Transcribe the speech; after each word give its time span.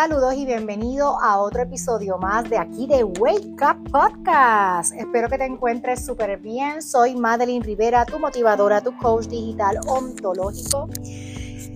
Saludos 0.00 0.34
y 0.36 0.46
bienvenido 0.46 1.20
a 1.20 1.40
otro 1.40 1.62
episodio 1.62 2.18
más 2.18 2.48
de 2.48 2.56
aquí 2.56 2.86
de 2.86 3.02
Wake 3.02 3.56
Up 3.60 3.90
Podcast. 3.90 4.94
Espero 4.94 5.28
que 5.28 5.38
te 5.38 5.44
encuentres 5.44 6.06
súper 6.06 6.38
bien. 6.38 6.82
Soy 6.82 7.16
Madeline 7.16 7.64
Rivera, 7.64 8.06
tu 8.06 8.20
motivadora, 8.20 8.80
tu 8.80 8.96
coach 8.96 9.26
digital 9.26 9.80
ontológico. 9.88 10.88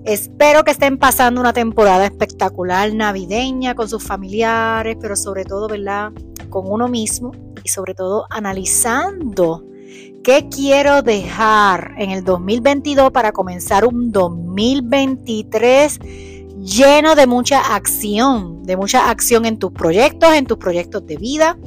Espero 0.04 0.62
que 0.62 0.70
estén 0.70 0.98
pasando 0.98 1.40
una 1.40 1.52
temporada 1.52 2.06
espectacular, 2.06 2.94
navideña, 2.94 3.74
con 3.74 3.88
sus 3.88 4.04
familiares, 4.04 4.96
pero 5.00 5.16
sobre 5.16 5.44
todo, 5.44 5.66
¿verdad? 5.66 6.12
Con 6.48 6.70
uno 6.70 6.86
mismo 6.86 7.32
y 7.64 7.70
sobre 7.70 7.94
todo 7.94 8.26
analizando 8.30 9.64
qué 10.22 10.48
quiero 10.48 11.02
dejar 11.02 11.96
en 11.98 12.12
el 12.12 12.22
2022 12.22 13.10
para 13.10 13.32
comenzar 13.32 13.84
un 13.84 14.12
2023 14.12 15.98
lleno 16.62 17.14
de 17.14 17.26
mucha 17.26 17.74
acción, 17.74 18.62
de 18.62 18.76
mucha 18.76 19.10
acción 19.10 19.44
en 19.44 19.58
tus 19.58 19.72
proyectos, 19.72 20.32
en 20.32 20.46
tus 20.46 20.58
proyectos 20.58 21.04
de 21.06 21.16
vida 21.16 21.58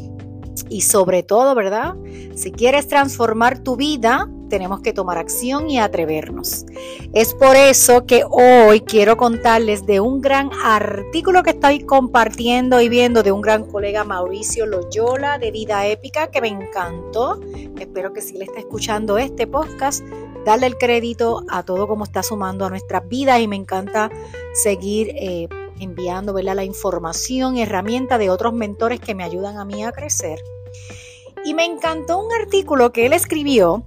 y 0.70 0.82
sobre 0.82 1.22
todo, 1.22 1.54
¿verdad? 1.54 1.96
Si 2.36 2.52
quieres 2.52 2.88
transformar 2.88 3.60
tu 3.60 3.76
vida, 3.76 4.30
tenemos 4.50 4.82
que 4.82 4.94
tomar 4.94 5.18
acción 5.18 5.70
y 5.70 5.80
atrevernos. 5.80 6.66
Es 7.14 7.34
por 7.34 7.56
eso 7.56 8.06
que 8.06 8.24
hoy 8.30 8.82
quiero 8.82 9.18
contarles 9.18 9.86
de 9.86 10.00
un 10.00 10.22
gran 10.22 10.50
artículo 10.64 11.44
que 11.44 11.52
estoy 11.52 11.80
compartiendo 11.80 12.80
y 12.80 12.90
viendo 12.90 13.24
de 13.24 13.32
un 13.32 13.42
gran 13.42 13.66
colega 13.66 14.04
Mauricio 14.04 14.66
Loyola 14.66 15.40
de 15.40 15.52
Vida 15.52 15.86
Épica 15.88 16.28
que 16.28 16.42
me 16.42 16.48
encantó. 16.48 17.40
Espero 17.80 18.14
que 18.14 18.22
si 18.22 18.38
le 18.38 18.46
está 18.46 18.60
escuchando 18.60 19.18
este 19.18 19.48
podcast, 19.48 20.06
darle 20.46 20.68
el 20.68 20.78
crédito 20.78 21.44
a 21.50 21.64
todo 21.64 21.88
como 21.88 22.04
está 22.04 22.24
sumando 22.24 22.66
a 22.66 22.70
nuestras 22.70 23.08
vidas 23.08 23.42
y 23.42 23.48
me 23.48 23.56
encanta 23.56 24.10
seguir 24.54 25.10
eh, 25.16 25.50
enviando 25.80 26.34
la 26.34 26.64
información 26.64 27.58
herramienta 27.58 28.18
de 28.18 28.30
otros 28.30 28.54
mentores 28.54 29.00
que 29.00 29.16
me 29.16 29.24
ayudan 29.24 29.58
a 29.58 29.66
mí 29.66 29.84
a 29.84 29.92
crecer. 29.92 30.40
Y 31.44 31.54
me 31.54 31.66
encantó 31.66 32.20
un 32.20 32.32
artículo 32.32 32.92
que 32.92 33.06
él 33.06 33.14
escribió 33.14 33.84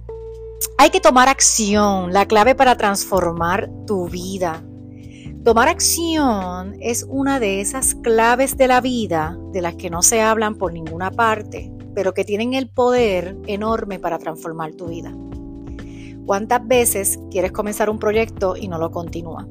hay 0.77 0.89
que 0.89 0.99
tomar 1.01 1.27
acción, 1.27 2.13
la 2.13 2.25
clave 2.25 2.55
para 2.55 2.77
transformar 2.77 3.69
tu 3.85 4.07
vida. 4.07 4.63
Tomar 5.43 5.67
acción 5.67 6.75
es 6.79 7.05
una 7.07 7.39
de 7.39 7.61
esas 7.61 7.95
claves 7.95 8.57
de 8.57 8.67
la 8.67 8.81
vida 8.81 9.37
de 9.51 9.61
las 9.61 9.75
que 9.75 9.89
no 9.89 10.01
se 10.01 10.21
hablan 10.21 10.55
por 10.55 10.73
ninguna 10.73 11.11
parte, 11.11 11.71
pero 11.95 12.13
que 12.13 12.23
tienen 12.23 12.53
el 12.53 12.69
poder 12.69 13.37
enorme 13.47 13.99
para 13.99 14.19
transformar 14.19 14.73
tu 14.73 14.87
vida. 14.87 15.13
¿Cuántas 16.29 16.67
veces 16.67 17.19
quieres 17.31 17.51
comenzar 17.51 17.89
un 17.89 17.97
proyecto 17.97 18.55
y 18.55 18.67
no 18.67 18.77
lo 18.77 18.91
continúa? 18.91 19.47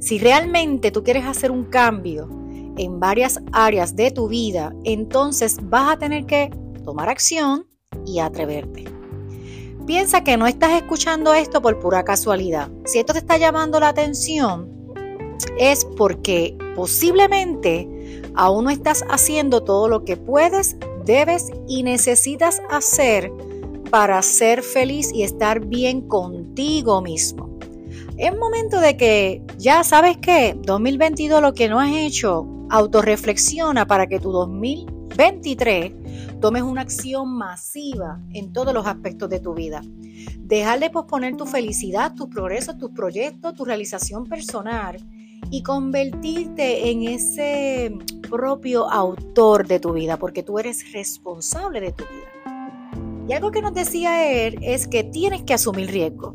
Si 0.00 0.18
realmente 0.18 0.90
tú 0.90 1.04
quieres 1.04 1.26
hacer 1.26 1.50
un 1.50 1.64
cambio 1.64 2.30
en 2.78 2.98
varias 2.98 3.42
áreas 3.52 3.94
de 3.94 4.10
tu 4.10 4.28
vida, 4.28 4.74
entonces 4.84 5.58
vas 5.64 5.92
a 5.92 5.98
tener 5.98 6.24
que 6.24 6.48
tomar 6.82 7.10
acción 7.10 7.66
y 8.06 8.20
atreverte. 8.20 8.84
Piensa 9.86 10.24
que 10.24 10.38
no 10.38 10.46
estás 10.46 10.72
escuchando 10.72 11.34
esto 11.34 11.60
por 11.60 11.78
pura 11.78 12.04
casualidad. 12.04 12.70
Si 12.86 13.00
esto 13.00 13.12
te 13.12 13.18
está 13.18 13.36
llamando 13.36 13.78
la 13.78 13.88
atención, 13.88 14.94
es 15.58 15.84
porque 15.84 16.56
posiblemente 16.74 18.22
aún 18.34 18.64
no 18.64 18.70
estás 18.70 19.04
haciendo 19.10 19.62
todo 19.62 19.88
lo 19.88 20.06
que 20.06 20.16
puedes, 20.16 20.78
debes 21.04 21.50
y 21.68 21.82
necesitas 21.82 22.62
hacer 22.70 23.30
para 23.90 24.20
ser 24.22 24.62
feliz 24.62 25.12
y 25.12 25.22
estar 25.22 25.64
bien 25.64 26.02
contigo 26.02 27.00
mismo. 27.00 27.58
Es 28.16 28.36
momento 28.36 28.80
de 28.80 28.96
que 28.96 29.42
ya 29.58 29.82
sabes 29.82 30.16
que 30.18 30.56
2022 30.62 31.42
lo 31.42 31.52
que 31.52 31.68
no 31.68 31.80
has 31.80 31.90
hecho, 31.90 32.46
autorreflexiona 32.70 33.86
para 33.86 34.06
que 34.06 34.20
tu 34.20 34.30
2023 34.30 35.92
tomes 36.40 36.62
una 36.62 36.82
acción 36.82 37.36
masiva 37.36 38.20
en 38.32 38.52
todos 38.52 38.72
los 38.72 38.86
aspectos 38.86 39.30
de 39.30 39.40
tu 39.40 39.54
vida. 39.54 39.82
Dejar 40.38 40.78
de 40.78 40.90
posponer 40.90 41.36
tu 41.36 41.46
felicidad, 41.46 42.14
tus 42.14 42.28
progresos, 42.28 42.78
tus 42.78 42.90
proyectos, 42.90 43.54
tu 43.54 43.64
realización 43.64 44.26
personal 44.26 44.96
y 45.50 45.62
convertirte 45.62 46.90
en 46.90 47.02
ese 47.04 47.96
propio 48.28 48.90
autor 48.90 49.66
de 49.66 49.80
tu 49.80 49.92
vida, 49.92 50.18
porque 50.18 50.42
tú 50.42 50.58
eres 50.58 50.92
responsable 50.92 51.80
de 51.80 51.92
tu 51.92 52.04
vida. 52.04 52.33
Y 53.26 53.32
algo 53.32 53.50
que 53.50 53.62
nos 53.62 53.72
decía 53.72 54.30
él 54.30 54.58
es 54.62 54.86
que 54.86 55.02
tienes 55.02 55.42
que 55.42 55.54
asumir 55.54 55.90
riesgo. 55.90 56.34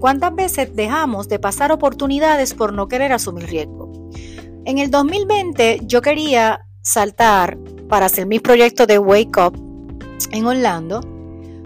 ¿Cuántas 0.00 0.34
veces 0.34 0.74
dejamos 0.74 1.28
de 1.28 1.38
pasar 1.38 1.72
oportunidades 1.72 2.52
por 2.52 2.72
no 2.72 2.88
querer 2.88 3.12
asumir 3.12 3.46
riesgo? 3.46 4.10
En 4.64 4.78
el 4.78 4.90
2020 4.90 5.82
yo 5.84 6.02
quería 6.02 6.66
saltar 6.82 7.56
para 7.88 8.06
hacer 8.06 8.26
mis 8.26 8.40
proyectos 8.40 8.86
de 8.88 8.98
Wake 8.98 9.40
Up 9.40 9.56
en 10.32 10.46
Orlando, 10.46 11.00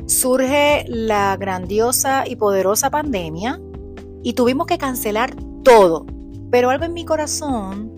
surge 0.07 0.85
la 0.87 1.37
grandiosa 1.37 2.25
y 2.27 2.37
poderosa 2.37 2.91
pandemia 2.91 3.61
y 4.23 4.35
tuvimos 4.35 4.67
que 4.67 4.77
cancelar 4.77 5.35
todo. 5.65 6.05
Pero 6.51 6.69
algo 6.69 6.85
en 6.85 6.93
mi 6.93 7.05
corazón 7.05 7.91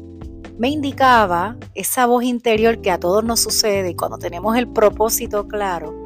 me 0.58 0.68
indicaba 0.68 1.56
esa 1.74 2.06
voz 2.06 2.22
interior 2.22 2.80
que 2.80 2.90
a 2.90 3.00
todos 3.00 3.24
nos 3.24 3.40
sucede 3.40 3.90
y 3.90 3.96
cuando 3.96 4.18
tenemos 4.18 4.56
el 4.56 4.68
propósito 4.68 5.48
claro 5.48 6.01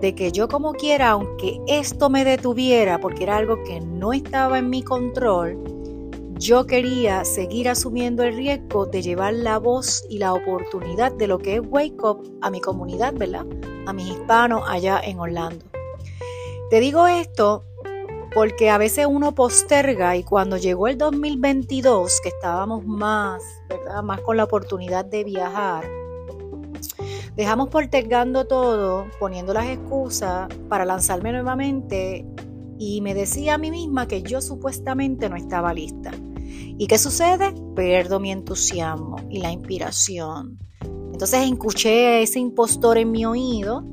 de 0.00 0.14
que 0.14 0.32
yo 0.32 0.48
como 0.48 0.72
quiera, 0.74 1.10
aunque 1.10 1.60
esto 1.66 2.10
me 2.10 2.24
detuviera 2.24 3.00
porque 3.00 3.24
era 3.24 3.36
algo 3.36 3.62
que 3.64 3.80
no 3.80 4.12
estaba 4.12 4.58
en 4.58 4.70
mi 4.70 4.82
control, 4.82 5.58
yo 6.38 6.66
quería 6.66 7.24
seguir 7.24 7.68
asumiendo 7.68 8.22
el 8.22 8.36
riesgo 8.36 8.86
de 8.86 9.02
llevar 9.02 9.34
la 9.34 9.58
voz 9.58 10.04
y 10.08 10.18
la 10.18 10.32
oportunidad 10.34 11.10
de 11.12 11.26
lo 11.26 11.38
que 11.38 11.56
es 11.56 11.62
Wake 11.66 12.00
Up 12.00 12.38
a 12.42 12.50
mi 12.50 12.60
comunidad, 12.60 13.12
¿verdad? 13.14 13.44
A 13.86 13.92
mis 13.92 14.08
hispanos 14.08 14.62
allá 14.68 15.00
en 15.02 15.18
Orlando. 15.18 15.64
Te 16.70 16.78
digo 16.78 17.08
esto 17.08 17.64
porque 18.34 18.70
a 18.70 18.78
veces 18.78 19.06
uno 19.10 19.34
posterga 19.34 20.14
y 20.14 20.22
cuando 20.22 20.58
llegó 20.58 20.86
el 20.86 20.96
2022, 20.96 22.20
que 22.20 22.28
estábamos 22.28 22.86
más, 22.86 23.42
¿verdad? 23.68 24.02
Más 24.04 24.20
con 24.20 24.36
la 24.36 24.44
oportunidad 24.44 25.04
de 25.04 25.24
viajar, 25.24 25.84
dejamos 27.38 27.68
postergando 27.68 28.46
todo, 28.46 29.06
poniendo 29.20 29.54
las 29.54 29.68
excusas 29.68 30.48
para 30.68 30.84
lanzarme 30.84 31.30
nuevamente 31.30 32.26
y 32.80 33.00
me 33.00 33.14
decía 33.14 33.54
a 33.54 33.58
mí 33.58 33.70
misma 33.70 34.08
que 34.08 34.22
yo 34.22 34.40
supuestamente 34.40 35.28
no 35.28 35.36
estaba 35.36 35.72
lista. 35.72 36.10
¿Y 36.34 36.88
qué 36.88 36.98
sucede? 36.98 37.54
Perdo 37.76 38.18
mi 38.18 38.32
entusiasmo 38.32 39.18
y 39.30 39.38
la 39.38 39.52
inspiración. 39.52 40.58
Entonces 41.12 41.48
escuché 41.48 42.06
a 42.08 42.18
ese 42.18 42.40
impostor 42.40 42.98
en 42.98 43.12
mi 43.12 43.24
oído 43.24 43.84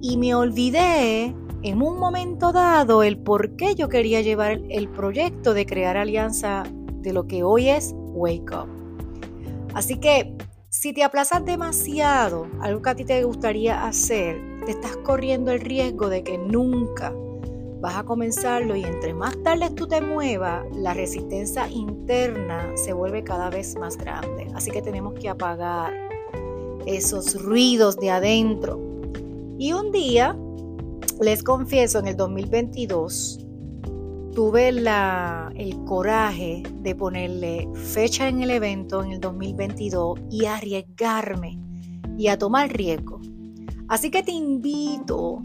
y 0.00 0.16
me 0.16 0.34
olvidé 0.34 1.32
en 1.62 1.82
un 1.82 1.96
momento 1.96 2.50
dado 2.50 3.04
el 3.04 3.18
por 3.18 3.54
qué 3.54 3.76
yo 3.76 3.88
quería 3.88 4.20
llevar 4.20 4.60
el 4.68 4.88
proyecto 4.88 5.54
de 5.54 5.64
crear 5.64 5.96
alianza 5.96 6.64
de 7.02 7.12
lo 7.12 7.28
que 7.28 7.44
hoy 7.44 7.68
es 7.68 7.94
Wake 7.94 8.52
Up. 8.52 8.68
Así 9.74 9.96
que 9.98 10.34
si 10.70 10.92
te 10.92 11.02
aplazas 11.02 11.44
demasiado, 11.44 12.46
algo 12.60 12.80
que 12.80 12.90
a 12.90 12.94
ti 12.94 13.04
te 13.04 13.24
gustaría 13.24 13.84
hacer, 13.84 14.40
te 14.64 14.70
estás 14.70 14.96
corriendo 14.98 15.50
el 15.50 15.60
riesgo 15.60 16.08
de 16.08 16.22
que 16.22 16.38
nunca 16.38 17.12
vas 17.80 17.96
a 17.96 18.04
comenzarlo 18.04 18.76
y 18.76 18.84
entre 18.84 19.12
más 19.12 19.36
tarde 19.42 19.70
tú 19.70 19.88
te 19.88 20.00
muevas, 20.00 20.64
la 20.72 20.94
resistencia 20.94 21.68
interna 21.68 22.70
se 22.76 22.92
vuelve 22.92 23.24
cada 23.24 23.50
vez 23.50 23.76
más 23.76 23.96
grande. 23.96 24.46
Así 24.54 24.70
que 24.70 24.80
tenemos 24.80 25.14
que 25.14 25.28
apagar 25.28 25.92
esos 26.86 27.42
ruidos 27.42 27.96
de 27.96 28.10
adentro. 28.10 28.80
Y 29.58 29.72
un 29.72 29.90
día, 29.90 30.36
les 31.20 31.42
confieso, 31.42 31.98
en 31.98 32.06
el 32.06 32.16
2022, 32.16 33.44
tuve 34.40 34.72
la, 34.72 35.52
el 35.54 35.84
coraje 35.84 36.62
de 36.80 36.94
ponerle 36.94 37.68
fecha 37.74 38.26
en 38.26 38.42
el 38.42 38.50
evento 38.50 39.04
en 39.04 39.12
el 39.12 39.20
2022 39.20 40.18
y 40.30 40.46
arriesgarme 40.46 41.58
y 42.16 42.28
a 42.28 42.38
tomar 42.38 42.72
riesgo. 42.72 43.20
Así 43.86 44.10
que 44.10 44.22
te 44.22 44.32
invito 44.32 45.42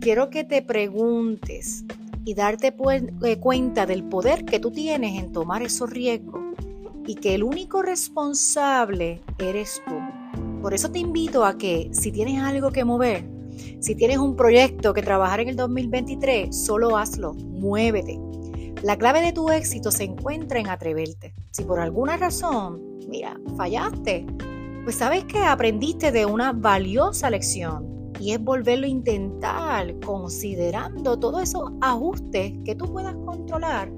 quiero 0.00 0.30
que 0.30 0.44
te 0.44 0.62
preguntes 0.62 1.84
y 2.24 2.32
darte 2.32 2.74
eh, 3.24 3.36
cuenta 3.38 3.84
del 3.84 4.04
poder 4.04 4.46
que 4.46 4.58
tú 4.58 4.70
tienes 4.70 5.22
en 5.22 5.32
tomar 5.32 5.60
esos 5.62 5.90
riesgos 5.90 6.40
y 7.06 7.16
que 7.16 7.34
el 7.34 7.42
único 7.42 7.82
responsable 7.82 9.20
eres 9.38 9.82
tú. 9.86 9.96
Por 10.62 10.72
eso 10.72 10.90
te 10.90 10.98
invito 10.98 11.44
a 11.44 11.58
que 11.58 11.90
si 11.92 12.10
tienes 12.10 12.42
algo 12.42 12.70
que 12.70 12.86
mover, 12.86 13.22
si 13.80 13.94
tienes 13.94 14.18
un 14.18 14.36
proyecto 14.36 14.92
que 14.94 15.02
trabajar 15.02 15.40
en 15.40 15.48
el 15.48 15.56
2023, 15.56 16.54
solo 16.54 16.96
hazlo, 16.96 17.34
muévete. 17.34 18.18
La 18.82 18.96
clave 18.96 19.20
de 19.20 19.32
tu 19.32 19.50
éxito 19.50 19.90
se 19.90 20.04
encuentra 20.04 20.58
en 20.58 20.68
atreverte. 20.68 21.34
Si 21.50 21.64
por 21.64 21.80
alguna 21.80 22.16
razón, 22.16 22.98
mira, 23.08 23.38
fallaste, 23.56 24.26
pues 24.84 24.96
sabes 24.96 25.24
que 25.24 25.38
aprendiste 25.38 26.10
de 26.12 26.24
una 26.24 26.52
valiosa 26.52 27.28
lección 27.28 28.12
y 28.18 28.32
es 28.32 28.42
volverlo 28.42 28.86
a 28.86 28.90
intentar 28.90 29.98
considerando 30.00 31.18
todos 31.18 31.42
esos 31.42 31.72
ajustes 31.80 32.52
que 32.64 32.74
tú 32.74 32.90
puedas 32.90 33.14
controlar 33.24 33.90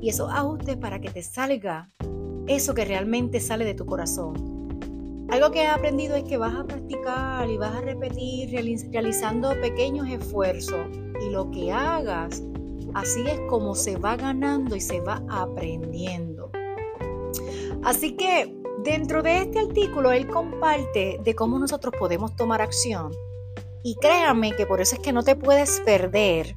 y 0.00 0.08
esos 0.08 0.30
ajustes 0.32 0.76
para 0.76 1.00
que 1.00 1.10
te 1.10 1.22
salga 1.22 1.90
eso 2.46 2.74
que 2.74 2.84
realmente 2.84 3.40
sale 3.40 3.64
de 3.64 3.74
tu 3.74 3.86
corazón. 3.86 4.61
Algo 5.32 5.50
que 5.50 5.62
he 5.62 5.66
aprendido 5.66 6.14
es 6.14 6.24
que 6.24 6.36
vas 6.36 6.54
a 6.54 6.64
practicar 6.64 7.48
y 7.48 7.56
vas 7.56 7.74
a 7.74 7.80
repetir 7.80 8.50
realizando 8.50 9.58
pequeños 9.62 10.06
esfuerzos 10.06 10.86
y 11.26 11.30
lo 11.30 11.50
que 11.50 11.72
hagas, 11.72 12.42
así 12.92 13.24
es 13.26 13.40
como 13.48 13.74
se 13.74 13.96
va 13.96 14.16
ganando 14.16 14.76
y 14.76 14.80
se 14.82 15.00
va 15.00 15.22
aprendiendo. 15.30 16.50
Así 17.82 18.14
que 18.14 18.54
dentro 18.84 19.22
de 19.22 19.38
este 19.38 19.60
artículo 19.60 20.12
él 20.12 20.28
comparte 20.28 21.18
de 21.24 21.34
cómo 21.34 21.58
nosotros 21.58 21.94
podemos 21.98 22.36
tomar 22.36 22.60
acción 22.60 23.10
y 23.82 23.94
créanme 24.02 24.54
que 24.54 24.66
por 24.66 24.82
eso 24.82 24.96
es 24.96 25.00
que 25.00 25.14
no 25.14 25.22
te 25.22 25.34
puedes 25.34 25.80
perder 25.80 26.56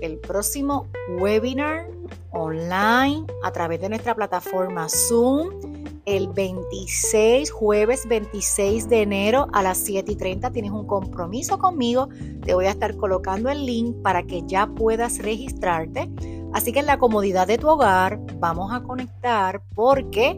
el 0.00 0.16
próximo 0.16 0.88
webinar 1.20 1.90
online 2.30 3.26
a 3.42 3.52
través 3.52 3.82
de 3.82 3.90
nuestra 3.90 4.14
plataforma 4.14 4.88
Zoom 4.88 5.73
el 6.06 6.28
26, 6.28 7.50
jueves 7.50 8.06
26 8.08 8.88
de 8.88 9.02
enero 9.02 9.48
a 9.52 9.62
las 9.62 9.78
7 9.78 10.12
y 10.12 10.16
30 10.16 10.50
tienes 10.50 10.70
un 10.70 10.86
compromiso 10.86 11.58
conmigo. 11.58 12.08
Te 12.44 12.54
voy 12.54 12.66
a 12.66 12.70
estar 12.70 12.96
colocando 12.96 13.50
el 13.50 13.64
link 13.64 13.96
para 14.02 14.22
que 14.22 14.42
ya 14.46 14.66
puedas 14.66 15.18
registrarte. 15.18 16.10
Así 16.52 16.72
que 16.72 16.80
en 16.80 16.86
la 16.86 16.98
comodidad 16.98 17.46
de 17.46 17.58
tu 17.58 17.68
hogar 17.68 18.20
vamos 18.38 18.72
a 18.72 18.82
conectar 18.82 19.62
porque 19.74 20.30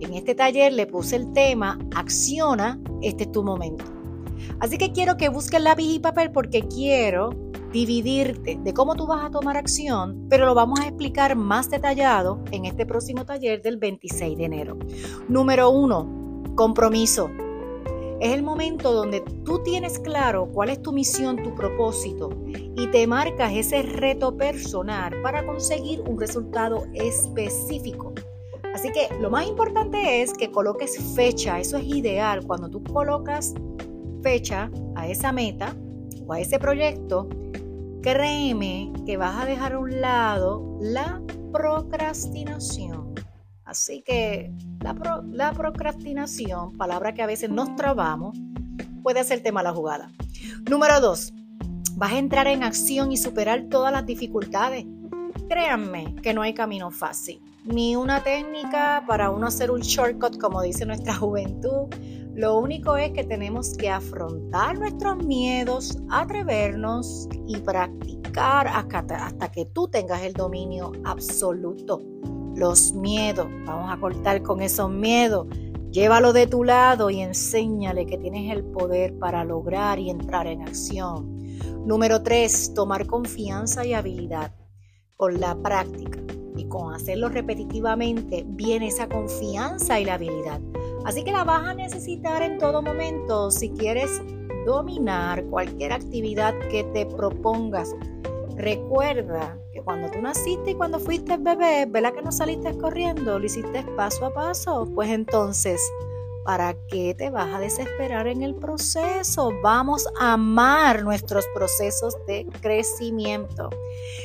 en 0.00 0.14
este 0.14 0.34
taller 0.34 0.72
le 0.72 0.86
puse 0.86 1.16
el 1.16 1.32
tema 1.32 1.78
Acciona, 1.94 2.78
este 3.00 3.24
es 3.24 3.32
tu 3.32 3.42
momento. 3.42 4.01
Así 4.60 4.78
que 4.78 4.92
quiero 4.92 5.16
que 5.16 5.28
busques 5.28 5.60
lápiz 5.60 5.94
y 5.94 5.98
papel 5.98 6.30
porque 6.30 6.62
quiero 6.62 7.30
dividirte 7.72 8.58
de 8.62 8.74
cómo 8.74 8.94
tú 8.94 9.06
vas 9.06 9.24
a 9.24 9.30
tomar 9.30 9.56
acción, 9.56 10.26
pero 10.28 10.46
lo 10.46 10.54
vamos 10.54 10.80
a 10.80 10.88
explicar 10.88 11.36
más 11.36 11.70
detallado 11.70 12.40
en 12.50 12.66
este 12.66 12.84
próximo 12.86 13.24
taller 13.24 13.62
del 13.62 13.78
26 13.78 14.36
de 14.36 14.44
enero. 14.44 14.78
Número 15.28 15.70
uno, 15.70 16.42
compromiso. 16.54 17.30
Es 18.20 18.32
el 18.32 18.44
momento 18.44 18.92
donde 18.92 19.20
tú 19.44 19.64
tienes 19.64 19.98
claro 19.98 20.48
cuál 20.52 20.68
es 20.68 20.80
tu 20.80 20.92
misión, 20.92 21.42
tu 21.42 21.56
propósito 21.56 22.30
y 22.76 22.86
te 22.88 23.04
marcas 23.08 23.52
ese 23.52 23.82
reto 23.82 24.36
personal 24.36 25.20
para 25.22 25.44
conseguir 25.44 26.02
un 26.02 26.20
resultado 26.20 26.84
específico. 26.94 28.12
Así 28.74 28.90
que 28.92 29.08
lo 29.20 29.28
más 29.28 29.46
importante 29.46 30.22
es 30.22 30.32
que 30.32 30.50
coloques 30.50 30.98
fecha, 31.14 31.58
eso 31.58 31.76
es 31.76 31.84
ideal. 31.84 32.46
Cuando 32.46 32.68
tú 32.68 32.82
colocas 32.84 33.54
fecha 34.22 34.70
a 34.94 35.08
esa 35.08 35.32
meta 35.32 35.74
o 36.26 36.32
a 36.32 36.40
ese 36.40 36.58
proyecto, 36.58 37.28
créeme 38.02 38.92
que 39.04 39.16
vas 39.16 39.42
a 39.42 39.46
dejar 39.46 39.72
a 39.72 39.78
un 39.78 40.00
lado 40.00 40.78
la 40.80 41.20
procrastinación. 41.52 43.14
Así 43.64 44.02
que 44.02 44.52
la, 44.80 45.52
procrastinación, 45.52 46.76
palabra 46.76 47.14
que 47.14 47.22
a 47.22 47.26
veces 47.26 47.50
nos 47.50 47.74
trabamos, 47.76 48.38
puede 49.02 49.20
hacerte 49.20 49.52
mala 49.52 49.72
jugada. 49.72 50.10
Número 50.68 51.00
dos, 51.00 51.32
vas 51.96 52.12
a 52.12 52.18
entrar 52.18 52.46
en 52.48 52.64
acción 52.64 53.12
y 53.12 53.16
superar 53.16 53.68
todas 53.70 53.92
las 53.92 54.04
dificultades. 54.04 54.84
Créanme 55.48 56.16
que 56.22 56.34
no 56.34 56.42
hay 56.42 56.54
camino 56.54 56.90
fácil, 56.90 57.40
ni 57.64 57.96
una 57.96 58.22
técnica 58.22 59.04
para 59.06 59.30
uno 59.30 59.46
hacer 59.46 59.70
un 59.70 59.80
shortcut 59.80 60.38
como 60.38 60.60
dice 60.62 60.84
nuestra 60.84 61.14
juventud, 61.14 61.88
lo 62.34 62.58
único 62.58 62.96
es 62.96 63.10
que 63.10 63.24
tenemos 63.24 63.76
que 63.76 63.90
afrontar 63.90 64.78
nuestros 64.78 65.18
miedos, 65.18 65.98
atrevernos 66.10 67.28
y 67.46 67.58
practicar 67.58 68.66
hasta, 68.68 69.52
que 69.52 69.66
tú 69.66 69.88
tengas 69.88 70.22
el 70.22 70.32
dominio 70.32 70.92
absoluto. 71.04 72.00
Los 72.54 72.94
miedos, 72.94 73.46
vamos 73.66 73.92
a 73.92 74.00
cortar 74.00 74.42
con 74.42 74.62
esos 74.62 74.90
miedos. 74.90 75.46
Llévalo 75.90 76.32
de 76.32 76.46
tu 76.46 76.64
lado 76.64 77.10
y 77.10 77.20
enséñale 77.20 78.06
que 78.06 78.16
tienes 78.16 78.50
el 78.50 78.64
poder 78.64 79.18
para 79.18 79.44
lograr 79.44 79.98
y 79.98 80.08
entrar 80.08 80.46
en 80.46 80.62
acción. 80.62 81.36
Número 81.86 82.22
tres, 82.22 82.72
tomar 82.72 83.06
confianza 83.06 83.84
y 83.84 83.92
habilidad. 83.92 84.54
Con 85.18 85.38
la 85.38 85.54
práctica 85.54 86.18
y 86.56 86.64
con 86.64 86.94
hacerlo 86.94 87.28
repetitivamente 87.28 88.44
viene 88.46 88.88
esa 88.88 89.06
confianza 89.08 90.00
y 90.00 90.06
la 90.06 90.14
habilidad. 90.14 90.60
Así 91.04 91.24
que 91.24 91.32
la 91.32 91.44
vas 91.44 91.68
a 91.68 91.74
necesitar 91.74 92.42
en 92.42 92.58
todo 92.58 92.82
momento 92.82 93.50
si 93.50 93.70
quieres 93.70 94.22
dominar 94.66 95.44
cualquier 95.46 95.92
actividad 95.92 96.54
que 96.70 96.84
te 96.84 97.06
propongas. 97.06 97.94
Recuerda 98.56 99.58
que 99.72 99.82
cuando 99.82 100.10
tú 100.10 100.20
naciste 100.20 100.72
y 100.72 100.74
cuando 100.74 101.00
fuiste 101.00 101.36
bebé, 101.36 101.86
¿verdad 101.86 102.12
que 102.12 102.22
no 102.22 102.30
saliste 102.30 102.76
corriendo? 102.78 103.38
Lo 103.38 103.44
hiciste 103.44 103.82
paso 103.96 104.26
a 104.26 104.34
paso. 104.34 104.88
Pues 104.94 105.10
entonces, 105.10 105.80
¿Para 106.44 106.74
qué 106.88 107.14
te 107.14 107.30
vas 107.30 107.54
a 107.54 107.60
desesperar 107.60 108.26
en 108.26 108.42
el 108.42 108.56
proceso? 108.56 109.52
Vamos 109.62 110.08
a 110.18 110.32
amar 110.32 111.04
nuestros 111.04 111.46
procesos 111.54 112.16
de 112.26 112.46
crecimiento. 112.60 113.70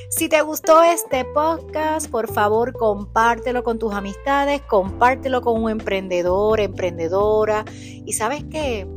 Si 0.09 0.27
te 0.27 0.41
gustó 0.41 0.81
este 0.81 1.25
podcast, 1.25 2.09
por 2.09 2.31
favor 2.33 2.73
compártelo 2.73 3.63
con 3.63 3.77
tus 3.77 3.93
amistades, 3.93 4.61
compártelo 4.63 5.41
con 5.41 5.61
un 5.61 5.69
emprendedor, 5.69 6.59
emprendedora. 6.59 7.63
Y 7.75 8.13
sabes 8.13 8.43
que 8.45 8.87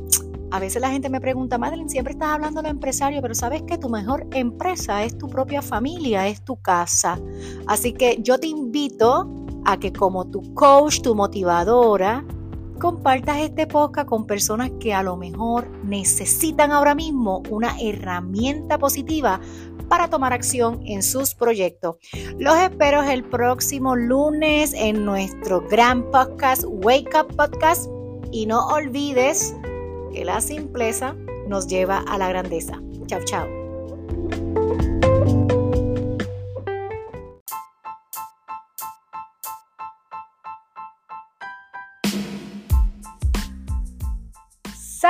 a 0.50 0.58
veces 0.58 0.80
la 0.80 0.90
gente 0.90 1.10
me 1.10 1.20
pregunta, 1.20 1.58
Madeline, 1.58 1.90
siempre 1.90 2.14
estás 2.14 2.30
hablando 2.30 2.62
de 2.62 2.70
empresario, 2.70 3.20
pero 3.20 3.34
sabes 3.34 3.62
que 3.62 3.76
tu 3.76 3.90
mejor 3.90 4.26
empresa 4.32 5.04
es 5.04 5.16
tu 5.18 5.28
propia 5.28 5.60
familia, 5.60 6.26
es 6.26 6.42
tu 6.42 6.56
casa. 6.56 7.20
Así 7.66 7.92
que 7.92 8.18
yo 8.22 8.38
te 8.38 8.46
invito 8.46 9.30
a 9.66 9.78
que 9.78 9.92
como 9.92 10.26
tu 10.28 10.54
coach, 10.54 11.02
tu 11.02 11.14
motivadora, 11.14 12.24
compartas 12.80 13.36
este 13.38 13.68
podcast 13.68 14.08
con 14.08 14.26
personas 14.26 14.72
que 14.80 14.92
a 14.92 15.04
lo 15.04 15.16
mejor 15.16 15.70
necesitan 15.84 16.72
ahora 16.72 16.96
mismo 16.96 17.42
una 17.50 17.76
herramienta 17.80 18.78
positiva 18.78 19.38
para 19.88 20.08
tomar 20.08 20.32
acción 20.32 20.80
en 20.86 21.02
sus 21.02 21.34
proyectos. 21.34 21.96
Los 22.38 22.56
espero 22.56 23.02
el 23.02 23.22
próximo 23.22 23.94
lunes 23.94 24.72
en 24.74 25.04
nuestro 25.04 25.60
gran 25.68 26.10
podcast 26.10 26.64
Wake 26.66 27.10
Up 27.14 27.36
Podcast 27.36 27.88
y 28.32 28.46
no 28.46 28.66
olvides 28.68 29.54
que 30.12 30.24
la 30.24 30.40
simpleza 30.40 31.14
nos 31.46 31.66
lleva 31.66 31.98
a 31.98 32.18
la 32.18 32.28
grandeza. 32.28 32.80
Chao, 33.06 33.20
chao. 33.24 35.09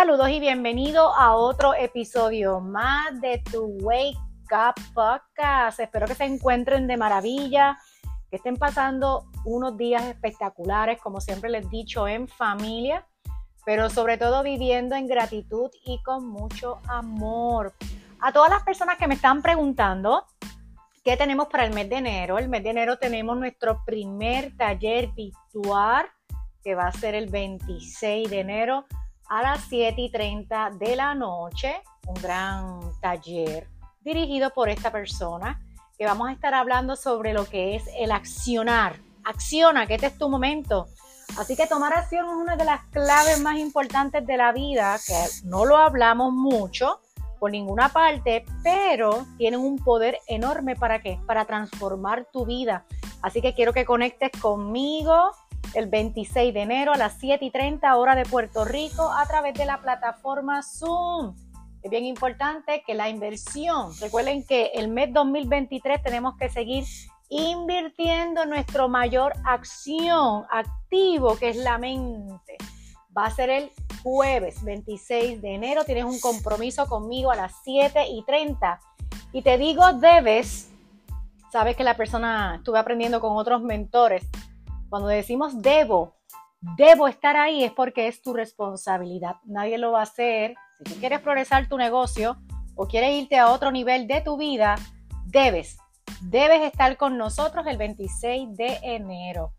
Saludos 0.01 0.31
y 0.31 0.41
bienvenido 0.41 1.15
a 1.15 1.37
otro 1.37 1.75
episodio 1.75 2.59
más 2.59 3.21
de 3.21 3.37
tu 3.53 3.67
Wake 3.83 4.17
Up 4.51 4.83
Podcast. 4.95 5.79
Espero 5.79 6.07
que 6.07 6.15
se 6.15 6.25
encuentren 6.25 6.87
de 6.87 6.97
maravilla, 6.97 7.79
que 8.31 8.37
estén 8.37 8.57
pasando 8.57 9.27
unos 9.45 9.77
días 9.77 10.03
espectaculares, 10.07 10.99
como 11.03 11.21
siempre 11.21 11.51
les 11.51 11.67
he 11.67 11.69
dicho, 11.69 12.09
en 12.09 12.29
familia, 12.29 13.07
pero 13.67 13.91
sobre 13.91 14.17
todo 14.17 14.43
viviendo 14.43 14.97
en 14.97 15.07
gratitud 15.07 15.69
y 15.85 16.03
con 16.03 16.27
mucho 16.27 16.79
amor. 16.89 17.75
A 18.21 18.33
todas 18.33 18.49
las 18.49 18.63
personas 18.63 18.97
que 18.97 19.07
me 19.07 19.17
están 19.17 19.43
preguntando, 19.43 20.25
¿qué 21.05 21.19
tenemos 21.19 21.49
para 21.49 21.67
el 21.67 21.75
mes 21.75 21.91
de 21.91 21.97
enero? 21.97 22.39
El 22.39 22.49
mes 22.49 22.63
de 22.63 22.71
enero 22.71 22.97
tenemos 22.97 23.37
nuestro 23.37 23.85
primer 23.85 24.57
taller 24.57 25.09
virtual, 25.09 26.07
que 26.65 26.75
va 26.75 26.87
a 26.87 26.93
ser 26.93 27.15
el 27.15 27.29
26 27.29 28.31
de 28.31 28.41
enero 28.41 28.87
a 29.31 29.43
las 29.43 29.61
7 29.69 29.95
y 30.01 30.11
30 30.11 30.71
de 30.71 30.97
la 30.97 31.15
noche, 31.15 31.81
un 32.09 32.15
gran 32.15 32.81
taller 33.01 33.69
dirigido 34.01 34.51
por 34.51 34.69
esta 34.69 34.91
persona, 34.91 35.63
que 35.97 36.05
vamos 36.05 36.29
a 36.29 36.33
estar 36.33 36.53
hablando 36.53 36.97
sobre 36.97 37.33
lo 37.33 37.45
que 37.45 37.77
es 37.77 37.85
el 37.97 38.11
accionar. 38.11 38.97
Acciona, 39.25 39.87
que 39.87 39.95
este 39.95 40.09
es 40.09 40.19
tu 40.19 40.29
momento. 40.29 40.89
Así 41.39 41.55
que 41.55 41.69
tomar 41.69 41.93
acción 41.95 42.27
es 42.27 42.35
una 42.35 42.57
de 42.57 42.65
las 42.65 42.83
claves 42.87 43.41
más 43.41 43.57
importantes 43.59 44.27
de 44.27 44.37
la 44.37 44.51
vida, 44.51 44.99
que 45.07 45.15
no 45.45 45.65
lo 45.65 45.77
hablamos 45.77 46.33
mucho 46.33 47.01
por 47.39 47.53
ninguna 47.53 47.89
parte, 47.89 48.45
pero 48.65 49.27
tienen 49.39 49.61
un 49.61 49.77
poder 49.77 50.19
enorme 50.27 50.75
para 50.75 51.01
qué? 51.03 51.21
Para 51.27 51.45
transformar 51.45 52.27
tu 52.33 52.47
vida. 52.47 52.85
Así 53.23 53.41
que 53.41 53.55
quiero 53.55 53.73
que 53.73 53.85
conectes 53.85 54.33
conmigo 54.41 55.31
el 55.75 55.89
26 55.89 56.53
de 56.53 56.63
enero 56.63 56.93
a 56.93 56.97
las 56.97 57.15
7 57.19 57.45
y 57.45 57.51
30 57.51 57.97
hora 57.97 58.15
de 58.15 58.25
Puerto 58.25 58.65
Rico 58.65 59.11
a 59.11 59.27
través 59.27 59.55
de 59.55 59.65
la 59.65 59.81
plataforma 59.81 60.63
Zoom. 60.63 61.35
Es 61.83 61.91
bien 61.91 62.05
importante 62.05 62.83
que 62.87 62.95
la 62.95 63.09
inversión, 63.09 63.93
recuerden 64.01 64.45
que 64.45 64.73
el 64.75 64.89
mes 64.89 65.13
2023 65.13 66.03
tenemos 66.03 66.37
que 66.37 66.51
seguir 66.51 66.85
invirtiendo 67.31 68.45
nuestro 68.45 68.89
mayor 68.89 69.33
acción 69.45 70.45
activo, 70.51 71.37
que 71.37 71.51
es 71.51 71.57
la 71.57 71.79
mente. 71.79 72.59
Va 73.17 73.27
a 73.27 73.31
ser 73.31 73.51
el 73.51 73.71
jueves 74.03 74.63
26 74.63 75.41
de 75.41 75.55
enero. 75.55 75.85
Tienes 75.85 76.05
un 76.05 76.21
compromiso 76.21 76.87
conmigo 76.87 77.31
a 77.31 77.37
las 77.37 77.53
7 77.65 78.09
y 78.11 78.25
30. 78.25 78.81
Y 79.33 79.43
te 79.43 79.57
digo, 79.59 79.93
debes, 79.95 80.71
sabes 81.51 81.77
que 81.77 81.85
la 81.85 81.97
persona, 81.97 82.57
estuve 82.57 82.79
aprendiendo 82.79 83.21
con 83.21 83.37
otros 83.37 83.63
mentores, 83.63 84.27
Cuando 84.91 85.09
decimos 85.09 85.63
debo, 85.63 86.17
debo 86.77 87.07
estar 87.07 87.37
ahí 87.37 87.63
es 87.63 87.71
porque 87.71 88.09
es 88.09 88.21
tu 88.23 88.35
responsabilidad. 88.35 89.37
Nadie 89.45 89.79
lo 89.79 89.93
va 89.93 90.01
a 90.01 90.03
hacer. 90.03 90.55
Si 90.79 90.93
tú 90.93 91.01
quieres 91.01 91.21
progresar 91.21 91.69
tu 91.69 91.79
negocio 91.79 92.37
o 92.75 92.89
quieres 92.89 93.13
irte 93.23 93.39
a 93.39 93.53
otro 93.53 93.71
nivel 93.71 94.09
de 94.09 94.21
tu 94.21 94.37
vida, 94.37 94.75
debes, 95.27 95.79
debes 96.23 96.63
estar 96.63 96.97
con 96.97 97.17
nosotros 97.17 97.69
el 97.69 97.77
26 97.77 98.57
de 98.57 98.81
enero. 98.83 99.53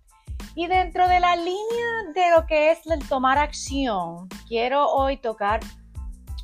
Y 0.54 0.68
dentro 0.68 1.08
de 1.08 1.22
la 1.22 1.38
línea 1.38 2.12
de 2.14 2.32
lo 2.36 2.46
que 2.46 2.72
es 2.72 2.86
el 2.86 3.08
tomar 3.08 3.38
acción, 3.38 4.28
quiero 4.50 4.86
hoy 4.90 5.16
tocar 5.16 5.62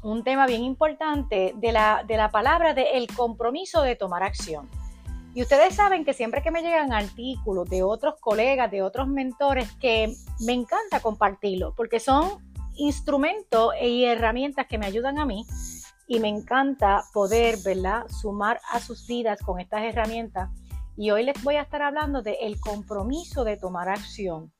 un 0.01 0.23
tema 0.23 0.47
bien 0.47 0.63
importante 0.63 1.53
de 1.57 1.71
la, 1.73 2.05
de 2.07 2.15
la 2.15 2.31
palabra 2.31 2.73
de 2.73 2.91
el 2.91 3.07
compromiso 3.07 3.81
de 3.81 3.97
tomar 3.97 4.23
acción. 4.23 4.69
Y 5.37 5.43
ustedes 5.43 5.75
saben 5.75 6.03
que 6.03 6.15
siempre 6.15 6.41
que 6.41 6.49
me 6.49 6.63
llegan 6.63 6.91
artículos 6.91 7.69
de 7.69 7.83
otros 7.83 8.15
colegas, 8.19 8.71
de 8.71 8.81
otros 8.81 9.07
mentores, 9.07 9.71
que 9.73 10.11
me 10.39 10.53
encanta 10.53 10.99
compartirlo, 10.99 11.75
porque 11.75 11.99
son 11.99 12.39
instrumentos 12.75 13.71
y 13.79 14.05
herramientas 14.05 14.65
que 14.65 14.79
me 14.79 14.87
ayudan 14.87 15.19
a 15.19 15.27
mí 15.27 15.45
y 16.07 16.19
me 16.19 16.27
encanta 16.27 17.03
poder, 17.13 17.59
¿verdad?, 17.63 18.07
sumar 18.07 18.59
a 18.71 18.79
sus 18.79 19.05
vidas 19.05 19.39
con 19.45 19.59
estas 19.59 19.83
herramientas. 19.83 20.49
Y 20.97 21.11
hoy 21.11 21.23
les 21.23 21.43
voy 21.43 21.57
a 21.57 21.61
estar 21.61 21.83
hablando 21.83 22.23
de 22.23 22.37
el 22.41 22.59
compromiso 22.59 23.43
de 23.43 23.57
tomar 23.57 23.89
acción. 23.89 24.51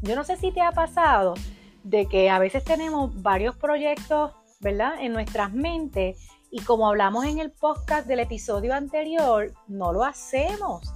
Yo 0.00 0.16
no 0.16 0.24
sé 0.24 0.38
si 0.38 0.50
te 0.50 0.62
ha 0.62 0.72
pasado 0.72 1.34
de 1.84 2.06
que 2.06 2.30
a 2.30 2.38
veces 2.38 2.64
tenemos 2.64 3.20
varios 3.20 3.54
proyectos, 3.56 4.32
¿verdad?, 4.60 4.94
en 4.98 5.12
nuestras 5.12 5.52
mentes 5.52 6.16
y 6.50 6.60
como 6.62 6.88
hablamos 6.88 7.24
en 7.24 7.38
el 7.38 7.50
podcast 7.50 8.06
del 8.06 8.20
episodio 8.20 8.74
anterior, 8.74 9.52
no 9.68 9.92
lo 9.92 10.04
hacemos. 10.04 10.92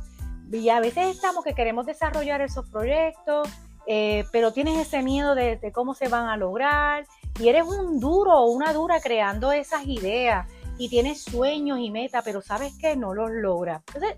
Y 0.52 0.68
a 0.68 0.80
veces 0.80 1.14
estamos 1.14 1.44
que 1.44 1.54
queremos 1.54 1.86
desarrollar 1.86 2.40
esos 2.40 2.68
proyectos, 2.68 3.48
eh, 3.86 4.24
pero 4.32 4.52
tienes 4.52 4.78
ese 4.78 5.02
miedo 5.02 5.34
de, 5.34 5.56
de, 5.56 5.72
cómo 5.72 5.94
se 5.94 6.08
van 6.08 6.28
a 6.28 6.36
lograr 6.36 7.06
y 7.38 7.48
eres 7.48 7.64
un 7.64 7.98
duro 7.98 8.38
o 8.38 8.50
una 8.50 8.72
dura 8.72 9.00
creando 9.00 9.52
esas 9.52 9.86
ideas 9.86 10.46
y 10.78 10.88
tienes 10.88 11.22
sueños 11.22 11.78
y 11.78 11.90
metas, 11.90 12.22
pero 12.24 12.40
sabes 12.40 12.72
que 12.78 12.96
no 12.96 13.14
los 13.14 13.30
logras. 13.30 13.82
Entonces, 13.88 14.16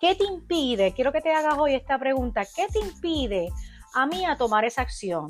¿qué 0.00 0.14
te 0.14 0.24
impide? 0.24 0.92
Quiero 0.92 1.12
que 1.12 1.20
te 1.20 1.32
hagas 1.32 1.58
hoy 1.58 1.74
esta 1.74 1.98
pregunta. 1.98 2.44
¿Qué 2.54 2.66
te 2.68 2.78
impide 2.78 3.50
a 3.94 4.06
mí 4.06 4.24
a 4.24 4.36
tomar 4.36 4.64
esa 4.64 4.82
acción? 4.82 5.28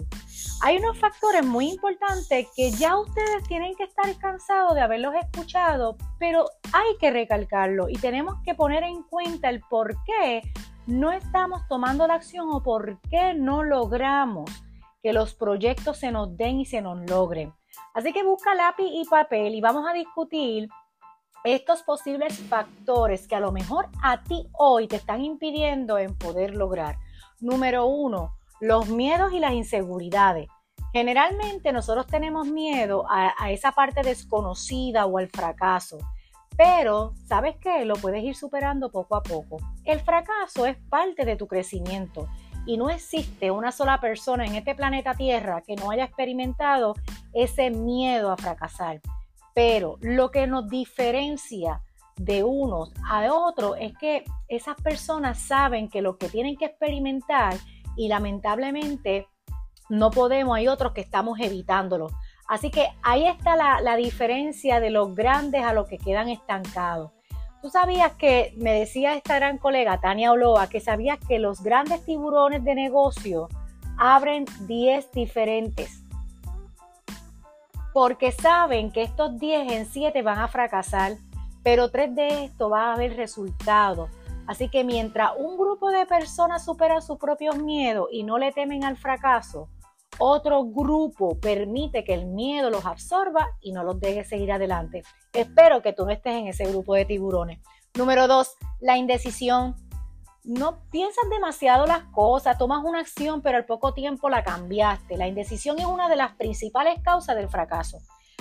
Hay 0.63 0.79
unos 0.79 0.99
factores 0.99 1.45
muy 1.45 1.71
importantes 1.71 2.47
que 2.55 2.71
ya 2.71 2.97
ustedes 2.99 3.43
tienen 3.49 3.75
que 3.75 3.85
estar 3.85 4.17
cansados 4.19 4.75
de 4.75 4.81
haberlos 4.81 5.15
escuchado, 5.15 5.97
pero 6.19 6.47
hay 6.73 6.97
que 7.01 7.11
recalcarlo 7.11 7.89
y 7.89 7.95
tenemos 7.95 8.37
que 8.45 8.55
poner 8.55 8.85
en 8.85 9.03
cuenta 9.03 9.49
el 9.49 9.61
por 9.61 9.97
qué 10.05 10.43
no 10.87 11.13
estamos 11.13 11.67
tomando 11.69 12.07
la 12.07 12.15
acción 12.15 12.49
o 12.51 12.63
por 12.63 13.01
qué 13.11 13.35
no 13.35 13.63
logramos 13.63 14.51
que 15.03 15.13
los 15.13 15.35
proyectos 15.35 15.99
se 15.99 16.13
nos 16.13 16.37
den 16.37 16.61
y 16.61 16.65
se 16.65 16.81
nos 16.81 16.99
logren. 17.11 17.53
Así 17.95 18.13
que 18.13 18.23
busca 18.23 18.55
lápiz 18.55 18.87
y 18.87 19.05
papel 19.05 19.55
y 19.55 19.61
vamos 19.61 19.85
a 19.89 19.93
discutir 19.93 20.69
estos 21.45 21.83
posibles 21.83 22.39
factores 22.39 23.27
que 23.27 23.35
a 23.35 23.41
lo 23.41 23.51
mejor 23.51 23.89
a 24.03 24.23
ti 24.23 24.49
hoy 24.53 24.87
te 24.87 24.97
están 24.97 25.23
impidiendo 25.23 25.99
en 25.99 26.17
poder 26.17 26.55
lograr. 26.55 26.99
Número 27.41 27.87
uno, 27.87 28.37
los 28.63 28.89
miedos 28.89 29.33
y 29.33 29.41
las 29.41 29.55
inseguridades. 29.55 30.47
Generalmente 30.93 31.73
nosotros 31.73 32.07
tenemos 32.07 32.47
miedo 32.47 33.05
a, 33.11 33.51
esa 33.51 33.73
parte 33.73 34.03
desconocida 34.03 35.05
o 35.05 35.19
al 35.19 35.29
fracaso, 35.29 35.99
pero 36.57 37.13
¿sabes 37.27 37.57
qué? 37.61 37.85
Lo 37.85 37.95
puedes 37.97 38.23
ir 38.23 38.37
superando 38.37 38.93
poco 38.93 39.17
a 39.17 39.23
poco. 39.25 39.57
El 39.85 39.99
fracaso 39.99 40.65
es 40.65 40.77
parte 40.89 41.25
de 41.25 41.35
tu 41.35 41.49
crecimiento 41.49 42.29
y 42.65 42.77
no 42.77 42.89
existe 42.89 43.51
una 43.51 43.73
sola 43.73 44.01
persona 44.01 44.47
en 44.47 44.55
este 44.55 44.77
planeta 44.77 45.15
Tierra 45.15 45.63
que 45.63 45.75
no 45.75 45.91
haya 45.91 46.05
experimentado 46.05 46.95
ese 47.35 47.71
miedo 47.71 48.31
a 48.31 48.37
fracasar. 48.37 49.01
Pero 49.55 49.99
lo 50.03 50.31
que 50.31 50.47
nos 50.47 50.69
diferencia 50.69 51.83
de 52.15 52.45
unos 52.45 52.93
a 53.11 53.29
otros 53.35 53.77
es 53.81 53.93
que 53.99 54.23
esas 54.47 54.77
personas 54.77 55.41
saben 55.41 55.89
que 55.89 56.01
lo 56.01 56.17
que 56.17 56.29
tienen 56.29 56.57
que 56.57 56.67
experimentar 56.67 57.57
y 57.97 58.09
lamentablemente 58.09 59.29
no 59.89 60.11
podemos, 60.11 60.57
hay 60.57 60.69
otros 60.69 60.93
que 60.93 61.01
estamos 61.01 61.39
evitándolo. 61.41 62.09
Así 62.49 62.71
que 62.71 62.89
ahí 63.03 63.27
está 63.27 63.57
la, 63.57 63.81
la 63.81 63.97
diferencia 63.97 64.81
de 64.81 64.91
los 64.91 65.15
grandes 65.15 65.65
a 65.65 65.73
los 65.73 65.87
que 65.89 65.99
quedan 65.99 66.29
estancados. 66.29 67.11
Tú 67.63 67.71
sabías 67.71 68.13
que, 68.15 68.55
me 68.57 68.73
decía 68.73 69.15
esta 69.15 69.37
gran 69.37 69.57
colega 69.57 70.01
Tania 70.01 70.33
Oloa, 70.33 70.69
que 70.69 70.81
sabías 70.81 71.19
que 71.29 71.39
los 71.39 71.63
grandes 71.63 72.05
tiburones 72.05 72.65
de 72.65 72.75
negocio 72.75 73.49
abren 73.97 74.47
10 74.67 75.13
diferentes. 75.13 76.03
Porque 77.95 78.33
saben 78.33 78.91
que 78.91 79.03
estos 79.03 79.39
10 79.39 79.73
en 79.73 79.87
7 79.87 80.23
van 80.23 80.41
a 80.41 80.49
fracasar, 80.49 81.13
pero 81.63 81.89
3 81.89 82.17
de 82.17 82.45
estos 82.47 82.73
va 82.73 82.87
a 82.87 82.95
haber 82.95 83.17
resultados. 83.17 84.11
Así 84.47 84.69
que 84.69 84.85
mientras 84.85 85.33
un 85.37 85.57
grupo 85.57 85.91
de 85.91 86.07
personas 86.07 86.65
supera 86.65 87.01
sus 87.01 87.19
propios 87.19 87.59
miedos 87.59 88.09
y 88.11 88.25
no 88.25 88.39
le 88.39 88.53
temen 88.53 88.85
al 88.85 88.97
fracaso, 88.97 89.69
otro 90.19 90.65
grupo 90.65 91.39
permite 91.41 92.05
que 92.05 92.15
el 92.15 92.27
miedo 92.27 92.71
los 92.71 92.85
absorba 92.85 93.49
y 93.61 93.73
no 93.73 93.83
los 93.83 93.99
deje 93.99 94.25
seguir 94.25 94.53
adelante. 94.53 95.03
Espero 95.33 95.81
que 95.81 95.93
tú 95.93 96.05
no 96.05 96.11
estés 96.11 96.35
en 96.35 96.49
ese 96.49 96.65
grupo 96.65 96.95
de 96.95 97.05
tiburones. 97.05 97.61
Número 97.95 98.27
dos, 98.29 98.57
la 98.81 98.97
indecisión. 98.97 99.75
No 100.45 100.81
piensas 100.91 101.25
demasiado 101.31 101.87
las 101.87 102.05
cosas, 102.07 102.59
tomas 102.59 102.85
una 102.85 103.01
acción, 103.01 103.43
pero 103.43 103.59
al 103.59 103.65
poco 103.65 103.95
tiempo 103.95 104.29
la 104.29 104.43
cambiaste. 104.43 105.17
La 105.17 105.29
indecisión 105.29 105.79
es 105.79 105.87
una 105.87 106.09
de 106.09 106.17
las 106.17 106.35
principales 106.35 107.01
causas 107.03 107.37
del 107.37 107.49
fracaso. 107.49 107.99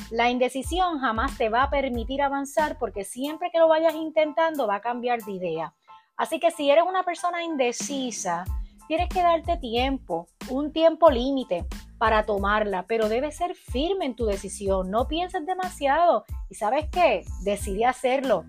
La 0.10 0.30
indecisión 0.30 1.00
jamás 1.00 1.38
te 1.38 1.50
va 1.50 1.64
a 1.64 1.70
permitir 1.70 2.22
avanzar 2.22 2.78
porque 2.80 3.06
siempre 3.06 3.50
que 3.52 3.60
lo 3.60 3.68
vayas 3.68 3.94
intentando 3.94 4.68
va 4.68 4.76
a 4.76 4.82
cambiar 4.82 5.22
de 5.22 5.32
idea. 5.32 5.74
Así 6.22 6.40
que 6.40 6.52
si 6.52 6.70
eres 6.70 6.84
una 6.88 7.02
persona 7.02 7.44
indecisa, 7.44 8.46
tienes 8.88 9.10
que 9.10 9.24
darte 9.24 9.58
tiempo, 9.58 10.28
un 10.50 10.72
tiempo 10.72 11.10
límite 11.10 11.66
para 11.98 12.28
tomarla, 12.28 12.84
pero 12.84 13.10
debes 13.10 13.38
ser 13.38 13.56
firme 13.56 14.06
en 14.06 14.16
tu 14.16 14.28
decisión, 14.28 14.92
no 14.92 15.08
pienses 15.08 15.44
demasiado 15.48 16.26
y 16.48 16.54
sabes 16.54 16.88
qué, 16.92 17.26
decide 17.42 17.88
hacerlo. 17.88 18.46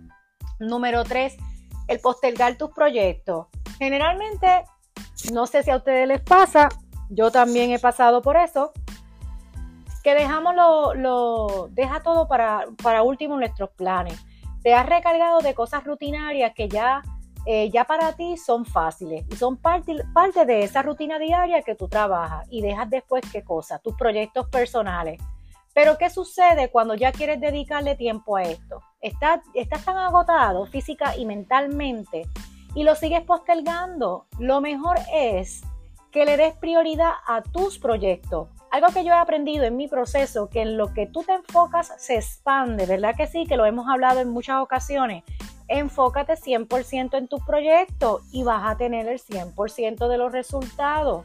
Número 0.61 1.03
tres, 1.05 1.39
el 1.89 1.99
postergar 2.01 2.59
tus 2.59 2.73
proyectos. 2.73 3.47
Generalmente, 3.79 4.67
no 5.33 5.47
sé 5.47 5.63
si 5.63 5.71
a 5.71 5.77
ustedes 5.77 6.07
les 6.07 6.21
pasa, 6.21 6.69
yo 7.09 7.31
también 7.31 7.71
he 7.71 7.79
pasado 7.79 8.21
por 8.21 8.37
eso, 8.37 8.75
que 10.05 10.13
dejamos 10.13 10.55
lo, 10.55 10.93
lo 10.93 11.69
deja 11.71 12.03
todo 12.03 12.29
para, 12.29 12.67
para 12.83 13.03
último 13.03 13.39
nuestros 13.39 13.71
planes. 13.71 14.23
Te 14.63 14.75
has 14.75 14.85
recargado 14.85 15.41
de 15.41 15.55
cosas 15.55 15.85
rutinarias 15.85 16.53
que 16.55 16.69
ya 16.69 17.03
eh, 17.45 17.71
ya 17.71 17.85
para 17.85 18.13
ti 18.13 18.37
son 18.37 18.65
fáciles 18.65 19.25
y 19.29 19.37
son 19.37 19.57
parte, 19.57 19.97
parte 20.15 20.47
de 20.47 20.63
esa 20.63 20.83
rutina 20.83 21.19
diaria 21.19 21.63
que 21.63 21.75
tú 21.75 21.89
trabajas 21.89 22.47
y 22.51 22.63
dejas 22.63 22.89
después 22.89 23.23
qué 23.33 23.43
cosa, 23.43 23.79
tus 23.81 23.95
proyectos 23.97 24.49
personales. 24.49 25.21
Pero 25.75 25.99
¿qué 25.99 26.11
sucede 26.11 26.71
cuando 26.71 26.95
ya 26.95 27.13
quieres 27.13 27.41
dedicarle 27.41 27.97
tiempo 27.97 28.37
a 28.37 28.43
esto? 28.43 28.81
Estás, 29.01 29.41
estás 29.55 29.85
tan 29.85 29.97
agotado 29.97 30.67
física 30.67 31.17
y 31.17 31.25
mentalmente 31.25 32.27
y 32.75 32.85
lo 32.85 32.95
sigues 32.95 33.23
postergando. 33.23 34.27
Lo 34.39 34.61
mejor 34.61 34.99
es 35.13 35.63
que 36.13 36.25
le 36.25 36.37
des 36.37 36.55
prioridad 36.55 37.13
a 37.27 37.43
tus 37.43 37.79
proyectos. 37.79 38.49
Algo 38.71 38.89
que 38.89 39.05
yo 39.05 39.13
he 39.13 39.17
aprendido 39.17 39.65
en 39.65 39.77
mi 39.77 39.89
proceso, 39.89 40.49
que 40.49 40.63
en 40.63 40.77
lo 40.77 40.93
que 40.93 41.07
tú 41.07 41.23
te 41.23 41.33
enfocas 41.33 41.93
se 41.99 42.17
expande, 42.17 42.87
¿verdad 42.87 43.15
que 43.17 43.27
sí? 43.27 43.47
Que 43.47 43.57
lo 43.57 43.67
hemos 43.67 43.89
hablado 43.89 44.21
en 44.21 44.29
muchas 44.29 44.61
ocasiones 44.61 45.25
enfócate 45.73 46.35
100% 46.35 47.17
en 47.17 47.29
tu 47.29 47.39
proyecto 47.39 48.21
y 48.31 48.43
vas 48.43 48.71
a 48.71 48.77
tener 48.77 49.09
el 49.09 49.19
100% 49.19 50.09
de 50.09 50.19
los 50.19 50.31
resultados. 50.31 51.25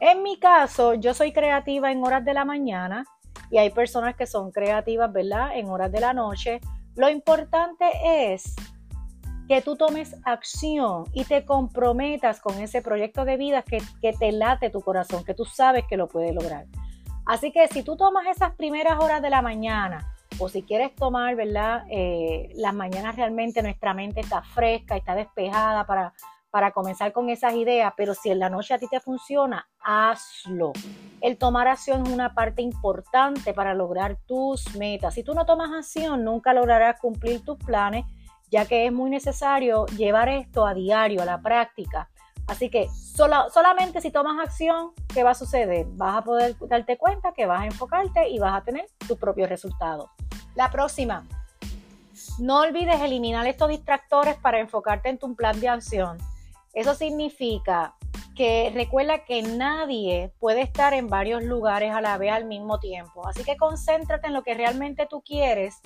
En 0.00 0.22
mi 0.22 0.38
caso, 0.38 0.94
yo 0.94 1.14
soy 1.14 1.32
creativa 1.32 1.90
en 1.90 2.04
horas 2.04 2.24
de 2.24 2.34
la 2.34 2.44
mañana 2.44 3.04
y 3.50 3.58
hay 3.58 3.70
personas 3.70 4.14
que 4.16 4.26
son 4.26 4.50
creativas, 4.50 5.12
¿verdad? 5.12 5.56
En 5.56 5.68
horas 5.68 5.90
de 5.90 6.00
la 6.00 6.12
noche. 6.12 6.60
Lo 6.96 7.08
importante 7.08 7.86
es 8.04 8.54
que 9.48 9.62
tú 9.62 9.76
tomes 9.76 10.16
acción 10.24 11.04
y 11.12 11.24
te 11.24 11.44
comprometas 11.44 12.40
con 12.40 12.58
ese 12.60 12.82
proyecto 12.82 13.24
de 13.24 13.36
vida 13.36 13.62
que, 13.62 13.78
que 14.02 14.12
te 14.12 14.32
late 14.32 14.70
tu 14.70 14.80
corazón, 14.82 15.24
que 15.24 15.34
tú 15.34 15.44
sabes 15.44 15.84
que 15.88 15.96
lo 15.96 16.08
puedes 16.08 16.34
lograr. 16.34 16.66
Así 17.26 17.52
que 17.52 17.68
si 17.68 17.82
tú 17.82 17.96
tomas 17.96 18.26
esas 18.26 18.54
primeras 18.54 19.02
horas 19.02 19.22
de 19.22 19.30
la 19.30 19.40
mañana, 19.40 20.13
o 20.38 20.48
si 20.48 20.62
quieres 20.62 20.94
tomar, 20.94 21.36
¿verdad? 21.36 21.84
Eh, 21.90 22.50
las 22.56 22.74
mañanas 22.74 23.16
realmente 23.16 23.62
nuestra 23.62 23.94
mente 23.94 24.20
está 24.20 24.42
fresca, 24.42 24.96
está 24.96 25.14
despejada 25.14 25.86
para, 25.86 26.12
para 26.50 26.72
comenzar 26.72 27.12
con 27.12 27.30
esas 27.30 27.54
ideas, 27.54 27.92
pero 27.96 28.14
si 28.14 28.30
en 28.30 28.38
la 28.38 28.50
noche 28.50 28.74
a 28.74 28.78
ti 28.78 28.86
te 28.90 29.00
funciona, 29.00 29.68
hazlo. 29.80 30.72
El 31.20 31.38
tomar 31.38 31.68
acción 31.68 32.06
es 32.06 32.12
una 32.12 32.34
parte 32.34 32.62
importante 32.62 33.54
para 33.54 33.74
lograr 33.74 34.18
tus 34.26 34.76
metas. 34.76 35.14
Si 35.14 35.22
tú 35.22 35.34
no 35.34 35.46
tomas 35.46 35.70
acción, 35.72 36.24
nunca 36.24 36.52
lograrás 36.52 37.00
cumplir 37.00 37.44
tus 37.44 37.58
planes, 37.58 38.04
ya 38.50 38.66
que 38.66 38.86
es 38.86 38.92
muy 38.92 39.10
necesario 39.10 39.86
llevar 39.96 40.28
esto 40.28 40.66
a 40.66 40.74
diario, 40.74 41.22
a 41.22 41.24
la 41.24 41.40
práctica, 41.40 42.08
Así 42.46 42.68
que 42.68 42.88
solamente 42.90 44.00
si 44.00 44.10
tomas 44.10 44.38
acción, 44.38 44.92
¿qué 45.12 45.22
va 45.22 45.30
a 45.30 45.34
suceder? 45.34 45.86
Vas 45.90 46.18
a 46.18 46.22
poder 46.22 46.56
darte 46.68 46.98
cuenta 46.98 47.32
que 47.32 47.46
vas 47.46 47.62
a 47.62 47.66
enfocarte 47.66 48.28
y 48.28 48.38
vas 48.38 48.54
a 48.54 48.64
tener 48.64 48.86
tus 49.08 49.18
propios 49.18 49.48
resultados. 49.48 50.10
La 50.54 50.70
próxima, 50.70 51.26
no 52.38 52.60
olvides 52.60 53.00
eliminar 53.00 53.46
estos 53.46 53.68
distractores 53.68 54.36
para 54.36 54.60
enfocarte 54.60 55.08
en 55.08 55.18
tu 55.18 55.34
plan 55.34 55.58
de 55.60 55.68
acción. 55.68 56.18
Eso 56.72 56.94
significa 56.94 57.94
que 58.34 58.70
recuerda 58.74 59.24
que 59.24 59.42
nadie 59.42 60.32
puede 60.40 60.62
estar 60.62 60.92
en 60.92 61.08
varios 61.08 61.42
lugares 61.42 61.92
a 61.92 62.00
la 62.00 62.18
vez 62.18 62.32
al 62.32 62.46
mismo 62.46 62.80
tiempo. 62.80 63.26
Así 63.26 63.44
que 63.44 63.56
concéntrate 63.56 64.26
en 64.26 64.32
lo 64.32 64.42
que 64.42 64.54
realmente 64.54 65.06
tú 65.06 65.22
quieres 65.22 65.76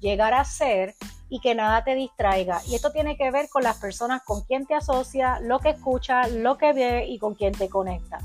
llegar 0.00 0.32
a 0.32 0.44
ser 0.44 0.94
y 1.28 1.40
que 1.40 1.54
nada 1.54 1.84
te 1.84 1.94
distraiga. 1.94 2.60
Y 2.66 2.74
esto 2.74 2.90
tiene 2.92 3.16
que 3.16 3.30
ver 3.30 3.48
con 3.50 3.62
las 3.62 3.76
personas 3.78 4.22
con 4.24 4.42
quien 4.42 4.66
te 4.66 4.74
asocia, 4.74 5.40
lo 5.40 5.58
que 5.58 5.70
escucha, 5.70 6.26
lo 6.28 6.56
que 6.56 6.72
ve 6.72 7.06
y 7.06 7.18
con 7.18 7.34
quien 7.34 7.52
te 7.52 7.68
conecta. 7.68 8.18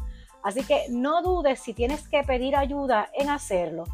Así 0.44 0.64
que 0.64 0.86
no 0.90 1.22
dudes 1.22 1.60
si 1.60 1.74
tienes 1.74 2.08
que 2.08 2.24
pedir 2.24 2.56
ayuda 2.56 3.10
en 3.14 3.30
hacerlo. 3.30 3.86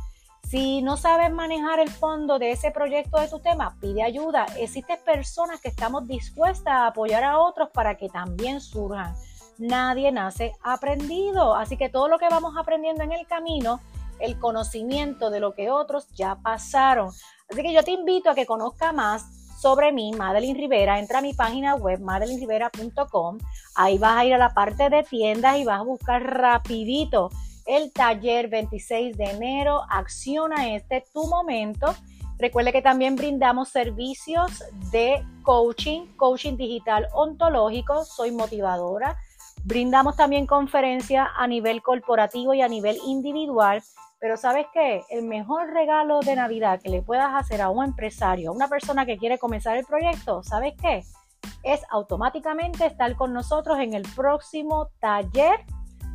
Si 0.49 0.81
no 0.81 0.97
sabes 0.97 1.31
manejar 1.31 1.79
el 1.79 1.91
fondo 1.91 2.39
de 2.39 2.49
ese 2.49 2.71
proyecto 2.71 3.19
de 3.19 3.27
tu 3.27 3.37
tema, 3.37 3.77
pide 3.79 4.01
ayuda. 4.01 4.47
Existen 4.57 4.97
personas 5.05 5.61
que 5.61 5.67
estamos 5.67 6.07
dispuestas 6.07 6.73
a 6.73 6.87
apoyar 6.87 7.23
a 7.23 7.37
otros 7.37 7.69
para 7.69 7.97
que 7.97 8.09
también 8.09 8.59
surjan. 8.59 9.13
Nadie 9.59 10.11
nace 10.11 10.53
aprendido, 10.63 11.53
así 11.53 11.77
que 11.77 11.89
todo 11.89 12.07
lo 12.07 12.17
que 12.17 12.29
vamos 12.29 12.57
aprendiendo 12.57 13.03
en 13.03 13.11
el 13.11 13.27
camino, 13.27 13.79
el 14.19 14.39
conocimiento 14.39 15.29
de 15.29 15.39
lo 15.39 15.53
que 15.53 15.69
otros 15.69 16.07
ya 16.15 16.39
pasaron. 16.41 17.09
Así 17.47 17.61
que 17.61 17.71
yo 17.71 17.83
te 17.83 17.91
invito 17.91 18.31
a 18.31 18.33
que 18.33 18.47
conozca 18.47 18.91
más 18.91 19.27
sobre 19.61 19.91
mí, 19.91 20.13
Madeline 20.13 20.57
Rivera. 20.57 20.97
Entra 20.97 21.19
a 21.19 21.21
mi 21.21 21.35
página 21.35 21.75
web, 21.75 21.99
madelinrivera.com. 21.99 23.37
Ahí 23.75 23.99
vas 23.99 24.17
a 24.17 24.25
ir 24.25 24.33
a 24.33 24.39
la 24.39 24.55
parte 24.55 24.89
de 24.89 25.03
tiendas 25.03 25.57
y 25.57 25.63
vas 25.63 25.81
a 25.81 25.83
buscar 25.83 26.23
rapidito 26.23 27.29
el 27.69 27.93
taller 27.93 28.49
26 28.49 29.15
de 29.15 29.25
enero. 29.25 29.83
Acciona 29.89 30.75
este 30.75 31.05
tu 31.13 31.27
momento. 31.27 31.95
Recuerde 32.37 32.71
que 32.71 32.81
también 32.81 33.15
brindamos 33.15 33.69
servicios 33.69 34.63
de 34.91 35.23
coaching, 35.43 36.07
coaching 36.17 36.57
digital 36.57 37.07
ontológico. 37.13 38.03
Soy 38.03 38.31
motivadora. 38.31 39.17
Brindamos 39.63 40.15
también 40.15 40.45
conferencias 40.47 41.27
a 41.37 41.47
nivel 41.47 41.81
corporativo 41.81 42.53
y 42.53 42.61
a 42.61 42.67
nivel 42.67 42.97
individual 43.05 43.83
pero 44.19 44.35
sabes 44.35 44.67
qué, 44.73 45.03
el 45.09 45.23
mejor 45.23 45.71
regalo 45.71 46.19
de 46.19 46.35
Navidad 46.35 46.81
que 46.81 46.89
le 46.89 47.01
puedas 47.01 47.33
hacer 47.33 47.61
a 47.61 47.69
un 47.69 47.85
empresario, 47.85 48.49
a 48.49 48.53
una 48.53 48.67
persona 48.67 49.05
que 49.05 49.17
quiere 49.17 49.37
comenzar 49.37 49.77
el 49.77 49.85
proyecto, 49.85 50.43
¿sabes 50.43 50.73
qué? 50.81 51.03
Es 51.63 51.81
automáticamente 51.89 52.85
estar 52.85 53.15
con 53.15 53.33
nosotros 53.33 53.79
en 53.79 53.93
el 53.93 54.03
próximo 54.15 54.89
taller. 54.99 55.61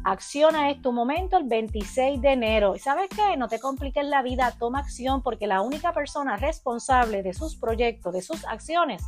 Acciona 0.04 0.70
es 0.70 0.82
tu 0.82 0.92
momento 0.92 1.36
el 1.36 1.44
26 1.44 2.20
de 2.20 2.32
enero. 2.32 2.76
¿Y 2.76 2.78
sabes 2.78 3.08
qué? 3.08 3.36
No 3.36 3.48
te 3.48 3.58
compliques 3.58 4.04
la 4.04 4.22
vida, 4.22 4.54
toma 4.58 4.80
acción 4.80 5.22
porque 5.22 5.46
la 5.46 5.62
única 5.62 5.92
persona 5.92 6.36
responsable 6.36 7.22
de 7.22 7.34
sus 7.34 7.56
proyectos, 7.56 8.12
de 8.12 8.22
sus 8.22 8.44
acciones, 8.44 9.02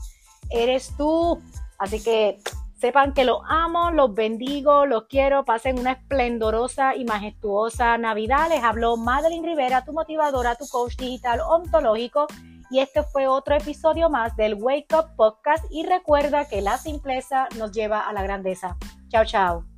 eres 0.51 0.95
tú. 0.97 1.41
Así 1.79 2.03
que 2.03 2.41
Sepan 2.79 3.15
que 3.15 3.25
los 3.25 3.39
amo, 3.49 3.91
los 3.91 4.15
bendigo, 4.15 4.85
los 4.85 5.05
quiero. 5.05 5.47
Pasen 5.47 5.79
una 5.79 5.93
esplendorosa 5.93 6.95
y 6.95 7.07
majestuosa 7.07 7.97
Navidad. 7.97 8.51
Les 8.51 8.63
habló 8.63 8.99
Madeline 8.99 9.47
Rivera, 9.47 9.85
tu 9.85 9.93
motivadora, 9.93 10.57
tu 10.57 10.67
coach 10.67 10.97
digital 10.97 11.41
ontológico. 11.41 12.27
Y 12.71 12.81
este 12.81 13.03
fue 13.03 13.29
otro 13.29 13.55
episodio 13.55 14.11
más 14.11 14.37
del 14.37 14.55
Wake 14.55 14.95
Up 14.95 15.17
Podcast. 15.17 15.65
Y 15.71 15.87
recuerda 15.87 16.49
que 16.49 16.61
la 16.61 16.77
simpleza 16.77 17.49
nos 17.57 17.73
lleva 17.73 18.01
a 18.01 18.13
la 18.13 18.23
grandeza. 18.23 18.77
Chao, 19.09 19.25
chao. 19.25 19.76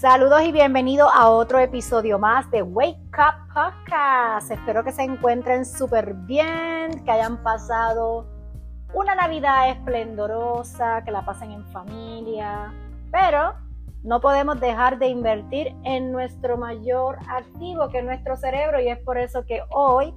Saludos 0.00 0.40
y 0.44 0.50
bienvenidos 0.50 1.10
a 1.12 1.28
otro 1.28 1.58
episodio 1.58 2.18
más 2.18 2.50
de 2.50 2.62
Wake 2.62 2.96
Up 3.18 3.52
Podcast. 3.52 4.50
Espero 4.50 4.82
que 4.82 4.92
se 4.92 5.02
encuentren 5.02 5.66
súper 5.66 6.14
bien, 6.14 7.04
que 7.04 7.10
hayan 7.10 7.36
pasado 7.42 8.26
una 8.94 9.14
Navidad 9.14 9.68
esplendorosa, 9.68 11.04
que 11.04 11.10
la 11.10 11.22
pasen 11.26 11.50
en 11.50 11.66
familia, 11.66 12.72
pero 13.12 13.52
no 14.02 14.22
podemos 14.22 14.58
dejar 14.58 14.98
de 14.98 15.08
invertir 15.08 15.76
en 15.84 16.12
nuestro 16.12 16.56
mayor 16.56 17.18
activo, 17.28 17.90
que 17.90 17.98
es 17.98 18.04
nuestro 18.06 18.38
cerebro, 18.38 18.80
y 18.80 18.88
es 18.88 18.98
por 19.00 19.18
eso 19.18 19.44
que 19.44 19.60
hoy 19.68 20.14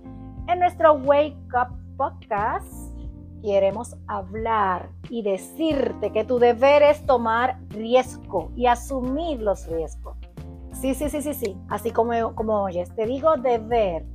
en 0.47 0.59
nuestro 0.59 0.93
Wake 0.93 1.35
Up 1.59 1.77
Podcast 1.97 2.92
queremos 3.43 3.97
hablar 4.07 4.89
y 5.09 5.21
decirte 5.21 6.11
que 6.11 6.23
tu 6.23 6.39
deber 6.39 6.81
es 6.81 7.05
tomar 7.05 7.59
riesgo 7.69 8.51
y 8.55 8.67
asumir 8.67 9.41
los 9.41 9.67
riesgos. 9.67 10.17
Sí, 10.71 10.95
sí, 10.95 11.09
sí, 11.09 11.21
sí, 11.21 11.33
sí, 11.33 11.57
así 11.69 11.91
como, 11.91 12.33
como 12.35 12.63
oyes, 12.63 12.93
te 12.95 13.05
digo 13.05 13.35
deber 13.35 14.05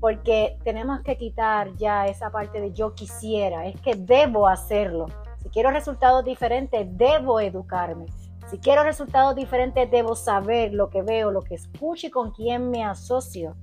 porque 0.00 0.56
tenemos 0.64 1.02
que 1.02 1.18
quitar 1.18 1.76
ya 1.76 2.06
esa 2.06 2.30
parte 2.30 2.60
de 2.60 2.72
yo 2.72 2.94
quisiera, 2.94 3.66
es 3.66 3.78
que 3.82 3.94
debo 3.94 4.48
hacerlo. 4.48 5.06
Si 5.42 5.50
quiero 5.50 5.70
resultados 5.70 6.24
diferentes, 6.24 6.86
debo 6.96 7.38
educarme. 7.38 8.06
Si 8.50 8.58
quiero 8.58 8.82
resultados 8.82 9.36
diferentes, 9.36 9.90
debo 9.90 10.16
saber 10.16 10.72
lo 10.72 10.88
que 10.88 11.02
veo, 11.02 11.30
lo 11.30 11.42
que 11.42 11.54
escucho 11.54 12.06
y 12.06 12.10
con 12.10 12.32
quién 12.32 12.70
me 12.70 12.82
asocio. 12.82 13.54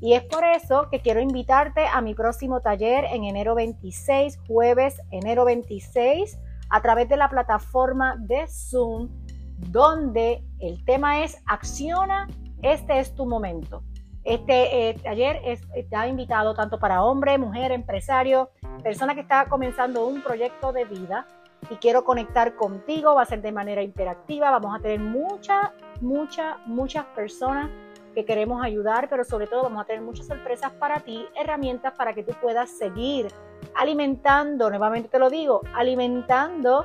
Y 0.00 0.14
es 0.14 0.22
por 0.24 0.44
eso 0.44 0.88
que 0.90 1.00
quiero 1.00 1.20
invitarte 1.20 1.86
a 1.86 2.00
mi 2.00 2.14
próximo 2.14 2.60
taller 2.60 3.04
en 3.06 3.24
enero 3.24 3.54
26, 3.54 4.38
jueves 4.46 5.00
enero 5.10 5.44
26, 5.44 6.38
a 6.70 6.80
través 6.82 7.08
de 7.08 7.16
la 7.16 7.28
plataforma 7.28 8.16
de 8.18 8.46
Zoom, 8.46 9.08
donde 9.56 10.44
el 10.60 10.84
tema 10.84 11.24
es 11.24 11.42
acciona, 11.46 12.28
este 12.62 13.00
es 13.00 13.14
tu 13.14 13.26
momento. 13.26 13.82
Este 14.22 14.90
eh, 14.90 14.94
taller 15.02 15.40
está 15.74 16.06
invitado 16.06 16.54
tanto 16.54 16.78
para 16.78 17.02
hombre, 17.02 17.38
mujer, 17.38 17.72
empresario, 17.72 18.50
persona 18.82 19.14
que 19.14 19.22
está 19.22 19.46
comenzando 19.46 20.06
un 20.06 20.22
proyecto 20.22 20.72
de 20.72 20.84
vida 20.84 21.26
y 21.70 21.76
quiero 21.76 22.04
conectar 22.04 22.54
contigo, 22.54 23.14
va 23.14 23.22
a 23.22 23.26
ser 23.26 23.42
de 23.42 23.50
manera 23.50 23.82
interactiva, 23.82 24.50
vamos 24.50 24.78
a 24.78 24.82
tener 24.82 25.00
muchas, 25.00 25.70
muchas, 26.00 26.56
muchas 26.66 27.04
personas 27.06 27.70
que 28.14 28.24
queremos 28.24 28.64
ayudar, 28.64 29.08
pero 29.08 29.24
sobre 29.24 29.46
todo 29.46 29.62
vamos 29.62 29.82
a 29.82 29.84
tener 29.84 30.02
muchas 30.02 30.26
sorpresas 30.26 30.72
para 30.72 31.00
ti, 31.00 31.26
herramientas 31.36 31.94
para 31.94 32.14
que 32.14 32.22
tú 32.22 32.32
puedas 32.40 32.70
seguir 32.70 33.28
alimentando, 33.74 34.70
nuevamente 34.70 35.08
te 35.08 35.18
lo 35.18 35.30
digo, 35.30 35.62
alimentando 35.74 36.84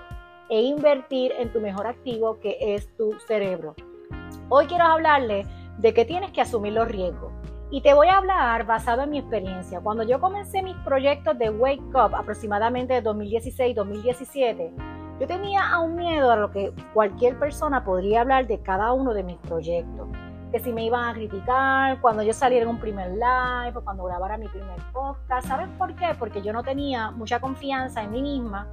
e 0.49 0.61
invertir 0.61 1.33
en 1.37 1.51
tu 1.51 1.59
mejor 1.59 1.87
activo 1.87 2.39
que 2.39 2.57
es 2.59 2.87
tu 2.95 3.13
cerebro. 3.27 3.75
Hoy 4.49 4.67
quiero 4.67 4.85
hablarle 4.85 5.45
de 5.77 5.93
que 5.93 6.05
tienes 6.05 6.31
que 6.31 6.41
asumir 6.41 6.73
los 6.73 6.87
riesgos. 6.87 7.31
Y 7.71 7.81
te 7.81 7.95
voy 7.95 8.07
a 8.07 8.17
hablar 8.17 8.67
basado 8.67 9.01
en 9.01 9.09
mi 9.09 9.17
experiencia. 9.17 9.79
Cuando 9.79 10.03
yo 10.03 10.19
comencé 10.19 10.61
mis 10.61 10.75
proyectos 10.77 11.39
de 11.39 11.49
Wake 11.49 11.81
Up 11.95 12.13
aproximadamente 12.13 12.93
de 12.93 13.03
2016-2017, 13.03 15.17
yo 15.19 15.27
tenía 15.27 15.79
un 15.79 15.95
miedo 15.95 16.31
a 16.31 16.35
lo 16.35 16.51
que 16.51 16.71
cualquier 16.93 17.39
persona 17.39 17.83
podría 17.83 18.21
hablar 18.21 18.45
de 18.45 18.61
cada 18.61 18.93
uno 18.93 19.15
de 19.15 19.23
mis 19.23 19.37
proyectos 19.37 20.07
que 20.53 20.59
si 20.59 20.71
me 20.71 20.85
iban 20.85 21.09
a 21.09 21.13
criticar 21.15 21.99
cuando 21.99 22.21
yo 22.21 22.31
saliera 22.31 22.61
en 22.61 22.69
un 22.69 22.79
primer 22.79 23.09
live 23.13 23.75
o 23.75 23.83
cuando 23.83 24.03
grabara 24.03 24.37
mi 24.37 24.47
primer 24.47 24.79
podcast. 24.93 25.47
¿Saben 25.47 25.71
por 25.79 25.95
qué? 25.95 26.15
Porque 26.19 26.43
yo 26.43 26.53
no 26.53 26.61
tenía 26.61 27.09
mucha 27.09 27.39
confianza 27.39 28.03
en 28.03 28.11
mí 28.11 28.21
misma 28.21 28.67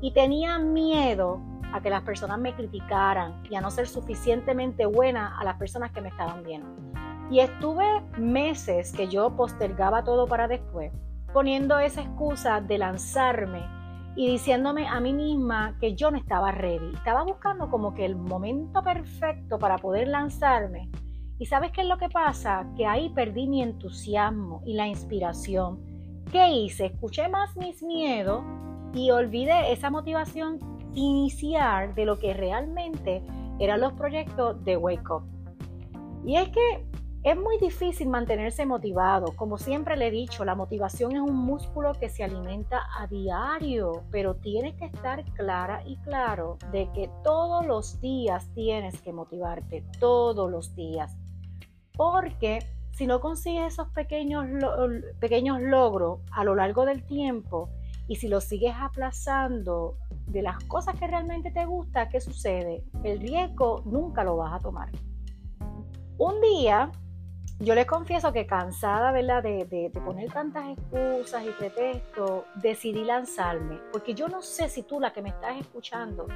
y 0.00 0.12
tenía 0.12 0.58
miedo 0.58 1.42
a 1.74 1.82
que 1.82 1.90
las 1.90 2.00
personas 2.04 2.38
me 2.38 2.54
criticaran 2.54 3.34
y 3.50 3.54
a 3.54 3.60
no 3.60 3.70
ser 3.70 3.86
suficientemente 3.86 4.86
buena 4.86 5.38
a 5.38 5.44
las 5.44 5.58
personas 5.58 5.92
que 5.92 6.00
me 6.00 6.08
estaban 6.08 6.42
viendo. 6.42 6.74
Y 7.30 7.40
estuve 7.40 7.84
meses 8.16 8.90
que 8.92 9.06
yo 9.06 9.36
postergaba 9.36 10.04
todo 10.04 10.26
para 10.26 10.48
después, 10.48 10.90
poniendo 11.34 11.78
esa 11.78 12.00
excusa 12.00 12.62
de 12.62 12.78
lanzarme 12.78 13.62
y 14.16 14.26
diciéndome 14.26 14.88
a 14.88 15.00
mí 15.00 15.12
misma 15.12 15.76
que 15.80 15.94
yo 15.94 16.10
no 16.10 16.16
estaba 16.16 16.50
ready. 16.50 16.94
Estaba 16.94 17.24
buscando 17.24 17.68
como 17.68 17.92
que 17.92 18.06
el 18.06 18.16
momento 18.16 18.82
perfecto 18.82 19.58
para 19.58 19.76
poder 19.76 20.08
lanzarme 20.08 20.88
¿Y 21.38 21.46
sabes 21.46 21.70
qué 21.72 21.82
es 21.82 21.86
lo 21.86 21.98
que 21.98 22.08
pasa? 22.08 22.66
Que 22.76 22.86
ahí 22.86 23.10
perdí 23.10 23.46
mi 23.46 23.62
entusiasmo 23.62 24.62
y 24.64 24.72
la 24.72 24.86
inspiración. 24.86 25.78
¿Qué 26.32 26.48
hice? 26.48 26.86
Escuché 26.86 27.28
más 27.28 27.56
mis 27.56 27.82
miedos 27.82 28.42
y 28.94 29.10
olvidé 29.10 29.72
esa 29.72 29.90
motivación 29.90 30.58
inicial 30.94 31.94
de 31.94 32.06
lo 32.06 32.18
que 32.18 32.32
realmente 32.32 33.22
eran 33.58 33.80
los 33.80 33.92
proyectos 33.92 34.64
de 34.64 34.78
Wake 34.78 35.10
Up. 35.10 35.24
Y 36.24 36.36
es 36.36 36.48
que 36.48 36.86
es 37.22 37.36
muy 37.36 37.58
difícil 37.58 38.08
mantenerse 38.08 38.64
motivado. 38.64 39.34
Como 39.36 39.58
siempre 39.58 39.96
le 39.96 40.08
he 40.08 40.10
dicho, 40.10 40.44
la 40.44 40.54
motivación 40.54 41.12
es 41.12 41.20
un 41.20 41.34
músculo 41.34 41.92
que 41.94 42.08
se 42.08 42.24
alimenta 42.24 42.82
a 42.96 43.08
diario, 43.08 44.04
pero 44.10 44.36
tienes 44.36 44.74
que 44.76 44.86
estar 44.86 45.24
clara 45.34 45.82
y 45.84 45.96
claro 45.98 46.56
de 46.72 46.88
que 46.92 47.10
todos 47.22 47.66
los 47.66 48.00
días 48.00 48.48
tienes 48.54 49.00
que 49.02 49.12
motivarte, 49.12 49.84
todos 49.98 50.50
los 50.50 50.74
días. 50.74 51.16
Porque 51.96 52.58
si 52.92 53.06
no 53.06 53.20
consigues 53.20 53.74
esos 53.74 53.88
pequeños, 53.88 54.46
pequeños 55.20 55.60
logros 55.60 56.20
a 56.30 56.44
lo 56.44 56.54
largo 56.54 56.84
del 56.84 57.04
tiempo 57.04 57.68
y 58.08 58.16
si 58.16 58.28
los 58.28 58.44
sigues 58.44 58.74
aplazando 58.78 59.98
de 60.26 60.42
las 60.42 60.62
cosas 60.64 60.98
que 60.98 61.06
realmente 61.06 61.50
te 61.50 61.64
gusta, 61.66 62.08
¿qué 62.08 62.20
sucede? 62.20 62.84
El 63.04 63.20
riesgo 63.20 63.82
nunca 63.84 64.24
lo 64.24 64.36
vas 64.36 64.54
a 64.54 64.60
tomar. 64.60 64.90
Un 66.18 66.40
día, 66.40 66.90
yo 67.58 67.74
les 67.74 67.86
confieso 67.86 68.32
que 68.32 68.46
cansada 68.46 69.12
¿verdad? 69.12 69.42
De, 69.42 69.64
de, 69.64 69.90
de, 69.90 70.00
poner 70.00 70.32
tantas 70.32 70.78
excusas 70.78 71.44
y 71.44 71.50
pretextos, 71.50 72.44
decidí 72.54 73.04
lanzarme, 73.04 73.78
porque 73.92 74.14
yo 74.14 74.28
no 74.28 74.42
sé 74.42 74.68
si 74.68 74.82
tú, 74.82 75.00
la 75.00 75.12
que 75.12 75.22
me 75.22 75.30
estás 75.30 75.58
escuchando, 75.58 76.26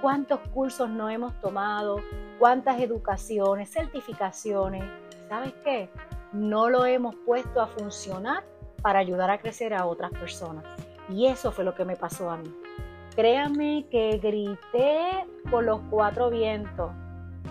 cuántos 0.00 0.40
cursos 0.50 0.90
no 0.90 1.08
hemos 1.08 1.38
tomado, 1.40 1.96
cuántas 2.38 2.80
educaciones, 2.80 3.70
certificaciones, 3.70 4.84
¿sabes 5.28 5.52
qué? 5.64 5.88
No 6.32 6.68
lo 6.68 6.84
hemos 6.84 7.14
puesto 7.26 7.60
a 7.60 7.66
funcionar 7.66 8.44
para 8.82 8.98
ayudar 8.98 9.30
a 9.30 9.38
crecer 9.38 9.74
a 9.74 9.86
otras 9.86 10.10
personas. 10.12 10.64
Y 11.08 11.26
eso 11.26 11.52
fue 11.52 11.64
lo 11.64 11.74
que 11.74 11.84
me 11.84 11.96
pasó 11.96 12.30
a 12.30 12.36
mí. 12.36 12.52
Créanme 13.14 13.86
que 13.90 14.18
grité 14.18 15.26
por 15.50 15.64
los 15.64 15.80
cuatro 15.90 16.30
vientos. 16.30 16.90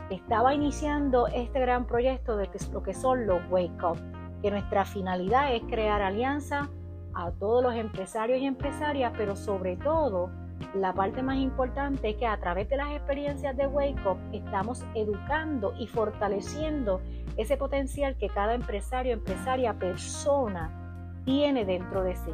Estaba 0.10 0.54
iniciando 0.54 1.28
este 1.28 1.60
gran 1.60 1.86
proyecto 1.86 2.36
de 2.36 2.50
lo 2.72 2.84
que 2.84 2.94
son 2.94 3.26
los 3.26 3.42
Wake 3.50 3.84
Up, 3.84 3.98
que 4.42 4.52
nuestra 4.52 4.86
finalidad 4.86 5.56
es 5.56 5.64
crear 5.64 6.02
alianza 6.02 6.70
a 7.14 7.32
todos 7.32 7.64
los 7.64 7.76
empresarios 7.76 8.40
y 8.40 8.46
empresarias, 8.46 9.14
pero 9.16 9.36
sobre 9.36 9.78
todo 9.78 10.30
la 10.76 10.94
parte 10.94 11.22
más 11.22 11.38
importante 11.38 12.10
es 12.10 12.16
que 12.18 12.26
a 12.26 12.40
través 12.40 12.70
de 12.70 12.78
las 12.78 12.92
experiencias 12.92 13.56
de 13.56 13.68
Wake 13.68 14.08
Up 14.08 14.18
estamos 14.32 14.84
educando 14.96 15.74
y 15.78 15.88
fortaleciendo 15.88 17.02
ese 17.38 17.58
potencial 17.58 18.17
que 18.17 18.30
cada 18.30 18.54
empresario, 18.54 19.13
empresaria, 19.13 19.74
persona 19.74 21.22
tiene 21.26 21.65
dentro 21.65 22.04
de 22.04 22.15
sí. 22.15 22.32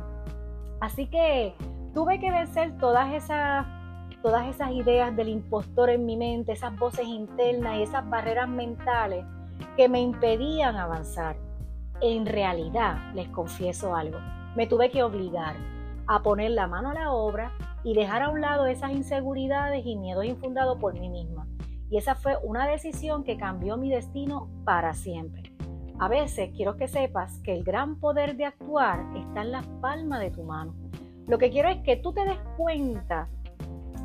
Así 0.79 1.07
que 1.07 1.53
tuve 1.93 2.19
que 2.19 2.31
vencer 2.31 2.77
todas 2.77 3.13
esas, 3.13 3.65
todas 4.21 4.47
esas 4.47 4.71
ideas 4.71 5.15
del 5.15 5.29
impostor 5.29 5.89
en 5.89 6.05
mi 6.05 6.17
mente, 6.17 6.53
esas 6.53 6.77
voces 6.77 7.05
internas 7.05 7.77
y 7.77 7.83
esas 7.83 8.09
barreras 8.09 8.47
mentales 8.47 9.25
que 9.75 9.89
me 9.89 10.01
impedían 10.01 10.77
avanzar. 10.77 11.37
En 12.01 12.25
realidad, 12.25 13.13
les 13.13 13.27
confieso 13.29 13.95
algo, 13.95 14.19
me 14.55 14.67
tuve 14.67 14.89
que 14.89 15.03
obligar 15.03 15.55
a 16.07 16.23
poner 16.23 16.51
la 16.51 16.67
mano 16.67 16.91
a 16.91 16.93
la 16.93 17.11
obra 17.11 17.51
y 17.83 17.93
dejar 17.93 18.23
a 18.23 18.29
un 18.29 18.41
lado 18.41 18.65
esas 18.65 18.91
inseguridades 18.91 19.85
y 19.85 19.95
miedos 19.95 20.25
infundados 20.25 20.79
por 20.79 20.93
mí 20.93 21.09
misma. 21.09 21.47
Y 21.89 21.97
esa 21.97 22.15
fue 22.15 22.37
una 22.43 22.67
decisión 22.67 23.23
que 23.23 23.37
cambió 23.37 23.77
mi 23.77 23.89
destino 23.89 24.49
para 24.63 24.93
siempre. 24.93 25.53
A 25.99 26.07
veces 26.07 26.51
quiero 26.55 26.77
que 26.77 26.87
sepas 26.87 27.39
que 27.39 27.53
el 27.53 27.63
gran 27.63 27.99
poder 27.99 28.37
de 28.37 28.45
actuar 28.45 29.05
está 29.17 29.41
en 29.41 29.51
la 29.51 29.63
palma 29.81 30.19
de 30.19 30.31
tu 30.31 30.43
mano. 30.43 30.73
Lo 31.27 31.37
que 31.37 31.49
quiero 31.49 31.69
es 31.69 31.77
que 31.83 31.97
tú 31.97 32.13
te 32.13 32.23
des 32.23 32.39
cuenta 32.57 33.27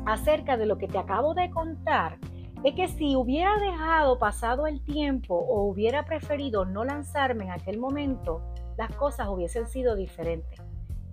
acerca 0.05 0.57
de 0.57 0.65
lo 0.65 0.77
que 0.77 0.87
te 0.87 0.97
acabo 0.97 1.33
de 1.33 1.49
contar, 1.49 2.17
es 2.63 2.73
que 2.73 2.87
si 2.87 3.15
hubiera 3.15 3.57
dejado 3.59 4.17
pasado 4.17 4.67
el 4.67 4.83
tiempo 4.83 5.35
o 5.35 5.63
hubiera 5.63 6.05
preferido 6.05 6.65
no 6.65 6.83
lanzarme 6.83 7.45
en 7.45 7.51
aquel 7.51 7.79
momento, 7.79 8.41
las 8.77 8.93
cosas 8.95 9.27
hubiesen 9.29 9.67
sido 9.67 9.95
diferentes. 9.95 10.59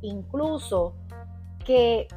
Incluso 0.01 0.95
que 1.65 2.09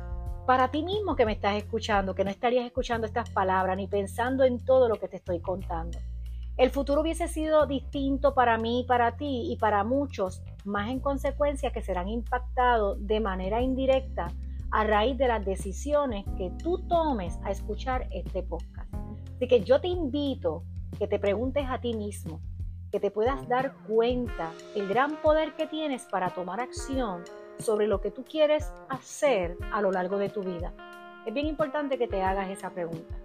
para 0.45 0.69
ti 0.69 0.83
mismo 0.83 1.15
que 1.15 1.25
me 1.25 1.33
estás 1.33 1.55
escuchando, 1.55 2.13
que 2.13 2.23
no 2.23 2.29
estarías 2.29 2.65
escuchando 2.65 3.07
estas 3.07 3.29
palabras 3.29 3.75
ni 3.77 3.87
pensando 3.87 4.43
en 4.43 4.63
todo 4.63 4.87
lo 4.87 4.95
que 4.95 5.07
te 5.07 5.17
estoy 5.17 5.39
contando. 5.39 5.97
El 6.57 6.69
futuro 6.69 7.01
hubiese 7.01 7.27
sido 7.27 7.65
distinto 7.65 8.33
para 8.33 8.57
mí, 8.57 8.85
para 8.87 9.17
ti 9.17 9.51
y 9.51 9.57
para 9.57 9.83
muchos, 9.83 10.41
más 10.63 10.89
en 10.89 10.99
consecuencia 10.99 11.71
que 11.71 11.81
serán 11.81 12.07
impactados 12.07 13.05
de 13.05 13.19
manera 13.19 13.61
indirecta 13.61 14.27
a 14.71 14.83
raíz 14.83 15.17
de 15.17 15.27
las 15.27 15.43
decisiones 15.45 16.25
que 16.37 16.51
tú 16.61 16.79
tomes 16.87 17.37
a 17.43 17.51
escuchar 17.51 18.07
este 18.11 18.41
podcast. 18.43 18.93
Así 19.35 19.47
que 19.47 19.61
yo 19.61 19.81
te 19.81 19.87
invito 19.87 20.63
que 20.97 21.07
te 21.07 21.19
preguntes 21.19 21.65
a 21.67 21.79
ti 21.79 21.93
mismo, 21.93 22.39
que 22.91 22.99
te 22.99 23.11
puedas 23.11 23.47
dar 23.49 23.73
cuenta 23.87 24.51
el 24.75 24.87
gran 24.87 25.21
poder 25.21 25.55
que 25.55 25.67
tienes 25.67 26.05
para 26.05 26.29
tomar 26.29 26.61
acción 26.61 27.23
sobre 27.59 27.87
lo 27.87 28.01
que 28.01 28.11
tú 28.11 28.23
quieres 28.23 28.71
hacer 28.89 29.57
a 29.71 29.81
lo 29.81 29.91
largo 29.91 30.17
de 30.17 30.29
tu 30.29 30.43
vida. 30.43 30.73
Es 31.25 31.33
bien 31.33 31.47
importante 31.47 31.97
que 31.97 32.07
te 32.07 32.21
hagas 32.21 32.49
esa 32.49 32.69
pregunta. 32.69 33.15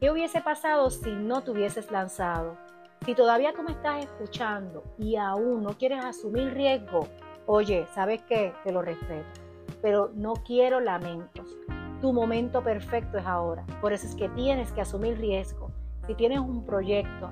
¿Qué 0.00 0.10
hubiese 0.10 0.40
pasado 0.40 0.90
si 0.90 1.10
no 1.12 1.42
te 1.42 1.50
hubieses 1.50 1.90
lanzado? 1.90 2.56
Si 3.04 3.14
todavía 3.14 3.52
tú 3.52 3.62
me 3.62 3.72
estás 3.72 4.04
escuchando 4.04 4.82
y 4.98 5.16
aún 5.16 5.62
no 5.62 5.76
quieres 5.76 6.04
asumir 6.04 6.54
riesgo, 6.54 7.06
oye, 7.46 7.86
¿sabes 7.94 8.22
qué? 8.22 8.52
Te 8.64 8.72
lo 8.72 8.82
respeto. 8.82 9.40
Pero 9.82 10.10
no 10.14 10.34
quiero 10.34 10.80
lamentos. 10.80 11.58
Tu 12.00 12.12
momento 12.12 12.62
perfecto 12.62 13.18
es 13.18 13.26
ahora. 13.26 13.64
Por 13.80 13.92
eso 13.92 14.06
es 14.06 14.14
que 14.14 14.28
tienes 14.30 14.72
que 14.72 14.80
asumir 14.80 15.18
riesgo. 15.18 15.70
Si 16.06 16.14
tienes 16.14 16.38
un 16.38 16.64
proyecto, 16.64 17.30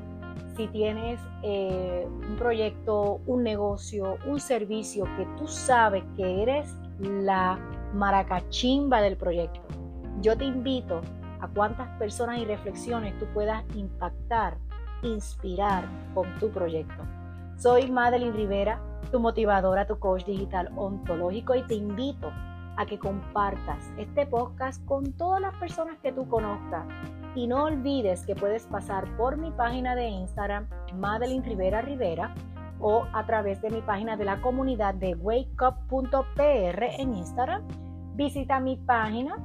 si 0.57 0.69
tienes 0.69 1.19
eh, 1.43 2.07
un 2.07 2.37
proyecto, 2.37 3.21
un 3.27 3.43
negocio, 3.43 4.19
un 4.27 4.41
servicio 4.41 5.05
que 5.17 5.27
tú 5.39 5.47
sabes 5.47 6.05
que 6.17 6.43
eres 6.43 6.75
la 7.01 7.59
maracachimba 7.95 9.01
del 9.01 9.17
proyecto, 9.17 9.61
yo 10.21 10.37
te 10.37 10.45
invito 10.45 11.01
a 11.41 11.49
cuántas 11.49 11.89
personas 11.99 12.39
y 12.39 12.45
reflexiones 12.45 13.19
tú 13.19 13.27
puedas 13.35 13.65
impactar, 13.75 14.57
inspirar 15.03 15.85
con 16.15 16.27
tu 16.39 16.51
proyecto. 16.51 17.03
Soy 17.57 17.91
Madeline 17.91 18.33
Rivera, 18.33 18.81
tu 19.11 19.21
motivadora, 19.21 19.87
tu 19.87 19.99
coach 19.99 20.25
digital 20.25 20.71
ontológico 20.77 21.55
y 21.55 21.63
te 21.63 21.75
invito 21.75 22.31
a 22.77 22.87
que 22.87 22.99
compartas 22.99 23.93
este 23.99 24.27
podcast 24.27 24.85
con 24.87 25.13
todas 25.13 25.41
las 25.41 25.55
personas 25.57 25.99
que 25.99 26.13
tú 26.13 26.29
conozcas 26.29 26.87
y 27.35 27.47
no 27.47 27.65
olvides 27.65 28.27
que 28.27 28.35
puedes 28.35 28.67
pasar 28.67 29.17
por 29.17 29.37
mi 29.37 29.51
página 29.51 29.95
de 29.95 30.09
Instagram, 30.09 30.69
Madeline 30.95 31.45
Rivera 31.45 31.83
Rivera, 31.83 32.35
o 32.81 33.07
a 33.13 33.25
través 33.25 33.63
de 33.63 33.71
mi 33.71 33.81
página 33.81 34.17
de 34.17 34.25
la 34.25 34.41
comunidad 34.43 34.95
de 34.95 35.15
wakeup.pr 35.15 36.83
en 36.99 37.15
Instagram. 37.15 37.63
Visita 38.15 38.61
mi 38.61 38.77
página, 38.77 39.37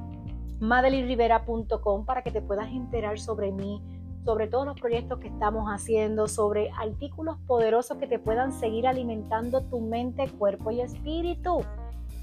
madelinrivera.com, 0.60 2.04
para 2.04 2.22
que 2.22 2.32
te 2.32 2.42
puedas 2.42 2.68
enterar 2.68 3.18
sobre 3.18 3.52
mí, 3.52 3.80
sobre 4.24 4.48
todos 4.48 4.66
los 4.66 4.78
proyectos 4.78 5.20
que 5.20 5.28
estamos 5.28 5.68
haciendo, 5.68 6.26
sobre 6.26 6.70
artículos 6.72 7.38
poderosos 7.46 7.96
que 7.98 8.06
te 8.06 8.18
puedan 8.18 8.52
seguir 8.52 8.86
alimentando 8.86 9.62
tu 9.62 9.80
mente, 9.80 10.28
cuerpo 10.28 10.70
y 10.72 10.80
espíritu. 10.80 11.60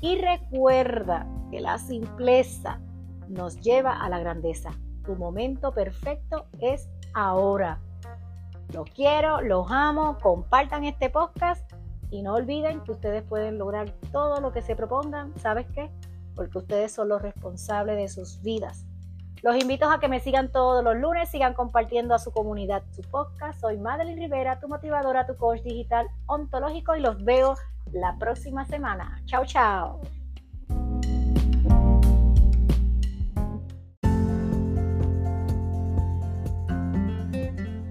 Y 0.02 0.18
recuerda 0.18 1.28
que 1.52 1.60
la 1.60 1.78
simpleza 1.78 2.80
nos 3.28 3.60
lleva 3.62 3.94
a 3.94 4.10
la 4.10 4.20
grandeza. 4.20 4.72
Tu 5.04 5.16
momento 5.16 5.74
perfecto 5.74 6.48
es 6.60 6.90
ahora. 7.14 7.80
Los 8.74 8.90
quiero, 8.90 9.42
los 9.42 9.70
amo, 9.70 10.18
compartan 10.22 10.84
este 10.84 11.10
podcast 11.10 11.72
y 12.10 12.22
no 12.22 12.34
olviden 12.34 12.82
que 12.82 12.92
ustedes 12.92 13.24
pueden 13.24 13.58
lograr 13.58 13.92
todo 14.12 14.40
lo 14.42 14.52
que 14.52 14.62
se 14.62 14.76
propongan. 14.76 15.34
¿Sabes 15.38 15.66
qué? 15.74 15.92
Porque 16.36 16.58
ustedes 16.58 16.92
son 16.92 17.10
los 17.10 17.22
responsables 17.22 17.98
de 17.98 18.08
sus 18.08 18.42
vidas. 18.42 18.86
Los 19.44 19.58
invito 19.58 19.90
a 19.90 20.00
que 20.00 20.08
me 20.08 20.20
sigan 20.20 20.52
todos 20.52 20.84
los 20.84 20.96
lunes, 20.96 21.30
sigan 21.30 21.54
compartiendo 21.54 22.16
a 22.16 22.20
su 22.20 22.32
comunidad 22.32 22.84
su 22.96 23.02
podcast. 23.04 23.62
Soy 23.62 23.78
Madeline 23.78 24.20
Rivera, 24.20 24.60
tu 24.60 24.68
motivadora, 24.68 25.28
tu 25.28 25.36
coach 25.36 25.62
digital 25.62 26.08
ontológico 26.26 26.96
y 26.96 27.02
los 27.02 27.24
veo 27.24 27.56
la 27.92 28.18
próxima 28.18 28.66
semana. 28.66 29.22
Chao, 29.26 29.46
chao. 29.46 30.02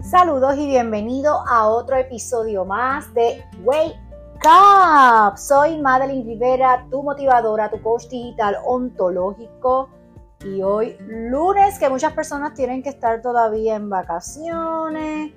Saludos 0.03 0.57
y 0.59 0.67
bienvenido 0.67 1.43
a 1.49 1.67
otro 1.67 1.97
episodio 1.97 2.65
más 2.65 3.13
de 3.15 3.43
Wake 3.65 3.99
Up. 4.45 5.37
Soy 5.37 5.81
Madeline 5.81 6.25
Rivera, 6.25 6.87
tu 6.91 7.03
motivadora, 7.03 7.69
tu 7.71 7.83
coach 7.83 8.07
digital 8.09 8.59
ontológico. 8.65 9.89
Y 10.45 10.63
hoy, 10.63 10.97
lunes, 11.09 11.79
que 11.79 11.89
muchas 11.89 12.13
personas 12.13 12.55
tienen 12.55 12.83
que 12.83 12.91
estar 12.91 13.23
todavía 13.23 13.77
en 13.77 13.89
vacaciones, 13.89 15.33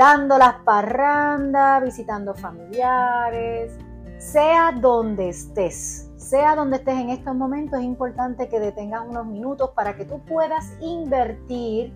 dando 0.00 0.38
las 0.38 0.54
parrandas, 0.64 1.84
visitando 1.84 2.32
familiares, 2.32 3.76
sea 4.16 4.72
donde 4.72 5.28
estés, 5.28 6.10
sea 6.16 6.56
donde 6.56 6.78
estés 6.78 6.94
en 6.94 7.10
estos 7.10 7.34
momentos, 7.34 7.80
es 7.80 7.84
importante 7.84 8.48
que 8.48 8.60
detengas 8.60 9.02
unos 9.06 9.26
minutos 9.26 9.72
para 9.74 9.96
que 9.96 10.06
tú 10.06 10.18
puedas 10.20 10.72
invertir 10.80 11.92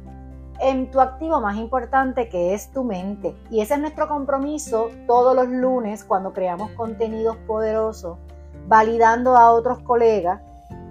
en 0.61 0.90
tu 0.90 1.01
activo 1.01 1.40
más 1.40 1.57
importante 1.57 2.29
que 2.29 2.53
es 2.53 2.71
tu 2.73 2.85
mente. 2.85 3.35
Y 3.51 3.62
ese 3.62 3.73
es 3.73 3.81
nuestro 3.81 4.07
compromiso 4.07 4.90
todos 5.07 5.35
los 5.35 5.49
lunes 5.49 6.05
cuando 6.05 6.35
creamos 6.35 6.73
contenidos 6.73 7.38
poderosos, 7.47 8.19
validando 8.69 9.35
a 9.35 9.51
otros 9.51 9.79
colegas 9.79 10.43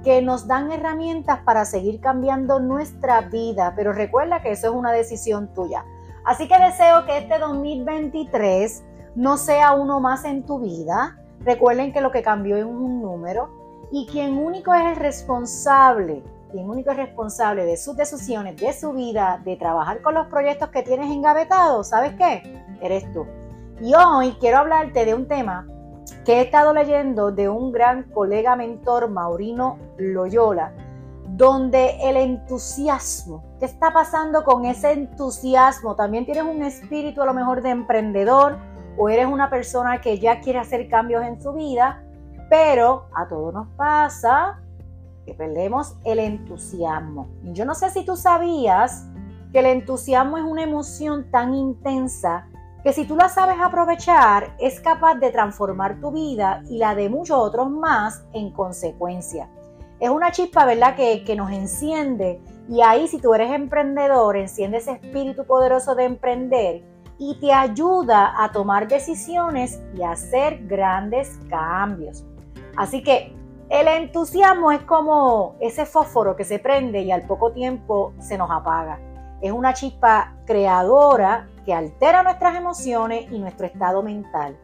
que 0.03 0.23
nos 0.23 0.47
dan 0.47 0.71
herramientas 0.71 1.41
para 1.45 1.63
seguir 1.65 2.01
cambiando 2.01 2.59
nuestra 2.59 3.21
vida. 3.21 3.73
Pero 3.75 3.93
recuerda 3.93 4.41
que 4.41 4.49
eso 4.53 4.69
es 4.69 4.73
una 4.73 4.91
decisión 4.91 5.53
tuya. 5.53 5.85
Así 6.25 6.47
que 6.47 6.57
deseo 6.57 7.05
que 7.05 7.17
este 7.17 7.37
2023 7.37 8.83
no 9.15 9.37
sea 9.37 9.73
uno 9.73 9.99
más 9.99 10.25
en 10.25 10.43
tu 10.43 10.59
vida. 10.59 11.17
Recuerden 11.41 11.91
que 11.91 12.01
lo 12.01 12.11
que 12.11 12.21
cambió 12.21 12.55
es 12.57 12.65
un 12.65 13.01
número 13.01 13.49
y 13.91 14.07
quien 14.07 14.37
único 14.37 14.73
es 14.73 14.81
el 14.83 14.95
responsable, 14.95 16.23
quien 16.51 16.69
único 16.69 16.91
es 16.91 16.97
responsable 16.97 17.65
de 17.65 17.77
sus 17.77 17.95
decisiones, 17.97 18.55
de 18.57 18.73
su 18.73 18.93
vida, 18.93 19.41
de 19.43 19.55
trabajar 19.57 20.01
con 20.01 20.13
los 20.13 20.27
proyectos 20.27 20.69
que 20.69 20.81
tienes 20.81 21.11
engavetados, 21.11 21.89
¿sabes 21.89 22.13
qué? 22.13 22.63
Eres 22.81 23.11
tú. 23.11 23.25
Y 23.81 23.93
hoy 23.93 24.35
quiero 24.39 24.59
hablarte 24.59 25.05
de 25.05 25.13
un 25.13 25.27
tema 25.27 25.67
que 26.25 26.35
he 26.35 26.41
estado 26.41 26.73
leyendo 26.73 27.31
de 27.31 27.49
un 27.49 27.71
gran 27.71 28.03
colega 28.03 28.55
mentor, 28.55 29.09
Maurino 29.09 29.77
Loyola, 29.97 30.73
donde 31.27 31.97
el 32.01 32.17
entusiasmo, 32.17 33.43
¿qué 33.63 33.67
está 33.67 33.93
pasando 33.93 34.43
con 34.43 34.65
ese 34.65 34.91
entusiasmo? 34.91 35.95
También 35.95 36.25
tienes 36.25 36.43
un 36.43 36.63
espíritu 36.63 37.21
a 37.21 37.25
lo 37.25 37.33
mejor 37.33 37.61
de 37.61 37.69
emprendedor 37.69 38.57
o 38.97 39.07
eres 39.07 39.25
una 39.25 39.49
persona 39.49 40.01
que 40.01 40.19
ya 40.19 40.41
quiere 40.41 40.59
hacer 40.59 40.89
cambios 40.89 41.23
en 41.23 41.41
su 41.41 41.53
vida, 41.53 42.03
pero 42.49 43.05
a 43.15 43.25
todos 43.29 43.53
nos 43.53 43.69
pasa 43.77 44.59
que 45.25 45.33
perdemos 45.33 45.95
el 46.03 46.19
entusiasmo. 46.19 47.29
Yo 47.53 47.63
no 47.63 47.73
sé 47.73 47.89
si 47.89 48.03
tú 48.03 48.17
sabías 48.17 49.05
que 49.53 49.59
el 49.59 49.67
entusiasmo 49.67 50.37
es 50.37 50.43
una 50.43 50.63
emoción 50.63 51.31
tan 51.31 51.53
intensa 51.53 52.49
que 52.83 52.91
si 52.91 53.05
tú 53.05 53.15
la 53.15 53.29
sabes 53.29 53.55
aprovechar 53.63 54.57
es 54.59 54.81
capaz 54.81 55.15
de 55.15 55.31
transformar 55.31 56.01
tu 56.01 56.11
vida 56.11 56.63
y 56.69 56.79
la 56.79 56.95
de 56.95 57.07
muchos 57.07 57.37
otros 57.37 57.69
más 57.69 58.25
en 58.33 58.51
consecuencia. 58.51 59.47
Es 60.01 60.09
una 60.09 60.33
chispa, 60.33 60.65
¿verdad?, 60.65 60.97
que, 60.97 61.23
que 61.23 61.37
nos 61.37 61.49
enciende 61.49 62.41
y 62.69 62.81
ahí 62.81 63.07
si 63.07 63.19
tú 63.19 63.33
eres 63.33 63.51
emprendedor, 63.51 64.37
enciende 64.37 64.77
ese 64.77 64.93
espíritu 64.93 65.45
poderoso 65.45 65.95
de 65.95 66.05
emprender 66.05 66.83
y 67.17 67.39
te 67.39 67.51
ayuda 67.53 68.33
a 68.43 68.51
tomar 68.51 68.87
decisiones 68.87 69.81
y 69.95 70.03
hacer 70.03 70.65
grandes 70.65 71.39
cambios. 71.49 72.25
Así 72.75 73.03
que 73.03 73.35
el 73.69 73.87
entusiasmo 73.87 74.71
es 74.71 74.81
como 74.83 75.55
ese 75.59 75.85
fósforo 75.85 76.35
que 76.35 76.43
se 76.43 76.59
prende 76.59 77.01
y 77.01 77.11
al 77.11 77.23
poco 77.23 77.51
tiempo 77.51 78.13
se 78.19 78.37
nos 78.37 78.49
apaga. 78.49 78.99
Es 79.41 79.51
una 79.51 79.73
chispa 79.73 80.35
creadora 80.45 81.47
que 81.65 81.73
altera 81.73 82.23
nuestras 82.23 82.55
emociones 82.55 83.25
y 83.31 83.39
nuestro 83.39 83.65
estado 83.65 84.03
mental. 84.03 84.57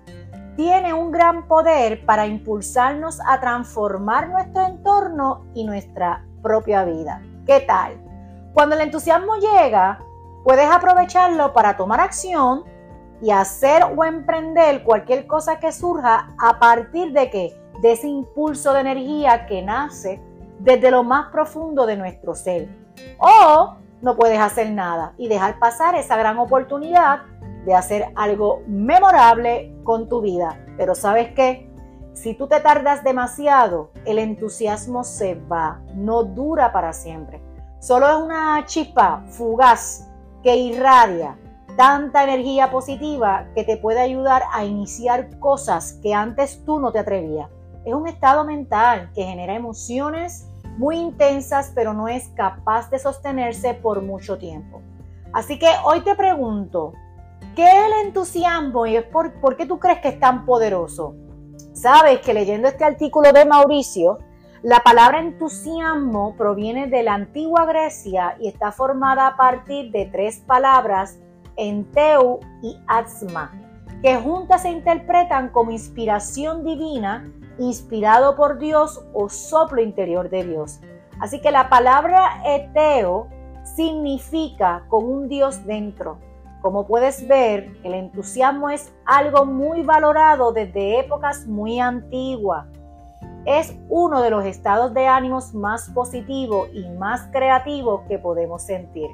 Tiene 0.55 0.93
un 0.93 1.12
gran 1.12 1.47
poder 1.47 2.05
para 2.05 2.27
impulsarnos 2.27 3.19
a 3.25 3.39
transformar 3.39 4.29
nuestro 4.29 4.65
entorno 4.65 5.45
y 5.53 5.65
nuestra 5.65 6.25
propia 6.41 6.83
vida. 6.83 7.21
¿Qué 7.49 7.62
tal? 7.62 7.99
Cuando 8.53 8.75
el 8.75 8.81
entusiasmo 8.81 9.38
llega, 9.38 10.05
puedes 10.43 10.69
aprovecharlo 10.69 11.51
para 11.51 11.77
tomar 11.77 11.99
acción 11.99 12.63
y 13.23 13.31
hacer 13.31 13.81
o 13.97 14.05
emprender 14.05 14.83
cualquier 14.83 15.25
cosa 15.25 15.59
que 15.59 15.71
surja 15.71 16.35
a 16.38 16.59
partir 16.59 17.12
de 17.12 17.31
que 17.31 17.59
de 17.81 17.93
ese 17.93 18.07
impulso 18.07 18.71
de 18.73 18.81
energía 18.81 19.47
que 19.47 19.63
nace 19.63 20.21
desde 20.59 20.91
lo 20.91 21.03
más 21.03 21.31
profundo 21.31 21.88
de 21.88 21.97
nuestro 21.97 22.35
ser. 22.35 22.69
O 23.17 23.77
no 24.03 24.15
puedes 24.15 24.39
hacer 24.39 24.69
nada 24.69 25.15
y 25.17 25.27
dejar 25.27 25.57
pasar 25.57 25.95
esa 25.95 26.17
gran 26.17 26.38
oportunidad 26.38 27.21
de 27.65 27.73
hacer 27.73 28.12
algo 28.15 28.62
memorable 28.67 29.75
con 29.83 30.07
tu 30.07 30.21
vida. 30.21 30.63
Pero 30.77 30.93
sabes 30.93 31.31
qué? 31.33 31.67
Si 32.13 32.33
tú 32.33 32.47
te 32.47 32.59
tardas 32.59 33.03
demasiado, 33.03 33.91
el 34.05 34.19
entusiasmo 34.19 35.03
se 35.03 35.35
va, 35.35 35.81
no 35.93 36.23
dura 36.23 36.71
para 36.71 36.91
siempre. 36.91 37.41
Solo 37.79 38.09
es 38.09 38.15
una 38.15 38.65
chispa 38.65 39.23
fugaz 39.29 40.05
que 40.43 40.55
irradia 40.55 41.37
tanta 41.77 42.25
energía 42.25 42.71
positiva 42.71 43.47
que 43.55 43.63
te 43.63 43.77
puede 43.77 44.01
ayudar 44.01 44.43
a 44.51 44.65
iniciar 44.65 45.39
cosas 45.39 45.93
que 46.03 46.13
antes 46.13 46.65
tú 46.65 46.77
no 46.77 46.91
te 46.91 46.99
atrevías. 46.99 47.49
Es 47.85 47.93
un 47.93 48.05
estado 48.05 48.43
mental 48.43 49.09
que 49.15 49.23
genera 49.23 49.55
emociones 49.55 50.49
muy 50.77 50.97
intensas, 50.97 51.71
pero 51.73 51.93
no 51.93 52.09
es 52.09 52.27
capaz 52.35 52.89
de 52.89 52.99
sostenerse 52.99 53.75
por 53.75 54.01
mucho 54.01 54.37
tiempo. 54.37 54.81
Así 55.31 55.57
que 55.57 55.69
hoy 55.85 56.01
te 56.01 56.15
pregunto, 56.15 56.91
¿qué 57.55 57.65
es 57.65 57.85
el 57.85 58.07
entusiasmo 58.07 58.85
y 58.85 58.99
por 58.99 59.55
qué 59.55 59.65
tú 59.65 59.79
crees 59.79 59.99
que 59.99 60.09
es 60.09 60.19
tan 60.19 60.45
poderoso? 60.45 61.15
Sabes 61.73 62.19
que 62.19 62.33
leyendo 62.33 62.67
este 62.67 62.83
artículo 62.83 63.31
de 63.31 63.45
Mauricio, 63.45 64.19
la 64.61 64.81
palabra 64.81 65.19
entusiasmo 65.19 66.35
proviene 66.35 66.87
de 66.87 67.03
la 67.03 67.13
antigua 67.13 67.65
Grecia 67.65 68.35
y 68.39 68.49
está 68.49 68.73
formada 68.73 69.27
a 69.27 69.37
partir 69.37 69.91
de 69.91 70.05
tres 70.05 70.39
palabras, 70.45 71.17
enteu 71.55 72.39
y 72.61 72.77
asma, 72.87 73.53
que 74.01 74.17
juntas 74.17 74.63
se 74.63 74.69
interpretan 74.69 75.49
como 75.49 75.71
inspiración 75.71 76.65
divina 76.65 77.31
inspirado 77.57 78.35
por 78.35 78.59
Dios 78.59 79.01
o 79.13 79.29
soplo 79.29 79.81
interior 79.81 80.29
de 80.29 80.43
Dios. 80.43 80.79
Así 81.19 81.39
que 81.41 81.51
la 81.51 81.69
palabra 81.69 82.41
eteo 82.45 83.27
significa 83.63 84.85
con 84.89 85.05
un 85.05 85.27
Dios 85.29 85.65
dentro. 85.65 86.19
Como 86.61 86.85
puedes 86.87 87.27
ver, 87.27 87.71
el 87.83 87.93
entusiasmo 87.93 88.69
es 88.69 88.93
algo 89.05 89.45
muy 89.45 89.81
valorado 89.83 90.51
desde 90.51 90.99
épocas 90.99 91.47
muy 91.47 91.79
antiguas. 91.79 92.65
Es 93.45 93.77
uno 93.87 94.21
de 94.21 94.29
los 94.29 94.45
estados 94.45 94.93
de 94.93 95.07
ánimos 95.07 95.53
más 95.53 95.89
positivos 95.89 96.69
y 96.73 96.87
más 96.89 97.29
creativos 97.31 98.01
que 98.07 98.19
podemos 98.19 98.61
sentir. 98.61 99.09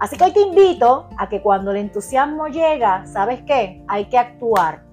Así 0.00 0.16
que 0.16 0.24
hoy 0.24 0.32
te 0.32 0.40
invito 0.40 1.08
a 1.16 1.28
que 1.28 1.40
cuando 1.40 1.70
el 1.70 1.76
entusiasmo 1.76 2.48
llega, 2.48 3.06
¿sabes 3.06 3.42
qué? 3.46 3.84
Hay 3.86 4.06
que 4.06 4.18
actuar 4.18 4.84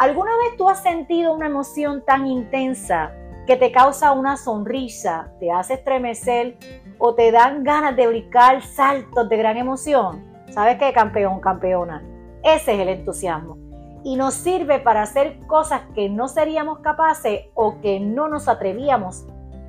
¿Alguna 0.00 0.34
vez 0.38 0.56
tú 0.56 0.66
has 0.66 0.82
sentido 0.82 1.34
una 1.34 1.44
emoción 1.44 2.02
tan 2.06 2.26
intensa 2.26 3.12
que 3.46 3.58
te 3.58 3.70
causa 3.70 4.12
una 4.12 4.38
sonrisa, 4.38 5.30
te 5.38 5.50
hace 5.50 5.74
estremecer 5.74 6.56
o 6.98 7.14
te 7.14 7.30
dan 7.30 7.64
ganas 7.64 7.94
de 7.96 8.06
brincar 8.06 8.62
saltos 8.62 9.28
de 9.28 9.36
gran 9.36 9.58
emoción? 9.58 10.29
¿Sabes 10.50 10.78
qué, 10.78 10.92
campeón, 10.92 11.38
campeona? 11.40 12.02
Ese 12.42 12.74
es 12.74 12.80
el 12.80 12.88
entusiasmo. 12.88 13.56
Y 14.02 14.16
nos 14.16 14.34
sirve 14.34 14.80
para 14.80 15.02
hacer 15.02 15.38
cosas 15.46 15.82
que 15.94 16.08
no 16.08 16.26
seríamos 16.26 16.80
capaces 16.80 17.42
o 17.54 17.80
que 17.80 18.00
no 18.00 18.28
nos 18.28 18.48
atrevíamos 18.48 19.26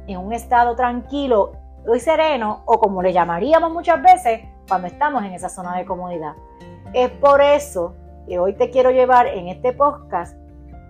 en 0.07 0.17
un 0.17 0.33
estado 0.33 0.75
tranquilo 0.75 1.51
y 1.93 1.99
sereno 1.99 2.63
o 2.65 2.79
como 2.79 3.03
le 3.03 3.13
llamaríamos 3.13 3.71
muchas 3.71 4.01
veces 4.01 4.41
cuando 4.67 4.87
estamos 4.87 5.23
en 5.23 5.33
esa 5.33 5.49
zona 5.49 5.77
de 5.77 5.85
comodidad. 5.85 6.33
Es 6.93 7.11
por 7.11 7.41
eso 7.41 7.93
que 8.27 8.39
hoy 8.39 8.53
te 8.53 8.71
quiero 8.71 8.89
llevar 8.89 9.27
en 9.27 9.49
este 9.49 9.73
podcast, 9.73 10.35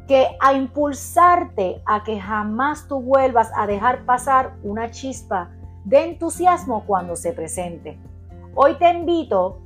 que 0.08 0.28
a 0.40 0.54
impulsarte 0.54 1.82
a 1.86 2.04
que 2.04 2.20
jamás 2.20 2.88
tú 2.88 3.02
vuelvas 3.02 3.52
a 3.56 3.68
dejar 3.68 4.06
pasar 4.06 4.54
una 4.64 4.90
chispa 4.90 5.50
de 5.84 6.06
entusiasmo 6.06 6.86
cuando 6.86 7.18
se 7.18 7.34
presente. 7.34 8.00
Hoy 8.56 8.76
te 8.76 8.90
invito 8.90 9.61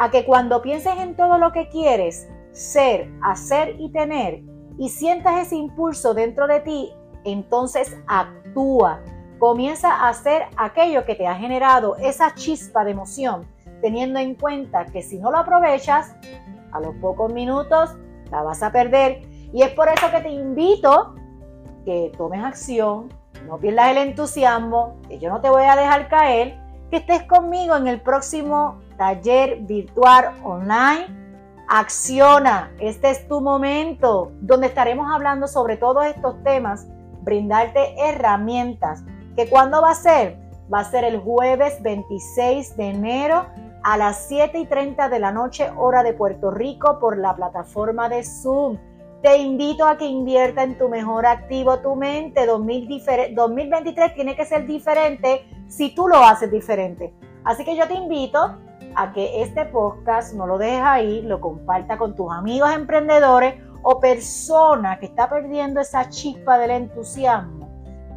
a 0.00 0.10
que 0.10 0.24
cuando 0.24 0.62
pienses 0.62 0.96
en 0.96 1.14
todo 1.14 1.36
lo 1.36 1.52
que 1.52 1.68
quieres 1.68 2.26
ser, 2.52 3.10
hacer 3.22 3.76
y 3.78 3.92
tener 3.92 4.42
y 4.78 4.88
sientas 4.88 5.46
ese 5.46 5.56
impulso 5.56 6.14
dentro 6.14 6.46
de 6.46 6.60
ti, 6.60 6.90
entonces 7.24 7.94
actúa. 8.06 9.02
Comienza 9.38 9.92
a 9.92 10.08
hacer 10.08 10.44
aquello 10.56 11.04
que 11.04 11.16
te 11.16 11.26
ha 11.26 11.34
generado 11.34 11.96
esa 11.96 12.34
chispa 12.34 12.82
de 12.82 12.92
emoción, 12.92 13.46
teniendo 13.82 14.18
en 14.18 14.36
cuenta 14.36 14.86
que 14.86 15.02
si 15.02 15.18
no 15.18 15.30
lo 15.30 15.36
aprovechas, 15.36 16.16
a 16.72 16.80
los 16.80 16.94
pocos 16.94 17.30
minutos 17.30 17.94
la 18.30 18.42
vas 18.42 18.62
a 18.62 18.72
perder. 18.72 19.20
Y 19.52 19.64
es 19.64 19.70
por 19.72 19.90
eso 19.90 20.10
que 20.10 20.22
te 20.22 20.30
invito 20.30 21.14
que 21.84 22.10
tomes 22.16 22.42
acción, 22.42 23.12
no 23.46 23.58
pierdas 23.58 23.90
el 23.90 23.98
entusiasmo, 23.98 24.96
que 25.10 25.18
yo 25.18 25.28
no 25.28 25.42
te 25.42 25.50
voy 25.50 25.64
a 25.64 25.76
dejar 25.76 26.08
caer, 26.08 26.58
que 26.90 26.96
estés 26.96 27.22
conmigo 27.24 27.76
en 27.76 27.86
el 27.86 28.00
próximo 28.00 28.80
taller 29.00 29.56
virtual 29.60 30.34
online. 30.44 31.06
Acciona, 31.68 32.70
este 32.80 33.08
es 33.08 33.26
tu 33.28 33.40
momento 33.40 34.32
donde 34.42 34.66
estaremos 34.66 35.10
hablando 35.10 35.48
sobre 35.48 35.78
todos 35.78 36.04
estos 36.04 36.42
temas, 36.42 36.86
brindarte 37.22 37.94
herramientas. 37.98 39.02
¿Que 39.36 39.48
cuándo 39.48 39.80
va 39.80 39.92
a 39.92 39.94
ser? 39.94 40.36
Va 40.72 40.80
a 40.80 40.84
ser 40.84 41.04
el 41.04 41.18
jueves 41.18 41.82
26 41.82 42.76
de 42.76 42.90
enero 42.90 43.46
a 43.82 43.96
las 43.96 44.26
7 44.28 44.58
y 44.58 44.66
30 44.66 45.08
de 45.08 45.18
la 45.18 45.32
noche, 45.32 45.70
hora 45.78 46.02
de 46.02 46.12
Puerto 46.12 46.50
Rico, 46.50 46.98
por 47.00 47.16
la 47.16 47.34
plataforma 47.34 48.10
de 48.10 48.22
Zoom. 48.22 48.76
Te 49.22 49.38
invito 49.38 49.86
a 49.86 49.96
que 49.96 50.04
invierta 50.04 50.62
en 50.62 50.76
tu 50.76 50.90
mejor 50.90 51.24
activo, 51.24 51.78
tu 51.78 51.96
mente. 51.96 52.44
2023 52.44 54.14
tiene 54.14 54.36
que 54.36 54.44
ser 54.44 54.66
diferente 54.66 55.46
si 55.68 55.94
tú 55.94 56.06
lo 56.06 56.18
haces 56.18 56.50
diferente. 56.50 57.14
Así 57.44 57.64
que 57.64 57.74
yo 57.74 57.88
te 57.88 57.94
invito 57.94 58.58
a 58.96 59.12
que 59.12 59.42
este 59.42 59.66
podcast 59.66 60.34
no 60.34 60.46
lo 60.46 60.58
dejes 60.58 60.82
ahí, 60.82 61.22
lo 61.22 61.40
comparta 61.40 61.98
con 61.98 62.14
tus 62.14 62.32
amigos 62.32 62.72
emprendedores 62.72 63.54
o 63.82 64.00
persona 64.00 64.98
que 64.98 65.06
está 65.06 65.28
perdiendo 65.28 65.80
esa 65.80 66.08
chispa 66.08 66.58
del 66.58 66.70
entusiasmo, 66.70 67.68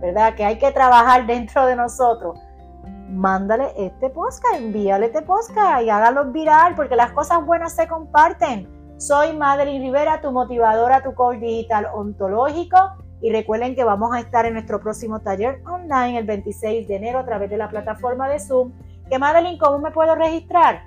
¿verdad? 0.01 0.35
Que 0.35 0.45
hay 0.45 0.57
que 0.57 0.71
trabajar 0.71 1.25
dentro 1.27 1.65
de 1.65 1.75
nosotros 1.75 2.37
mándale 3.13 3.71
este 3.77 4.09
podcast, 4.09 4.55
envíale 4.55 5.07
este 5.07 5.21
podcast 5.21 5.83
y 5.83 5.89
hágalo 5.89 6.31
viral 6.31 6.75
porque 6.75 6.95
las 6.95 7.11
cosas 7.11 7.45
buenas 7.45 7.73
se 7.73 7.87
comparten. 7.87 8.67
Soy 8.97 9.35
Madeline 9.35 9.81
Rivera, 9.81 10.21
tu 10.21 10.31
motivadora, 10.31 11.03
tu 11.03 11.13
coach 11.13 11.37
digital 11.37 11.87
ontológico. 11.93 12.77
Y 13.21 13.31
recuerden 13.31 13.75
que 13.75 13.83
vamos 13.83 14.13
a 14.13 14.19
estar 14.19 14.45
en 14.45 14.53
nuestro 14.53 14.81
próximo 14.81 15.19
taller 15.21 15.61
online 15.65 16.19
el 16.19 16.25
26 16.25 16.87
de 16.87 16.95
enero 16.95 17.19
a 17.19 17.25
través 17.25 17.49
de 17.49 17.57
la 17.57 17.69
plataforma 17.69 18.27
de 18.27 18.39
Zoom. 18.39 18.73
Que 19.13 19.19
Madeline, 19.19 19.59
¿cómo 19.59 19.77
me 19.77 19.91
puedo 19.91 20.15
registrar? 20.15 20.81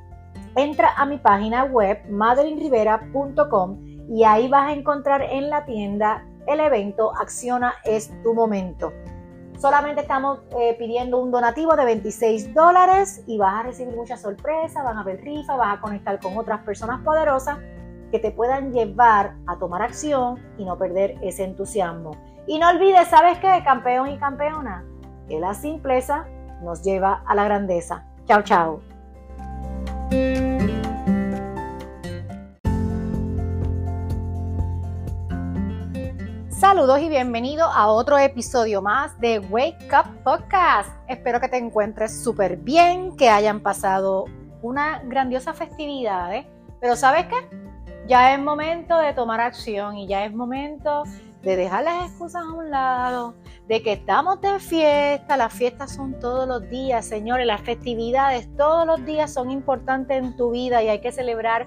Entra 0.57 0.95
a 0.97 1.07
mi 1.07 1.17
página 1.17 1.63
web 1.63 2.11
madelinrivera.com 2.11 3.79
y 4.11 4.25
ahí 4.25 4.49
vas 4.49 4.71
a 4.71 4.73
encontrar 4.73 5.23
en 5.23 5.49
la 5.49 5.65
tienda 5.65 6.27
el 6.49 6.59
evento 6.59 7.13
Acciona 7.17 7.75
es 7.85 8.11
tu 8.25 8.35
momento. 8.35 8.93
Solamente 9.59 10.01
estamos 10.01 10.41
eh, 10.59 10.75
pidiendo 10.77 11.19
un 11.19 11.31
donativo 11.31 11.77
de 11.77 11.85
26 11.85 12.53
dólares 12.53 13.23
y 13.29 13.39
vas 13.39 13.61
a 13.61 13.63
recibir 13.63 13.95
muchas 13.95 14.23
sorpresas, 14.23 14.83
van 14.83 14.99
a 14.99 15.05
ver 15.05 15.21
rifa, 15.21 15.55
vas 15.55 15.79
a 15.79 15.81
conectar 15.81 16.19
con 16.19 16.37
otras 16.37 16.63
personas 16.63 17.03
poderosas 17.05 17.59
que 18.11 18.19
te 18.19 18.33
puedan 18.33 18.73
llevar 18.73 19.37
a 19.47 19.57
tomar 19.57 19.83
acción 19.83 20.43
y 20.59 20.65
no 20.65 20.77
perder 20.77 21.15
ese 21.23 21.45
entusiasmo. 21.45 22.17
Y 22.49 22.59
no 22.59 22.71
olvides, 22.71 23.07
¿sabes 23.07 23.39
qué? 23.39 23.63
Campeón 23.65 24.09
y 24.09 24.19
campeona, 24.19 24.85
que 25.29 25.39
la 25.39 25.55
simpleza 25.55 26.27
nos 26.61 26.83
lleva 26.83 27.23
a 27.25 27.37
la 27.37 27.45
grandeza. 27.45 28.05
Chao, 28.27 28.43
chao. 28.43 28.81
Saludos 36.49 37.01
y 37.01 37.09
bienvenido 37.09 37.67
a 37.67 37.87
otro 37.87 38.19
episodio 38.19 38.83
más 38.83 39.17
de 39.21 39.39
Wake 39.39 39.89
Up 39.93 40.25
Podcast. 40.25 40.91
Espero 41.07 41.41
que 41.41 41.49
te 41.49 41.59
encuentres 41.59 42.25
súper 42.25 42.57
bien, 42.57 43.17
que 43.17 43.29
hayan 43.29 43.61
pasado 43.61 44.25
una 44.61 45.01
grandiosa 45.05 45.53
festividad, 45.55 46.35
¿eh? 46.35 46.49
Pero 46.81 46.97
¿sabes 46.97 47.27
qué? 47.27 47.37
Ya 48.09 48.35
es 48.35 48.41
momento 48.41 48.99
de 48.99 49.13
tomar 49.13 49.41
acción 49.41 49.97
y 49.99 50.09
ya 50.09 50.25
es 50.25 50.35
momento 50.35 51.05
de 51.47 51.55
dejar 51.55 51.85
las 51.85 52.07
excusas 52.07 52.43
a 52.43 52.53
un 52.53 52.73
lado, 52.73 53.35
de 53.69 53.81
que 53.81 53.93
estamos 53.93 54.41
de 54.41 54.59
fiesta, 54.59 55.37
las 55.37 55.53
fiestas 55.53 55.95
son 55.95 56.19
todos 56.19 56.49
los 56.49 56.69
días, 56.69 57.07
señores, 57.07 57.47
las 57.47 57.61
festividades 57.61 58.49
todos 58.57 58.85
los 58.85 59.07
días 59.07 59.33
son 59.33 59.53
importantes 59.53 60.19
en 60.19 60.37
tu 60.37 60.51
vida 60.51 60.83
y 60.83 60.89
hay 60.89 61.01
que 61.01 61.13
celebrar 61.13 61.67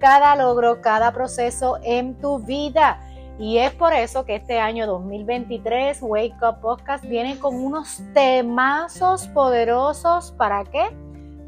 cada 0.00 0.34
logro, 0.34 0.80
cada 0.80 1.12
proceso 1.12 1.78
en 1.84 2.18
tu 2.18 2.40
vida. 2.40 3.00
Y 3.38 3.58
es 3.58 3.72
por 3.72 3.92
eso 3.92 4.24
que 4.24 4.34
este 4.34 4.58
año 4.58 4.88
2023 4.88 5.98
Wake 6.02 6.34
Up 6.42 6.60
Podcast 6.60 7.04
viene 7.04 7.38
con 7.38 7.54
unos 7.54 8.02
temazos 8.12 9.28
poderosos. 9.28 10.32
¿Para 10.32 10.64
qué? 10.64 10.88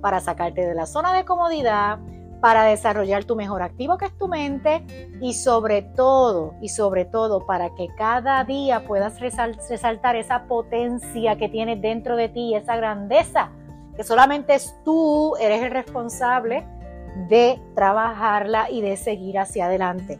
Para 0.00 0.20
sacarte 0.20 0.64
de 0.64 0.74
la 0.76 0.86
zona 0.86 1.12
de 1.14 1.24
comodidad, 1.24 1.98
para 2.42 2.64
desarrollar 2.64 3.22
tu 3.22 3.37
mejor 3.37 3.62
activo 3.62 3.96
que 3.96 4.07
es 4.07 4.18
tu 4.18 4.26
mente 4.26 4.85
y 5.20 5.33
sobre 5.33 5.81
todo, 5.81 6.55
y 6.61 6.70
sobre 6.70 7.05
todo 7.05 7.46
para 7.46 7.72
que 7.76 7.87
cada 7.96 8.42
día 8.42 8.85
puedas 8.85 9.20
resaltar 9.20 10.16
esa 10.16 10.42
potencia 10.48 11.38
que 11.38 11.48
tienes 11.48 11.81
dentro 11.81 12.16
de 12.16 12.28
ti, 12.28 12.57
esa 12.57 12.74
grandeza, 12.76 13.52
que 13.96 14.02
solamente 14.02 14.57
tú, 14.85 15.37
eres 15.37 15.62
el 15.62 15.70
responsable 15.70 16.66
de 17.28 17.61
trabajarla 17.76 18.68
y 18.70 18.81
de 18.81 18.96
seguir 18.96 19.38
hacia 19.38 19.66
adelante. 19.66 20.18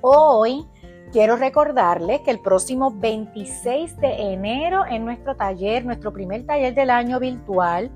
Hoy 0.00 0.64
Quiero 1.10 1.36
recordarles 1.36 2.20
que 2.20 2.30
el 2.30 2.38
próximo 2.38 2.90
26 2.90 3.96
de 3.96 4.32
enero 4.34 4.84
en 4.84 5.06
nuestro 5.06 5.34
taller, 5.36 5.86
nuestro 5.86 6.12
primer 6.12 6.44
taller 6.44 6.74
del 6.74 6.90
año 6.90 7.18
virtual, 7.18 7.90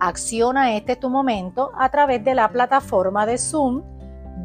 acciona 0.00 0.76
este 0.76 0.96
tu 0.96 1.10
momento 1.10 1.70
a 1.78 1.88
través 1.88 2.24
de 2.24 2.34
la 2.34 2.48
plataforma 2.48 3.26
de 3.26 3.38
Zoom, 3.38 3.82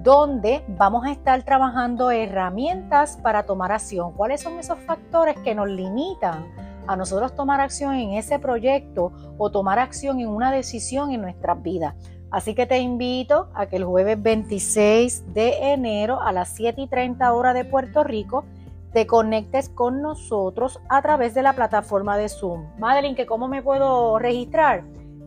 donde 0.03 0.63
vamos 0.67 1.05
a 1.05 1.11
estar 1.11 1.43
trabajando 1.43 2.11
herramientas 2.11 3.17
para 3.17 3.43
tomar 3.43 3.71
acción. 3.71 4.13
¿Cuáles 4.13 4.41
son 4.41 4.59
esos 4.59 4.79
factores 4.79 5.37
que 5.39 5.55
nos 5.55 5.67
limitan 5.67 6.47
a 6.87 6.95
nosotros 6.95 7.35
tomar 7.35 7.59
acción 7.59 7.93
en 7.95 8.13
ese 8.13 8.39
proyecto 8.39 9.11
o 9.37 9.51
tomar 9.51 9.79
acción 9.79 10.19
en 10.19 10.29
una 10.29 10.51
decisión 10.51 11.11
en 11.11 11.21
nuestras 11.21 11.61
vidas? 11.61 11.95
Así 12.31 12.53
que 12.53 12.67
te 12.67 12.77
invito 12.77 13.49
a 13.55 13.65
que 13.65 13.77
el 13.77 13.85
jueves 13.85 14.21
26 14.21 15.33
de 15.33 15.71
enero 15.71 16.21
a 16.21 16.31
las 16.31 16.49
7 16.49 16.81
y 16.81 16.87
30 16.87 17.33
horas 17.33 17.55
de 17.55 17.65
Puerto 17.65 18.03
Rico 18.03 18.45
te 18.93 19.07
conectes 19.07 19.69
con 19.69 20.01
nosotros 20.01 20.79
a 20.89 21.01
través 21.01 21.33
de 21.33 21.43
la 21.43 21.53
plataforma 21.53 22.17
de 22.17 22.29
Zoom. 22.29 22.65
Madeline, 22.77 23.15
¿que 23.15 23.25
¿cómo 23.25 23.47
me 23.47 23.61
puedo 23.61 24.19
registrar? 24.19 24.83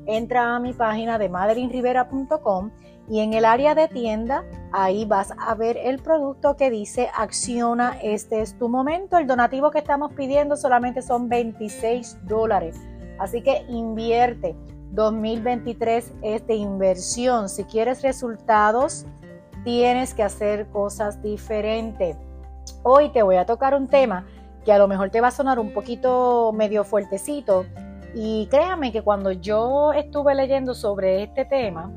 Entra 0.07 0.57
a 0.57 0.59
mi 0.59 0.73
página 0.73 1.19
de 1.19 1.29
madelinrivera.com 1.29 2.71
y 3.09 3.21
en 3.21 3.35
el 3.35 3.45
área 3.45 3.75
de 3.75 3.89
tienda, 3.89 4.45
ahí 4.73 5.05
vas 5.05 5.33
a 5.39 5.55
ver 5.55 5.77
el 5.77 5.99
producto 5.99 6.57
que 6.57 6.71
dice 6.71 7.11
acciona, 7.17 7.99
este 8.03 8.41
es 8.41 8.57
tu 8.59 8.69
momento. 8.69 9.19
El 9.19 9.27
donativo 9.27 9.71
que 9.71 9.79
estamos 9.79 10.13
pidiendo 10.13 10.57
solamente 10.57 11.03
son 11.03 11.29
26 11.29 12.19
dólares. 12.27 12.81
Así 13.19 13.43
que 13.43 13.65
invierte. 13.69 14.57
2023 14.93 16.13
es 16.23 16.47
de 16.47 16.55
inversión. 16.55 17.49
Si 17.49 17.65
quieres 17.65 18.03
resultados, 18.03 19.07
tienes 19.65 20.13
que 20.13 20.23
hacer 20.23 20.69
cosas 20.69 21.23
diferentes. 21.23 22.17
Hoy 22.83 23.09
te 23.11 23.23
voy 23.23 23.37
a 23.37 23.47
tocar 23.47 23.75
un 23.75 23.89
tema 23.89 24.27
que 24.65 24.73
a 24.73 24.79
lo 24.79 24.89
mejor 24.89 25.11
te 25.11 25.21
va 25.21 25.29
a 25.29 25.33
sonar 25.33 25.59
un 25.59 25.73
poquito 25.73 26.53
medio 26.53 26.85
fuertecito. 26.85 27.65
Y 28.15 28.47
créame 28.47 28.93
que 28.93 29.03
cuando 29.03 29.33
yo 29.33 29.93
estuve 29.93 30.35
leyendo 30.35 30.75
sobre 30.75 31.23
este 31.23 31.45
tema, 31.45 31.91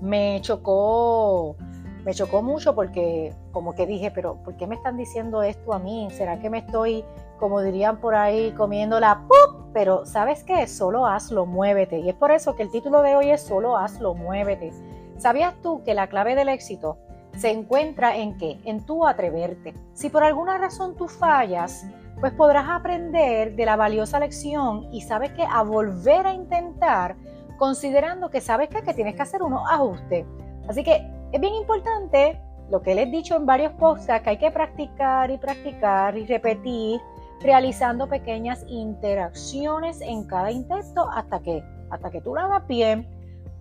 me 0.00 0.40
chocó, 0.40 1.56
me 2.04 2.14
chocó 2.14 2.42
mucho 2.42 2.74
porque 2.74 3.34
como 3.52 3.74
que 3.74 3.86
dije, 3.86 4.10
pero 4.10 4.36
¿por 4.42 4.56
qué 4.56 4.66
me 4.66 4.74
están 4.74 4.96
diciendo 4.96 5.42
esto 5.42 5.72
a 5.74 5.78
mí? 5.78 6.08
¿Será 6.10 6.38
que 6.38 6.48
me 6.50 6.58
estoy 6.58 7.04
como 7.38 7.60
dirían 7.60 7.98
por 7.98 8.14
ahí, 8.14 8.52
comiendo 8.52 9.00
la 9.00 9.26
¡pup! 9.28 9.72
Pero 9.72 10.06
¿sabes 10.06 10.44
qué? 10.44 10.66
Solo 10.66 11.06
hazlo, 11.06 11.46
muévete. 11.46 11.98
Y 11.98 12.08
es 12.08 12.14
por 12.14 12.30
eso 12.30 12.54
que 12.54 12.62
el 12.62 12.70
título 12.70 13.02
de 13.02 13.16
hoy 13.16 13.30
es 13.30 13.42
Solo 13.42 13.76
hazlo, 13.76 14.14
muévete. 14.14 14.72
¿Sabías 15.18 15.54
tú 15.62 15.82
que 15.84 15.94
la 15.94 16.06
clave 16.06 16.36
del 16.36 16.48
éxito 16.48 16.96
se 17.36 17.50
encuentra 17.50 18.16
en 18.16 18.38
qué? 18.38 18.58
En 18.64 18.86
tu 18.86 19.06
atreverte. 19.06 19.74
Si 19.92 20.10
por 20.10 20.22
alguna 20.22 20.58
razón 20.58 20.96
tú 20.96 21.08
fallas, 21.08 21.84
pues 22.24 22.32
podrás 22.32 22.66
aprender 22.70 23.54
de 23.54 23.66
la 23.66 23.76
valiosa 23.76 24.18
lección 24.18 24.88
y 24.90 25.02
sabes 25.02 25.32
que 25.32 25.42
a 25.42 25.62
volver 25.62 26.26
a 26.26 26.32
intentar, 26.32 27.16
considerando 27.58 28.30
que 28.30 28.40
sabes 28.40 28.70
que, 28.70 28.80
que 28.80 28.94
tienes 28.94 29.14
que 29.14 29.20
hacer 29.20 29.42
unos 29.42 29.60
ajustes. 29.70 30.24
Así 30.66 30.82
que 30.82 31.06
es 31.32 31.38
bien 31.38 31.52
importante 31.52 32.40
lo 32.70 32.80
que 32.80 32.94
les 32.94 33.08
he 33.08 33.10
dicho 33.10 33.36
en 33.36 33.44
varios 33.44 33.74
podcasts, 33.74 34.22
que 34.22 34.30
hay 34.30 34.38
que 34.38 34.50
practicar 34.50 35.30
y 35.30 35.36
practicar 35.36 36.16
y 36.16 36.24
repetir 36.24 36.98
realizando 37.42 38.08
pequeñas 38.08 38.64
interacciones 38.68 40.00
en 40.00 40.26
cada 40.26 40.50
intento 40.50 41.06
hasta 41.10 41.40
que, 41.40 41.62
hasta 41.90 42.10
que 42.10 42.22
tú 42.22 42.34
lo 42.34 42.40
hagas 42.40 42.66
bien. 42.66 43.06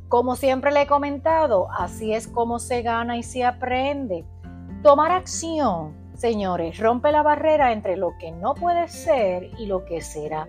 Como 0.08 0.38
siempre 0.38 0.72
le 0.72 0.84
he 0.84 0.88
comentado, 0.88 1.68
así 1.70 2.14
es 2.14 2.30
como 2.30 2.60
se 2.60 2.82
gana 2.82 3.18
y 3.18 3.24
se 3.24 3.44
aprende. 3.44 4.24
Tomar 4.84 5.12
acción, 5.12 6.03
señores, 6.24 6.80
rompe 6.80 7.12
la 7.12 7.22
barrera 7.22 7.74
entre 7.74 7.98
lo 7.98 8.18
que 8.18 8.32
no 8.32 8.54
puede 8.54 8.88
ser 8.88 9.52
y 9.60 9.66
lo 9.66 9.84
que 9.84 10.00
será. 10.00 10.48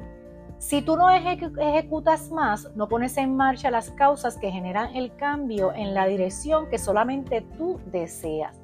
Si 0.58 0.82
tú 0.82 0.96
no 0.96 1.10
ejecutas 1.10 2.30
más, 2.30 2.70
no 2.76 2.88
pones 2.88 3.16
en 3.16 3.36
marcha 3.36 3.72
las 3.72 3.90
causas 3.90 4.36
que 4.36 4.52
generan 4.52 4.94
el 4.94 5.16
cambio 5.16 5.72
en 5.74 5.92
la 5.92 6.06
dirección 6.06 6.70
que 6.70 6.78
solamente 6.78 7.40
tú 7.58 7.80
deseas. 7.86 8.56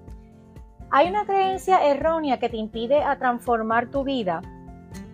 Hay 0.91 1.09
una 1.09 1.27
creencia 1.27 1.85
errónea 1.85 2.39
que 2.39 2.49
te 2.49 2.57
impide 2.57 3.03
a 3.03 3.19
transformar 3.19 3.91
tu 3.91 4.05
vida 4.05 4.41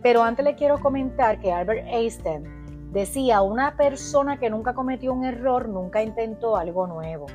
pero 0.02 0.22
antes 0.22 0.44
le 0.44 0.54
quiero 0.54 0.78
comentar 0.78 1.40
que 1.40 1.52
Albert 1.52 1.86
Einstein 1.88 2.92
decía, 2.92 3.42
una 3.42 3.76
persona 3.76 4.38
que 4.38 4.50
nunca 4.50 4.72
cometió 4.72 5.12
un 5.12 5.24
error 5.24 5.68
nunca 5.68 6.02
intentó 6.02 6.56
algo 6.56 6.86
nuevo. 6.86 7.26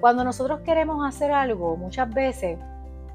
Cuando 0.00 0.24
nosotros 0.24 0.60
queremos 0.60 1.06
hacer 1.06 1.32
algo, 1.32 1.76
muchas 1.76 2.08
veces 2.14 2.58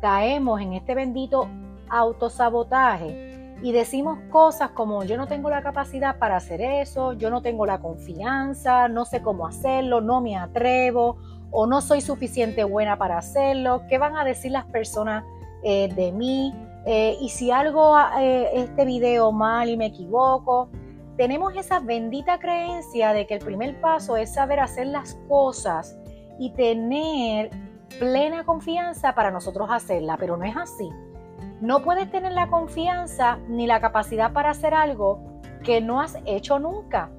caemos 0.01 0.61
en 0.61 0.73
este 0.73 0.95
bendito 0.95 1.47
autosabotaje 1.89 3.29
y 3.61 3.71
decimos 3.71 4.19
cosas 4.29 4.71
como 4.71 5.03
yo 5.03 5.17
no 5.17 5.27
tengo 5.27 5.49
la 5.49 5.61
capacidad 5.61 6.17
para 6.17 6.37
hacer 6.37 6.61
eso, 6.61 7.13
yo 7.13 7.29
no 7.29 7.41
tengo 7.41 7.65
la 7.65 7.79
confianza, 7.79 8.87
no 8.87 9.05
sé 9.05 9.21
cómo 9.21 9.45
hacerlo, 9.45 10.01
no 10.01 10.21
me 10.21 10.37
atrevo 10.37 11.17
o 11.51 11.65
no 11.65 11.81
soy 11.81 12.01
suficiente 12.01 12.63
buena 12.63 12.97
para 12.97 13.17
hacerlo. 13.17 13.83
¿Qué 13.89 13.97
van 13.97 14.15
a 14.15 14.23
decir 14.23 14.51
las 14.51 14.65
personas 14.65 15.25
eh, 15.63 15.89
de 15.93 16.11
mí? 16.11 16.53
Eh, 16.85 17.17
y 17.19 17.29
si 17.29 17.51
algo 17.51 17.97
eh, 18.19 18.49
este 18.53 18.85
video 18.85 19.31
mal 19.31 19.69
y 19.69 19.75
me 19.75 19.87
equivoco, 19.87 20.69
tenemos 21.17 21.53
esa 21.55 21.79
bendita 21.79 22.39
creencia 22.39 23.11
de 23.11 23.27
que 23.27 23.35
el 23.35 23.41
primer 23.41 23.79
paso 23.81 24.15
es 24.15 24.33
saber 24.33 24.61
hacer 24.61 24.87
las 24.87 25.15
cosas 25.27 25.97
y 26.39 26.51
tener 26.51 27.49
plena 27.97 28.43
confianza 28.45 29.15
para 29.15 29.31
nosotros 29.31 29.69
hacerla, 29.71 30.17
pero 30.17 30.37
no 30.37 30.45
es 30.45 30.55
así. 30.55 30.89
No 31.61 31.83
puedes 31.83 32.09
tener 32.11 32.31
la 32.31 32.47
confianza 32.47 33.37
ni 33.47 33.67
la 33.67 33.81
capacidad 33.81 34.31
para 34.31 34.51
hacer 34.51 34.73
algo 34.73 35.41
que 35.63 35.81
no 35.81 35.99
has 36.01 36.17
hecho 36.25 36.59
nunca. 36.59 37.09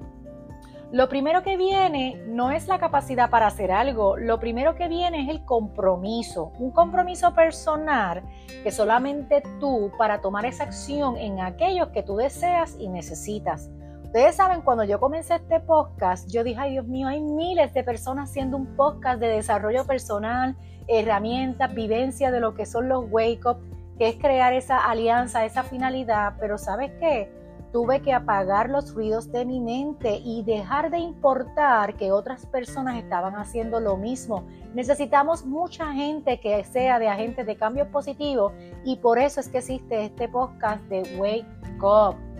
lo 0.91 1.07
primero 1.07 1.41
que 1.41 1.55
viene 1.55 2.21
no 2.27 2.51
es 2.51 2.67
la 2.67 2.77
capacidad 2.77 3.29
para 3.29 3.47
hacer 3.47 3.71
algo, 3.71 4.17
lo 4.17 4.39
primero 4.39 4.75
que 4.75 4.89
viene 4.89 5.23
es 5.23 5.29
el 5.29 5.45
compromiso, 5.45 6.51
un 6.59 6.71
compromiso 6.71 7.33
personal 7.33 8.23
que 8.61 8.71
solamente 8.71 9.41
tú 9.61 9.91
para 9.97 10.19
tomar 10.19 10.45
esa 10.45 10.63
acción 10.63 11.15
en 11.15 11.39
aquellos 11.39 11.89
que 11.89 12.03
tú 12.03 12.17
deseas 12.17 12.75
y 12.77 12.89
necesitas. 12.89 13.69
Ustedes 14.11 14.35
saben, 14.35 14.59
cuando 14.59 14.83
yo 14.83 14.99
comencé 14.99 15.35
este 15.35 15.61
podcast, 15.61 16.29
yo 16.29 16.43
dije, 16.43 16.59
ay 16.59 16.71
Dios 16.71 16.85
mío, 16.85 17.07
hay 17.07 17.21
miles 17.21 17.73
de 17.73 17.81
personas 17.81 18.29
haciendo 18.29 18.57
un 18.57 18.75
podcast 18.75 19.21
de 19.21 19.29
desarrollo 19.29 19.87
personal, 19.87 20.57
herramientas, 20.89 21.73
vivencia 21.73 22.29
de 22.29 22.41
lo 22.41 22.53
que 22.53 22.65
son 22.65 22.89
los 22.89 23.05
wake 23.09 23.45
up, 23.45 23.59
que 23.97 24.09
es 24.09 24.15
crear 24.17 24.51
esa 24.51 24.79
alianza, 24.79 25.45
esa 25.45 25.63
finalidad, 25.63 26.33
pero 26.41 26.57
¿sabes 26.57 26.91
qué? 26.99 27.31
Tuve 27.71 28.01
que 28.01 28.11
apagar 28.11 28.69
los 28.69 28.93
ruidos 28.93 29.31
de 29.31 29.45
mi 29.45 29.61
mente 29.61 30.19
y 30.21 30.43
dejar 30.43 30.91
de 30.91 30.97
importar 30.97 31.95
que 31.95 32.11
otras 32.11 32.45
personas 32.45 32.97
estaban 32.97 33.37
haciendo 33.37 33.79
lo 33.79 33.95
mismo. 33.95 34.43
Necesitamos 34.73 35.45
mucha 35.45 35.93
gente 35.93 36.37
que 36.41 36.65
sea 36.65 36.99
de 36.99 37.07
agentes 37.07 37.45
de 37.45 37.55
cambio 37.55 37.89
positivo 37.89 38.51
y 38.83 38.97
por 38.97 39.19
eso 39.19 39.39
es 39.39 39.47
que 39.47 39.59
existe 39.59 40.03
este 40.03 40.27
podcast 40.27 40.83
de 40.89 41.17
Wake 41.17 41.45
Up. 41.81 42.30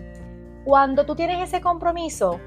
Cuando 0.64 1.04
tú 1.04 1.16
tienes 1.16 1.42
ese 1.42 1.60
compromiso, 1.60 2.38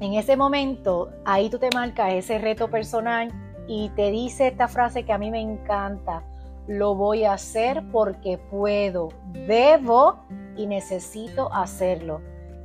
en 0.00 0.14
ese 0.14 0.36
momento, 0.36 1.10
ahí 1.24 1.50
tú 1.50 1.58
te 1.58 1.68
marcas 1.74 2.12
ese 2.12 2.38
reto 2.38 2.70
personal 2.70 3.32
y 3.66 3.88
te 3.90 4.10
dice 4.10 4.48
esta 4.48 4.68
frase 4.68 5.04
que 5.04 5.12
a 5.12 5.18
mí 5.18 5.30
me 5.30 5.40
encanta. 5.40 6.22
Lo 6.68 6.94
voy 6.94 7.24
a 7.24 7.32
hacer 7.32 7.82
porque 7.90 8.38
puedo, 8.38 9.08
debo 9.32 10.24
y 10.56 10.66
necesito 10.66 11.52
hacerlo. 11.52 12.20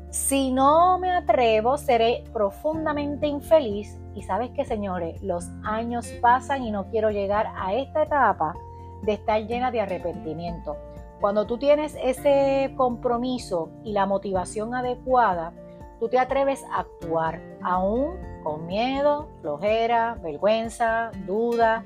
Si 0.10 0.52
no 0.52 1.00
me 1.00 1.12
atrevo, 1.12 1.78
seré 1.78 2.24
profundamente 2.32 3.28
infeliz. 3.28 4.00
Y 4.16 4.24
sabes 4.24 4.52
que, 4.52 4.66
señores, 4.66 5.22
los 5.22 5.48
años 5.64 6.08
pasan 6.22 6.64
y 6.64 6.72
no 6.72 6.88
quiero 6.90 7.10
llegar 7.12 7.48
a 7.56 7.74
esta 7.74 8.04
etapa 8.04 8.56
de 9.04 9.14
estar 9.14 9.42
llena 9.46 9.70
de 9.70 9.82
arrepentimiento. 9.82 10.78
Cuando 11.20 11.48
tú 11.48 11.58
tienes 11.58 11.98
ese 12.02 12.74
compromiso 12.78 13.70
y 13.84 13.94
la 13.94 14.06
motivación 14.06 14.76
adecuada, 14.76 15.54
tú 16.00 16.10
te 16.10 16.20
atreves 16.20 16.64
a 16.72 16.82
actuar, 16.82 17.42
aún 17.64 18.18
con 18.44 18.68
miedo, 18.68 19.28
flojera, 19.42 20.18
vergüenza, 20.22 21.12
duda, 21.26 21.84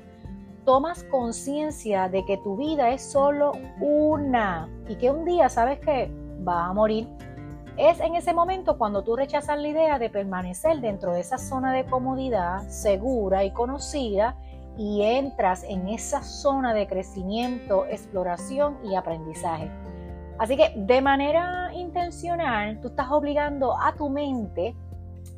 tomas 0.64 1.04
conciencia 1.04 2.08
de 2.08 2.24
que 2.24 2.36
tu 2.36 2.56
vida 2.56 2.90
es 2.90 3.02
solo 3.02 3.52
una 3.80 4.68
y 4.88 4.96
que 4.96 5.10
un 5.10 5.24
día 5.24 5.48
sabes 5.48 5.80
que 5.80 6.10
va 6.46 6.66
a 6.66 6.72
morir, 6.72 7.08
es 7.78 8.00
en 8.00 8.14
ese 8.16 8.34
momento 8.34 8.76
cuando 8.76 9.02
tú 9.02 9.16
rechazas 9.16 9.58
la 9.58 9.68
idea 9.68 9.98
de 9.98 10.10
permanecer 10.10 10.80
dentro 10.80 11.14
de 11.14 11.20
esa 11.20 11.38
zona 11.38 11.72
de 11.72 11.86
comodidad 11.86 12.68
segura 12.68 13.44
y 13.44 13.50
conocida 13.50 14.36
y 14.76 15.02
entras 15.02 15.64
en 15.64 15.88
esa 15.88 16.22
zona 16.22 16.74
de 16.74 16.86
crecimiento, 16.86 17.86
exploración 17.86 18.78
y 18.84 18.94
aprendizaje. 18.94 19.70
Así 20.38 20.56
que 20.56 20.72
de 20.76 21.00
manera 21.00 21.72
intencional, 21.74 22.80
tú 22.80 22.88
estás 22.88 23.10
obligando 23.10 23.78
a 23.78 23.94
tu 23.94 24.08
mente 24.08 24.74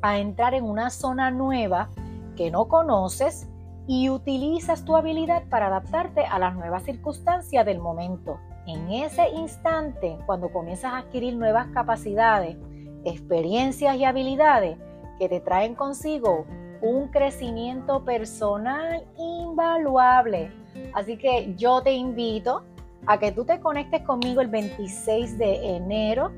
a 0.01 0.17
entrar 0.17 0.53
en 0.53 0.63
una 0.63 0.89
zona 0.89 1.31
nueva 1.31 1.89
que 2.35 2.49
no 2.49 2.67
conoces 2.67 3.49
y 3.87 4.09
utilizas 4.09 4.83
tu 4.83 4.95
habilidad 4.95 5.43
para 5.49 5.67
adaptarte 5.67 6.25
a 6.25 6.39
las 6.39 6.55
nuevas 6.55 6.83
circunstancias 6.83 7.65
del 7.65 7.79
momento. 7.79 8.39
En 8.65 8.89
ese 8.91 9.29
instante, 9.29 10.17
cuando 10.25 10.51
comienzas 10.51 10.93
a 10.93 10.97
adquirir 10.99 11.35
nuevas 11.35 11.67
capacidades, 11.67 12.57
experiencias 13.03 13.95
y 13.95 14.05
habilidades 14.05 14.77
que 15.19 15.29
te 15.29 15.39
traen 15.39 15.75
consigo 15.75 16.45
un 16.85 17.07
crecimiento 17.07 18.05
personal 18.05 19.03
invaluable. 19.17 20.51
Así 20.93 21.17
que 21.17 21.55
yo 21.55 21.81
te 21.81 21.93
invito 21.93 22.63
a 23.07 23.17
que 23.17 23.31
tú 23.31 23.43
te 23.43 23.59
conectes 23.59 24.03
conmigo 24.03 24.41
el 24.41 24.47
26 24.49 25.37
de 25.37 25.75
enero. 25.77 26.31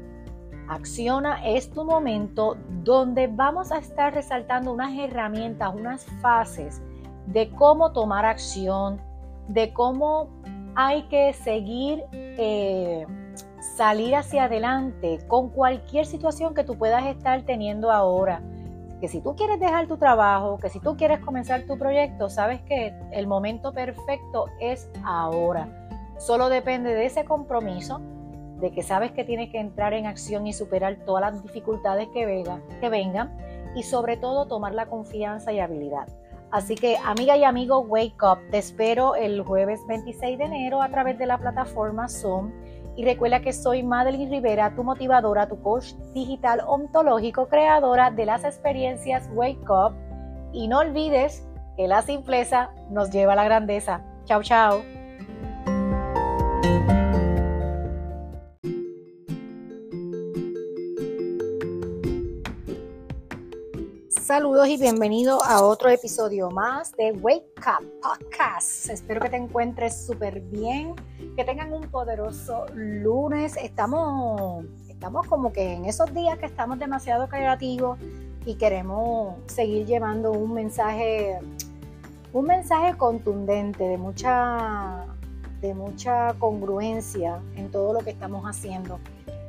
Acciona 0.69 1.45
es 1.45 1.69
tu 1.69 1.83
momento 1.83 2.57
donde 2.83 3.27
vamos 3.27 3.71
a 3.71 3.79
estar 3.79 4.13
resaltando 4.13 4.71
unas 4.71 4.97
herramientas, 4.97 5.73
unas 5.75 6.05
fases 6.21 6.81
de 7.25 7.49
cómo 7.51 7.91
tomar 7.91 8.25
acción, 8.25 9.01
de 9.49 9.73
cómo 9.73 10.29
hay 10.75 11.03
que 11.09 11.33
seguir, 11.33 12.03
eh, 12.13 13.05
salir 13.75 14.15
hacia 14.15 14.45
adelante 14.45 15.19
con 15.27 15.49
cualquier 15.49 16.05
situación 16.05 16.53
que 16.53 16.63
tú 16.63 16.77
puedas 16.77 17.05
estar 17.05 17.41
teniendo 17.43 17.91
ahora. 17.91 18.41
Que 18.99 19.07
si 19.07 19.21
tú 19.21 19.35
quieres 19.35 19.59
dejar 19.59 19.87
tu 19.87 19.97
trabajo, 19.97 20.57
que 20.57 20.69
si 20.69 20.79
tú 20.79 20.97
quieres 20.97 21.19
comenzar 21.19 21.63
tu 21.63 21.77
proyecto, 21.77 22.29
sabes 22.29 22.61
que 22.61 22.93
el 23.11 23.27
momento 23.27 23.73
perfecto 23.73 24.47
es 24.59 24.89
ahora. 25.03 25.67
Solo 26.17 26.49
depende 26.49 26.93
de 26.95 27.05
ese 27.05 27.25
compromiso, 27.25 28.01
de 28.59 28.71
que 28.71 28.81
sabes 28.81 29.11
que 29.11 29.23
tienes 29.23 29.51
que 29.51 29.59
entrar 29.59 29.93
en 29.93 30.07
acción 30.07 30.47
y 30.47 30.53
superar 30.53 30.97
todas 31.05 31.21
las 31.21 31.43
dificultades 31.43 32.07
que, 32.09 32.43
que 32.81 32.89
vengan 32.89 33.37
y 33.75 33.83
sobre 33.83 34.17
todo 34.17 34.47
tomar 34.47 34.73
la 34.73 34.87
confianza 34.87 35.53
y 35.53 35.59
habilidad. 35.59 36.07
Así 36.51 36.75
que 36.75 36.97
amiga 37.03 37.35
y 37.35 37.43
amigo, 37.43 37.79
wake 37.79 38.23
up. 38.23 38.39
Te 38.51 38.59
espero 38.59 39.15
el 39.15 39.43
jueves 39.43 39.79
26 39.87 40.37
de 40.37 40.45
enero 40.45 40.81
a 40.81 40.89
través 40.89 41.17
de 41.17 41.25
la 41.25 41.37
plataforma 41.37 42.07
Zoom. 42.07 42.51
Y 42.95 43.05
recuerda 43.05 43.41
que 43.41 43.53
soy 43.53 43.83
Madeline 43.83 44.29
Rivera, 44.29 44.73
tu 44.75 44.83
motivadora, 44.83 45.47
tu 45.47 45.61
coach 45.61 45.93
digital 46.13 46.61
ontológico, 46.65 47.47
creadora 47.47 48.09
de 48.09 48.25
las 48.25 48.43
experiencias 48.43 49.29
Wake 49.33 49.69
Up. 49.69 49.93
Y 50.51 50.67
no 50.67 50.79
olvides 50.79 51.45
que 51.75 51.87
la 51.87 52.01
simpleza 52.01 52.71
nos 52.89 53.11
lleva 53.11 53.33
a 53.33 53.35
la 53.35 53.43
grandeza. 53.43 54.01
Chao, 54.25 54.41
chao. 54.41 54.81
Saludos 64.37 64.67
y 64.67 64.77
bienvenido 64.77 65.43
a 65.43 65.63
otro 65.63 65.89
episodio 65.89 66.51
más 66.51 66.91
de 66.91 67.11
Wake 67.11 67.47
Up 67.57 67.91
Podcast. 68.03 68.87
Espero 68.87 69.19
que 69.19 69.29
te 69.29 69.35
encuentres 69.35 70.05
súper 70.05 70.41
bien, 70.41 70.93
que 71.35 71.43
tengan 71.43 71.73
un 71.73 71.89
poderoso 71.89 72.67
lunes. 72.75 73.57
Estamos, 73.57 74.63
estamos 74.89 75.25
como 75.25 75.51
que 75.51 75.73
en 75.73 75.85
esos 75.85 76.13
días 76.13 76.37
que 76.37 76.45
estamos 76.45 76.77
demasiado 76.77 77.27
creativos 77.27 77.97
y 78.45 78.53
queremos 78.53 79.37
seguir 79.47 79.87
llevando 79.87 80.31
un 80.31 80.53
mensaje, 80.53 81.39
un 82.31 82.45
mensaje 82.45 82.95
contundente 82.95 83.85
de 83.85 83.97
mucha, 83.97 85.07
de 85.61 85.73
mucha 85.73 86.35
congruencia 86.35 87.41
en 87.55 87.71
todo 87.71 87.91
lo 87.91 88.01
que 88.01 88.11
estamos 88.11 88.45
haciendo. 88.45 88.99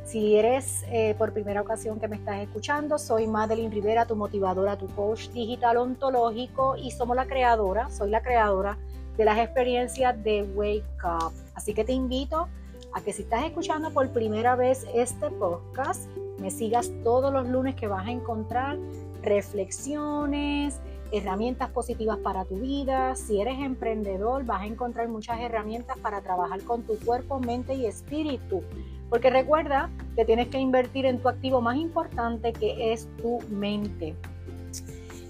Si 0.09 0.37
eres 0.37 0.87
eh, 0.91 1.15
por 1.19 1.35
primera 1.35 1.61
ocasión 1.61 2.01
que 2.01 2.09
me 2.09 2.17
estás 2.17 2.41
escuchando, 2.41 2.97
soy 2.97 3.27
Madeline 3.27 3.71
Rivera, 3.71 4.07
tu 4.07 4.17
motivadora, 4.17 4.79
tu 4.79 4.87
coach 4.87 5.29
digital 5.29 5.77
ontológico 5.77 6.77
y 6.79 6.93
somos 6.93 7.15
la 7.15 7.27
creadora, 7.27 7.91
soy 7.91 8.09
la 8.09 8.23
creadora 8.23 8.79
de 9.19 9.27
las 9.27 9.37
experiencias 9.37 10.17
de 10.25 10.45
Wake 10.45 10.83
Up. 11.05 11.35
Así 11.55 11.75
que 11.75 11.85
te 11.85 11.93
invito 11.93 12.49
a 12.95 13.03
que 13.03 13.13
si 13.13 13.25
estás 13.25 13.45
escuchando 13.45 13.91
por 13.91 14.09
primera 14.09 14.57
vez 14.57 14.87
este 14.95 15.29
podcast, 15.29 16.09
me 16.39 16.51
sigas 16.51 16.91
todos 17.05 17.31
los 17.31 17.47
lunes 17.47 17.75
que 17.75 17.87
vas 17.87 18.07
a 18.07 18.11
encontrar 18.11 18.79
reflexiones, 19.23 20.81
herramientas 21.13 21.69
positivas 21.69 22.17
para 22.17 22.47
tu 22.47 22.55
vida. 22.55 23.15
Si 23.15 23.43
eres 23.43 23.59
emprendedor, 23.59 24.47
vas 24.47 24.63
a 24.63 24.67
encontrar 24.67 25.09
muchas 25.09 25.39
herramientas 25.39 25.99
para 25.99 26.23
trabajar 26.23 26.63
con 26.63 26.85
tu 26.85 26.99
cuerpo, 26.99 27.41
mente 27.41 27.75
y 27.75 27.85
espíritu 27.85 28.63
porque 29.11 29.31
recuerda 29.31 29.91
que 30.17 30.25
tienes 30.25 30.49
que 30.49 30.59
invertir 30.59 31.07
en 31.07 31.21
tu 31.21 31.29
activo 31.29 31.61
más 31.61 31.77
importante 31.77 32.53
que 32.53 32.93
es 32.93 33.09
tu 33.17 33.41
mente. 33.51 34.15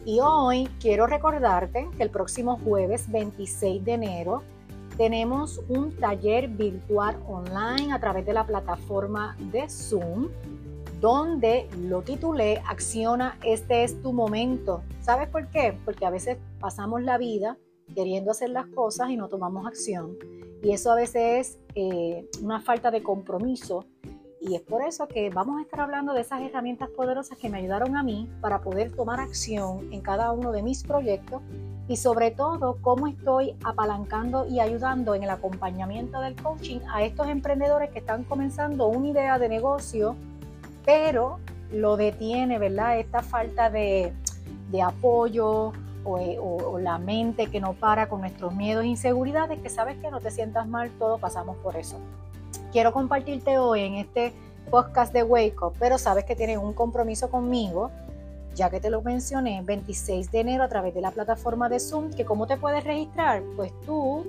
Y 0.05 0.21
hoy 0.21 0.69
quiero 0.81 1.07
recordarte 1.07 1.89
que 1.97 2.03
el 2.03 2.11
próximo 2.11 2.59
jueves 2.65 3.11
26 3.11 3.85
de 3.85 3.93
enero 3.93 4.43
tenemos 4.97 5.61
un 5.69 5.95
taller 5.97 6.49
virtual 6.49 7.17
online 7.29 7.93
a 7.93 8.01
través 8.01 8.27
de 8.27 8.33
la 8.33 8.45
plataforma 8.45 9.37
de 9.53 9.69
Zoom, 9.69 10.29
donde 11.01 11.69
lo 11.79 12.03
titulé 12.03 12.61
Acciona, 12.67 13.37
este 13.45 13.85
es 13.85 14.03
tu 14.03 14.13
momento. 14.13 14.83
¿Sabes 15.03 15.29
por 15.29 15.47
qué? 15.49 15.79
Porque 15.85 16.05
a 16.05 16.11
veces 16.11 16.39
pasamos 16.59 17.03
la 17.03 17.19
vida 17.19 17.57
queriendo 17.95 18.31
hacer 18.31 18.51
las 18.51 18.67
cosas 18.67 19.11
y 19.11 19.17
no 19.17 19.29
tomamos 19.29 19.67
acción. 19.67 20.17
Y 20.63 20.73
eso 20.73 20.91
a 20.91 20.97
veces 20.97 21.17
es 21.17 21.59
eh, 21.75 22.29
una 22.43 22.61
falta 22.61 22.91
de 22.91 23.03
compromiso. 23.03 23.85
Y 24.41 24.55
es 24.55 24.63
por 24.63 24.83
eso 24.83 25.09
que 25.09 25.31
vamos 25.31 25.59
a 25.59 25.63
estar 25.63 25.81
hablando 25.81 26.13
de 26.13 26.21
esas 26.21 26.41
herramientas 26.43 26.89
poderosas 26.91 27.37
que 27.39 27.49
me 27.49 27.59
ayudaron 27.59 27.97
a 27.97 28.03
mí 28.03 28.29
para 28.41 28.61
poder 28.61 28.95
tomar 28.95 29.21
acción 29.21 29.93
en 29.93 30.01
cada 30.01 30.31
uno 30.33 30.53
de 30.53 30.63
mis 30.63 30.85
proyectos 30.85 31.43
y 31.89 31.97
sobre 31.97 32.31
todo 32.31 32.77
cómo 32.83 33.07
estoy 33.07 33.55
apalancando 33.65 34.47
y 34.47 34.61
ayudando 34.61 35.15
en 35.15 35.23
el 35.23 35.31
acompañamiento 35.31 36.21
del 36.21 36.37
coaching 36.37 36.81
a 36.93 37.03
estos 37.03 37.29
emprendedores 37.29 37.91
que 37.91 38.01
están 38.01 38.25
comenzando 38.25 38.89
una 38.89 39.09
idea 39.09 39.39
de 39.39 39.49
negocio, 39.49 40.15
pero 40.85 41.39
lo 41.73 41.97
detiene, 41.97 42.59
¿verdad? 42.59 42.99
Esta 42.99 43.23
falta 43.23 43.71
de, 43.71 44.13
apoyo 44.85 45.73
o, 46.09 46.57
o, 46.73 46.79
la 46.79 46.99
mente 46.99 47.49
que 47.49 47.61
no 47.61 47.75
para 47.75 48.09
con 48.09 48.21
nuestros 48.21 48.55
miedos 48.55 48.85
e 48.85 48.89
inseguridades, 48.89 49.61
que 49.61 49.69
sabes 49.69 49.97
que 49.99 50.11
no 50.11 50.21
te 50.21 50.31
sientas 50.31 50.67
mal, 50.67 50.91
todos 50.99 51.21
pasamos 51.21 51.57
por 51.59 51.77
eso. 51.77 51.97
Quiero 52.73 52.93
compartirte 52.93 53.59
hoy 53.59 53.83
en 53.83 53.95
este 53.95 54.33
podcast 54.71 55.13
de 55.13 55.23
Wake 55.23 55.57
Up, 55.63 55.75
pero 55.79 55.99
sabes 55.99 56.25
que 56.25 56.37
tienes 56.37 56.59
un 56.59 56.73
compromiso 56.73 57.31
conmigo, 57.31 57.91
ya 58.55 58.71
que 58.71 58.81
te 58.81 58.91
lo 58.91 59.03
mencioné, 59.03 59.63
26 59.63 60.31
de 60.31 60.41
enero 60.41 60.65
a 60.65 60.69
través 60.69 60.95
de 60.95 61.01
la 61.01 61.11
plataforma 61.11 61.69
de 61.69 61.81
Zoom, 61.81 62.11
que 62.11 62.25
cómo 62.25 62.47
te 62.47 62.57
puedes 62.57 62.85
registrar, 62.85 63.43
pues 63.57 63.73
tú, 63.85 64.27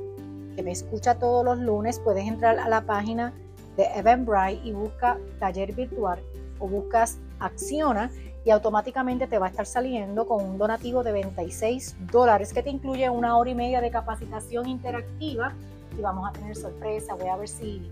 que 0.55 0.63
me 0.63 0.71
escucha 0.71 1.15
todos 1.15 1.43
los 1.43 1.57
lunes, 1.57 1.99
puedes 1.99 2.27
entrar 2.27 2.59
a 2.59 2.69
la 2.69 2.82
página 2.82 3.34
de 3.77 3.86
Eventbrite 3.95 4.61
y 4.63 4.71
busca 4.71 5.17
taller 5.39 5.73
virtual 5.73 6.19
o 6.59 6.67
buscas 6.67 7.17
Acciona 7.39 8.11
y 8.46 8.52
automáticamente 8.52 9.28
te 9.28 9.38
va 9.38 9.48
a 9.48 9.50
estar 9.50 9.66
saliendo 9.66 10.26
con 10.26 10.44
un 10.44 10.58
donativo 10.58 11.04
de 11.04 11.12
26 11.12 11.96
dólares 12.12 12.54
que 12.54 12.64
te 12.64 12.70
incluye 12.70 13.10
una 13.10 13.38
hora 13.38 13.50
y 13.50 13.56
media 13.56 13.82
de 13.82 13.92
capacitación 13.92 14.68
interactiva 14.68 15.54
y 15.98 16.02
vamos 16.02 16.28
a 16.30 16.32
tener 16.32 16.56
sorpresa. 16.56 17.16
Voy 17.16 17.28
a 17.28 17.36
ver 17.36 17.48
si 17.48 17.92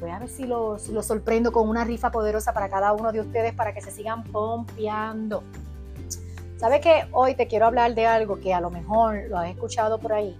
voy 0.00 0.10
a 0.10 0.18
ver 0.18 0.28
si 0.28 0.46
los, 0.46 0.88
los 0.88 1.06
sorprendo 1.06 1.52
con 1.52 1.68
una 1.68 1.84
rifa 1.84 2.10
poderosa 2.10 2.52
para 2.52 2.68
cada 2.68 2.92
uno 2.92 3.12
de 3.12 3.20
ustedes 3.20 3.54
para 3.54 3.72
que 3.72 3.80
se 3.80 3.90
sigan 3.90 4.24
pompeando. 4.24 5.44
¿Sabes 6.56 6.80
que 6.80 7.06
Hoy 7.12 7.34
te 7.34 7.46
quiero 7.46 7.66
hablar 7.66 7.94
de 7.94 8.06
algo 8.06 8.38
que 8.38 8.54
a 8.54 8.60
lo 8.60 8.70
mejor 8.70 9.24
lo 9.28 9.38
has 9.38 9.50
escuchado 9.50 9.98
por 9.98 10.12
ahí. 10.12 10.38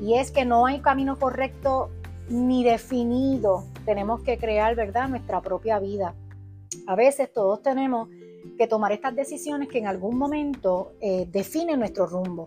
Y 0.00 0.14
es 0.14 0.30
que 0.30 0.44
no 0.44 0.66
hay 0.66 0.80
camino 0.80 1.18
correcto 1.18 1.90
ni 2.28 2.64
definido. 2.64 3.64
Tenemos 3.84 4.20
que 4.20 4.38
crear, 4.38 4.74
¿verdad?, 4.74 5.08
nuestra 5.08 5.40
propia 5.40 5.78
vida. 5.78 6.14
A 6.86 6.94
veces 6.94 7.32
todos 7.32 7.62
tenemos 7.62 8.08
que 8.58 8.66
tomar 8.66 8.92
estas 8.92 9.16
decisiones 9.16 9.68
que 9.68 9.78
en 9.78 9.86
algún 9.86 10.18
momento 10.18 10.92
eh, 11.00 11.26
definen 11.30 11.78
nuestro 11.78 12.06
rumbo. 12.06 12.46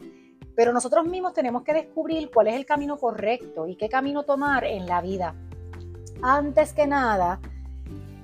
Pero 0.55 0.73
nosotros 0.73 1.05
mismos 1.07 1.33
tenemos 1.33 1.63
que 1.63 1.73
descubrir 1.73 2.29
cuál 2.31 2.49
es 2.49 2.55
el 2.55 2.65
camino 2.67 2.97
correcto 2.97 3.67
y 3.67 3.75
qué 3.75 3.89
camino 3.89 4.21
tomar 4.21 4.65
en 4.65 4.85
la 4.85 5.01
vida 5.01 5.33
antes 6.21 6.73
que 6.73 6.87
nada, 6.87 7.39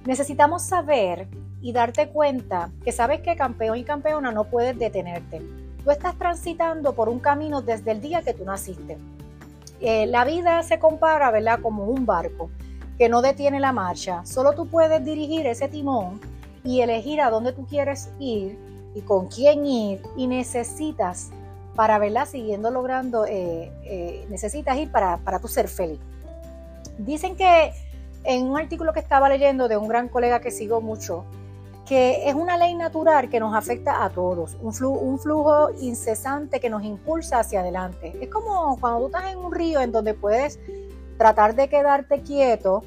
necesitamos 0.05 0.63
saber 0.63 1.27
y 1.61 1.73
darte 1.73 2.09
cuenta 2.09 2.69
que 2.83 2.91
sabes 2.91 3.21
que 3.21 3.35
campeón 3.35 3.77
y 3.77 3.83
campeona 3.83 4.31
no 4.31 4.45
puedes 4.45 4.77
detenerte. 4.77 5.41
Tú 5.83 5.91
estás 5.91 6.17
transitando 6.17 6.93
por 6.93 7.09
un 7.09 7.19
camino 7.19 7.61
desde 7.61 7.91
el 7.91 8.01
día 8.01 8.21
que 8.21 8.33
tú 8.33 8.45
naciste. 8.45 8.97
Eh, 9.79 10.05
la 10.07 10.25
vida 10.25 10.61
se 10.63 10.79
compara, 10.79 11.31
¿verdad?, 11.31 11.59
como 11.61 11.85
un 11.85 12.05
barco 12.05 12.49
que 12.97 13.09
no 13.09 13.21
detiene 13.21 13.59
la 13.59 13.71
marcha. 13.71 14.25
Solo 14.25 14.53
tú 14.53 14.67
puedes 14.67 15.03
dirigir 15.03 15.45
ese 15.47 15.67
timón 15.67 16.19
y 16.67 16.81
elegir 16.81 17.21
a 17.21 17.29
dónde 17.29 17.53
tú 17.53 17.65
quieres 17.65 18.09
ir 18.19 18.59
y 18.93 19.01
con 19.01 19.27
quién 19.27 19.65
ir 19.65 20.01
y 20.17 20.27
necesitas 20.27 21.29
para, 21.75 21.97
verla 21.97 22.25
Siguiendo 22.25 22.71
logrando, 22.71 23.25
eh, 23.25 23.71
eh, 23.85 24.25
necesitas 24.29 24.75
ir 24.77 24.91
para, 24.91 25.17
para 25.17 25.39
tu 25.39 25.47
ser 25.47 25.69
feliz. 25.69 25.99
Dicen 26.97 27.37
que 27.37 27.71
en 28.25 28.43
un 28.43 28.59
artículo 28.59 28.91
que 28.91 28.99
estaba 28.99 29.29
leyendo 29.29 29.69
de 29.69 29.77
un 29.77 29.87
gran 29.87 30.09
colega 30.09 30.41
que 30.41 30.51
sigo 30.51 30.81
mucho, 30.81 31.23
que 31.85 32.27
es 32.27 32.35
una 32.35 32.57
ley 32.57 32.75
natural 32.75 33.29
que 33.29 33.39
nos 33.39 33.55
afecta 33.55 34.03
a 34.03 34.09
todos, 34.09 34.57
un 34.61 34.73
flujo, 34.73 34.99
un 34.99 35.19
flujo 35.19 35.69
incesante 35.79 36.59
que 36.59 36.69
nos 36.69 36.83
impulsa 36.83 37.39
hacia 37.39 37.61
adelante. 37.61 38.13
Es 38.19 38.27
como 38.27 38.77
cuando 38.81 38.99
tú 38.99 39.05
estás 39.05 39.31
en 39.31 39.37
un 39.37 39.53
río 39.53 39.79
en 39.79 39.93
donde 39.93 40.13
puedes 40.13 40.59
tratar 41.17 41.55
de 41.55 41.69
quedarte 41.69 42.23
quieto, 42.23 42.83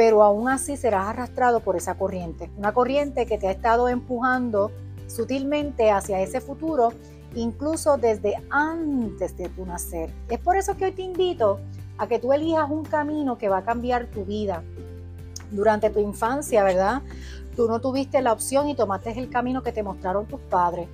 pero 0.00 0.22
aún 0.22 0.48
así 0.48 0.78
serás 0.78 1.08
arrastrado 1.08 1.60
por 1.60 1.76
esa 1.76 1.98
corriente, 1.98 2.50
una 2.56 2.72
corriente 2.72 3.26
que 3.26 3.36
te 3.36 3.48
ha 3.48 3.50
estado 3.50 3.86
empujando 3.86 4.70
sutilmente 5.06 5.90
hacia 5.90 6.22
ese 6.22 6.40
futuro, 6.40 6.94
incluso 7.34 7.98
desde 7.98 8.36
antes 8.48 9.36
de 9.36 9.50
tu 9.50 9.66
nacer. 9.66 10.10
Es 10.30 10.38
por 10.38 10.56
eso 10.56 10.74
que 10.74 10.86
hoy 10.86 10.92
te 10.92 11.02
invito 11.02 11.60
a 11.98 12.06
que 12.06 12.18
tú 12.18 12.32
elijas 12.32 12.70
un 12.70 12.82
camino 12.82 13.36
que 13.36 13.50
va 13.50 13.58
a 13.58 13.62
cambiar 13.62 14.06
tu 14.06 14.24
vida. 14.24 14.62
Durante 15.50 15.90
tu 15.90 16.00
infancia, 16.00 16.64
¿verdad? 16.64 17.02
Tú 17.54 17.68
no 17.68 17.78
tuviste 17.78 18.22
la 18.22 18.32
opción 18.32 18.70
y 18.70 18.74
tomaste 18.74 19.10
el 19.18 19.28
camino 19.28 19.62
que 19.62 19.70
te 19.70 19.82
mostraron 19.82 20.24
tus 20.24 20.40
padres. 20.40 20.88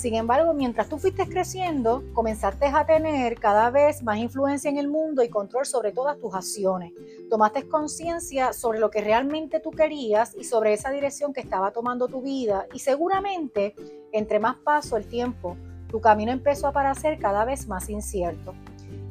Sin 0.00 0.14
embargo, 0.14 0.54
mientras 0.54 0.88
tú 0.88 0.96
fuiste 0.96 1.28
creciendo, 1.28 2.02
comenzaste 2.14 2.64
a 2.68 2.86
tener 2.86 3.38
cada 3.38 3.68
vez 3.68 4.02
más 4.02 4.16
influencia 4.16 4.70
en 4.70 4.78
el 4.78 4.88
mundo 4.88 5.22
y 5.22 5.28
control 5.28 5.66
sobre 5.66 5.92
todas 5.92 6.18
tus 6.18 6.34
acciones. 6.34 6.94
Tomaste 7.28 7.68
conciencia 7.68 8.54
sobre 8.54 8.78
lo 8.78 8.90
que 8.90 9.02
realmente 9.02 9.60
tú 9.60 9.70
querías 9.70 10.34
y 10.34 10.44
sobre 10.44 10.72
esa 10.72 10.90
dirección 10.90 11.34
que 11.34 11.42
estaba 11.42 11.70
tomando 11.72 12.08
tu 12.08 12.22
vida. 12.22 12.64
Y 12.72 12.78
seguramente, 12.78 13.74
entre 14.12 14.38
más 14.38 14.56
paso 14.56 14.96
el 14.96 15.06
tiempo, 15.06 15.58
tu 15.90 16.00
camino 16.00 16.32
empezó 16.32 16.68
a 16.68 16.72
parecer 16.72 17.18
cada 17.18 17.44
vez 17.44 17.68
más 17.68 17.90
incierto. 17.90 18.54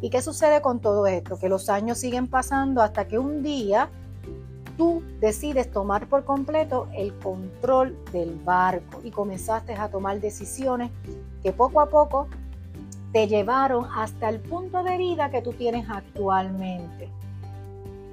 ¿Y 0.01 0.09
qué 0.09 0.23
sucede 0.23 0.59
con 0.59 0.79
todo 0.79 1.05
esto? 1.05 1.37
Que 1.37 1.49
los 1.49 1.69
años 1.69 1.99
siguen 1.99 2.27
pasando 2.27 2.81
hasta 2.81 3.07
que 3.07 3.19
un 3.19 3.43
día 3.43 3.91
tú 4.79 5.03
decides 5.19 5.69
tomar 5.69 6.07
por 6.07 6.23
completo 6.23 6.87
el 6.95 7.13
control 7.19 8.01
del 8.13 8.33
barco 8.45 9.01
y 9.03 9.11
comenzaste 9.11 9.73
a 9.73 9.89
tomar 9.89 10.21
decisiones 10.21 10.89
que 11.43 11.51
poco 11.51 11.81
a 11.81 11.89
poco 11.89 12.29
te 13.11 13.27
llevaron 13.27 13.85
hasta 13.93 14.29
el 14.29 14.39
punto 14.39 14.81
de 14.83 14.97
vida 14.97 15.31
que 15.31 15.41
tú 15.41 15.51
tienes 15.51 15.89
actualmente. 15.89 17.09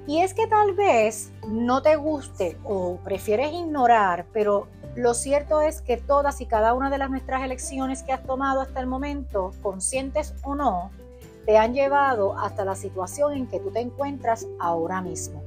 Y 0.07 0.19
es 0.19 0.33
que 0.33 0.45
tal 0.45 0.73
vez 0.73 1.31
no 1.47 1.81
te 1.81 1.95
guste 1.95 2.57
o 2.65 2.97
prefieres 2.97 3.53
ignorar, 3.53 4.25
pero 4.33 4.67
lo 4.97 5.13
cierto 5.13 5.61
es 5.61 5.81
que 5.81 5.95
todas 5.95 6.41
y 6.41 6.47
cada 6.47 6.73
una 6.73 6.89
de 6.89 6.97
las 6.97 7.09
nuestras 7.09 7.43
elecciones 7.43 8.03
que 8.03 8.11
has 8.11 8.23
tomado 8.23 8.59
hasta 8.59 8.81
el 8.81 8.87
momento, 8.87 9.53
conscientes 9.61 10.33
o 10.43 10.53
no, 10.53 10.91
te 11.45 11.57
han 11.57 11.73
llevado 11.73 12.37
hasta 12.37 12.65
la 12.65 12.75
situación 12.75 13.31
en 13.35 13.47
que 13.47 13.61
tú 13.61 13.71
te 13.71 13.79
encuentras 13.79 14.45
ahora 14.59 15.01
mismo. 15.01 15.46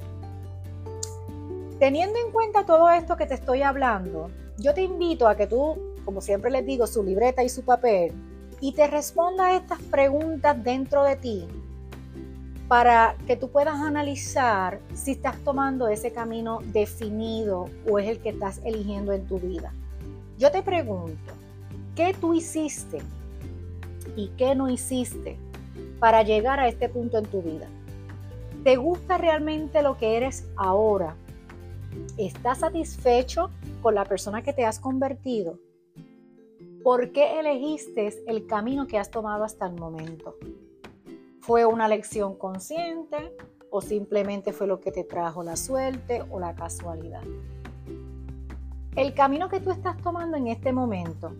Teniendo 1.81 2.19
en 2.19 2.31
cuenta 2.31 2.67
todo 2.67 2.91
esto 2.91 3.17
que 3.17 3.25
te 3.25 3.33
estoy 3.33 3.63
hablando, 3.63 4.31
yo 4.59 4.75
te 4.75 4.83
invito 4.83 5.27
a 5.27 5.35
que 5.35 5.47
tú, 5.47 5.79
como 6.05 6.21
siempre 6.21 6.51
les 6.51 6.67
digo, 6.67 6.87
su 6.87 7.03
libreta 7.03 7.43
y 7.43 7.49
su 7.49 7.65
papel, 7.65 8.13
y 8.61 8.75
te 8.75 8.87
responda 8.87 9.57
estas 9.57 9.81
preguntas 9.85 10.63
dentro 10.63 11.05
de 11.05 11.17
ti 11.17 11.49
para 12.69 13.17
que 13.27 13.35
tú 13.35 13.49
puedas 13.51 13.77
analizar 13.77 14.79
si 14.93 15.13
estás 15.13 15.39
tomando 15.39 15.89
ese 15.89 16.13
camino 16.13 16.59
definido 16.67 17.71
o 17.91 17.99
es 17.99 18.09
el 18.09 18.19
que 18.19 18.29
estás 18.29 18.61
eligiendo 18.63 19.15
en 19.15 19.27
tu 19.27 19.39
vida. 19.39 19.73
Yo 20.37 20.51
te 20.51 20.63
pregunto, 20.63 21.33
¿qué 21.97 22.15
tú 22.21 22.35
hiciste 22.35 22.99
y 24.17 24.29
qué 24.37 24.55
no 24.55 24.69
hiciste 24.69 25.39
para 25.99 26.25
llegar 26.25 26.61
a 26.61 26.69
este 26.69 26.91
punto 26.91 27.17
en 27.17 27.25
tu 27.25 27.41
vida? 27.41 27.69
¿Te 28.65 28.77
gusta 28.77 29.17
realmente 29.17 29.81
lo 29.81 29.97
que 29.97 30.19
eres 30.19 30.45
ahora? 30.57 31.17
¿Estás 32.17 32.59
satisfecho 32.59 33.51
con 33.83 33.95
la 33.95 34.05
persona 34.05 34.43
que 34.43 34.53
te 34.53 34.65
has 34.65 34.79
convertido? 34.79 35.59
¿Por 36.83 37.13
qué 37.13 37.41
elegiste 37.41 38.11
el 38.27 38.47
camino 38.47 38.87
que 38.87 38.99
has 38.99 39.11
tomado 39.11 39.45
hasta 39.45 39.67
el 39.67 39.75
momento? 39.75 40.37
¿Fue 41.41 41.65
una 41.65 41.89
lección 41.89 42.37
consciente 42.37 43.17
o 43.71 43.81
simplemente 43.81 44.53
fue 44.53 44.67
lo 44.67 44.81
que 44.81 44.93
te 44.93 45.05
trajo 45.05 45.43
la 45.43 45.57
suerte 45.57 46.23
o 46.31 46.41
la 46.41 46.55
casualidad? 46.55 47.23
El 48.97 49.15
camino 49.15 49.49
que 49.49 49.61
tú 49.61 49.71
estás 49.71 49.97
tomando 49.99 50.37
en 50.37 50.49
este 50.49 50.73
momento 50.73 51.33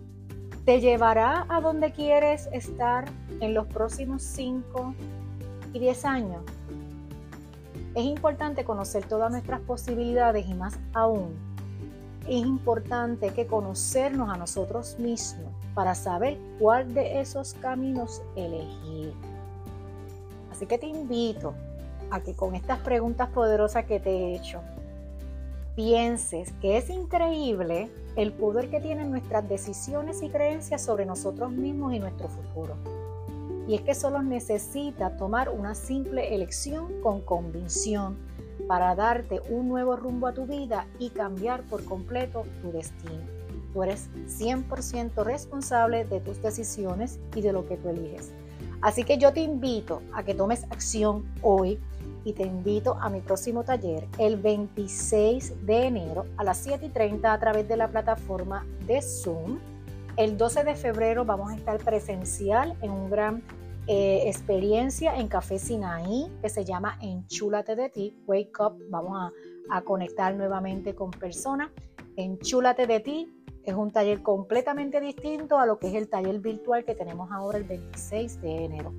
te 0.65 0.79
llevará 0.79 1.45
a 1.49 1.59
donde 1.59 1.91
quieres 1.91 2.47
estar 2.53 3.05
en 3.39 3.53
los 3.53 3.67
próximos 3.67 4.21
5 4.21 4.93
y 5.73 5.79
10 5.79 6.05
años. 6.05 6.43
Es 7.93 8.05
importante 8.05 8.63
conocer 8.63 9.05
todas 9.05 9.31
nuestras 9.31 9.59
posibilidades 9.61 10.47
y 10.47 10.53
más 10.53 10.77
aún, 10.93 11.35
es 12.27 12.45
importante 12.45 13.31
que 13.31 13.47
conocernos 13.47 14.29
a 14.29 14.37
nosotros 14.37 14.97
mismos 14.99 15.51
para 15.73 15.95
saber 15.95 16.37
cuál 16.59 16.93
de 16.93 17.19
esos 17.19 17.53
caminos 17.55 18.21
elegir. 18.35 19.13
Así 20.51 20.65
que 20.65 20.77
te 20.77 20.87
invito 20.87 21.53
a 22.11 22.19
que 22.19 22.35
con 22.35 22.55
estas 22.55 22.79
preguntas 22.79 23.29
poderosas 23.29 23.85
que 23.85 23.99
te 23.99 24.09
he 24.09 24.35
hecho, 24.35 24.61
pienses 25.75 26.51
que 26.61 26.77
es 26.77 26.89
increíble 26.89 27.89
el 28.15 28.33
poder 28.33 28.69
que 28.69 28.79
tienen 28.79 29.09
nuestras 29.09 29.47
decisiones 29.47 30.21
y 30.21 30.29
creencias 30.29 30.83
sobre 30.83 31.05
nosotros 31.05 31.51
mismos 31.51 31.93
y 31.93 31.99
nuestro 31.99 32.27
futuro. 32.27 32.75
Y 33.71 33.75
es 33.75 33.81
que 33.83 33.95
solo 33.95 34.21
necesita 34.21 35.15
tomar 35.15 35.47
una 35.47 35.75
simple 35.75 36.35
elección 36.35 37.01
con 37.01 37.21
convicción 37.21 38.17
para 38.67 38.95
darte 38.95 39.39
un 39.49 39.69
nuevo 39.69 39.95
rumbo 39.95 40.27
a 40.27 40.33
tu 40.33 40.45
vida 40.45 40.87
y 40.99 41.09
cambiar 41.11 41.61
por 41.63 41.85
completo 41.85 42.43
tu 42.61 42.73
destino. 42.73 43.21
Tú 43.71 43.81
eres 43.83 44.09
100% 44.27 45.23
responsable 45.23 46.03
de 46.03 46.19
tus 46.19 46.41
decisiones 46.41 47.17
y 47.33 47.39
de 47.39 47.53
lo 47.53 47.65
que 47.65 47.77
tú 47.77 47.87
eliges. 47.87 48.33
Así 48.81 49.05
que 49.05 49.17
yo 49.17 49.31
te 49.31 49.39
invito 49.39 50.01
a 50.11 50.23
que 50.23 50.35
tomes 50.35 50.65
acción 50.65 51.23
hoy 51.41 51.79
y 52.25 52.33
te 52.33 52.43
invito 52.43 52.97
a 52.99 53.07
mi 53.07 53.21
próximo 53.21 53.63
taller 53.63 54.05
el 54.17 54.35
26 54.35 55.65
de 55.65 55.85
enero 55.85 56.25
a 56.35 56.43
las 56.43 56.57
7 56.57 56.87
y 56.87 56.89
30 56.89 57.31
a 57.31 57.39
través 57.39 57.69
de 57.69 57.77
la 57.77 57.87
plataforma 57.87 58.65
de 58.85 59.01
Zoom. 59.01 59.59
El 60.17 60.37
12 60.37 60.65
de 60.65 60.75
febrero 60.75 61.23
vamos 61.23 61.53
a 61.53 61.55
estar 61.55 61.77
presencial 61.77 62.75
en 62.81 62.91
un 62.91 63.09
gran 63.09 63.41
eh, 63.87 64.23
experiencia 64.27 65.15
en 65.15 65.27
Café 65.27 65.57
Sinaí 65.57 66.31
que 66.41 66.49
se 66.49 66.63
llama 66.63 66.97
Enchúlate 67.01 67.75
de 67.75 67.89
ti, 67.89 68.15
Wake 68.27 68.51
Up. 68.59 68.77
Vamos 68.89 69.17
a, 69.17 69.31
conectar 69.85 70.35
nuevamente 70.35 70.93
con 70.95 71.11
personas. 71.11 71.69
Enchúlate 72.17 72.87
de 72.87 72.99
ti 72.99 73.33
es 73.63 73.73
un 73.73 73.89
taller 73.91 74.21
completamente 74.21 74.99
distinto 74.99 75.59
a 75.59 75.65
lo 75.65 75.79
que 75.79 75.87
es 75.87 75.93
el 75.93 76.09
taller 76.09 76.39
virtual 76.39 76.83
que 76.83 76.93
tenemos 76.93 77.31
ahora 77.31 77.57
el 77.57 77.63
26 77.63 78.41
de 78.41 78.65
enero. 78.65 78.93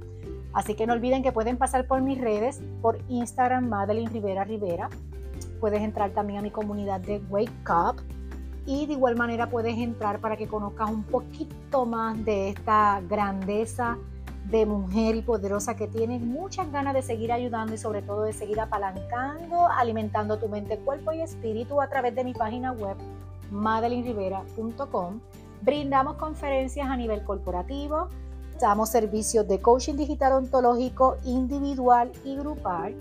Así 0.54 0.74
que 0.74 0.86
no 0.86 0.94
olviden 0.94 1.22
que 1.22 1.30
pueden 1.30 1.58
pasar 1.58 1.86
por 1.86 2.00
mis 2.00 2.18
redes, 2.18 2.62
por 2.80 2.98
Instagram, 3.08 3.68
Madeline 3.68 4.10
Rivera 4.10 4.44
Rivera. 4.44 4.88
Puedes 5.60 5.82
entrar 5.82 6.12
también 6.12 6.38
a 6.38 6.42
mi 6.42 6.50
comunidad 6.50 7.00
de 7.00 7.18
Wake 7.28 7.52
Up. 7.68 8.00
Y 8.64 8.86
de 8.86 8.94
igual 8.94 9.16
manera 9.16 9.50
puedes 9.50 9.76
entrar 9.76 10.20
para 10.20 10.36
que 10.36 10.46
conozcas 10.46 10.90
un 10.90 11.02
poquito 11.02 11.84
más 11.84 12.24
de 12.24 12.50
esta 12.50 13.02
grandeza 13.08 13.98
de 14.44 14.66
mujer 14.66 15.14
y 15.16 15.22
poderosa 15.22 15.76
que 15.76 15.88
tiene 15.88 16.18
muchas 16.18 16.70
ganas 16.72 16.94
de 16.94 17.02
seguir 17.02 17.32
ayudando 17.32 17.74
y 17.74 17.78
sobre 17.78 18.02
todo 18.02 18.22
de 18.22 18.32
seguir 18.32 18.60
apalancando, 18.60 19.66
alimentando 19.68 20.38
tu 20.38 20.48
mente, 20.48 20.78
cuerpo 20.78 21.12
y 21.12 21.22
espíritu 21.22 21.80
a 21.80 21.88
través 21.88 22.14
de 22.14 22.24
mi 22.24 22.34
página 22.34 22.72
web 22.72 22.96
madelinrivera.com. 23.50 25.20
Brindamos 25.62 26.16
conferencias 26.16 26.88
a 26.88 26.96
nivel 26.96 27.22
corporativo, 27.24 28.08
damos 28.60 28.88
servicios 28.88 29.46
de 29.46 29.60
coaching 29.60 29.94
digital 29.94 30.32
ontológico 30.32 31.16
individual 31.24 32.10
y 32.24 32.36
grupal. 32.36 32.94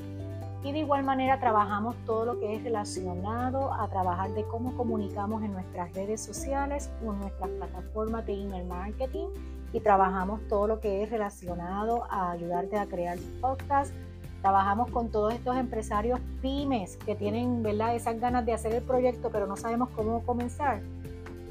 Y 0.63 0.71
de 0.71 0.79
igual 0.79 1.03
manera 1.03 1.39
trabajamos 1.39 1.95
todo 2.05 2.25
lo 2.25 2.39
que 2.39 2.55
es 2.55 2.63
relacionado 2.63 3.73
a 3.73 3.87
trabajar 3.87 4.31
de 4.35 4.43
cómo 4.43 4.77
comunicamos 4.77 5.41
en 5.41 5.53
nuestras 5.53 5.91
redes 5.93 6.21
sociales 6.21 6.91
en 7.01 7.19
nuestras 7.19 7.49
plataformas 7.49 8.27
de 8.27 8.33
email 8.33 8.65
marketing. 8.65 9.27
Y 9.73 9.79
trabajamos 9.79 10.41
todo 10.47 10.67
lo 10.67 10.79
que 10.79 11.03
es 11.03 11.09
relacionado 11.09 12.05
a 12.09 12.31
ayudarte 12.31 12.77
a 12.77 12.85
crear 12.87 13.17
podcast, 13.39 13.93
Trabajamos 14.41 14.89
con 14.89 15.09
todos 15.09 15.35
estos 15.35 15.55
empresarios 15.55 16.19
pymes 16.41 16.97
que 16.97 17.15
tienen 17.15 17.61
¿verdad? 17.61 17.95
esas 17.95 18.19
ganas 18.19 18.43
de 18.43 18.53
hacer 18.53 18.73
el 18.73 18.81
proyecto, 18.81 19.29
pero 19.31 19.45
no 19.45 19.55
sabemos 19.55 19.89
cómo 19.95 20.23
comenzar. 20.23 20.81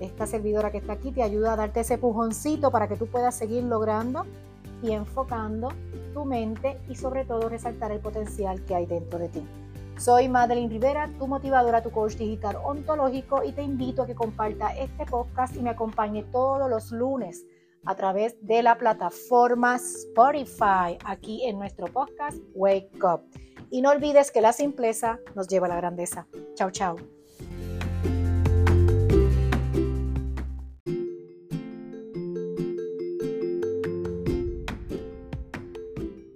Esta 0.01 0.27
servidora 0.27 0.73
que 0.73 0.79
está 0.79 0.95
aquí 0.95 1.12
te 1.12 1.23
ayuda 1.23 1.53
a 1.53 1.57
darte 1.57 1.81
ese 1.81 1.99
pujoncito 1.99 2.73
para 2.73 2.89
que 2.89 2.97
tú 2.97 3.07
puedas 3.07 3.37
seguir 3.37 3.62
logrando 3.62 4.27
y 4.83 4.91
enfocando 4.91 5.68
tu 6.14 6.25
mente 6.25 6.81
y 6.89 6.97
sobre 6.97 7.25
todo 7.25 7.49
resaltar 7.49 7.93
el 7.93 8.01
potencial 8.01 8.64
que 8.64 8.75
hay 8.75 8.87
dentro 8.87 9.21
de 9.21 9.29
ti. 9.29 9.47
Soy 9.97 10.29
Madeline 10.29 10.71
Rivera, 10.71 11.09
tu 11.18 11.29
motivadora, 11.29 11.83
tu 11.83 11.91
coach 11.91 12.14
digital 12.14 12.57
ontológico 12.64 13.45
y 13.45 13.53
te 13.53 13.62
invito 13.62 14.03
a 14.03 14.07
que 14.07 14.14
comparta 14.16 14.75
este 14.77 15.07
podcast 15.07 15.55
y 15.55 15.61
me 15.61 15.71
acompañe 15.71 16.25
todos 16.33 16.68
los 16.68 16.91
lunes 16.91 17.45
a 17.85 17.95
través 17.95 18.37
de 18.41 18.62
la 18.62 18.76
plataforma 18.78 19.76
Spotify, 19.76 20.99
aquí 21.05 21.45
en 21.45 21.59
nuestro 21.59 21.87
podcast 21.87 22.39
Wake 22.55 22.91
Up. 23.03 23.22
Y 23.70 23.83
no 23.83 23.91
olvides 23.91 24.31
que 24.31 24.41
la 24.41 24.53
simpleza 24.53 25.18
nos 25.35 25.49
lleva 25.49 25.66
a 25.66 25.70
la 25.70 25.76
grandeza. 25.76 26.26
Chao, 26.55 26.70
chao. 26.70 26.97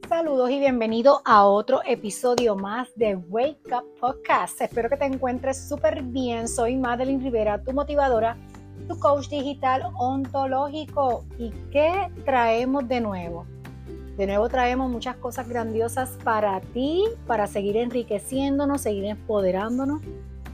Saludos 0.09 0.51
y 0.51 0.61
bienvenido 0.61 1.21
a 1.25 1.45
otro 1.45 1.81
episodio 1.85 2.55
más 2.55 2.89
de 2.95 3.17
Wake 3.17 3.75
Up 3.75 3.99
Podcast. 4.01 4.61
Espero 4.61 4.89
que 4.89 4.97
te 4.97 5.05
encuentres 5.05 5.69
súper 5.69 6.03
bien. 6.03 6.47
Soy 6.49 6.77
Madeline 6.77 7.23
Rivera, 7.23 7.63
tu 7.63 7.73
motivadora 7.73 8.37
tu 8.87 8.99
coach 8.99 9.29
digital 9.29 9.91
ontológico. 9.99 11.25
¿Y 11.39 11.51
qué 11.71 12.11
traemos 12.25 12.87
de 12.89 13.01
nuevo? 13.01 13.47
De 14.17 14.27
nuevo 14.27 14.49
traemos 14.49 14.91
muchas 14.91 15.17
cosas 15.17 15.49
grandiosas 15.49 16.11
para 16.23 16.61
ti, 16.61 17.05
para 17.27 17.47
seguir 17.49 17.77
enriqueciéndonos, 17.77 18.83
seguir 18.83 19.07
empoderándonos, 19.07 20.01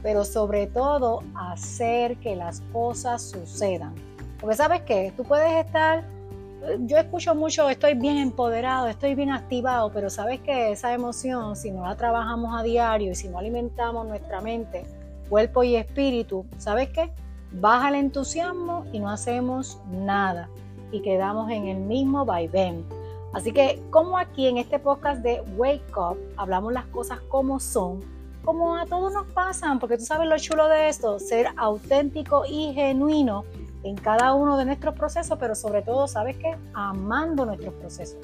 pero 0.01 0.25
sobre 0.25 0.65
todo 0.65 1.21
hacer 1.35 2.17
que 2.17 2.35
las 2.35 2.61
cosas 2.73 3.21
sucedan. 3.21 3.93
Porque 4.39 4.55
sabes 4.55 4.81
qué, 4.81 5.13
tú 5.15 5.23
puedes 5.23 5.63
estar, 5.63 6.03
yo 6.79 6.97
escucho 6.97 7.35
mucho, 7.35 7.69
estoy 7.69 7.93
bien 7.93 8.17
empoderado, 8.17 8.87
estoy 8.87 9.13
bien 9.13 9.29
activado, 9.29 9.91
pero 9.91 10.09
sabes 10.09 10.39
que 10.39 10.71
esa 10.71 10.93
emoción, 10.93 11.55
si 11.55 11.69
no 11.69 11.85
la 11.85 11.95
trabajamos 11.95 12.59
a 12.59 12.63
diario 12.63 13.11
y 13.11 13.15
si 13.15 13.29
no 13.29 13.37
alimentamos 13.37 14.07
nuestra 14.07 14.41
mente, 14.41 14.85
cuerpo 15.29 15.63
y 15.63 15.75
espíritu, 15.75 16.47
¿sabes 16.57 16.89
qué? 16.89 17.11
Baja 17.53 17.89
el 17.89 17.95
entusiasmo 17.95 18.85
y 18.91 18.99
no 18.99 19.09
hacemos 19.09 19.79
nada 19.91 20.49
y 20.91 21.01
quedamos 21.01 21.49
en 21.51 21.67
el 21.67 21.77
mismo 21.77 22.25
vaivén. 22.25 22.85
Así 23.33 23.51
que 23.51 23.81
como 23.89 24.17
aquí 24.17 24.47
en 24.47 24.57
este 24.57 24.77
podcast 24.79 25.21
de 25.21 25.41
Wake 25.55 25.97
Up 25.97 26.17
hablamos 26.37 26.73
las 26.73 26.85
cosas 26.87 27.19
como 27.29 27.59
son, 27.59 28.01
como 28.43 28.75
a 28.75 28.85
todos 28.85 29.13
nos 29.13 29.27
pasan, 29.27 29.79
porque 29.79 29.97
tú 29.97 30.03
sabes 30.03 30.27
lo 30.27 30.37
chulo 30.37 30.67
de 30.67 30.89
esto, 30.89 31.19
ser 31.19 31.47
auténtico 31.57 32.43
y 32.45 32.73
genuino 32.73 33.45
en 33.83 33.95
cada 33.95 34.33
uno 34.33 34.57
de 34.57 34.65
nuestros 34.65 34.95
procesos, 34.95 35.37
pero 35.39 35.55
sobre 35.55 35.81
todo, 35.81 36.07
¿sabes 36.07 36.37
qué? 36.37 36.55
Amando 36.73 37.45
nuestros 37.45 37.73
procesos. 37.75 38.19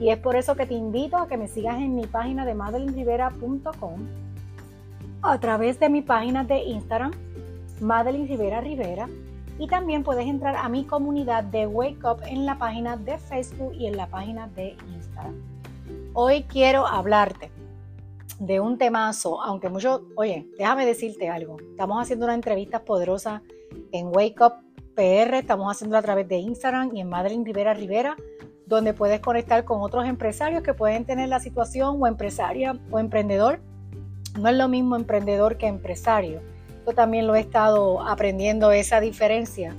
Y 0.00 0.10
es 0.10 0.18
por 0.18 0.36
eso 0.36 0.56
que 0.56 0.66
te 0.66 0.74
invito 0.74 1.16
a 1.16 1.28
que 1.28 1.36
me 1.36 1.48
sigas 1.48 1.76
en 1.76 1.94
mi 1.94 2.06
página 2.06 2.44
de 2.44 2.54
madelinrivera.com, 2.54 4.00
a 5.22 5.38
través 5.38 5.80
de 5.80 5.88
mi 5.88 6.02
página 6.02 6.44
de 6.44 6.58
Instagram, 6.64 7.12
Madeline 7.80 8.28
Rivera 8.28 8.60
Rivera. 8.60 9.08
Y 9.58 9.68
también 9.68 10.02
puedes 10.02 10.26
entrar 10.26 10.54
a 10.56 10.68
mi 10.68 10.84
comunidad 10.84 11.44
de 11.44 11.66
Wake 11.66 12.04
Up 12.04 12.20
en 12.26 12.44
la 12.44 12.58
página 12.58 12.96
de 12.96 13.16
Facebook 13.16 13.72
y 13.74 13.86
en 13.86 13.96
la 13.96 14.06
página 14.06 14.48
de 14.48 14.76
Instagram. 14.94 15.34
Hoy 16.12 16.42
quiero 16.42 16.86
hablarte 16.86 17.50
de 18.38 18.60
un 18.60 18.76
temazo, 18.76 19.40
aunque 19.42 19.70
mucho, 19.70 20.02
oye, 20.14 20.46
déjame 20.58 20.84
decirte 20.84 21.30
algo. 21.30 21.56
Estamos 21.70 22.02
haciendo 22.02 22.26
una 22.26 22.34
entrevista 22.34 22.84
poderosa 22.84 23.42
en 23.92 24.08
Wake 24.08 24.36
Up 24.40 24.54
PR, 24.94 25.34
estamos 25.34 25.70
haciendo 25.70 25.96
a 25.96 26.02
través 26.02 26.28
de 26.28 26.36
Instagram 26.36 26.94
y 26.94 27.00
en 27.00 27.08
Madeline 27.08 27.44
Rivera 27.44 27.74
Rivera, 27.74 28.16
donde 28.66 28.94
puedes 28.94 29.20
conectar 29.20 29.64
con 29.64 29.80
otros 29.80 30.06
empresarios 30.06 30.62
que 30.62 30.74
pueden 30.74 31.04
tener 31.04 31.28
la 31.28 31.40
situación 31.40 31.96
o 32.00 32.06
empresaria 32.06 32.78
o 32.90 32.98
emprendedor. 32.98 33.60
No 34.38 34.48
es 34.48 34.56
lo 34.56 34.68
mismo 34.68 34.96
emprendedor 34.96 35.56
que 35.56 35.66
empresario 35.66 36.42
también 36.94 37.26
lo 37.26 37.34
he 37.34 37.40
estado 37.40 38.00
aprendiendo 38.06 38.72
esa 38.72 39.00
diferencia, 39.00 39.74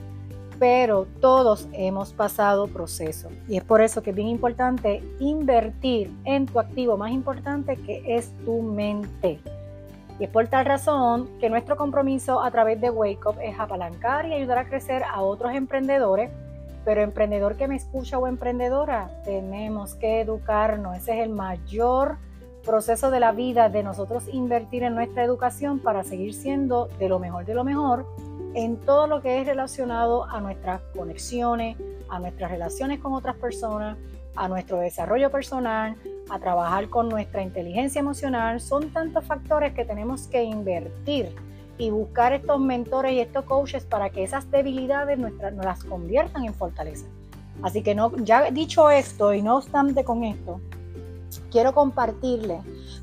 pero 0.60 1.06
todos 1.22 1.68
hemos 1.74 2.14
pasado 2.14 2.68
proceso 2.68 3.30
y 3.48 3.58
es 3.58 3.64
por 3.64 3.82
eso 3.82 4.02
que 4.02 4.10
es 4.10 4.16
bien 4.16 4.28
importante 4.28 5.04
invertir 5.20 6.12
en 6.26 6.46
tu 6.46 6.60
activo 6.60 6.98
más 6.98 7.12
importante 7.12 7.76
que 7.78 8.04
es 8.16 8.32
tu 8.44 8.62
mente. 8.62 9.40
Y 10.20 10.24
es 10.24 10.30
por 10.30 10.48
tal 10.48 10.66
razón 10.66 11.30
que 11.40 11.50
nuestro 11.50 11.76
compromiso 11.76 12.42
a 12.42 12.50
través 12.50 12.82
de 12.82 12.90
Wake 12.90 13.28
Up 13.28 13.36
es 13.42 13.60
apalancar 13.60 14.26
y 14.26 14.34
ayudar 14.34 14.58
a 14.58 14.68
crecer 14.68 15.04
a 15.04 15.22
otros 15.22 15.54
emprendedores. 15.54 16.32
Pero 16.86 17.02
emprendedor 17.02 17.56
que 17.56 17.68
me 17.68 17.76
escucha 17.76 18.18
o 18.18 18.28
emprendedora, 18.28 19.12
tenemos 19.26 19.94
que 19.94 20.22
educarnos. 20.22 20.98
Ese 20.98 21.20
es 21.20 21.24
el 21.24 21.30
mayor 21.30 22.18
proceso 22.68 23.10
de 23.10 23.22
la 23.22 23.32
vida 23.32 23.70
de 23.70 23.82
nosotros 23.82 24.26
invertir 24.32 24.84
en 24.84 24.94
nuestra 24.94 25.24
educación 25.24 25.80
para 25.80 26.04
seguir 26.04 26.34
siendo 26.34 26.88
de 27.00 27.08
lo 27.08 27.18
mejor 27.18 27.46
de 27.46 27.56
lo 27.56 27.64
mejor 27.64 28.06
en 28.54 28.78
todo 28.78 29.08
lo 29.08 29.22
que 29.22 29.40
es 29.40 29.48
relacionado 29.48 30.26
a 30.26 30.42
nuestras 30.42 30.82
conexiones, 30.96 31.78
a 32.10 32.20
nuestras 32.20 32.52
relaciones 32.52 33.00
con 33.00 33.14
otras 33.14 33.36
personas, 33.38 33.98
a 34.36 34.48
nuestro 34.48 34.80
desarrollo 34.80 35.32
personal, 35.32 35.96
a 36.30 36.40
trabajar 36.40 36.90
con 36.90 37.08
nuestra 37.08 37.42
inteligencia 37.42 38.00
emocional. 38.00 38.60
Son 38.60 38.90
tantos 38.90 39.24
factores 39.26 39.74
que 39.74 39.86
tenemos 39.86 40.28
que 40.28 40.44
invertir 40.44 41.34
y 41.78 41.90
buscar 41.90 42.34
estos 42.34 42.60
mentores 42.60 43.14
y 43.14 43.20
estos 43.20 43.46
coaches 43.46 43.86
para 43.86 44.10
que 44.10 44.24
esas 44.24 44.50
debilidades 44.50 45.18
nuestras, 45.20 45.54
nos 45.54 45.66
las 45.66 45.84
conviertan 45.84 46.44
en 46.44 46.54
fortaleza. 46.54 47.06
Así 47.62 47.82
que 47.82 47.96
no, 47.96 48.16
ya 48.18 48.50
dicho 48.52 48.90
esto 48.90 49.34
y 49.34 49.42
no 49.42 49.58
obstante 49.58 50.04
con 50.04 50.24
esto, 50.24 50.60
quiero 51.52 51.74
compartirle 51.74 52.62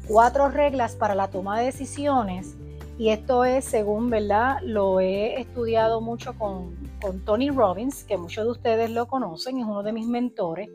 cuatro 0.09 0.49
reglas 0.49 0.97
para 0.97 1.14
la 1.14 1.29
toma 1.29 1.59
de 1.59 1.66
decisiones 1.66 2.57
y 2.97 3.09
esto 3.09 3.45
es 3.45 3.64
según, 3.64 4.09
¿verdad? 4.09 4.59
Lo 4.62 5.01
he 5.01 5.41
estudiado 5.41 6.01
mucho 6.01 6.35
con, 6.39 6.85
Tony 7.27 7.51
Robbins, 7.51 8.05
que 8.05 8.16
muchos 8.16 8.45
de 8.45 8.51
ustedes 8.51 8.91
lo 8.91 9.07
conocen, 9.07 9.59
es 9.59 9.66
uno 9.66 9.83
de 9.83 9.93
mis 9.93 10.07
mentores. 10.07 10.70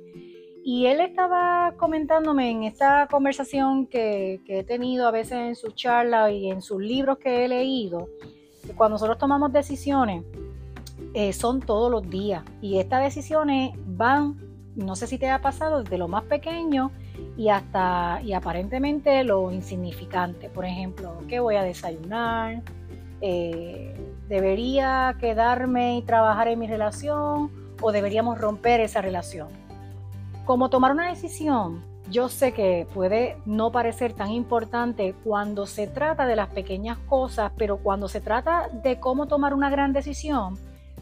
Y 0.63 0.85
él 0.85 0.99
estaba 0.99 1.73
comentándome 1.77 2.51
en 2.51 2.63
esta 2.65 3.07
conversación 3.09 3.87
que, 3.87 4.41
he 4.45 4.63
tenido 4.63 5.07
a 5.07 5.11
veces 5.11 5.39
en 5.39 5.55
su 5.55 5.71
charla 5.71 6.29
y 6.29 6.51
en 6.51 6.61
sus 6.61 6.79
libros 6.81 7.17
que 7.17 7.45
he 7.45 7.47
leído, 7.47 8.09
que 8.63 8.73
cuando 8.73 8.95
nosotros 8.95 9.17
tomamos 9.17 9.51
decisiones, 9.51 10.23
eh, 11.15 11.33
son 11.33 11.61
todos 11.61 11.89
los 11.89 12.07
días. 12.07 12.43
Y 12.61 12.77
estas 12.77 13.01
decisiones 13.01 13.71
van, 13.87 14.37
no 14.75 14.95
sé 14.95 15.07
si 15.07 15.17
te 15.17 15.29
ha 15.29 15.41
pasado, 15.41 15.81
desde 15.81 15.97
lo 15.97 16.07
más 16.07 16.25
pequeño 16.25 16.91
y 17.39 17.47
hasta 17.47 18.19
y 18.21 18.33
aparentemente 18.33 19.23
lo 19.23 19.49
insignificante. 19.49 20.49
Por 20.49 20.65
ejemplo, 20.65 21.13
¿qué 21.29 21.39
voy 21.39 21.55
a 21.55 21.63
desayunar? 21.63 22.61
Eh, 23.21 23.95
¿Debería 24.27 25.15
quedarme 25.21 25.95
y 25.95 26.01
trabajar 26.01 26.49
en 26.49 26.59
mi 26.59 26.67
relación 26.67 27.49
o 27.81 27.91
deberíamos 27.93 28.37
romper 28.37 28.81
esa 28.81 29.01
relación? 29.01 29.47
Como 30.45 30.69
tomar 30.69 30.91
una 30.91 31.07
decisión, 31.07 31.81
yo 32.11 32.27
sé 32.27 32.51
que 32.51 32.85
puede 32.93 33.37
no 33.45 33.71
parecer 33.71 34.11
tan 34.11 34.31
importante 34.31 35.15
cuando 35.23 35.65
se 35.65 35.87
trata 35.87 36.25
de 36.25 36.35
las 36.35 36.49
pequeñas 36.49 36.97
cosas, 37.07 37.53
pero 37.55 37.77
cuando 37.77 38.09
se 38.09 38.19
trata 38.19 38.67
de 38.83 38.99
cómo 38.99 39.27
tomar 39.27 39.53
una 39.53 39.69
gran 39.69 39.93
decisión, 39.93 40.57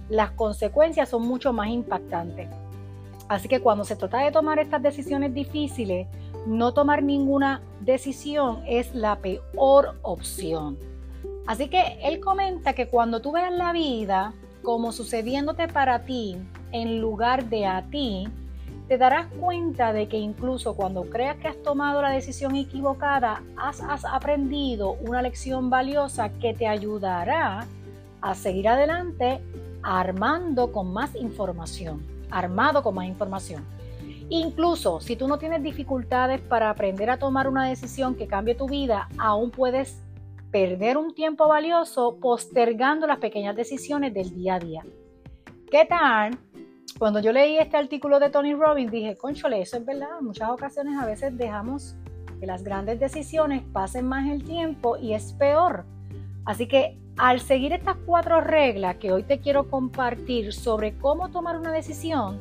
las 0.07 0.29
consecuencias 0.31 1.09
son 1.09 1.27
mucho 1.27 1.51
más 1.51 1.69
impactantes. 1.69 2.47
Así 3.27 3.49
que 3.49 3.59
cuando 3.59 3.83
se 3.83 3.95
trata 3.95 4.19
de 4.19 4.31
tomar 4.31 4.57
estas 4.59 4.81
decisiones 4.81 5.33
difíciles, 5.33 6.07
no 6.45 6.73
tomar 6.73 7.03
ninguna 7.03 7.61
decisión 7.81 8.63
es 8.67 8.93
la 8.93 9.17
peor 9.17 9.97
opción. 10.01 10.77
Así 11.45 11.69
que 11.69 11.99
él 12.03 12.19
comenta 12.19 12.73
que 12.73 12.87
cuando 12.87 13.21
tú 13.21 13.31
veas 13.31 13.51
la 13.51 13.71
vida 13.71 14.33
como 14.63 14.91
sucediéndote 14.91 15.67
para 15.67 16.03
ti 16.03 16.37
en 16.71 16.99
lugar 16.99 17.45
de 17.45 17.65
a 17.65 17.83
ti, 17.89 18.27
te 18.87 18.97
darás 18.97 19.27
cuenta 19.39 19.91
de 19.91 20.07
que 20.07 20.17
incluso 20.17 20.75
cuando 20.75 21.03
creas 21.09 21.37
que 21.37 21.47
has 21.47 21.61
tomado 21.61 22.01
la 22.01 22.09
decisión 22.09 22.55
equivocada, 22.55 23.43
has, 23.57 23.81
has 23.81 24.05
aprendido 24.05 24.93
una 25.01 25.21
lección 25.21 25.69
valiosa 25.69 26.29
que 26.29 26.53
te 26.53 26.67
ayudará 26.67 27.65
a 28.21 28.35
seguir 28.35 28.67
adelante 28.67 29.41
armando 29.83 30.71
con 30.71 30.91
más 30.91 31.15
información, 31.15 32.05
armado 32.29 32.81
con 32.81 32.95
más 32.95 33.07
información. 33.07 33.63
Incluso 34.29 34.99
si 34.99 35.15
tú 35.15 35.27
no 35.27 35.37
tienes 35.37 35.63
dificultades 35.63 36.41
para 36.41 36.69
aprender 36.69 37.09
a 37.09 37.17
tomar 37.17 37.47
una 37.47 37.67
decisión 37.69 38.15
que 38.15 38.27
cambie 38.27 38.55
tu 38.55 38.67
vida, 38.67 39.07
aún 39.17 39.51
puedes 39.51 40.03
perder 40.51 40.97
un 40.97 41.13
tiempo 41.13 41.47
valioso 41.47 42.17
postergando 42.19 43.07
las 43.07 43.19
pequeñas 43.19 43.55
decisiones 43.55 44.13
del 44.13 44.33
día 44.33 44.55
a 44.55 44.59
día. 44.59 44.83
¿Qué 45.71 45.85
tal? 45.85 46.37
Cuando 46.99 47.19
yo 47.19 47.31
leí 47.31 47.57
este 47.57 47.77
artículo 47.77 48.19
de 48.19 48.29
Tony 48.29 48.53
Robbins 48.53 48.91
dije, 48.91 49.17
conchole, 49.17 49.61
eso 49.61 49.77
es 49.77 49.85
verdad, 49.85 50.09
en 50.19 50.25
muchas 50.25 50.49
ocasiones 50.49 50.97
a 50.99 51.05
veces 51.05 51.37
dejamos 51.37 51.95
que 52.39 52.47
las 52.47 52.63
grandes 52.63 52.99
decisiones 52.99 53.63
pasen 53.71 54.07
más 54.07 54.27
el 54.29 54.43
tiempo 54.43 54.97
y 54.97 55.13
es 55.13 55.33
peor. 55.33 55.85
Así 56.45 56.67
que 56.67 56.97
al 57.17 57.39
seguir 57.39 57.73
estas 57.73 57.97
cuatro 58.05 58.41
reglas 58.41 58.97
que 58.97 59.11
hoy 59.11 59.23
te 59.23 59.39
quiero 59.39 59.69
compartir 59.69 60.53
sobre 60.53 60.97
cómo 60.97 61.29
tomar 61.29 61.57
una 61.57 61.71
decisión, 61.71 62.39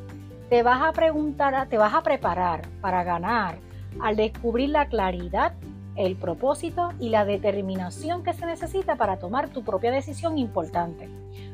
te 0.49 0.63
vas 0.63 0.81
a 0.81 0.93
preguntar, 0.93 1.67
te 1.67 1.77
vas 1.77 1.93
a 1.93 2.01
preparar 2.01 2.61
para 2.79 3.03
ganar 3.03 3.57
al 3.99 4.15
descubrir 4.15 4.69
la 4.69 4.87
claridad, 4.87 5.53
el 5.95 6.15
propósito 6.15 6.93
y 6.99 7.09
la 7.09 7.25
determinación 7.25 8.23
que 8.23 8.33
se 8.33 8.45
necesita 8.45 8.95
para 8.95 9.17
tomar 9.17 9.49
tu 9.49 9.63
propia 9.63 9.91
decisión 9.91 10.37
importante. 10.37 11.09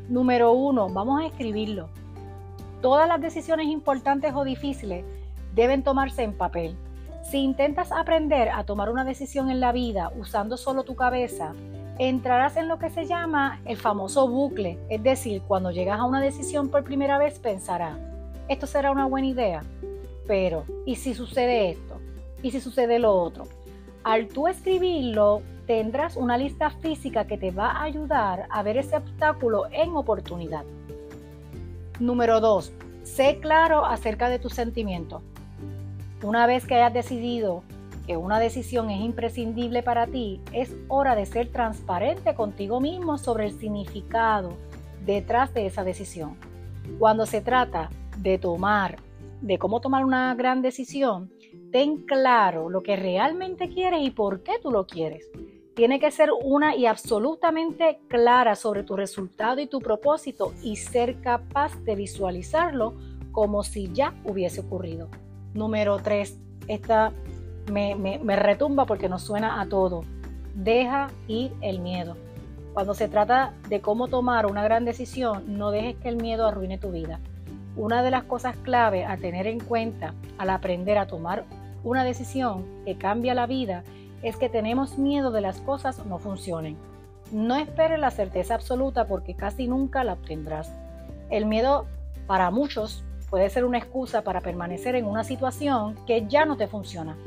Número 0.10 0.52
uno, 0.52 0.90
vamos 0.90 1.22
a 1.22 1.26
escribirlo. 1.26 1.90
Todas 2.82 3.08
las 3.08 3.22
decisiones 3.22 3.68
importantes 3.68 4.34
o 4.36 4.44
difíciles 4.44 5.06
deben 5.56 5.84
tomarse 5.84 6.24
en 6.24 6.34
papel. 6.34 6.76
Si 7.24 7.38
intentas 7.40 7.92
aprender 7.92 8.50
a 8.50 8.66
tomar 8.66 8.90
una 8.90 9.06
decisión 9.06 9.50
en 9.50 9.62
la 9.62 9.72
vida 9.72 10.12
usando 10.20 10.58
solo 10.58 10.84
tu 10.84 10.96
cabeza, 10.96 11.54
entrarás 11.98 12.58
en 12.58 12.68
lo 12.68 12.78
que 12.78 12.90
se 12.90 13.06
llama 13.06 13.62
el 13.66 13.78
famoso 13.78 14.28
bucle, 14.28 14.78
es 14.90 15.02
decir, 15.02 15.42
cuando 15.48 15.72
llegas 15.72 16.00
a 16.00 16.06
una 16.06 16.20
decisión 16.20 16.70
por 16.70 16.84
primera 16.84 17.18
vez 17.18 17.40
pensarás, 17.40 17.98
esto 18.48 18.68
será 18.68 18.92
una 18.92 19.06
buena 19.06 19.28
idea, 19.28 19.64
pero 20.28 20.66
¿y 20.86 20.96
si 20.96 21.14
sucede 21.14 21.70
esto? 21.72 22.00
¿Y 22.42 22.52
si 22.52 22.60
sucede 22.60 23.00
lo 23.00 23.14
otro? 23.14 23.46
Al 24.04 24.28
tú 24.28 24.48
escribirlo, 24.48 25.42
tendrás 25.66 26.18
una 26.18 26.38
lista 26.38 26.70
física 26.70 27.26
que 27.26 27.38
te 27.38 27.52
va 27.52 27.72
a 27.72 27.84
ayudar 27.84 28.48
a 28.50 28.64
ver 28.64 28.78
ese 28.78 28.98
obstáculo 28.98 29.66
en 29.72 29.96
oportunidad. 29.96 30.66
Número 32.00 32.42
2. 32.42 32.74
Sé 33.04 33.40
claro 33.40 33.86
acerca 33.86 34.30
de 34.30 34.40
tus 34.40 34.54
sentimientos. 34.54 35.22
Una 36.22 36.48
vez 36.48 36.66
que 36.66 36.76
hayas 36.76 36.94
decidido 36.94 37.64
que 38.06 38.18
una 38.18 38.40
decisión 38.40 38.90
es 38.90 39.02
imprescindible 39.02 39.84
para 39.84 40.08
ti, 40.08 40.42
es 40.52 40.76
hora 40.90 41.16
de 41.16 41.26
ser 41.26 41.50
transparente 41.52 42.36
contigo 42.36 42.82
mismo 42.82 43.18
sobre 43.18 43.46
el 43.46 43.58
significado 43.58 44.54
detrás 45.06 45.54
de 45.54 45.66
esa 45.66 45.84
decisión. 45.84 46.36
Cuando 47.00 47.26
se 47.26 47.40
trata 47.42 47.90
de 48.24 48.38
tomar, 48.38 48.98
de 49.42 49.60
cómo 49.60 49.82
tomar 49.82 50.06
una 50.06 50.34
gran 50.34 50.62
decisión, 50.62 51.30
ten 51.72 51.98
claro 52.06 52.70
lo 52.70 52.82
que 52.82 52.96
realmente 52.96 53.70
quieres 53.70 54.02
y 54.02 54.10
por 54.10 54.42
qué 54.42 54.54
tú 54.62 54.72
lo 54.72 54.88
quieres. 54.88 55.30
Tiene 55.76 56.00
que 56.00 56.12
ser 56.12 56.30
una 56.44 56.76
y 56.76 56.86
absolutamente 56.86 58.00
clara 58.08 58.56
sobre 58.56 58.84
tu 58.84 58.96
resultado 58.96 59.60
y 59.60 59.68
tu 59.68 59.80
propósito 59.80 60.54
y 60.62 60.78
ser 60.78 61.20
capaz 61.20 61.76
de 61.84 61.96
visualizarlo 61.96 62.94
como 63.32 63.64
si 63.64 63.92
ya 63.92 64.14
hubiese 64.24 64.62
ocurrido. 64.62 65.10
Número 65.54 65.98
3. 65.98 66.40
Esta 66.68 67.12
me, 67.72 68.20
retumba 68.36 68.86
porque 68.86 69.10
nos 69.10 69.24
suena 69.24 69.60
a 69.60 69.68
todo. 69.68 70.04
Deja 70.56 71.10
ir 71.28 71.52
el 71.62 71.80
miedo. 71.80 72.16
Cuando 72.74 72.94
se 72.94 73.08
trata 73.08 73.54
de 73.68 73.82
cómo 73.82 74.08
tomar 74.08 74.46
una 74.46 74.64
gran 74.64 74.86
decisión, 74.86 75.58
no 75.58 75.72
dejes 75.72 75.96
que 75.98 76.10
el 76.10 76.18
miedo 76.18 76.48
arruine 76.48 76.78
tu 76.78 76.92
vida. 76.92 77.20
Una 77.76 78.04
de 78.04 78.12
las 78.12 78.24
cosas 78.24 78.56
clave 78.58 79.04
a 79.06 79.18
tener 79.18 79.48
en 79.48 79.60
cuenta 79.60 80.14
al 80.38 80.52
aprender 80.52 80.98
a 80.98 81.08
tomar 81.08 81.46
una 81.84 82.04
decisión 82.04 82.66
que 82.86 82.98
cambia 82.98 83.34
la 83.34 83.48
vida 83.48 83.84
es 84.22 84.38
que 84.38 84.48
tenemos 84.48 84.98
miedo 84.98 85.32
de 85.32 85.42
las 85.42 85.60
cosas 85.60 86.06
no 86.06 86.20
funcionen. 86.20 86.78
No 87.32 87.56
esperes 87.56 88.00
la 88.00 88.12
certeza 88.12 88.56
absoluta 88.56 89.08
porque 89.08 89.34
casi 89.36 89.68
nunca 89.68 90.04
la 90.04 90.14
obtendrás. 90.14 90.72
El 91.30 91.46
miedo 91.46 91.88
para 92.28 92.52
muchos 92.52 93.04
puede 93.30 93.50
ser 93.50 93.66
una 93.66 93.80
excusa 93.80 94.22
para 94.22 94.42
permanecer 94.42 94.96
en 94.96 95.06
una 95.06 95.24
situación 95.24 95.96
que 96.06 96.28
ya 96.28 96.46
no 96.46 96.56
te 96.56 96.68
funciona. 96.68 97.18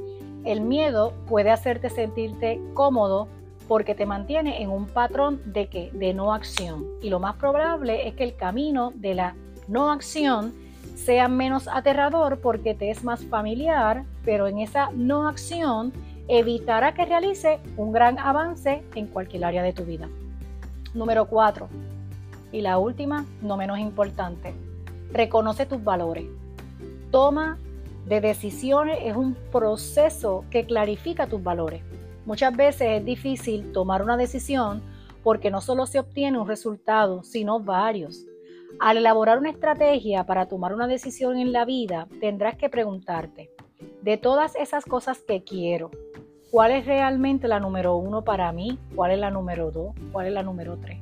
El 0.45 0.61
miedo 0.61 1.13
puede 1.29 1.51
hacerte 1.51 1.91
sentirte 1.91 2.61
cómodo 2.73 3.27
porque 3.67 3.97
te 3.97 4.07
mantiene 4.07 4.63
en 4.63 4.71
un 4.71 4.87
patrón 4.87 5.43
de 5.45 5.67
que 5.67 5.91
de 5.91 6.15
no 6.15 6.33
acción 6.33 6.85
y 7.03 7.11
lo 7.11 7.19
más 7.19 7.35
probable 7.35 8.07
es 8.07 8.15
que 8.15 8.23
el 8.23 8.37
camino 8.37 8.93
de 8.95 9.15
la 9.15 9.35
no 9.69 9.91
acción 9.91 10.55
sea 10.95 11.29
menos 11.29 11.69
aterrador 11.69 12.41
porque 12.41 12.75
te 12.75 12.91
es 12.91 13.05
más 13.05 13.25
familiar, 13.25 14.05
pero 14.25 14.47
en 14.47 14.59
esa 14.59 14.91
no 14.93 15.29
acción 15.29 15.93
evitará 16.29 16.95
que 16.95 17.05
realice 17.05 17.61
un 17.77 17.93
gran 17.93 18.19
avance 18.19 18.83
en 18.95 19.07
cualquier 19.07 19.45
área 19.45 19.63
de 19.63 19.73
tu 19.73 19.85
vida. 19.85 20.09
Número 20.95 21.27
4. 21.27 21.69
Y 22.53 22.63
la 22.63 22.79
última, 22.79 23.27
no 23.43 23.57
menos 23.57 23.79
importante, 23.79 24.55
reconoce 25.13 25.67
tus 25.67 25.83
valores. 25.85 26.25
Toma 27.11 27.59
de 28.07 28.21
decisiones 28.21 28.99
es 29.03 29.17
un 29.17 29.35
proceso 29.53 30.45
que 30.51 30.65
clarifica 30.65 31.27
tus 31.27 31.43
valores. 31.43 31.83
Muchas 32.25 32.57
veces 32.57 33.01
es 33.01 33.05
difícil 33.05 33.73
tomar 33.73 34.03
una 34.03 34.17
decisión 34.17 34.83
porque 35.23 35.51
no 35.51 35.61
solo 35.61 35.87
se 35.87 35.99
obtiene 35.99 36.39
un 36.39 36.49
resultado, 36.49 37.23
sino 37.23 37.61
varios. 37.61 38.25
Al 38.79 38.99
elaborar 38.99 39.39
una 39.39 39.51
estrategia 39.51 40.25
para 40.25 40.47
tomar 40.47 40.75
una 40.75 40.87
decisión 40.87 41.39
en 41.39 41.51
la 41.53 41.65
vida, 41.65 42.09
tendrás 42.21 42.57
que 42.57 42.69
preguntarte, 42.69 43.51
de 44.03 44.19
todas 44.19 44.55
esas 44.55 44.85
cosas 44.85 45.23
que 45.27 45.43
quiero, 45.45 45.91
¿cuál 46.51 46.73
es 46.73 46.85
realmente 46.85 47.49
la 47.49 47.59
número 47.59 47.97
uno 47.97 48.23
para 48.23 48.53
mí? 48.53 48.79
¿Cuál 48.95 49.13
es 49.13 49.19
la 49.19 49.31
número 49.31 49.71
dos? 49.71 49.95
¿Cuál 50.13 50.27
es 50.27 50.33
la 50.35 50.43
número 50.43 50.77
tres? 50.77 50.99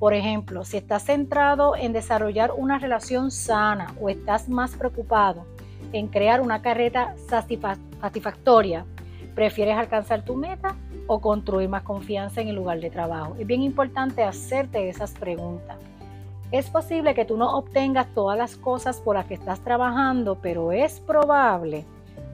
Por 0.00 0.12
ejemplo, 0.12 0.64
si 0.64 0.76
estás 0.76 1.04
centrado 1.04 1.76
en 1.76 1.92
desarrollar 1.92 2.50
una 2.56 2.78
relación 2.80 3.30
sana 3.30 3.94
o 4.00 4.08
estás 4.08 4.48
más 4.48 4.74
preocupado 4.74 5.46
en 5.92 6.08
crear 6.08 6.40
una 6.40 6.62
carreta 6.62 7.14
satisfactoria? 7.28 8.84
¿Prefieres 9.36 9.76
alcanzar 9.76 10.24
tu 10.24 10.34
meta 10.34 10.76
o 11.06 11.20
construir 11.20 11.68
más 11.68 11.84
confianza 11.84 12.40
en 12.40 12.48
el 12.48 12.56
lugar 12.56 12.80
de 12.80 12.90
trabajo? 12.90 13.36
Es 13.38 13.46
bien 13.46 13.62
importante 13.62 14.24
hacerte 14.24 14.88
esas 14.88 15.12
preguntas. 15.12 15.76
Es 16.50 16.70
posible 16.70 17.14
que 17.14 17.24
tú 17.24 17.36
no 17.36 17.56
obtengas 17.56 18.06
todas 18.14 18.38
las 18.38 18.56
cosas 18.56 19.00
por 19.00 19.16
las 19.16 19.26
que 19.26 19.34
estás 19.34 19.60
trabajando, 19.60 20.38
pero 20.40 20.72
es 20.72 21.00
probable 21.00 21.84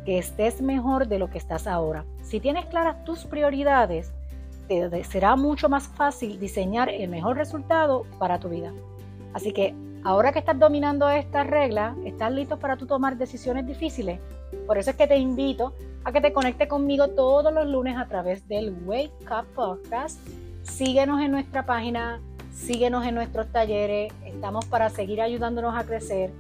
que 0.04 0.18
estés 0.18 0.60
mejor 0.60 1.08
de 1.08 1.18
lo 1.18 1.30
que 1.30 1.38
estás 1.38 1.66
ahora. 1.66 2.04
Si 2.22 2.40
tienes 2.40 2.66
claras 2.66 3.04
tus 3.04 3.24
prioridades, 3.24 4.12
te 4.68 5.04
será 5.04 5.36
mucho 5.36 5.68
más 5.68 5.88
fácil 5.88 6.38
diseñar 6.38 6.88
el 6.88 7.08
mejor 7.08 7.36
resultado 7.36 8.04
para 8.18 8.38
tu 8.38 8.48
vida. 8.48 8.72
Así 9.32 9.52
que 9.52 9.74
Ahora 10.02 10.32
que 10.32 10.38
estás 10.38 10.58
dominando 10.58 11.08
esta 11.10 11.44
regla, 11.44 11.94
estás 12.06 12.32
listo 12.32 12.58
para 12.58 12.76
tú 12.78 12.86
tomar 12.86 13.18
decisiones 13.18 13.66
difíciles. 13.66 14.18
Por 14.66 14.78
eso 14.78 14.90
es 14.90 14.96
que 14.96 15.06
te 15.06 15.18
invito 15.18 15.74
a 16.04 16.12
que 16.12 16.22
te 16.22 16.32
conectes 16.32 16.68
conmigo 16.68 17.08
todos 17.08 17.52
los 17.52 17.66
lunes 17.66 17.98
a 17.98 18.06
través 18.06 18.48
del 18.48 18.74
Wake 18.86 19.12
Up 19.30 19.46
Podcast. 19.54 20.18
Síguenos 20.62 21.20
en 21.20 21.32
nuestra 21.32 21.66
página, 21.66 22.18
síguenos 22.60 23.06
en 23.06 23.14
nuestros 23.14 23.50
talleres. 23.52 24.12
Estamos 24.24 24.64
para 24.66 24.90
seguir 24.90 25.20
ayudándonos 25.20 25.76
a 25.76 25.84
crecer. 25.84 26.30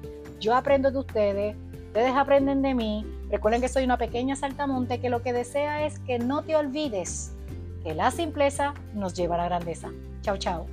Yo 0.40 0.54
aprendo 0.54 0.90
de 0.90 0.98
ustedes, 0.98 1.56
ustedes 1.88 2.14
aprenden 2.14 2.62
de 2.62 2.74
mí 2.74 3.04
Recuerden 3.30 3.60
que 3.60 3.68
soy 3.68 3.84
una 3.84 3.96
pequeña 3.96 4.34
saltamonte 4.34 5.00
que 5.00 5.08
lo 5.08 5.22
que 5.22 5.32
desea 5.32 5.86
es 5.86 6.00
que 6.00 6.18
no 6.18 6.42
te 6.42 6.56
olvides 6.56 7.32
que 7.84 7.94
la 7.94 8.10
simpleza 8.10 8.74
nos 8.92 9.14
lleva 9.14 9.36
a 9.36 9.38
la 9.38 9.44
grandeza. 9.44 9.88
Chao, 10.22 10.36
chao. 10.36 10.66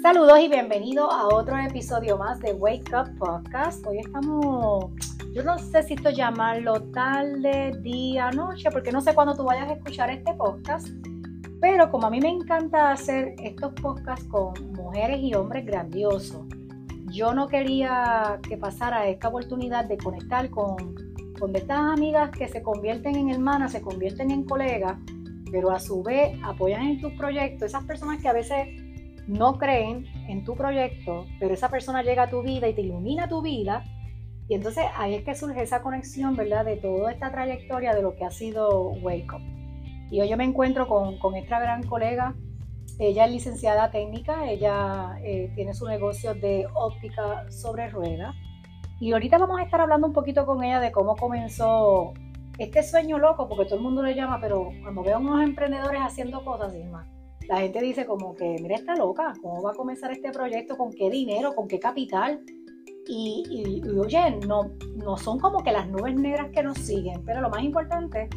Saludos 0.00 0.40
y 0.40 0.48
bienvenido 0.48 1.10
a 1.10 1.26
otro 1.26 1.58
episodio 1.58 2.16
más 2.16 2.38
de 2.38 2.52
Wake 2.52 2.92
Up 2.94 3.18
Podcast. 3.18 3.84
Hoy 3.84 3.98
estamos, 3.98 4.92
yo 5.32 5.42
no 5.42 5.58
sé 5.58 5.82
si 5.82 5.94
esto 5.94 6.10
llamarlo 6.10 6.82
tarde, 6.90 7.72
día, 7.80 8.30
noche, 8.30 8.70
porque 8.70 8.92
no 8.92 9.00
sé 9.00 9.14
cuándo 9.14 9.34
tú 9.34 9.44
vayas 9.44 9.70
a 9.70 9.74
escuchar 9.74 10.10
este 10.10 10.34
podcast, 10.34 10.88
pero 11.60 11.90
como 11.90 12.08
a 12.08 12.10
mí 12.10 12.20
me 12.20 12.28
encanta 12.28 12.92
hacer 12.92 13.34
estos 13.42 13.72
podcasts 13.74 14.26
con 14.26 14.52
mujeres 14.72 15.20
y 15.20 15.34
hombres 15.34 15.64
grandiosos, 15.64 16.46
yo 17.10 17.32
no 17.32 17.46
quería 17.46 18.40
que 18.46 18.58
pasara 18.58 19.06
esta 19.06 19.28
oportunidad 19.28 19.86
de 19.86 19.96
conectar 19.96 20.50
con, 20.50 20.76
con 21.38 21.56
estas 21.56 21.78
amigas 21.78 22.30
que 22.30 22.48
se 22.48 22.62
convierten 22.62 23.16
en 23.16 23.30
hermanas, 23.30 23.72
se 23.72 23.80
convierten 23.80 24.30
en 24.30 24.44
colegas, 24.44 24.98
pero 25.50 25.70
a 25.70 25.80
su 25.80 26.02
vez 26.02 26.36
apoyan 26.42 26.82
en 26.82 27.00
tus 27.00 27.12
proyectos, 27.12 27.68
esas 27.68 27.84
personas 27.84 28.20
que 28.20 28.28
a 28.28 28.32
veces 28.32 28.68
no 29.26 29.56
creen 29.56 30.04
en 30.28 30.44
tu 30.44 30.54
proyecto, 30.56 31.26
pero 31.38 31.54
esa 31.54 31.70
persona 31.70 32.02
llega 32.02 32.24
a 32.24 32.30
tu 32.30 32.42
vida 32.42 32.68
y 32.68 32.74
te 32.74 32.82
ilumina 32.82 33.28
tu 33.28 33.40
vida. 33.40 33.84
Y 34.52 34.54
entonces 34.54 34.84
ahí 34.98 35.14
es 35.14 35.24
que 35.24 35.34
surge 35.34 35.62
esa 35.62 35.80
conexión, 35.80 36.36
¿verdad? 36.36 36.66
De 36.66 36.76
toda 36.76 37.10
esta 37.10 37.32
trayectoria 37.32 37.94
de 37.94 38.02
lo 38.02 38.14
que 38.14 38.26
ha 38.26 38.30
sido 38.30 38.90
Wake 39.00 39.32
Up. 39.32 39.40
Y 40.10 40.20
hoy 40.20 40.28
yo 40.28 40.36
me 40.36 40.44
encuentro 40.44 40.86
con, 40.86 41.18
con 41.20 41.36
esta 41.36 41.58
gran 41.58 41.82
colega. 41.84 42.34
Ella 42.98 43.24
es 43.24 43.32
licenciada 43.32 43.90
técnica, 43.90 44.50
ella 44.50 45.18
eh, 45.24 45.50
tiene 45.54 45.72
su 45.72 45.88
negocio 45.88 46.34
de 46.34 46.66
óptica 46.74 47.50
sobre 47.50 47.88
ruedas. 47.88 48.34
Y 49.00 49.12
ahorita 49.12 49.38
vamos 49.38 49.58
a 49.58 49.62
estar 49.62 49.80
hablando 49.80 50.08
un 50.08 50.12
poquito 50.12 50.44
con 50.44 50.62
ella 50.62 50.80
de 50.80 50.92
cómo 50.92 51.16
comenzó 51.16 52.12
este 52.58 52.82
sueño 52.82 53.18
loco, 53.18 53.48
porque 53.48 53.64
todo 53.64 53.76
el 53.76 53.82
mundo 53.82 54.02
le 54.02 54.14
llama, 54.14 54.38
pero 54.38 54.68
cuando 54.82 55.02
veo 55.02 55.16
a 55.16 55.18
unos 55.18 55.42
emprendedores 55.42 56.02
haciendo 56.02 56.44
cosas, 56.44 56.74
y 56.74 56.84
más, 56.84 57.08
la 57.48 57.60
gente 57.60 57.80
dice 57.80 58.04
como 58.04 58.34
que, 58.34 58.58
mira, 58.60 58.74
está 58.74 58.96
loca, 58.96 59.32
¿cómo 59.40 59.62
va 59.62 59.70
a 59.70 59.74
comenzar 59.74 60.12
este 60.12 60.30
proyecto? 60.30 60.76
¿Con 60.76 60.92
qué 60.92 61.08
dinero? 61.08 61.54
¿Con 61.54 61.68
qué 61.68 61.80
capital? 61.80 62.44
Y, 63.08 63.82
oye, 63.98 64.38
no, 64.46 64.70
no 64.96 65.16
son 65.16 65.38
como 65.38 65.62
que 65.62 65.72
las 65.72 65.88
nubes 65.88 66.14
negras 66.14 66.50
que 66.52 66.62
nos 66.62 66.78
siguen, 66.78 67.22
pero 67.24 67.40
lo 67.40 67.50
más 67.50 67.62
importante, 67.62 68.28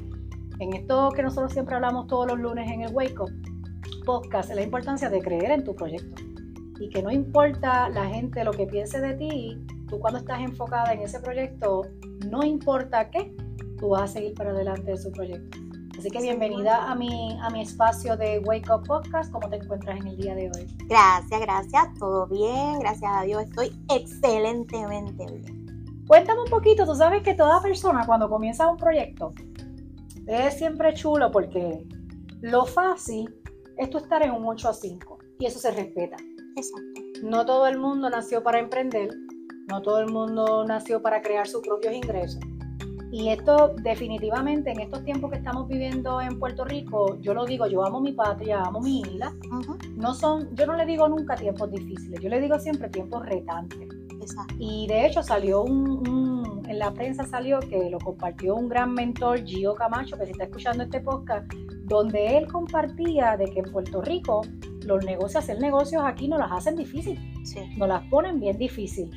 en 0.59 0.73
esto 0.73 1.11
que 1.11 1.21
nosotros 1.21 1.53
siempre 1.53 1.75
hablamos 1.75 2.07
todos 2.07 2.27
los 2.27 2.39
lunes 2.39 2.69
en 2.71 2.81
el 2.81 2.93
Wake 2.93 3.19
Up 3.19 3.31
Podcast, 4.05 4.49
es 4.49 4.55
la 4.55 4.63
importancia 4.63 5.09
de 5.09 5.21
creer 5.21 5.51
en 5.51 5.63
tu 5.63 5.75
proyecto. 5.75 6.23
Y 6.79 6.89
que 6.89 7.01
no 7.01 7.11
importa 7.11 7.89
la 7.89 8.05
gente 8.05 8.43
lo 8.43 8.51
que 8.51 8.65
piense 8.65 8.99
de 8.99 9.13
ti, 9.13 9.57
tú 9.87 9.99
cuando 9.99 10.19
estás 10.19 10.41
enfocada 10.41 10.93
en 10.93 11.01
ese 11.01 11.19
proyecto, 11.19 11.83
no 12.29 12.43
importa 12.43 13.09
qué, 13.09 13.33
tú 13.77 13.89
vas 13.89 14.03
a 14.03 14.07
seguir 14.07 14.33
para 14.33 14.51
adelante 14.51 14.91
de 14.91 14.97
su 14.97 15.11
proyecto. 15.11 15.64
Así 16.05 16.11
que 16.11 16.21
bienvenida 16.21 16.83
a 16.83 16.93
mi, 16.93 17.35
a 17.41 17.49
mi 17.49 17.63
espacio 17.63 18.15
de 18.15 18.37
Wake 18.45 18.71
Up 18.71 18.85
Podcast. 18.85 19.31
¿Cómo 19.31 19.49
te 19.49 19.55
encuentras 19.55 19.99
en 19.99 20.05
el 20.05 20.15
día 20.15 20.35
de 20.35 20.51
hoy? 20.55 20.67
Gracias, 20.87 21.41
gracias. 21.41 21.95
Todo 21.97 22.27
bien. 22.27 22.77
Gracias 22.77 23.11
a 23.11 23.23
Dios. 23.23 23.41
Estoy 23.41 23.75
excelentemente 23.89 25.25
bien. 25.25 26.05
Cuéntame 26.05 26.43
un 26.43 26.49
poquito. 26.51 26.85
Tú 26.85 26.93
sabes 26.93 27.23
que 27.23 27.33
toda 27.33 27.59
persona 27.59 28.05
cuando 28.05 28.29
comienza 28.29 28.69
un 28.69 28.77
proyecto 28.77 29.33
es 30.27 30.55
siempre 30.55 30.93
chulo 30.93 31.31
porque 31.31 31.83
lo 32.41 32.67
fácil 32.67 33.35
es 33.75 33.89
tú 33.89 33.97
estar 33.97 34.21
en 34.21 34.29
un 34.29 34.45
8 34.45 34.69
a 34.69 34.73
5 34.75 35.17
y 35.39 35.47
eso 35.47 35.57
se 35.57 35.71
respeta. 35.71 36.17
Exacto. 36.55 37.01
No 37.23 37.47
todo 37.47 37.65
el 37.65 37.79
mundo 37.79 38.11
nació 38.11 38.43
para 38.43 38.59
emprender. 38.59 39.09
No 39.69 39.81
todo 39.81 40.01
el 40.01 40.11
mundo 40.11 40.65
nació 40.67 41.01
para 41.01 41.23
crear 41.23 41.47
sus 41.47 41.63
propios 41.63 41.95
ingresos. 41.95 42.43
Y 43.11 43.29
esto 43.29 43.75
definitivamente 43.81 44.71
en 44.71 44.81
estos 44.81 45.03
tiempos 45.03 45.31
que 45.31 45.37
estamos 45.37 45.67
viviendo 45.67 46.19
en 46.21 46.39
Puerto 46.39 46.65
Rico, 46.65 47.17
yo 47.21 47.33
lo 47.33 47.45
digo, 47.45 47.67
yo 47.67 47.85
amo 47.85 48.01
mi 48.01 48.13
patria, 48.13 48.61
amo 48.61 48.81
mi 48.81 49.01
isla. 49.01 49.33
No 49.95 50.13
son, 50.13 50.55
yo 50.55 50.65
no 50.65 50.75
le 50.75 50.85
digo 50.85 51.07
nunca 51.07 51.35
tiempos 51.35 51.71
difíciles, 51.71 52.19
yo 52.19 52.29
le 52.29 52.41
digo 52.41 52.59
siempre 52.59 52.89
tiempos 52.89 53.25
retantes. 53.25 53.87
Y 54.57 54.87
de 54.87 55.05
hecho 55.05 55.21
salió 55.21 55.61
un, 55.63 56.63
en 56.67 56.79
la 56.79 56.91
prensa 56.93 57.25
salió 57.25 57.59
que 57.59 57.89
lo 57.89 57.99
compartió 57.99 58.55
un 58.55 58.67
gran 58.67 58.93
mentor, 58.93 59.43
Gio 59.45 59.75
Camacho, 59.75 60.17
que 60.17 60.25
se 60.25 60.31
está 60.31 60.45
escuchando 60.45 60.83
este 60.83 60.99
podcast, 60.99 61.45
donde 61.83 62.37
él 62.37 62.47
compartía 62.47 63.37
de 63.37 63.45
que 63.45 63.59
en 63.59 63.71
Puerto 63.71 64.01
Rico 64.01 64.41
los 64.85 65.03
negocios, 65.05 65.43
hacer 65.43 65.59
negocios 65.59 66.03
aquí 66.05 66.27
no 66.27 66.37
las 66.37 66.51
hacen 66.51 66.75
difícil, 66.75 67.19
sí. 67.43 67.59
nos 67.77 67.87
las 67.87 68.03
ponen 68.09 68.39
bien 68.39 68.57
difícil 68.57 69.09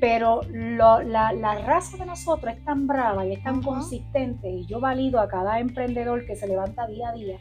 pero 0.00 0.40
la, 0.50 1.58
raza 1.66 1.98
de 1.98 2.06
nosotros 2.06 2.54
es 2.54 2.64
tan 2.64 2.86
brava 2.86 3.26
y 3.26 3.34
es 3.34 3.42
tan 3.42 3.62
consistente 3.62 4.48
y 4.48 4.66
yo 4.66 4.80
valido 4.80 5.20
a 5.20 5.28
cada 5.28 5.60
emprendedor 5.60 6.24
que 6.24 6.36
se 6.36 6.48
levanta 6.48 6.86
día 6.86 7.10
a 7.10 7.12
día 7.12 7.38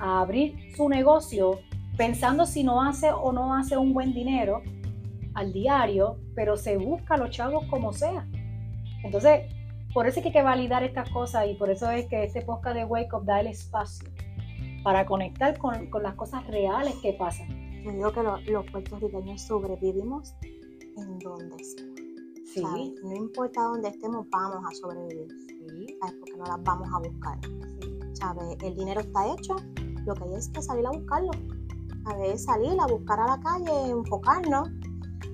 a 0.00 0.20
abrir 0.20 0.74
su 0.76 0.88
negocio 0.88 1.60
pensando 1.96 2.46
si 2.46 2.64
no 2.64 2.82
hace 2.82 3.12
o 3.12 3.32
no 3.32 3.54
hace 3.54 3.76
un 3.76 3.94
buen 3.94 4.12
dinero 4.12 4.62
al 5.34 5.52
diario, 5.52 6.18
pero 6.34 6.56
se 6.56 6.76
busca 6.76 7.14
a 7.14 7.16
los 7.16 7.30
chavos 7.30 7.64
como 7.66 7.92
sea. 7.92 8.26
Entonces, 9.04 9.42
por 9.92 10.08
eso 10.08 10.18
es 10.18 10.22
que 10.22 10.28
hay 10.30 10.32
que 10.32 10.42
validar 10.42 10.82
estas 10.82 11.08
cosas 11.10 11.46
y 11.48 11.54
por 11.54 11.70
eso 11.70 11.90
es 11.90 12.06
que 12.06 12.24
este 12.24 12.42
podcast 12.42 12.76
de 12.76 12.84
Wake 12.84 13.14
Up 13.14 13.24
da 13.24 13.40
el 13.40 13.46
espacio 13.46 14.08
para 14.82 15.06
conectar 15.06 15.56
con, 15.58 15.88
las 16.02 16.14
cosas 16.14 16.44
reales 16.48 16.94
que 16.96 17.12
pasan. 17.12 17.48
Yo 17.84 17.92
digo 17.92 18.12
que 18.12 18.50
los 18.50 18.66
puertorriqueños 18.70 19.42
sobrevivimos 19.42 20.34
en 20.96 21.18
donde 21.18 21.64
sea. 21.64 21.84
Sí. 22.44 22.94
No 23.02 23.16
importa 23.16 23.62
dónde 23.62 23.88
estemos, 23.88 24.26
vamos 24.30 24.64
a 24.64 24.74
sobrevivir. 24.74 25.28
Sí. 25.48 25.96
¿Sabes? 26.00 26.14
Porque 26.20 26.36
no 26.36 26.44
las 26.44 26.62
vamos 26.62 26.88
a 26.92 26.98
buscar. 26.98 27.38
¿Sabes? 28.12 28.56
El 28.62 28.74
dinero 28.76 29.00
está 29.00 29.32
hecho, 29.32 29.56
lo 30.06 30.14
que 30.14 30.24
hay 30.24 30.34
es 30.34 30.48
que 30.48 30.62
salir 30.62 30.86
a 30.86 30.90
buscarlo. 30.90 31.30
A 32.06 32.16
ver, 32.16 32.38
salir 32.38 32.78
a 32.80 32.86
buscar 32.86 33.18
a 33.20 33.26
la 33.26 33.40
calle, 33.40 33.90
enfocarnos, 33.90 34.68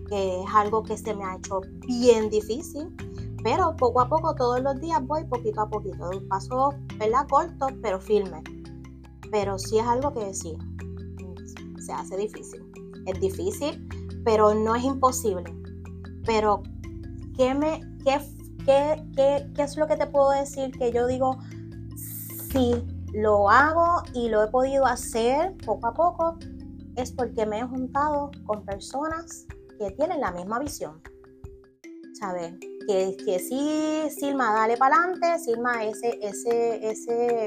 que 0.09 0.43
es 0.43 0.47
algo 0.55 0.83
que 0.83 0.97
se 0.97 1.15
me 1.15 1.25
ha 1.25 1.37
hecho 1.37 1.61
bien 1.87 2.31
difícil. 2.31 2.95
Pero 3.43 3.75
poco 3.77 4.01
a 4.01 4.09
poco, 4.09 4.35
todos 4.35 4.61
los 4.61 4.81
días 4.81 5.05
voy 5.07 5.25
poquito 5.25 5.63
a 5.63 5.69
poquito. 5.69 6.11
Paso, 6.29 6.75
¿verdad? 6.99 7.27
Corto, 7.29 7.69
pero 7.83 8.01
firme. 8.01 8.43
Pero 9.31 9.59
sí 9.59 9.79
es 9.79 9.87
algo 9.87 10.13
que 10.13 10.35
sí, 10.35 10.57
se 11.79 11.93
hace 11.93 12.17
difícil. 12.17 12.65
Es 13.07 13.21
difícil, 13.21 13.89
pero 14.25 14.55
no 14.55 14.75
es 14.75 14.85
imposible. 14.85 15.55
Pero, 16.25 16.63
¿qué, 17.37 17.55
me, 17.55 17.81
qué, 18.05 18.21
qué, 18.65 19.51
qué, 19.55 19.63
es 19.63 19.77
lo 19.77 19.87
que 19.87 19.97
te 19.97 20.07
puedo 20.07 20.31
decir? 20.31 20.71
Que 20.73 20.93
yo 20.93 21.07
digo, 21.07 21.39
si 22.53 22.75
lo 23.13 23.49
hago 23.49 24.03
y 24.15 24.29
lo 24.29 24.45
he 24.45 24.49
podido 24.49 24.87
hacer 24.87 25.57
poco 25.65 25.87
a 25.87 25.95
poco, 25.95 26.39
es 26.97 27.13
porque 27.13 27.47
me 27.47 27.61
he 27.61 27.65
juntado 27.65 28.31
con 28.47 28.65
personas 28.65 29.47
que 29.79 29.91
tienen 29.93 30.21
la 30.21 30.33
misma 30.33 30.59
visión. 30.59 31.01
¿Sabes? 32.19 32.53
Que, 32.87 33.17
que 33.25 33.39
sí, 33.39 34.09
Silma, 34.11 34.53
dale 34.53 34.77
para 34.77 34.97
adelante, 34.97 35.39
Silma, 35.39 35.85
ese, 35.85 36.19
ese, 36.21 36.91
ese 36.91 37.47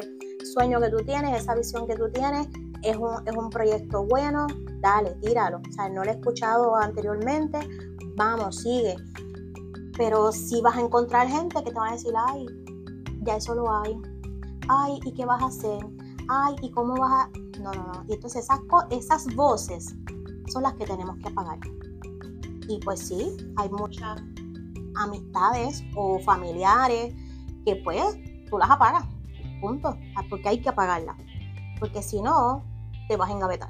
sueño 0.54 0.80
que 0.80 0.90
tú 0.90 0.98
tienes, 1.06 1.40
esa 1.40 1.54
visión 1.54 1.86
que 1.86 1.96
tú 1.96 2.10
tienes, 2.12 2.48
es 2.84 2.98
un, 2.98 3.28
es 3.28 3.36
un 3.36 3.50
proyecto 3.50 4.06
bueno, 4.06 4.48
dale, 4.82 5.16
tíralo. 5.22 5.62
O 5.68 5.72
sea, 5.72 5.90
no 5.90 6.04
lo 6.04 6.12
he 6.12 6.14
escuchado 6.14 6.76
anteriormente, 6.76 7.60
vamos, 8.16 8.58
sigue. 8.58 8.96
Pero 9.98 10.32
si 10.32 10.62
vas 10.62 10.78
a 10.78 10.82
encontrar 10.82 11.28
gente 11.28 11.64
que 11.64 11.72
te 11.72 11.80
va 11.80 11.90
a 11.90 11.92
decir, 11.94 12.14
ay, 12.18 12.46
ya 13.22 13.38
eso 13.38 13.56
lo 13.56 13.72
hay. 13.72 13.96
Ay, 14.68 15.00
¿y 15.06 15.14
qué 15.14 15.26
vas 15.26 15.42
a 15.42 15.48
hacer? 15.48 15.86
Ay, 16.28 16.56
¿y 16.62 16.72
cómo 16.72 16.96
vas 16.96 17.12
a...? 17.12 17.30
No, 17.60 17.72
no, 17.72 17.88
no. 17.94 18.04
Y 18.08 18.14
entonces 18.14 18.44
esas, 18.44 18.60
esas 18.90 19.34
voces 19.36 19.96
son 20.52 20.64
las 20.64 20.74
que 20.74 20.86
tenemos 20.86 21.18
que 21.18 21.30
apagar. 21.30 21.60
Y 22.68 22.80
pues 22.80 23.00
sí, 23.00 23.38
hay 23.58 23.70
muchas 23.70 24.22
amistades 24.96 25.84
o 25.96 26.20
familiares 26.20 27.14
que 27.66 27.76
pues 27.78 28.18
tú 28.50 28.58
las 28.58 28.70
apagas. 28.70 29.06
Punto. 29.62 29.96
Porque 30.30 30.50
hay 30.50 30.62
que 30.62 30.70
apagarlas. 30.70 31.18
Porque 31.80 32.02
si 32.02 32.22
no, 32.22 32.64
te 33.08 33.18
vas 33.18 33.30
a 33.30 33.34
engavetar. 33.34 33.70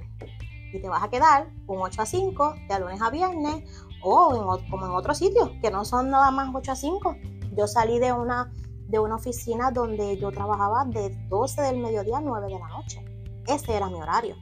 Y 0.74 0.82
te 0.82 0.90
vas 0.90 1.04
a 1.04 1.10
quedar 1.10 1.50
un 1.68 1.82
8 1.82 2.02
a 2.02 2.06
5 2.06 2.56
de 2.68 2.80
lunes 2.80 3.02
a 3.02 3.10
viernes 3.10 3.64
o 4.04 4.36
en, 4.36 4.70
como 4.70 4.86
en 4.86 4.92
otros 4.92 5.18
sitios, 5.18 5.52
que 5.62 5.70
no 5.70 5.86
son 5.86 6.10
nada 6.10 6.32
más 6.32 6.50
8 6.54 6.72
a 6.72 6.76
5. 6.76 7.16
Yo 7.56 7.68
salí 7.68 8.00
de 8.00 8.12
una, 8.12 8.52
de 8.88 9.00
una 9.00 9.16
oficina 9.16 9.72
donde 9.72 10.18
yo 10.18 10.32
trabajaba 10.32 10.86
de 10.86 11.10
12 11.30 11.62
del 11.62 11.78
mediodía 11.78 12.18
a 12.18 12.22
9 12.22 12.48
de 12.48 12.60
la 12.60 12.68
noche. 12.70 13.06
Ese 13.48 13.76
era 13.76 13.90
mi 13.90 14.02
horario. 14.02 14.36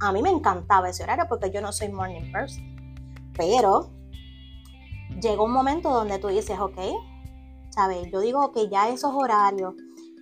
A 0.00 0.12
mí 0.12 0.22
me 0.22 0.30
encantaba 0.30 0.88
ese 0.88 1.02
horario 1.02 1.26
porque 1.28 1.50
yo 1.50 1.60
no 1.60 1.72
soy 1.72 1.88
morning 1.88 2.32
person. 2.32 2.76
Pero 3.36 3.90
llegó 5.20 5.44
un 5.44 5.52
momento 5.52 5.90
donde 5.90 6.18
tú 6.18 6.28
dices, 6.28 6.58
ok, 6.58 6.78
¿sabes? 7.70 8.10
Yo 8.10 8.20
digo 8.20 8.52
que 8.52 8.68
ya 8.68 8.88
esos 8.88 9.12
horarios 9.14 9.74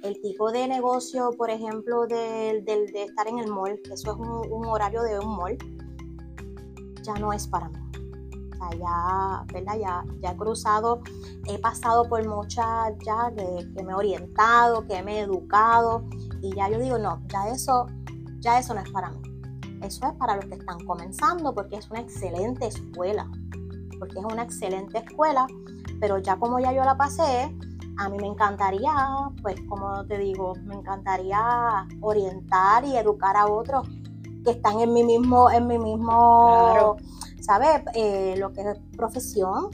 el 0.05 0.21
tipo 0.21 0.53
de 0.53 0.69
negocio, 0.69 1.31
por 1.37 1.51
ejemplo, 1.51 2.07
de, 2.07 2.63
de, 2.65 3.03
estar 3.03 3.27
en 3.27 3.39
el 3.39 3.51
mall, 3.51 3.81
que 3.83 3.95
eso 3.95 4.13
es 4.13 4.19
un, 4.51 4.67
horario 4.67 5.03
de 5.03 5.19
un 5.19 5.35
mall, 5.35 5.57
ya 7.03 7.15
no 7.15 7.33
es 7.33 7.49
para 7.49 7.69
mí. 7.71 7.79
Ya, 8.79 9.45
¿verdad? 9.53 9.79
Ya, 9.79 10.05
ya 10.23 10.31
he 10.31 10.37
cruzado, 10.37 11.01
he 11.47 11.59
pasado 11.59 12.09
por 12.09 12.27
muchas 12.27 12.95
ya 13.05 13.31
que, 13.37 13.71
que 13.75 13.83
me 13.83 13.93
he 13.93 13.95
orientado, 13.95 14.87
que 14.87 15.03
me 15.03 15.19
he 15.19 15.21
educado 15.21 16.03
y 16.41 16.55
ya 16.55 16.71
yo 16.71 16.79
digo, 16.79 16.97
no, 16.97 17.23
ya 17.29 17.49
eso, 17.49 17.87
ya 18.41 18.59
eso 18.59 18.73
no 18.73 18.81
es 18.81 18.91
para 18.91 19.11
mí. 19.11 19.21
Eso 19.83 20.07
es 20.07 20.15
para 20.15 20.37
los 20.37 20.47
que 20.47 20.55
están 20.55 20.83
comenzando 20.87 21.55
porque 21.55 21.77
es 21.77 21.91
una 21.91 22.01
excelente 22.01 22.67
escuela. 22.69 23.31
Porque 23.99 24.19
es 24.19 24.25
una 24.25 24.43
excelente 24.43 24.99
escuela, 24.99 25.47
pero 26.01 26.19
ya 26.19 26.39
como 26.39 26.59
ya 26.59 26.73
yo 26.73 26.85
la 26.85 26.97
pasé, 26.97 27.55
a 27.99 28.09
mí 28.09 28.19
me 28.19 28.27
encantaría, 28.27 28.93
pues 29.43 29.61
como 29.69 30.05
te 30.07 30.19
digo, 30.19 30.55
me 30.65 30.75
encantaría 30.75 31.87
orientar 32.01 32.85
y 32.85 32.97
educar 32.97 33.37
a 33.37 33.47
otros 33.47 33.89
que 34.45 34.51
están 34.51 34.81
en 34.81 34.93
mi 34.93 35.03
mismo, 35.03 35.51
en 35.51 35.67
mi 35.67 35.79
mismo, 35.79 36.97
¿sabes? 37.41 37.83
Eh, 37.95 38.35
lo 38.39 38.53
que 38.53 38.61
es 38.63 38.79
profesión, 38.97 39.71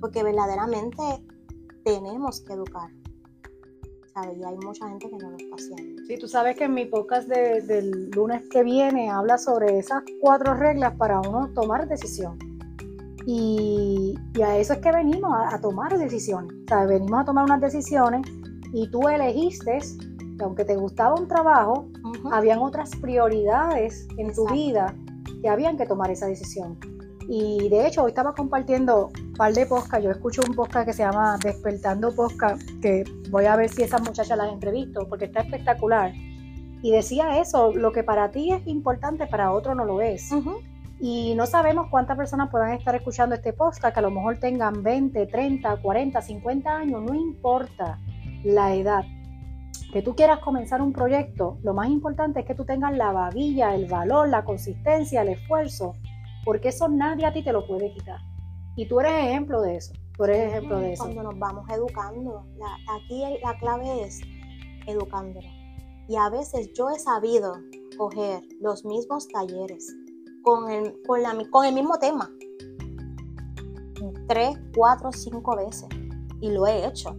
porque 0.00 0.22
verdaderamente 0.22 1.02
tenemos 1.84 2.40
que 2.40 2.54
educar. 2.54 2.90
¿sabes? 4.12 4.36
Y 4.38 4.44
hay 4.44 4.56
mucha 4.56 4.88
gente 4.88 5.08
que 5.08 5.16
no 5.16 5.30
lo 5.30 5.36
está 5.36 5.54
haciendo. 5.54 6.02
Sí, 6.06 6.18
tú 6.18 6.26
sabes 6.26 6.56
que 6.56 6.64
en 6.64 6.74
mi 6.74 6.86
podcast 6.86 7.28
del 7.28 8.10
lunes 8.10 8.42
que 8.50 8.62
viene 8.64 9.08
habla 9.08 9.38
sobre 9.38 9.78
esas 9.78 10.02
cuatro 10.20 10.54
reglas 10.54 10.96
para 10.96 11.20
uno 11.20 11.48
tomar 11.54 11.86
decisión. 11.86 12.49
Y, 13.26 14.14
a 14.42 14.56
eso 14.56 14.72
es 14.72 14.78
que 14.80 14.92
venimos, 14.92 15.32
a, 15.32 15.60
tomar 15.60 15.96
decisiones. 15.98 16.52
O 16.52 16.68
sea, 16.68 16.84
venimos 16.86 17.20
a 17.20 17.24
tomar 17.24 17.44
unas 17.44 17.60
decisiones 17.60 18.26
y 18.72 18.90
tú 18.90 19.08
elegiste 19.08 19.78
que 20.38 20.44
aunque 20.44 20.64
te 20.64 20.76
gustaba 20.76 21.14
un 21.14 21.28
trabajo, 21.28 21.88
habían 22.32 22.60
otras 22.60 22.90
prioridades 22.96 24.08
en 24.16 24.34
tu 24.34 24.46
vida 24.48 24.94
que 25.42 25.48
habían 25.48 25.76
que 25.76 25.86
tomar 25.86 26.10
esa 26.10 26.26
decisión. 26.26 26.78
Y 27.28 27.68
de 27.68 27.86
hecho, 27.86 28.02
hoy 28.02 28.10
estaba 28.10 28.34
compartiendo 28.34 29.10
un 29.22 29.32
par 29.34 29.52
de 29.52 29.64
podcast. 29.64 30.02
Yo 30.02 30.10
escucho 30.10 30.42
un 30.48 30.54
podcast 30.54 30.86
que 30.86 30.92
se 30.92 31.02
llama 31.04 31.38
Despertando 31.42 32.12
Podcast, 32.12 32.60
que 32.82 33.04
voy 33.30 33.44
a 33.44 33.54
ver 33.54 33.68
si 33.68 33.82
esas 33.82 34.02
muchachas 34.02 34.36
las 34.36 34.52
entrevisto, 34.52 35.06
porque 35.08 35.26
está 35.26 35.40
espectacular. 35.40 36.12
Y 36.82 36.90
decía 36.90 37.38
eso, 37.40 37.72
lo 37.72 37.92
que 37.92 38.02
para 38.02 38.30
ti 38.30 38.50
es 38.52 38.66
importante, 38.66 39.26
para 39.26 39.52
otro 39.52 39.74
no 39.74 39.84
lo 39.84 40.00
es. 40.00 40.32
Y 41.02 41.34
no 41.34 41.46
sabemos 41.46 41.86
cuántas 41.90 42.16
personas 42.18 42.50
puedan 42.50 42.72
estar 42.72 42.94
escuchando 42.94 43.34
este 43.34 43.54
podcast, 43.54 43.94
que 43.94 44.00
a 44.00 44.02
lo 44.02 44.10
mejor 44.10 44.38
tengan 44.38 44.82
20, 44.82 45.26
30, 45.26 45.76
40, 45.80 46.20
50 46.20 46.70
años, 46.70 47.02
no 47.02 47.14
importa 47.14 47.98
la 48.44 48.74
edad. 48.74 49.04
Que 49.94 50.02
tú 50.02 50.14
quieras 50.14 50.40
comenzar 50.40 50.82
un 50.82 50.92
proyecto, 50.92 51.58
lo 51.62 51.72
más 51.72 51.88
importante 51.88 52.40
es 52.40 52.46
que 52.46 52.54
tú 52.54 52.66
tengas 52.66 52.94
la 52.94 53.12
babilla, 53.12 53.74
el 53.74 53.86
valor, 53.86 54.28
la 54.28 54.44
consistencia, 54.44 55.22
el 55.22 55.30
esfuerzo, 55.30 55.94
porque 56.44 56.68
eso 56.68 56.88
nadie 56.88 57.24
a 57.24 57.32
ti 57.32 57.42
te 57.42 57.52
lo 57.52 57.66
puede 57.66 57.92
quitar. 57.94 58.20
Y 58.76 58.86
tú 58.86 59.00
eres 59.00 59.12
ejemplo 59.24 59.62
de 59.62 59.76
eso, 59.76 59.94
tú 60.18 60.24
eres 60.24 60.52
ejemplo 60.52 60.80
de 60.80 60.92
eso. 60.92 61.04
Cuando 61.04 61.22
nos 61.22 61.38
vamos 61.38 61.68
educando, 61.70 62.44
aquí 62.98 63.24
la 63.42 63.58
clave 63.58 64.02
es 64.04 64.20
educándonos. 64.86 65.50
Y 66.08 66.16
a 66.16 66.28
veces 66.28 66.70
yo 66.74 66.90
he 66.90 66.98
sabido 66.98 67.54
coger 67.96 68.42
los 68.60 68.84
mismos 68.84 69.26
talleres 69.28 69.94
con 70.42 70.70
el, 70.70 71.00
con, 71.06 71.22
la, 71.22 71.36
con 71.50 71.64
el 71.64 71.74
mismo 71.74 71.98
tema. 71.98 72.30
Tres, 74.28 74.58
cuatro, 74.74 75.12
cinco 75.12 75.56
veces. 75.56 75.88
Y 76.40 76.50
lo 76.50 76.66
he 76.66 76.86
hecho. 76.86 77.16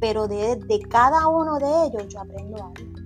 Pero 0.00 0.28
de, 0.28 0.58
cada 0.88 1.28
uno 1.28 1.58
de 1.58 1.86
ellos 1.86 2.08
yo 2.08 2.20
aprendo 2.20 2.56
algo. 2.56 2.98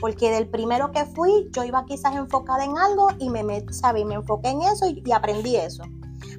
Porque 0.00 0.30
del 0.30 0.48
primero 0.48 0.90
que 0.90 1.04
fui, 1.06 1.48
yo 1.52 1.62
iba 1.64 1.84
quizás 1.84 2.14
enfocada 2.16 2.64
en 2.64 2.76
algo 2.76 3.08
y 3.18 3.30
me, 3.30 3.44
me, 3.44 3.64
me 4.04 4.14
enfoqué 4.14 4.48
en 4.48 4.62
eso 4.62 4.86
y, 4.86 5.12
aprendí 5.12 5.56
eso. 5.56 5.84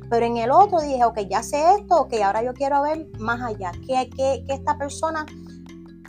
Pero 0.09 0.26
en 0.26 0.38
el 0.38 0.51
otro 0.51 0.82
dije, 0.82 1.03
ok, 1.05 1.20
ya 1.30 1.41
sé 1.41 1.76
esto, 1.76 2.01
ok, 2.01 2.14
ahora 2.24 2.43
yo 2.43 2.53
quiero 2.53 2.82
ver 2.82 3.07
más 3.20 3.41
allá. 3.41 3.72
¿Qué, 3.88 4.09
qué, 4.16 4.43
qué 4.45 4.53
esta 4.53 4.78
persona 4.78 5.26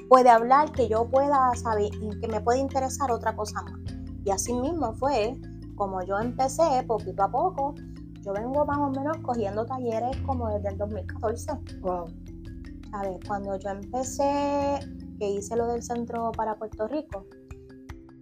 puede 0.09 0.31
hablar 0.31 0.73
que 0.73 0.89
yo 0.89 1.09
pueda 1.09 1.55
saber 1.55 1.91
que 2.21 2.29
me 2.29 2.41
puede 2.41 2.59
interesar 2.59 3.13
otra 3.13 3.37
cosa 3.37 3.63
más? 3.63 3.81
Y 4.25 4.31
así 4.31 4.53
mismo 4.53 4.95
fue 4.95 5.37
como 5.77 6.03
yo 6.03 6.19
empecé 6.19 6.63
poquito 6.87 7.23
a 7.23 7.31
poco, 7.31 7.75
yo 8.23 8.33
vengo 8.33 8.65
más 8.65 8.79
o 8.79 8.91
menos 8.91 9.17
cogiendo 9.19 9.65
talleres 9.67 10.17
como 10.27 10.49
desde 10.49 10.69
el 10.71 10.79
2014. 10.79 11.53
Wow. 11.81 12.07
¿Sabes? 12.91 13.19
Cuando 13.27 13.59
yo 13.59 13.71
empecé, 13.71 14.79
que 15.19 15.31
hice 15.31 15.57
lo 15.57 15.67
del 15.67 15.83
centro 15.83 16.33
para 16.33 16.57
Puerto 16.57 16.87
Rico, 16.89 17.27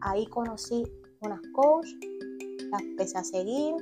ahí 0.00 0.26
conocí 0.26 0.84
unas 1.20 1.40
coach, 1.54 1.86
las 2.70 2.82
empecé 2.82 3.18
a 3.18 3.24
seguir 3.24 3.74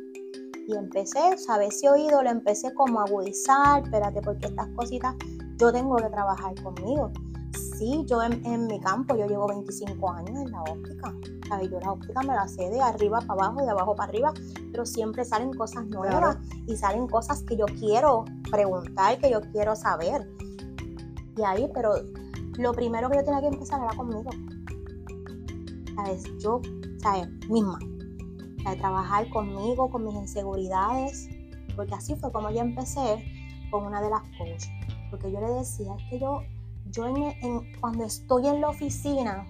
y 0.67 0.77
empecé, 0.77 1.39
¿sabes? 1.39 1.81
Si 1.81 1.89
oído, 1.89 2.23
lo 2.23 2.31
empecé 2.31 2.75
como 2.75 3.01
a 3.01 3.05
agudizar, 3.05 3.83
espérate, 3.83 4.21
porque 4.21 4.47
estas 4.47 4.69
cositas 4.77 5.15
yo 5.59 5.73
tengo 5.73 5.97
que 5.97 6.09
trabajar 6.09 6.55
conmigo 6.63 7.11
sí, 7.81 8.05
yo 8.07 8.23
en, 8.23 8.67
mi 8.67 8.79
campo, 8.81 9.17
yo 9.17 9.27
llevo 9.27 9.49
25 9.49 10.13
años 10.13 10.39
en 10.39 10.51
la 10.51 10.63
óptica. 10.63 11.15
Yo 11.71 11.81
la 11.81 11.93
óptica 11.93 12.21
me 12.23 12.35
la 12.35 12.47
sé 12.47 12.71
de 12.71 12.81
arriba 12.81 13.21
para 13.21 13.45
abajo, 13.45 13.63
de 13.63 13.71
abajo 13.71 13.95
para 13.97 14.09
arriba, 14.09 14.33
pero 14.71 14.87
siempre 14.87 15.25
salen 15.25 15.53
cosas 15.53 15.87
nuevas 15.87 16.39
y 16.67 16.77
salen 16.77 17.07
cosas 17.09 17.43
que 17.43 17.57
yo 17.57 17.67
quiero 17.67 18.25
preguntar, 18.51 19.19
que 19.19 19.31
yo 19.31 19.41
quiero 19.53 19.75
saber. 19.75 20.29
Y 21.37 21.43
ahí, 21.43 21.69
pero 21.75 21.95
lo 22.59 22.73
primero 22.73 23.11
que 23.11 23.17
yo 23.17 23.25
tenía 23.25 23.41
que 23.41 23.49
empezar 23.49 23.81
era 23.83 23.97
conmigo. 23.97 24.31
¿Sabes? 25.97 26.25
Yo, 26.39 26.61
¿sabes? 27.03 27.29
Misma. 27.49 27.79
¿sabes? 28.63 28.79
Trabajar 28.79 29.29
conmigo, 29.31 29.91
con 29.91 30.05
mis 30.05 30.15
inseguridades, 30.15 31.29
porque 31.75 31.95
así 31.95 32.15
fue 32.15 32.31
como 32.33 32.51
yo 32.51 32.61
empecé 32.61 33.25
con 33.71 33.87
una 33.87 34.01
de 34.01 34.11
las 34.11 34.23
coaches. 34.39 34.71
Porque 35.11 35.33
yo 35.33 35.41
le 35.41 35.53
decía, 35.55 35.95
es 35.97 36.11
que 36.11 36.21
yo 36.21 36.43
yo 36.91 37.07
en, 37.07 37.81
cuando 37.81 38.05
estoy 38.05 38.47
en 38.47 38.61
la 38.61 38.69
oficina, 38.69 39.47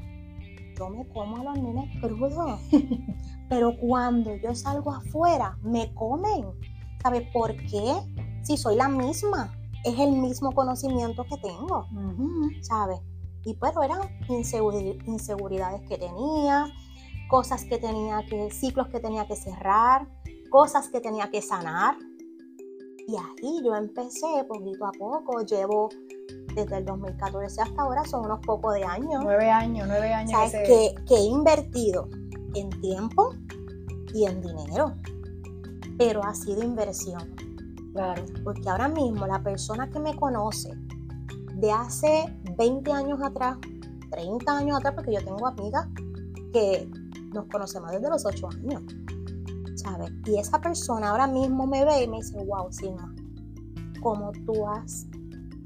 yo 0.81 0.89
me 0.89 1.07
como 1.09 1.37
a 1.37 1.45
los 1.45 1.59
nenes 1.59 1.91
crudos. 2.01 2.61
Pero 3.49 3.77
cuando 3.79 4.35
yo 4.37 4.55
salgo 4.55 4.93
afuera, 4.93 5.59
me 5.63 5.93
comen. 5.95 6.47
¿Sabes 7.03 7.29
por 7.33 7.55
qué? 7.57 7.95
Si 8.43 8.57
soy 8.57 8.77
la 8.77 8.89
misma, 8.89 9.53
es 9.85 9.99
el 9.99 10.13
mismo 10.13 10.53
conocimiento 10.53 11.25
que 11.25 11.37
tengo. 11.39 11.87
¿Sabes? 12.63 13.01
Y 13.45 13.55
pero 13.55 13.83
eran 13.83 14.01
inseguridades 14.29 15.81
que 15.89 15.97
tenía, 15.97 16.67
cosas 17.31 17.65
que 17.65 17.79
tenía 17.79 18.23
que, 18.27 18.51
ciclos 18.51 18.89
que 18.89 19.01
tenía 19.01 19.27
que 19.27 19.35
cerrar, 19.35 20.07
cosas 20.51 20.89
que 20.89 21.01
tenía 21.01 21.31
que 21.31 21.41
sanar. 21.41 21.97
Y 23.09 23.17
ahí 23.17 23.63
yo 23.65 23.75
empecé 23.75 24.45
poquito 24.47 24.85
a 24.85 24.93
poco, 24.93 25.41
llevo 25.41 25.89
desde 26.55 26.79
el 26.79 26.85
2014 26.85 27.61
hasta 27.61 27.83
ahora 27.83 28.05
son 28.05 28.25
unos 28.25 28.41
pocos 28.41 28.75
de 28.75 28.85
años. 28.85 29.21
Nueve 29.23 29.51
años, 29.51 29.87
nueve 29.89 30.13
años. 30.13 30.33
¿Sabes? 30.33 30.69
Que, 30.69 30.95
que 31.07 31.15
he 31.15 31.25
invertido 31.25 32.09
en 32.55 32.71
tiempo 32.81 33.35
y 34.13 34.25
en 34.27 34.41
dinero, 34.41 34.95
pero 35.99 36.25
ha 36.25 36.35
sido 36.35 36.63
inversión. 36.63 37.35
Claro. 37.93 38.25
Porque 38.45 38.69
ahora 38.69 38.89
mismo 38.89 39.27
la 39.27 39.43
persona 39.43 39.89
que 39.91 39.99
me 39.99 40.15
conoce 40.17 40.71
de 41.55 41.73
hace 41.73 42.33
20 42.57 42.93
años 42.93 43.21
atrás, 43.23 43.59
30 44.11 44.57
años 44.57 44.79
atrás, 44.79 44.95
porque 44.95 45.13
yo 45.13 45.25
tengo 45.25 45.47
amigas 45.47 45.87
que 46.53 46.89
nos 47.33 47.47
conocemos 47.47 47.91
desde 47.93 48.09
los 48.09 48.25
8 48.25 48.49
años, 48.49 48.83
¿sabes? 49.77 50.11
Y 50.27 50.39
esa 50.39 50.61
persona 50.61 51.11
ahora 51.11 51.27
mismo 51.27 51.67
me 51.67 51.85
ve 51.85 52.05
y 52.05 52.09
me 52.09 52.19
dice, 52.19 52.43
wow, 52.45 52.73
Silma, 52.73 53.15
¿cómo 54.01 54.33
tú 54.47 54.67
has 54.67 55.07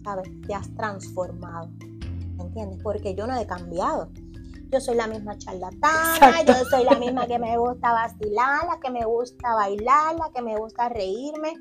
¿sabes? 0.04 0.28
Te 0.46 0.54
has 0.54 0.72
transformado, 0.74 1.70
¿entiendes? 2.38 2.78
Porque 2.82 3.14
yo 3.14 3.26
no 3.26 3.36
he 3.36 3.46
cambiado. 3.46 4.10
Yo 4.70 4.80
soy 4.80 4.96
la 4.96 5.06
misma 5.06 5.38
charlatana, 5.38 6.42
yo 6.42 6.64
soy 6.68 6.84
la 6.84 6.98
misma 6.98 7.26
que 7.26 7.38
me 7.38 7.56
gusta 7.56 7.92
vacilar, 7.92 8.66
la 8.66 8.80
que 8.80 8.90
me 8.90 9.04
gusta 9.04 9.54
bailar, 9.54 10.16
la 10.16 10.30
que 10.34 10.42
me 10.42 10.56
gusta 10.56 10.88
reírme. 10.88 11.54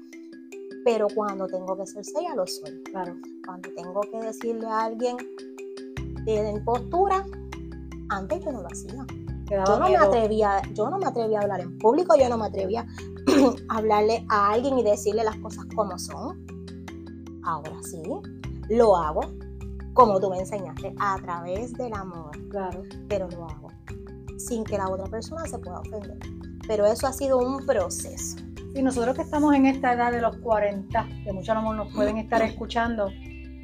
Pero 0.83 1.07
cuando 1.15 1.47
tengo 1.47 1.77
que 1.77 1.85
ser 1.85 2.03
seria, 2.03 2.35
lo 2.35 2.45
soy. 2.45 2.83
Claro. 2.83 3.15
Cuando 3.45 3.69
tengo 3.75 4.01
que 4.01 4.19
decirle 4.19 4.67
a 4.67 4.85
alguien 4.85 5.15
de 6.25 6.51
impostura, 6.51 7.25
antes 8.09 8.43
yo 8.43 8.51
no 8.51 8.61
lo 8.61 8.67
hacía. 8.67 9.05
Yo 9.49 9.77
no, 9.77 9.89
me 9.89 9.95
atrevía, 9.95 10.61
yo 10.73 10.89
no 10.89 10.97
me 10.97 11.05
atrevía 11.05 11.39
a 11.39 11.41
hablar 11.43 11.61
en 11.61 11.77
público, 11.77 12.15
yo 12.15 12.27
no 12.29 12.37
me 12.37 12.45
atrevía 12.45 12.87
a 13.69 13.77
hablarle 13.77 14.25
a 14.29 14.51
alguien 14.51 14.79
y 14.79 14.83
decirle 14.83 15.23
las 15.23 15.35
cosas 15.37 15.65
como 15.75 15.97
son. 15.99 16.52
Ahora 17.45 17.77
sí, 17.83 18.01
lo 18.69 18.95
hago 18.95 19.21
como 19.93 20.19
tú 20.19 20.29
me 20.29 20.39
enseñaste, 20.39 20.93
a 20.99 21.17
través 21.21 21.73
del 21.73 21.93
amor. 21.93 22.31
Claro. 22.49 22.83
Pero 23.07 23.27
lo 23.29 23.45
hago 23.45 23.69
sin 24.37 24.63
que 24.63 24.77
la 24.77 24.89
otra 24.89 25.05
persona 25.05 25.45
se 25.45 25.57
pueda 25.59 25.79
ofender. 25.79 26.17
Pero 26.67 26.85
eso 26.85 27.07
ha 27.07 27.13
sido 27.13 27.37
un 27.37 27.65
proceso. 27.65 28.37
Y 28.75 28.81
nosotros 28.81 29.15
que 29.15 29.21
estamos 29.21 29.53
en 29.53 29.67
esta 29.67 29.93
edad 29.93 30.11
de 30.11 30.19
los 30.19 30.37
40, 30.37 31.07
que 31.23 31.31
muchos 31.31 31.55
no 31.55 31.73
nos 31.73 31.93
pueden 31.93 32.17
estar 32.17 32.41
escuchando, 32.41 33.09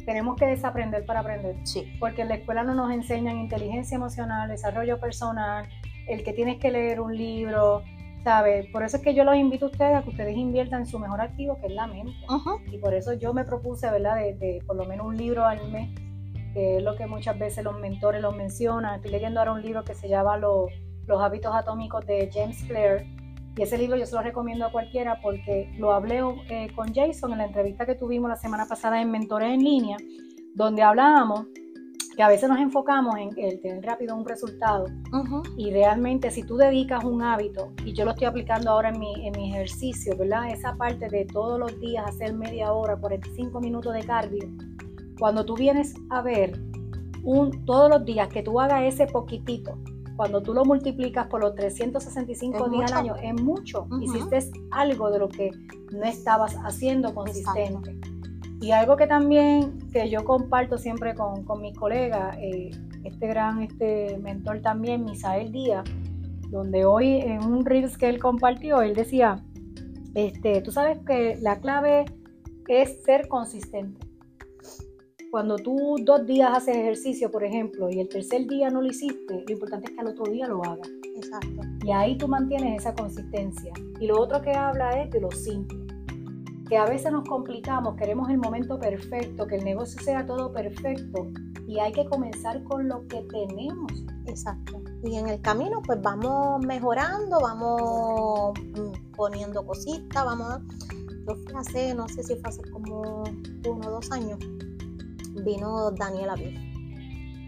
tenemos 0.05 0.35
que 0.37 0.45
desaprender 0.45 1.05
para 1.05 1.21
aprender. 1.21 1.55
Sí. 1.63 1.91
Porque 1.99 2.21
en 2.21 2.29
la 2.29 2.35
escuela 2.35 2.63
no 2.63 2.75
nos 2.75 2.91
enseñan 2.91 3.37
inteligencia 3.37 3.95
emocional, 3.95 4.49
desarrollo 4.49 4.99
personal, 4.99 5.67
el 6.07 6.23
que 6.23 6.33
tienes 6.33 6.59
que 6.59 6.71
leer 6.71 7.01
un 7.01 7.15
libro, 7.15 7.83
¿Sabes? 8.23 8.67
Por 8.67 8.83
eso 8.83 8.97
es 8.97 9.03
que 9.03 9.13
yo 9.13 9.23
los 9.23 9.35
invito 9.35 9.67
a 9.67 9.69
ustedes 9.69 9.95
a 9.95 10.03
que 10.03 10.09
ustedes 10.09 10.35
inviertan 10.35 10.81
en 10.81 10.85
su 10.87 10.99
mejor 10.99 11.21
activo, 11.21 11.57
que 11.59 11.67
es 11.67 11.73
la 11.73 11.87
mente. 11.87 12.13
Y 12.71 12.77
por 12.77 12.93
eso 12.93 13.13
yo 13.13 13.33
me 13.33 13.45
propuse, 13.45 13.89
¿verdad?, 13.89 14.17
de, 14.17 14.61
por 14.67 14.75
lo 14.75 14.85
menos 14.85 15.07
un 15.07 15.17
libro 15.17 15.45
al 15.45 15.71
mes, 15.71 15.89
que 16.53 16.77
es 16.77 16.83
lo 16.83 16.95
que 16.95 17.05
muchas 17.07 17.39
veces 17.39 17.63
los 17.63 17.79
mentores 17.79 18.21
los 18.21 18.35
mencionan. 18.35 18.95
Estoy 18.95 19.11
leyendo 19.11 19.39
ahora 19.39 19.53
un 19.53 19.61
libro 19.61 19.83
que 19.83 19.95
se 19.95 20.09
llama 20.09 20.37
Los, 20.37 20.69
los 21.07 21.21
hábitos 21.21 21.55
atómicos 21.55 22.05
de 22.05 22.29
James 22.33 22.61
Clear. 22.63 23.05
Y 23.55 23.61
ese 23.61 23.77
libro 23.77 23.97
yo 23.97 24.05
se 24.05 24.15
lo 24.15 24.21
recomiendo 24.21 24.65
a 24.65 24.71
cualquiera 24.71 25.19
porque 25.21 25.71
lo 25.77 25.93
hablé 25.93 26.21
eh, 26.49 26.69
con 26.75 26.93
Jason 26.93 27.31
en 27.31 27.39
la 27.39 27.45
entrevista 27.45 27.85
que 27.85 27.95
tuvimos 27.95 28.29
la 28.29 28.35
semana 28.35 28.65
pasada 28.65 29.01
en 29.01 29.11
Mentores 29.11 29.49
en 29.49 29.63
Línea, 29.63 29.97
donde 30.55 30.81
hablábamos 30.81 31.47
que 32.15 32.23
a 32.23 32.27
veces 32.27 32.49
nos 32.49 32.59
enfocamos 32.59 33.15
en 33.17 33.31
el 33.37 33.61
tener 33.61 33.83
rápido 33.83 34.15
un 34.15 34.25
resultado 34.25 34.85
y 35.57 35.71
realmente 35.71 36.31
si 36.31 36.43
tú 36.43 36.57
dedicas 36.57 37.03
un 37.03 37.21
hábito, 37.21 37.71
y 37.85 37.93
yo 37.93 38.05
lo 38.05 38.11
estoy 38.11 38.27
aplicando 38.27 38.71
ahora 38.71 38.89
en 38.89 38.99
mi, 38.99 39.27
en 39.27 39.33
mi 39.37 39.51
ejercicio, 39.51 40.15
¿verdad? 40.17 40.49
Esa 40.51 40.75
parte 40.75 41.09
de 41.09 41.25
todos 41.25 41.59
los 41.59 41.79
días 41.79 42.05
hacer 42.07 42.33
media 42.33 42.73
hora, 42.73 42.95
45 42.97 43.59
minutos 43.61 43.93
de 43.93 44.03
cardio, 44.03 44.49
cuando 45.17 45.45
tú 45.45 45.55
vienes 45.55 45.93
a 46.09 46.21
ver 46.21 46.59
un, 47.23 47.65
todos 47.65 47.89
los 47.89 48.05
días 48.05 48.29
que 48.29 48.41
tú 48.41 48.59
hagas 48.59 48.83
ese 48.83 49.07
poquitito, 49.07 49.77
cuando 50.15 50.41
tú 50.41 50.53
lo 50.53 50.65
multiplicas 50.65 51.27
por 51.27 51.39
los 51.39 51.55
365 51.55 52.69
días 52.69 52.91
al 52.91 52.99
año, 52.99 53.15
es 53.15 53.41
mucho. 53.41 53.87
Hiciste 54.01 54.51
algo 54.71 55.09
de 55.11 55.19
lo 55.19 55.29
que 55.29 55.49
no 55.93 56.03
estabas 56.03 56.57
haciendo 56.65 57.13
consistente. 57.13 57.97
Y 58.61 58.71
algo 58.71 58.97
que 58.97 59.07
también 59.07 59.79
que 59.91 60.09
yo 60.09 60.25
comparto 60.25 60.77
siempre 60.77 61.15
con, 61.15 61.45
con 61.45 61.61
mis 61.61 61.77
colegas, 61.77 62.37
eh, 62.41 62.71
este 63.05 63.27
gran 63.27 63.61
este 63.61 64.17
mentor 64.17 64.61
también, 64.61 65.05
Misael 65.05 65.51
Díaz, 65.51 65.85
donde 66.49 66.83
hoy 66.83 67.21
en 67.21 67.43
un 67.43 67.65
Reels 67.65 67.97
que 67.97 68.09
él 68.09 68.19
compartió, 68.19 68.81
él 68.81 68.95
decía, 68.95 69.41
este, 70.13 70.61
tú 70.61 70.71
sabes 70.71 70.99
que 71.05 71.37
la 71.41 71.59
clave 71.59 72.05
es 72.67 73.01
ser 73.03 73.29
consistente. 73.29 74.05
Cuando 75.31 75.57
tú 75.57 75.95
dos 76.03 76.25
días 76.25 76.51
haces 76.53 76.75
ejercicio, 76.75 77.31
por 77.31 77.43
ejemplo, 77.43 77.89
y 77.89 77.99
el 77.99 78.09
tercer 78.09 78.47
día 78.47 78.69
no 78.69 78.81
lo 78.81 78.87
hiciste, 78.87 79.43
lo 79.47 79.53
importante 79.53 79.87
es 79.87 79.93
que 79.93 80.01
al 80.01 80.07
otro 80.07 80.25
día 80.25 80.47
lo 80.47 80.63
hagas. 80.63 80.89
Exacto. 81.15 81.61
Y 81.85 81.91
ahí 81.91 82.17
tú 82.17 82.27
mantienes 82.27 82.81
esa 82.81 82.95
consistencia. 82.95 83.71
Y 83.99 84.07
lo 84.07 84.19
otro 84.19 84.41
que 84.41 84.51
habla 84.51 85.03
es 85.03 85.11
de 85.11 85.21
lo 85.21 85.29
simple 85.29 85.88
que 86.69 86.77
a 86.77 86.85
veces 86.85 87.11
nos 87.11 87.27
complicamos, 87.27 87.95
queremos 87.95 88.29
el 88.29 88.37
momento 88.37 88.79
perfecto, 88.79 89.47
que 89.47 89.55
el 89.55 89.65
negocio 89.65 89.99
sea 90.03 90.23
todo 90.23 90.53
perfecto 90.53 91.27
y 91.67 91.79
hay 91.79 91.91
que 91.91 92.05
comenzar 92.05 92.63
con 92.63 92.87
lo 92.87 93.07
que 93.07 93.23
tenemos. 93.23 93.91
Exacto. 94.27 94.79
Y 95.03 95.15
en 95.15 95.27
el 95.27 95.41
camino 95.41 95.81
pues 95.83 95.99
vamos 96.01 96.63
mejorando, 96.63 97.39
vamos 97.41 98.53
mm, 98.59 99.15
poniendo 99.15 99.65
cositas, 99.65 100.23
vamos... 100.23 100.59
Yo 101.27 101.35
fui 101.35 101.53
hace, 101.55 101.93
no 101.95 102.07
sé 102.07 102.23
si 102.23 102.35
fue 102.35 102.49
hace 102.49 102.61
como 102.71 103.23
uno 103.67 103.87
o 103.87 103.91
dos 103.91 104.11
años, 104.11 104.39
vino 105.43 105.91
Daniel 105.91 106.29
Aviv. 106.29 106.57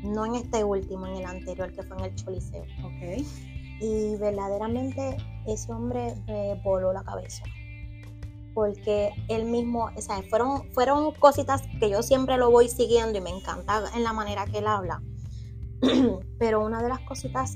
No 0.03 0.25
en 0.25 0.35
este 0.35 0.63
último, 0.63 1.05
en 1.05 1.17
el 1.17 1.25
anterior 1.25 1.71
que 1.73 1.83
fue 1.83 1.97
en 1.97 2.05
el 2.05 2.15
Choliseo. 2.15 2.63
Ok. 2.83 3.23
Y 3.81 4.15
verdaderamente 4.17 5.17
ese 5.47 5.71
hombre 5.71 6.15
me 6.27 6.59
voló 6.63 6.91
la 6.93 7.03
cabeza 7.03 7.43
porque 8.53 9.11
él 9.29 9.45
mismo, 9.45 9.89
o 9.95 10.01
sea, 10.01 10.21
fueron, 10.29 10.71
fueron 10.71 11.13
cositas 11.13 11.63
que 11.79 11.89
yo 11.89 12.03
siempre 12.03 12.37
lo 12.37 12.51
voy 12.51 12.67
siguiendo 12.67 13.17
y 13.17 13.21
me 13.21 13.29
encanta 13.29 13.83
en 13.95 14.03
la 14.03 14.13
manera 14.13 14.45
que 14.45 14.59
él 14.59 14.67
habla. 14.67 15.01
Pero 16.39 16.63
una 16.63 16.81
de 16.81 16.89
las 16.89 16.99
cositas 17.01 17.55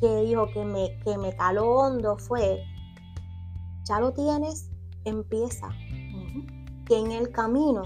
que 0.00 0.22
dijo 0.22 0.46
que 0.52 0.64
me, 0.64 0.98
que 1.04 1.18
me 1.18 1.34
caló 1.34 1.70
hondo 1.70 2.16
fue, 2.18 2.62
ya 3.84 4.00
lo 4.00 4.12
tienes, 4.12 4.70
empieza. 5.04 5.68
Que 6.86 6.98
en 6.98 7.12
el 7.12 7.30
camino 7.30 7.82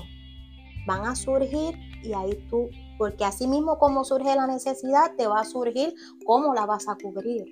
van 0.87 1.07
a 1.07 1.17
surgir 1.17 1.79
y 2.03 2.13
ahí 2.13 2.47
tú, 2.51 2.69
porque 2.99 3.25
así 3.25 3.47
mismo 3.47 3.79
como 3.79 4.05
surge 4.05 4.35
la 4.35 4.47
necesidad, 4.47 5.15
te 5.17 5.27
va 5.27 5.41
a 5.41 5.45
surgir 5.45 5.95
cómo 6.27 6.55
la 6.55 6.67
vas 6.67 6.89
a 6.89 6.97
cubrir. 6.97 7.45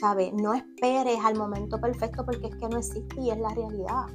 No 0.00 0.54
esperes 0.54 1.18
al 1.24 1.36
momento 1.36 1.80
perfecto 1.80 2.24
porque 2.24 2.46
es 2.46 2.56
que 2.56 2.68
no 2.68 2.78
existe 2.78 3.20
y 3.20 3.30
es 3.30 3.38
la 3.38 3.48
realidad. 3.48 4.06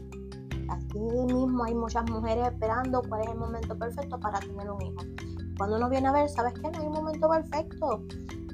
Aquí 0.69 0.99
mismo 0.99 1.65
hay 1.65 1.75
muchas 1.75 2.09
mujeres 2.09 2.47
esperando 2.47 3.01
cuál 3.09 3.21
es 3.23 3.27
el 3.27 3.37
momento 3.37 3.77
perfecto 3.77 4.17
para 4.17 4.39
tener 4.39 4.71
un 4.71 4.81
hijo. 4.81 5.03
Cuando 5.57 5.75
uno 5.75 5.89
viene 5.89 6.07
a 6.07 6.13
ver, 6.13 6.29
¿sabes 6.29 6.53
qué? 6.53 6.71
No 6.71 6.79
hay 6.79 6.87
un 6.87 6.93
momento 6.93 7.27
perfecto. 7.27 8.01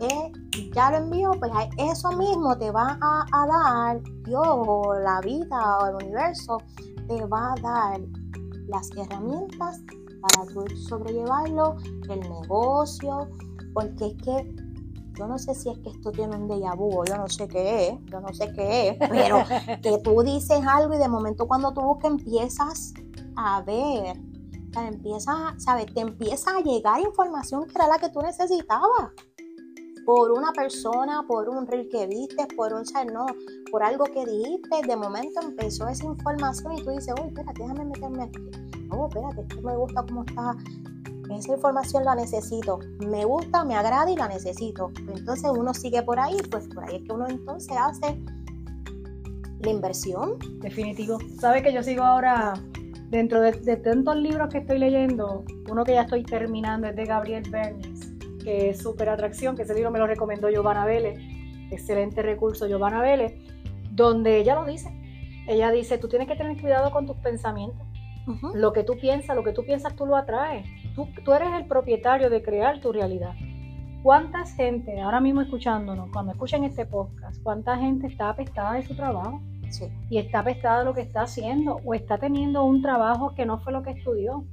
Eh, 0.02 0.32
ya 0.74 0.90
lo 0.90 0.98
envío, 0.98 1.32
pues 1.38 1.52
eso 1.78 2.12
mismo 2.14 2.58
te 2.58 2.72
va 2.72 2.98
a, 3.00 3.26
a 3.32 3.48
dar 3.48 4.02
Dios 4.24 4.48
o 4.48 4.96
la 4.96 5.22
vida 5.22 5.78
o 5.78 5.88
el 5.90 5.96
universo, 6.06 6.58
te 7.08 7.26
va 7.26 7.54
a 7.54 7.56
dar 7.62 8.02
las 8.70 8.90
herramientas 8.98 9.84
para 10.22 10.48
tú 10.52 10.66
sobrellevarlo, 10.78 11.76
el 12.10 12.20
negocio, 12.22 13.30
porque 13.74 14.08
es 14.08 14.14
que 14.24 14.69
yo 15.20 15.28
no 15.28 15.38
sé 15.38 15.54
si 15.54 15.70
es 15.70 15.78
que 15.80 15.90
esto 15.90 16.12
tiene 16.12 16.38
un 16.38 16.48
déjà 16.48 16.78
vu, 16.78 17.04
yo 17.04 17.18
no 17.18 17.28
sé 17.28 17.46
qué 17.50 17.90
es, 17.90 17.94
yo 18.06 18.22
no 18.22 18.34
sé 18.34 18.54
qué 18.54 18.90
es, 18.90 18.98
pero 18.98 19.44
que 19.84 19.98
tú 20.02 20.24
dices 20.24 20.62
algo 20.66 20.94
y 20.94 20.98
de 20.98 21.10
momento 21.10 21.46
cuando 21.46 21.74
tú 21.74 21.82
buscas 21.82 22.12
empiezas 22.12 22.94
a 23.36 23.62
ver, 23.64 24.18
o 24.18 24.74
sea, 24.74 24.88
empiezas, 24.88 25.36
¿sabes? 25.58 25.88
Te 25.94 26.00
empieza 26.00 26.56
a 26.56 26.62
llegar 26.62 27.02
información 27.02 27.66
que 27.66 27.74
era 27.76 27.88
la 27.88 28.00
que 28.00 28.10
tú 28.10 28.22
necesitabas. 28.22 29.12
Por 30.06 30.32
una 30.32 30.54
persona, 30.54 31.24
por 31.28 31.50
un 31.50 31.68
reel 31.68 31.90
que 31.90 32.08
viste, 32.08 32.48
por 32.56 32.74
un, 32.74 32.86
¿sabes? 32.86 33.12
No, 33.14 33.26
por 33.72 33.84
algo 33.84 34.06
que 34.06 34.26
dijiste, 34.26 34.88
de 34.88 34.96
momento 34.96 35.42
empezó 35.42 35.88
esa 35.88 36.06
información 36.06 36.78
y 36.78 36.84
tú 36.84 36.92
dices, 36.92 37.14
uy, 37.22 37.28
espérate, 37.28 37.62
déjame 37.62 37.86
meterme 37.86 38.24
aquí. 38.24 38.50
Oh, 38.92 39.08
espérate, 39.08 39.42
esto 39.42 39.62
me 39.62 39.76
gusta 39.76 40.04
cómo 40.08 40.24
está 40.24 40.56
esa 41.32 41.54
información 41.54 42.04
la 42.06 42.16
necesito, 42.16 42.80
me 43.00 43.26
gusta, 43.26 43.64
me 43.64 43.76
agrada 43.76 44.10
y 44.10 44.16
la 44.16 44.28
necesito. 44.28 44.92
Entonces 45.16 45.52
uno 45.56 45.74
sigue 45.74 46.02
por 46.04 46.20
ahí, 46.20 46.38
pues 46.50 46.68
por 46.68 46.84
ahí 46.84 46.98
es 46.98 47.04
que 47.04 47.14
uno 47.14 47.28
entonces 47.28 47.76
hace 47.78 48.20
la 49.60 49.70
inversión. 49.70 50.38
Definitivo. 50.60 51.20
Sabe 51.40 51.62
que 51.62 51.74
yo 51.74 51.84
sigo 51.84 52.04
ahora, 52.04 52.54
dentro 53.10 53.42
de, 53.42 53.54
tantos 53.78 54.16
libros 54.16 54.50
que 54.50 54.60
estoy 54.60 54.80
leyendo, 54.80 55.44
uno 55.70 55.84
que 55.84 55.94
ya 55.94 56.02
estoy 56.02 56.24
terminando 56.24 56.88
es 56.88 56.96
de 56.96 57.06
Gabriel 57.06 57.44
Bernis, 57.50 58.14
que 58.44 58.70
es 58.70 58.80
Super 58.80 59.10
Atracción, 59.10 59.56
que 59.56 59.64
ese 59.64 59.74
libro 59.74 59.92
me 59.92 60.00
lo 60.00 60.08
recomendó 60.08 60.50
Giovanna 60.50 60.86
Vélez, 60.86 61.20
excelente 61.72 62.22
recurso 62.22 62.68
Giovanna 62.68 63.02
Vélez, 63.02 63.34
donde 63.92 64.38
ella 64.38 64.56
lo 64.56 64.66
dice. 64.66 64.90
Ella 65.48 65.72
dice, 65.72 65.98
tú 65.98 66.08
tienes 66.08 66.28
que 66.28 66.36
tener 66.36 66.60
cuidado 66.62 66.92
con 66.92 67.06
tus 67.06 67.18
pensamientos. 67.18 67.86
Lo 68.54 68.74
que 68.74 68.84
tú 68.84 68.96
piensas, 68.96 69.36
lo 69.36 69.44
que 69.44 69.54
tú 69.54 69.64
piensas, 69.64 69.96
tú 69.96 70.06
lo 70.06 70.16
atraes. 70.16 70.68
Tú, 70.96 71.34
eres 71.34 71.54
el 71.54 71.66
propietario 71.66 72.30
de 72.30 72.42
crear 72.42 72.80
tu 72.82 72.92
realidad. 72.92 73.34
¿Cuánta 74.04 74.46
gente, 74.46 75.02
ahora 75.02 75.20
mismo 75.20 75.42
escuchándonos, 75.42 76.10
cuando 76.12 76.32
escuchan 76.32 76.64
este 76.64 76.86
podcast, 76.86 77.42
cuánta 77.44 77.78
gente 77.78 78.08
está 78.08 78.30
apestada 78.30 78.74
de 78.74 78.84
su 78.84 78.96
trabajo? 78.96 79.42
Sí. 79.70 79.86
Y 80.10 80.18
está 80.18 80.40
apestada 80.40 80.80
de 80.80 80.86
lo 80.86 80.94
que 80.94 81.02
está 81.02 81.24
haciendo 81.24 81.80
o 81.84 81.94
está 81.94 82.18
teniendo 82.18 82.64
un 82.64 82.82
trabajo 82.82 83.36
que 83.36 83.46
no 83.46 83.60
fue 83.60 83.74
lo 83.74 83.84
que 83.84 83.92
estudió. 83.92 84.46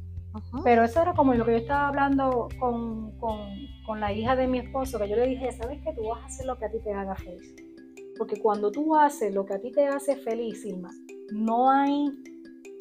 Pero 0.65 0.85
eso 0.85 1.01
era 1.01 1.15
como 1.15 1.33
lo 1.33 1.45
que 1.47 1.53
yo 1.53 1.59
estaba 1.59 1.89
hablando 1.89 2.49
con, 2.59 3.13
con, 3.19 4.01
la 4.01 4.13
hija 4.13 4.37
de 4.37 4.47
mi 4.47 4.59
esposo, 4.59 4.99
que 4.99 5.09
yo 5.09 5.17
le 5.17 5.29
dije, 5.29 5.51
¿sabes 5.53 5.81
que 5.83 5.95
Tú 5.95 6.09
vas 6.09 6.23
a 6.23 6.27
hacer 6.27 6.47
lo 6.47 6.59
que 6.59 6.67
a 6.67 6.71
ti 6.71 6.79
te 6.85 6.93
haga 6.93 7.15
feliz. 7.15 7.55
Porque 8.19 8.41
cuando 8.41 8.71
tú 8.71 8.97
haces 8.97 9.35
lo 9.35 9.47
que 9.47 9.55
a 9.55 9.61
ti 9.61 9.73
te 9.73 9.87
hace 9.87 10.17
feliz, 10.17 10.63
Silma, 10.63 10.91
no 11.33 11.71
hay 11.71 12.11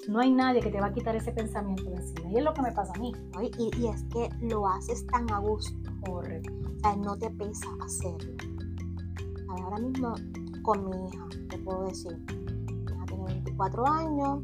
no 0.08 0.20
hay 0.20 0.32
nadie 0.32 0.62
que 0.62 0.70
te 0.70 0.80
va 0.80 0.88
a 0.88 0.94
quitar 0.94 1.16
ese 1.16 1.32
pensamiento 1.32 1.84
de 1.84 1.96
encima. 1.96 2.30
Y 2.32 2.38
es 2.38 2.44
lo 2.44 2.54
que 2.54 2.62
me 2.62 2.72
pasa 2.72 2.94
a 2.96 3.00
mí. 3.00 3.12
Y, 3.58 3.88
es 3.88 4.04
que 4.04 4.30
lo 4.42 4.68
haces 4.68 5.06
tan 5.08 5.32
a 5.32 5.40
gusto. 5.40 5.76
Correcto. 6.06 6.54
O 6.76 6.80
sea, 6.80 6.96
no 6.96 7.18
te 7.18 7.30
pesa 7.32 7.68
hacerlo. 7.84 8.34
ahora 9.48 9.80
mismo 9.80 10.14
con 10.64 10.90
mi 10.90 11.08
hija, 11.08 11.28
te 11.50 11.58
puedo 11.60 11.86
decir, 11.86 12.18
mi 12.28 12.84
hija 12.84 13.06
tiene 13.08 13.24
24 13.26 13.88
años, 13.88 14.40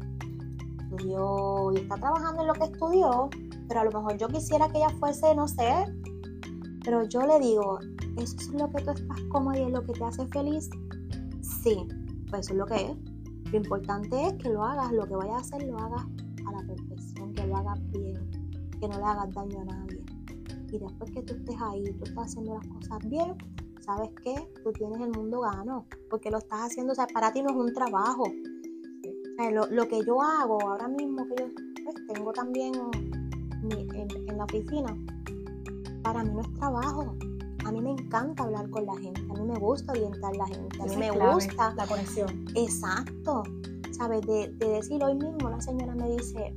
estudió 0.78 1.72
y 1.72 1.78
está 1.78 1.96
trabajando 1.96 2.42
en 2.42 2.48
lo 2.48 2.54
que 2.54 2.64
estudió, 2.64 3.30
pero 3.68 3.80
a 3.80 3.84
lo 3.84 3.90
mejor 3.90 4.16
yo 4.18 4.28
quisiera 4.28 4.68
que 4.68 4.78
ella 4.78 4.90
fuese, 5.00 5.34
no 5.34 5.48
sé, 5.48 5.84
pero 6.84 7.02
yo 7.04 7.26
le 7.26 7.40
digo, 7.40 7.80
¿eso 8.18 8.36
es 8.36 8.48
lo 8.50 8.70
que 8.70 8.84
tú 8.84 8.90
estás 8.92 9.20
cómodo 9.30 9.58
y 9.58 9.62
es 9.62 9.72
lo 9.72 9.84
que 9.84 9.92
te 9.94 10.04
hace 10.04 10.26
feliz? 10.28 10.70
Sí, 11.40 11.88
pues 12.30 12.46
eso 12.46 12.52
es 12.52 12.58
lo 12.58 12.66
que 12.66 12.90
es 12.90 13.11
lo 13.52 13.58
importante 13.58 14.28
es 14.28 14.32
que 14.34 14.48
lo 14.48 14.64
hagas, 14.64 14.90
lo 14.92 15.06
que 15.06 15.14
vayas 15.14 15.34
a 15.34 15.40
hacer, 15.56 15.68
lo 15.68 15.78
hagas 15.78 16.06
a 16.46 16.52
la 16.52 16.66
perfección, 16.66 17.34
que 17.34 17.46
lo 17.46 17.56
hagas 17.58 17.78
bien, 17.90 18.30
que 18.80 18.88
no 18.88 18.96
le 18.96 19.04
hagas 19.04 19.34
daño 19.34 19.60
a 19.60 19.64
nadie. 19.66 20.02
Y 20.70 20.78
después 20.78 21.10
que 21.10 21.22
tú 21.22 21.34
estés 21.34 21.56
ahí, 21.60 21.84
tú 21.84 22.04
estás 22.04 22.28
haciendo 22.28 22.54
las 22.54 22.66
cosas 22.66 23.10
bien, 23.10 23.34
¿sabes 23.80 24.08
qué? 24.24 24.34
Tú 24.64 24.72
tienes 24.72 24.98
el 25.02 25.10
mundo 25.10 25.40
gano, 25.40 25.84
porque 26.08 26.30
lo 26.30 26.38
estás 26.38 26.62
haciendo, 26.62 26.92
o 26.92 26.96
sea, 26.96 27.06
para 27.08 27.30
ti 27.30 27.42
no 27.42 27.50
es 27.50 27.56
un 27.56 27.74
trabajo. 27.74 28.24
lo, 29.70 29.86
que 29.86 30.02
yo 30.06 30.22
hago 30.22 30.58
ahora 30.62 30.88
mismo, 30.88 31.26
que 31.26 31.44
yo 31.44 31.50
pues, 31.84 31.96
tengo 32.10 32.32
también 32.32 32.72
en, 33.70 34.28
en 34.30 34.38
la 34.38 34.44
oficina, 34.44 34.96
para 36.02 36.24
mí 36.24 36.30
no 36.32 36.40
es 36.40 36.52
trabajo, 36.54 37.14
a 37.64 37.72
mí 37.72 37.80
me 37.80 37.90
encanta 37.90 38.44
hablar 38.44 38.68
con 38.70 38.86
la 38.86 38.96
gente, 38.96 39.20
a 39.20 39.34
mí 39.34 39.46
me 39.46 39.58
gusta 39.58 39.92
orientar 39.92 40.34
a 40.34 40.38
la 40.38 40.46
gente, 40.46 40.82
a 40.82 40.86
mí 40.86 40.96
me 40.96 41.10
gusta 41.10 41.74
la 41.74 41.86
conexión. 41.86 42.46
Exacto, 42.54 43.42
¿sabes? 43.92 44.26
De, 44.26 44.48
de 44.48 44.68
decir 44.68 45.02
hoy 45.02 45.14
mismo 45.14 45.38
una 45.46 45.60
señora 45.60 45.94
me 45.94 46.10
dice, 46.10 46.54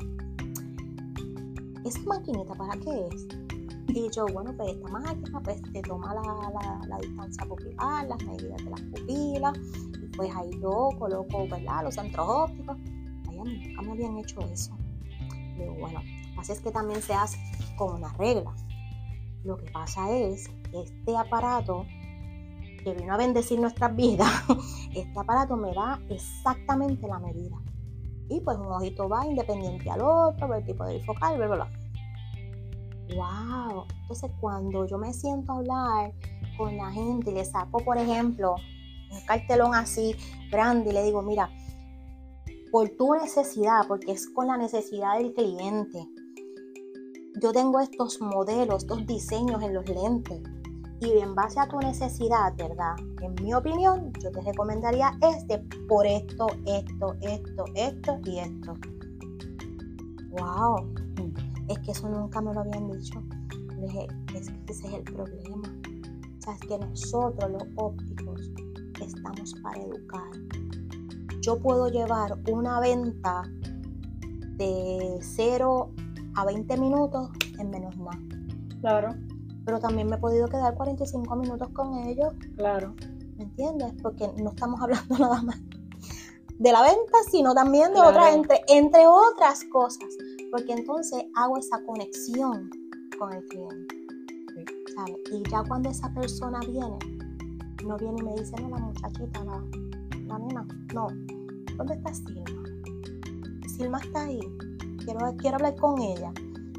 ¿esa 1.85 1.99
maquinita 2.01 2.53
para 2.55 2.73
qué 2.79 3.07
es? 3.11 3.27
Y 3.95 4.09
yo, 4.09 4.25
bueno, 4.33 4.53
pues 4.57 4.73
esta 4.73 4.89
máquina 4.89 5.39
pues 5.41 5.61
te 5.71 5.81
toma 5.81 6.13
la, 6.13 6.81
la, 6.87 6.97
distancia 6.97 7.45
pupilar, 7.45 8.05
las 8.07 8.21
medidas 8.25 8.63
de 8.63 8.69
las 8.69 8.81
pupilas, 8.81 9.57
y 10.01 10.07
pues 10.17 10.35
ahí 10.35 10.49
yo 10.61 10.89
coloco, 10.99 11.47
¿verdad? 11.47 11.83
Los 11.83 11.95
centros 11.95 12.27
ópticos. 12.27 12.77
Ay, 12.77 13.39
a 13.39 13.43
mí 13.43 13.67
nunca 13.67 13.81
me 13.83 13.91
habían 13.91 14.17
hecho 14.17 14.41
eso. 14.41 14.75
Digo, 15.57 15.75
bueno, 15.79 16.01
así 16.37 16.51
es 16.51 16.59
que 16.59 16.71
también 16.71 17.01
se 17.01 17.13
hace 17.13 17.37
con 17.77 17.95
una 17.95 18.11
regla. 18.13 18.53
Lo 19.45 19.55
que 19.55 19.71
pasa 19.71 20.11
es 20.11 20.49
este 20.83 21.17
aparato 21.17 21.85
que 22.83 22.93
vino 22.93 23.13
a 23.13 23.17
bendecir 23.17 23.59
nuestras 23.59 23.95
vidas, 23.95 24.29
este 24.93 25.19
aparato 25.19 25.55
me 25.57 25.73
da 25.73 25.99
exactamente 26.09 27.07
la 27.07 27.19
medida. 27.19 27.57
Y 28.29 28.39
pues 28.41 28.57
un 28.57 28.67
ojito 28.67 29.07
va 29.07 29.25
independiente 29.25 29.89
al 29.89 30.01
otro, 30.01 30.53
el 30.53 30.65
tipo 30.65 30.85
de 30.85 30.99
focal, 31.03 31.37
bla, 31.37 31.47
bla, 31.47 31.55
bla 31.55 31.85
wow. 33.13 33.85
Entonces 34.01 34.31
cuando 34.39 34.85
yo 34.85 34.97
me 34.97 35.13
siento 35.13 35.51
a 35.51 35.57
hablar 35.57 36.13
con 36.57 36.75
la 36.77 36.91
gente 36.91 37.31
y 37.31 37.33
le 37.33 37.45
saco, 37.45 37.79
por 37.79 37.97
ejemplo, 37.97 38.55
un 39.11 39.21
cartelón 39.25 39.75
así 39.75 40.15
grande 40.49 40.89
y 40.89 40.93
le 40.93 41.03
digo, 41.03 41.21
mira, 41.21 41.49
por 42.71 42.89
tu 42.89 43.13
necesidad, 43.13 43.87
porque 43.87 44.11
es 44.11 44.27
con 44.29 44.47
la 44.47 44.57
necesidad 44.57 45.17
del 45.17 45.33
cliente, 45.33 46.07
yo 47.41 47.51
tengo 47.51 47.79
estos 47.79 48.21
modelos, 48.21 48.83
estos 48.83 49.05
diseños 49.05 49.61
en 49.61 49.73
los 49.73 49.87
lentes. 49.87 50.41
Y 51.01 51.11
en 51.19 51.35
base 51.35 51.59
a 51.59 51.67
tu 51.67 51.79
necesidad, 51.79 52.55
¿verdad? 52.57 52.95
En 53.21 53.35
mi 53.43 53.53
opinión, 53.53 54.11
yo 54.21 54.31
te 54.31 54.41
recomendaría 54.41 55.11
este 55.21 55.59
por 55.87 56.05
esto, 56.05 56.47
esto, 56.65 57.15
esto, 57.21 57.65
esto 57.75 58.19
y 58.25 58.39
esto. 58.39 58.73
¡Wow! 60.31 60.93
es 61.67 61.79
que 61.79 61.91
eso 61.91 62.09
nunca 62.09 62.41
me 62.41 62.53
lo 62.53 62.61
habían 62.61 62.89
dicho. 62.91 63.21
Es 63.83 64.49
que 64.49 64.71
ese 64.71 64.87
es 64.87 64.93
el 64.93 65.03
problema. 65.03 65.73
O 66.37 66.41
sea, 66.41 66.53
es 66.53 66.59
que 66.61 66.77
nosotros 66.77 67.51
los 67.51 67.63
ópticos 67.75 68.51
estamos 69.01 69.53
para 69.61 69.81
educar. 69.81 70.31
Yo 71.41 71.59
puedo 71.59 71.89
llevar 71.89 72.37
una 72.51 72.79
venta 72.79 73.43
de 74.57 75.17
0 75.19 75.91
a 76.35 76.45
20 76.45 76.77
minutos 76.77 77.29
en 77.59 77.69
menos 77.69 77.97
nada. 77.97 78.19
Claro. 78.81 79.09
Pero 79.65 79.79
también 79.79 80.07
me 80.07 80.15
he 80.15 80.19
podido 80.19 80.47
quedar 80.47 80.75
45 80.75 81.35
minutos 81.35 81.69
con 81.69 81.97
ellos. 82.07 82.33
Claro. 82.55 82.93
¿Me 83.37 83.43
entiendes? 83.43 83.93
Porque 84.01 84.29
no 84.41 84.51
estamos 84.51 84.81
hablando 84.81 85.17
nada 85.19 85.41
más 85.41 85.59
de 86.57 86.71
la 86.71 86.81
venta, 86.83 87.17
sino 87.29 87.53
también 87.53 87.93
de 87.93 87.99
otras, 87.99 88.33
entre, 88.33 88.61
entre 88.69 89.05
otras 89.07 89.65
cosas 89.65 90.07
porque 90.55 90.71
entonces 90.71 91.25
hago 91.35 91.57
esa 91.57 91.83
conexión 91.83 92.69
con 93.19 93.33
el 93.33 93.45
cliente. 93.47 94.07
Y 95.33 95.43
ya 95.51 95.61
cuando 95.67 95.89
esa 95.89 96.09
persona 96.13 96.61
viene, 96.61 96.97
no 97.85 97.97
viene 97.97 98.21
y 98.21 98.23
me 98.23 98.35
dice, 98.35 98.55
no, 98.61 98.69
la 98.69 98.77
muchachita, 98.77 99.43
la, 99.43 99.61
la 100.27 100.39
nena, 100.39 100.65
no, 100.93 101.07
¿dónde 101.75 101.95
está 101.95 102.13
Silma? 102.13 102.63
Silma 103.67 103.97
está 103.99 104.21
ahí, 104.21 104.39
quiero, 105.03 105.19
quiero 105.35 105.57
hablar 105.57 105.75
con 105.75 106.01
ella, 106.01 106.31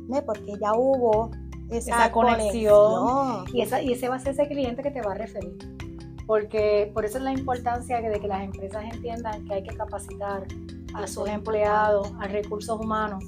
¿Ve? 0.08 0.22
porque 0.22 0.54
ya 0.58 0.72
hubo 0.72 1.30
esa, 1.70 2.12
conexión, 2.12 3.44
Y, 3.52 3.60
esa, 3.60 3.82
y 3.82 3.92
ese 3.92 4.08
va 4.08 4.16
a 4.16 4.18
ser 4.18 4.32
ese 4.32 4.46
cliente 4.48 4.82
que 4.82 4.90
te 4.90 5.02
va 5.02 5.12
a 5.12 5.14
referir. 5.16 5.56
Porque 6.26 6.90
por 6.92 7.04
eso 7.04 7.18
es 7.18 7.24
la 7.24 7.32
importancia 7.32 8.00
de 8.00 8.20
que 8.20 8.26
las 8.26 8.42
empresas 8.42 8.84
entiendan 8.92 9.44
que 9.44 9.54
hay 9.54 9.62
que 9.62 9.76
capacitar 9.76 10.44
a 10.94 11.06
sus 11.06 11.28
empleados, 11.28 12.12
a 12.20 12.26
recursos 12.26 12.80
humanos, 12.80 13.24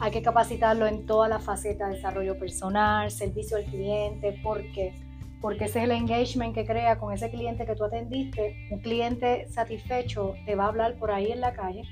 hay 0.00 0.10
que 0.10 0.22
capacitarlo 0.22 0.86
en 0.86 1.06
toda 1.06 1.28
la 1.28 1.38
faceta 1.38 1.88
de 1.88 1.94
desarrollo 1.94 2.36
personal, 2.38 3.10
servicio 3.10 3.56
al 3.56 3.64
cliente, 3.64 4.40
porque 4.42 4.94
porque 5.42 5.64
ese 5.64 5.80
es 5.80 5.84
el 5.86 5.90
engagement 5.90 6.54
que 6.54 6.64
crea 6.64 6.98
con 6.98 7.12
ese 7.12 7.28
cliente 7.28 7.66
que 7.66 7.74
tú 7.74 7.84
atendiste. 7.84 8.56
Un 8.70 8.78
cliente 8.78 9.48
satisfecho 9.48 10.34
te 10.46 10.54
va 10.54 10.64
a 10.64 10.68
hablar 10.68 10.96
por 10.98 11.10
ahí 11.10 11.32
en 11.32 11.40
la 11.40 11.52
calle, 11.52 11.82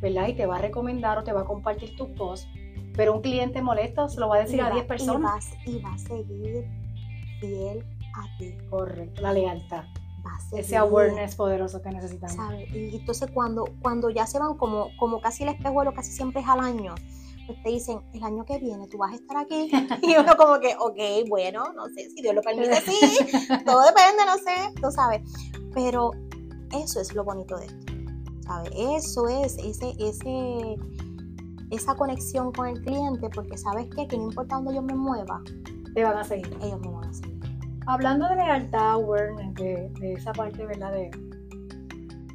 ¿verdad? 0.00 0.28
Y 0.28 0.34
te 0.34 0.46
va 0.46 0.56
a 0.56 0.60
recomendar 0.60 1.18
o 1.18 1.24
te 1.24 1.32
va 1.32 1.40
a 1.40 1.44
compartir 1.44 1.96
tus 1.96 2.08
posts. 2.10 2.48
Pero 2.94 3.14
un 3.14 3.22
cliente 3.22 3.62
molesto 3.62 4.08
se 4.08 4.20
lo 4.20 4.28
va 4.28 4.36
a 4.36 4.40
decir 4.40 4.60
a 4.62 4.70
10 4.70 4.84
personas. 4.84 5.50
Y 5.66 5.78
va, 5.80 5.94
a 5.94 5.98
seguir 5.98 6.66
fiel 7.40 7.84
a 8.14 8.38
ti. 8.38 8.56
Correcto, 8.68 9.22
la 9.22 9.32
lealtad. 9.32 9.84
Ese 10.52 10.76
awareness 10.76 11.34
poderoso 11.34 11.80
que 11.80 11.90
necesitamos. 11.90 12.36
Y 12.72 12.96
entonces 12.96 13.30
cuando, 13.32 13.64
cuando 13.80 14.10
ya 14.10 14.26
se 14.26 14.38
van 14.38 14.56
como, 14.56 14.88
como 14.98 15.20
casi 15.20 15.42
el 15.44 15.48
espejuelo, 15.48 15.94
casi 15.94 16.12
siempre 16.12 16.42
es 16.42 16.48
al 16.48 16.60
año, 16.60 16.94
pues 17.46 17.62
te 17.62 17.70
dicen, 17.70 18.00
el 18.12 18.22
año 18.22 18.44
que 18.44 18.58
viene 18.58 18.86
tú 18.86 18.98
vas 18.98 19.12
a 19.12 19.14
estar 19.16 19.36
aquí. 19.36 19.70
Y 20.02 20.16
uno 20.16 20.36
como 20.36 20.60
que, 20.60 20.76
ok, 20.78 21.28
bueno, 21.28 21.72
no 21.72 21.86
sé, 21.88 22.10
si 22.10 22.22
Dios 22.22 22.34
lo 22.34 22.42
permite, 22.42 22.80
sí, 22.82 22.98
todo 23.66 23.82
depende, 23.82 24.24
no 24.26 24.36
sé, 24.36 24.80
tú 24.80 24.90
sabes. 24.90 25.22
Pero 25.74 26.10
eso 26.72 27.00
es 27.00 27.14
lo 27.14 27.24
bonito 27.24 27.56
de 27.56 27.66
esto, 27.66 27.92
¿sabes? 28.42 28.70
Eso 28.76 29.28
es 29.28 29.56
ese, 29.58 29.94
ese, 29.98 30.76
esa 31.72 31.94
conexión 31.94 32.52
con 32.52 32.68
el 32.68 32.80
cliente, 32.82 33.28
porque 33.30 33.56
sabes 33.56 33.88
qué? 33.96 34.06
que 34.06 34.16
no 34.16 34.24
importa 34.24 34.56
dónde 34.56 34.74
yo 34.74 34.82
me 34.82 34.94
mueva, 34.94 35.42
te 35.94 36.04
van 36.04 36.18
a 36.18 36.24
seguir. 36.24 36.56
Ellos 36.62 36.80
me 36.80 36.88
van 36.88 37.04
a 37.04 37.12
seguir. 37.14 37.40
Hablando 37.86 38.28
de 38.28 38.36
lealtad, 38.36 38.92
awareness, 38.92 39.54
de, 39.54 39.90
de 39.98 40.12
esa 40.12 40.32
parte, 40.32 40.64
¿verdad? 40.66 40.92
De, 40.92 41.10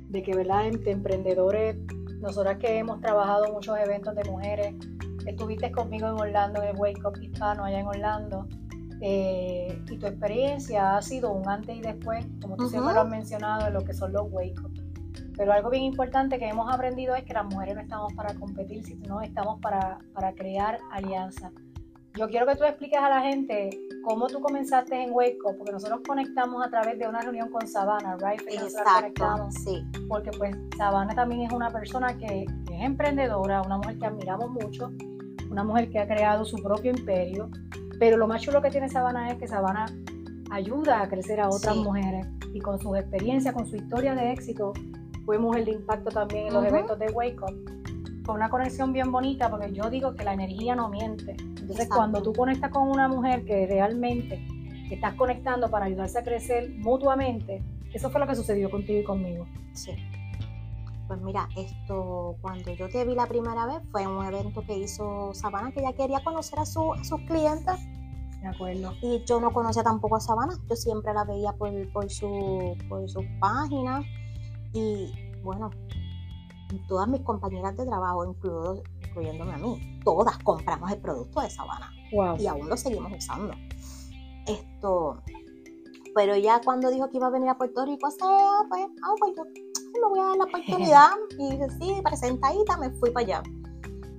de 0.09 0.23
que, 0.23 0.35
¿verdad? 0.35 0.67
Entre 0.67 0.91
emprendedores, 0.91 1.77
nosotras 2.19 2.57
que 2.57 2.79
hemos 2.79 2.99
trabajado 2.99 3.53
muchos 3.53 3.77
eventos 3.77 4.15
de 4.15 4.23
mujeres, 4.29 4.75
estuviste 5.25 5.71
conmigo 5.71 6.07
en 6.07 6.19
Orlando, 6.19 6.61
en 6.63 6.69
el 6.69 6.75
Wake 6.75 7.05
Up 7.05 7.21
Hispano, 7.21 7.63
allá 7.63 7.79
en 7.79 7.87
Orlando, 7.87 8.47
eh, 9.01 9.79
y 9.87 9.97
tu 9.97 10.07
experiencia 10.07 10.97
ha 10.97 11.01
sido 11.03 11.31
un 11.31 11.47
antes 11.47 11.77
y 11.77 11.81
después, 11.81 12.25
como 12.41 12.57
tú 12.57 12.67
siempre 12.69 12.93
lo 12.95 13.01
has 13.01 13.09
mencionado, 13.09 13.67
en 13.67 13.73
lo 13.73 13.83
que 13.83 13.93
son 13.93 14.11
los 14.11 14.23
Wake 14.31 14.59
Up. 14.63 14.76
Pero 15.37 15.53
algo 15.53 15.69
bien 15.69 15.83
importante 15.83 16.39
que 16.39 16.47
hemos 16.49 16.73
aprendido 16.73 17.15
es 17.15 17.23
que 17.23 17.33
las 17.33 17.45
mujeres 17.45 17.75
no 17.75 17.81
estamos 17.81 18.13
para 18.13 18.33
competir, 18.33 18.83
sino 18.83 19.21
estamos 19.21 19.61
para, 19.61 19.99
para 20.13 20.33
crear 20.33 20.79
alianzas. 20.91 21.51
Yo 22.15 22.27
quiero 22.27 22.47
que 22.47 22.55
tú 22.55 22.63
expliques 22.63 22.97
a 22.99 23.09
la 23.09 23.21
gente 23.21 23.69
cómo 24.03 24.25
tú 24.25 24.41
comenzaste 24.41 24.99
en 24.99 25.11
Wake 25.11 25.37
Up, 25.45 25.57
porque 25.57 25.71
nosotros 25.71 25.99
conectamos 26.07 26.65
a 26.65 26.69
través 26.69 26.97
de 26.97 27.07
una 27.07 27.21
reunión 27.21 27.51
con 27.51 27.67
Sabana, 27.67 28.17
¿right? 28.17 28.41
Exacto, 28.49 29.49
sí. 29.51 29.85
Porque 30.09 30.31
pues 30.31 30.55
Sabana 30.75 31.13
también 31.13 31.41
es 31.41 31.53
una 31.53 31.69
persona 31.69 32.17
que 32.17 32.45
es 32.45 32.81
emprendedora, 32.81 33.61
una 33.61 33.77
mujer 33.77 33.99
que 33.99 34.05
admiramos 34.07 34.49
mucho, 34.49 34.91
una 35.51 35.63
mujer 35.63 35.91
que 35.91 35.99
ha 35.99 36.07
creado 36.07 36.43
su 36.43 36.57
propio 36.57 36.89
imperio, 36.89 37.51
pero 37.99 38.17
lo 38.17 38.27
más 38.27 38.41
chulo 38.41 38.63
que 38.63 38.71
tiene 38.71 38.89
Sabana 38.89 39.29
es 39.29 39.37
que 39.37 39.47
Sabana 39.47 39.85
ayuda 40.49 41.03
a 41.03 41.09
crecer 41.09 41.39
a 41.39 41.49
otras 41.49 41.75
mujeres 41.75 42.25
y 42.51 42.59
con 42.59 42.79
sus 42.79 42.97
experiencias, 42.97 43.53
con 43.53 43.67
su 43.67 43.75
historia 43.75 44.15
de 44.15 44.31
éxito, 44.31 44.73
fuimos 45.27 45.57
el 45.57 45.67
impacto 45.67 46.09
también 46.09 46.47
en 46.47 46.53
los 46.53 46.65
eventos 46.65 46.97
de 46.97 47.07
Wake 47.07 47.41
Up. 47.41 48.23
Con 48.25 48.37
una 48.37 48.49
conexión 48.49 48.93
bien 48.93 49.11
bonita, 49.11 49.49
porque 49.49 49.73
yo 49.73 49.89
digo 49.89 50.15
que 50.15 50.23
la 50.23 50.33
energía 50.33 50.73
no 50.73 50.87
miente. 50.89 51.35
Entonces, 51.37 51.89
cuando 51.89 52.21
tú 52.21 52.31
conectas 52.33 52.71
con 52.71 52.89
una 52.89 53.09
mujer 53.09 53.43
que 53.43 53.67
realmente 53.67 54.41
estás 54.89 55.15
conectando 55.15 55.69
para 55.69 55.85
ayudarse 55.85 56.17
a 56.17 56.23
crecer 56.23 56.69
mutuamente, 56.77 57.61
eso 57.93 58.09
fue 58.09 58.21
lo 58.21 58.27
que 58.27 58.35
sucedió 58.35 58.71
contigo 58.71 59.01
y 59.01 59.03
conmigo. 59.03 59.45
Sí. 59.73 59.91
Pues 61.07 61.21
mira, 61.21 61.49
esto 61.57 62.37
cuando 62.41 62.73
yo 62.73 62.87
te 62.89 63.03
vi 63.03 63.13
la 63.13 63.27
primera 63.27 63.65
vez 63.65 63.79
fue 63.91 64.03
en 64.03 64.09
un 64.09 64.25
evento 64.25 64.61
que 64.65 64.77
hizo 64.77 65.33
Sabana, 65.33 65.71
que 65.73 65.81
ella 65.81 65.93
quería 65.93 66.23
conocer 66.23 66.59
a, 66.59 66.65
su, 66.65 66.93
sus 67.03 67.19
clientes. 67.21 67.75
De 68.41 68.47
acuerdo. 68.47 68.93
Y 69.01 69.23
yo 69.25 69.41
no 69.41 69.51
conocía 69.51 69.83
tampoco 69.83 70.15
a 70.15 70.21
Sabana, 70.21 70.53
yo 70.69 70.75
siempre 70.77 71.13
la 71.13 71.25
veía 71.25 71.51
por, 71.51 71.69
por, 71.91 72.09
su, 72.09 72.77
por 72.87 73.09
sus 73.09 73.25
páginas. 73.41 74.05
Y 74.73 75.11
bueno, 75.43 75.69
todas 76.87 77.07
mis 77.07 77.21
compañeras 77.21 77.75
de 77.77 77.85
trabajo, 77.85 78.25
incluyéndome 78.25 79.53
a 79.53 79.57
mí, 79.57 79.99
todas 80.03 80.37
compramos 80.39 80.91
el 80.91 80.99
producto 80.99 81.41
de 81.41 81.49
Sabana. 81.49 81.91
Y 82.39 82.47
aún 82.47 82.69
lo 82.69 82.77
seguimos 82.77 83.11
usando. 83.17 83.53
Esto, 84.45 85.21
pero 86.15 86.35
ya 86.35 86.61
cuando 86.63 86.89
dijo 86.89 87.09
que 87.09 87.17
iba 87.17 87.27
a 87.27 87.29
venir 87.29 87.49
a 87.49 87.57
Puerto 87.57 87.85
Rico, 87.85 87.99
pues, 87.99 88.17
ah, 88.21 88.63
pues 88.69 89.33
yo 89.35 89.43
me 89.43 90.09
voy 90.09 90.19
a 90.19 90.23
dar 90.23 90.37
la 90.37 90.43
oportunidad. 90.45 91.09
y 91.37 91.51
dije, 91.51 91.67
sí, 91.79 92.01
presentadita, 92.03 92.77
me 92.77 92.89
fui 92.91 93.11
para 93.11 93.25
allá. 93.25 93.43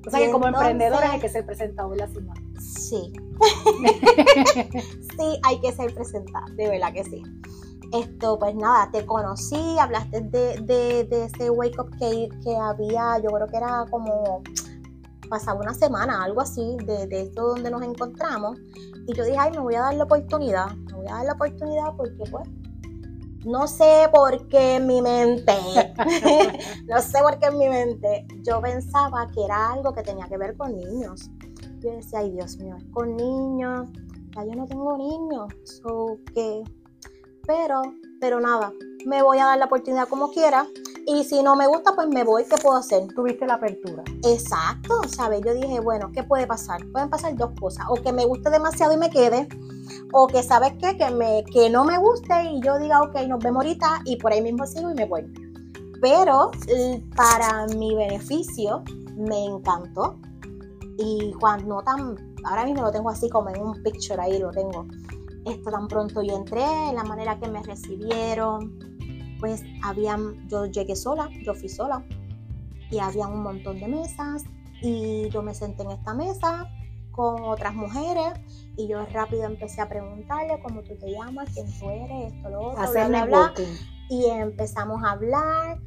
O 0.07 0.11
sea 0.11 0.21
que 0.21 0.31
como 0.31 0.47
emprendedora 0.47 1.13
hay 1.13 1.21
que 1.21 1.29
ser 1.29 1.45
presentado, 1.45 1.95
la 1.95 2.07
cima. 2.07 2.35
Sí. 2.61 3.13
sí, 5.19 5.41
hay 5.45 5.61
que 5.61 5.73
ser 5.73 5.93
presentada, 5.95 6.47
de 6.55 6.69
verdad 6.69 6.93
que 6.93 7.05
sí. 7.05 7.23
Esto, 7.93 8.39
pues 8.39 8.55
nada, 8.55 8.91
te 8.91 9.07
conocí, 9.07 9.79
hablaste 9.79 10.21
de, 10.21 11.07
de, 11.09 11.25
ese 11.25 11.51
wake 11.51 11.81
up 11.81 11.91
que, 11.99 12.29
que 12.45 12.57
había, 12.57 13.19
yo 13.19 13.31
creo 13.31 13.47
que 13.47 13.57
era 13.57 13.87
como 13.91 14.43
pasaba 15.31 15.61
una 15.61 15.75
semana, 15.75 16.23
algo 16.23 16.41
así, 16.41 16.77
de, 16.85 17.07
de 17.07 17.23
esto 17.23 17.49
donde 17.49 17.71
nos 17.71 17.83
encontramos. 17.83 18.59
Y 19.07 19.15
yo 19.15 19.25
dije, 19.25 19.37
ay, 19.39 19.53
me 19.53 19.61
voy 19.61 19.75
a 19.75 19.81
dar 19.81 19.95
la 19.95 20.05
oportunidad, 20.05 20.71
me 20.75 20.93
voy 20.93 20.99
voy 20.99 21.07
a 21.09 21.15
dar 21.17 21.25
la 21.27 21.33
oportunidad 21.33 21.97
porque 21.97 22.25
pues 22.31 22.49
no 23.45 23.67
sé 23.67 24.09
por 24.13 24.49
qué 24.49 24.77
en 24.77 24.87
mi 24.87 25.01
mente, 25.01 25.55
no 26.87 27.01
sé 27.01 27.19
por 27.23 27.39
qué 27.39 27.47
en 27.47 27.59
mi 27.59 27.69
mente, 27.69 28.27
yo 28.43 28.61
pensaba 28.61 29.29
que 29.29 29.45
era 29.45 29.73
algo 29.73 29.95
que 29.95 30.03
tenía 30.03 30.27
que 30.27 30.37
ver 30.37 30.57
con 30.57 30.77
niños. 30.77 31.31
Yo 31.81 31.93
decía, 31.93 32.19
ay 32.19 32.33
Dios 32.33 32.59
mío, 32.59 32.77
es 32.77 32.85
con 32.93 33.17
niños, 33.17 33.89
ya 34.35 34.45
yo 34.45 34.53
no 34.55 34.67
tengo 34.67 34.99
niños, 34.99 35.47
so 35.65 36.19
que, 36.35 36.63
pero, 37.49 37.81
pero 38.21 38.41
nada, 38.41 38.73
me 39.07 39.23
voy 39.23 39.39
a 39.39 39.47
dar 39.47 39.59
la 39.59 39.65
oportunidad 39.65 40.07
como 40.07 40.31
quiera. 40.31 40.69
Y 41.07 41.25
si 41.25 41.43
no 41.43 41.57
me 41.57 41.67
gusta, 41.67 41.95
pues 41.95 42.07
me 42.07 42.23
voy, 42.23 42.45
¿qué 42.45 42.57
puedo 42.59 42.77
hacer? 42.77 43.09
Tuviste 43.15 43.47
la 43.47 43.55
apertura. 43.55 44.03
Exacto, 44.23 45.01
¿sabes? 45.09 45.41
Yo 45.43 45.55
dije, 45.55 45.81
bueno, 45.81 46.13
¿qué 46.13 46.23
puede 46.23 46.47
pasar? 46.47 46.87
Pueden 46.93 47.09
pasar 47.09 47.35
dos 47.35 47.53
cosas, 47.59 47.87
o 47.89 47.95
que 47.95 48.13
me 48.13 48.27
guste 48.27 48.51
demasiado 48.51 48.93
y 48.93 48.99
me 48.99 49.09
quede, 49.09 49.49
o 50.13 50.27
que 50.27 50.43
sabes 50.43 50.75
qué, 50.79 50.99
que, 50.99 51.11
me, 51.11 51.43
que 51.51 51.71
no 51.71 51.87
me 51.87 51.97
guste 51.97 52.35
y 52.53 52.61
yo 52.61 52.79
diga, 52.79 53.01
ok, 53.01 53.15
nos 53.27 53.43
vemos 53.43 53.65
ahorita 53.65 54.03
y 54.05 54.17
por 54.17 54.33
ahí 54.33 54.43
mismo 54.43 54.67
sigo 54.67 54.91
y 54.91 54.95
me 54.95 55.07
voy. 55.07 55.33
Pero 56.03 56.51
para 57.17 57.67
mi 57.69 57.95
beneficio 57.95 58.85
me 59.17 59.47
encantó 59.47 60.19
y 60.99 61.33
cuando 61.41 61.81
tan, 61.81 62.15
ahora 62.45 62.67
mismo 62.67 62.83
lo 62.83 62.91
tengo 62.91 63.09
así 63.09 63.31
como 63.31 63.49
en 63.49 63.63
un 63.63 63.83
picture 63.83 64.21
ahí, 64.21 64.39
lo 64.39 64.51
tengo. 64.51 64.87
Esto 65.47 65.71
tan 65.71 65.89
pronto 65.89 66.23
yo 66.23 66.37
entré, 66.37 66.65
la 66.95 67.05
manera 67.05 67.39
que 67.39 67.49
me 67.49 67.63
recibieron, 67.63 68.79
pues 69.41 69.63
habían, 69.83 70.49
yo 70.49 70.67
llegué 70.67 70.97
sola, 70.97 71.29
yo 71.45 71.55
fui 71.55 71.69
sola. 71.69 72.05
Y 72.91 72.99
había 72.99 73.27
un 73.27 73.43
montón 73.43 73.79
de 73.81 73.89
mesas 73.89 74.45
y 74.83 75.29
yo 75.31 75.43
me 75.43 75.55
senté 75.55 75.83
en 75.83 75.91
esta 75.91 76.15
mesa 76.15 76.69
con 77.19 77.43
otras 77.43 77.75
mujeres 77.75 78.33
y 78.77 78.87
yo 78.87 79.05
rápido 79.07 79.45
empecé 79.45 79.81
a 79.81 79.89
preguntarle 79.89 80.61
cómo 80.63 80.83
tú 80.83 80.97
te 80.97 81.11
llamas, 81.11 81.51
quién 81.53 81.67
tú 81.79 81.91
eres, 81.91 82.33
esto, 82.33 82.49
lo 82.49 82.61
otro, 82.69 82.93
bla, 82.93 83.09
bla, 83.09 83.25
bla, 83.27 83.55
y 84.09 84.27
empezamos 84.27 85.03
a 85.03 85.11
hablar. 85.11 85.81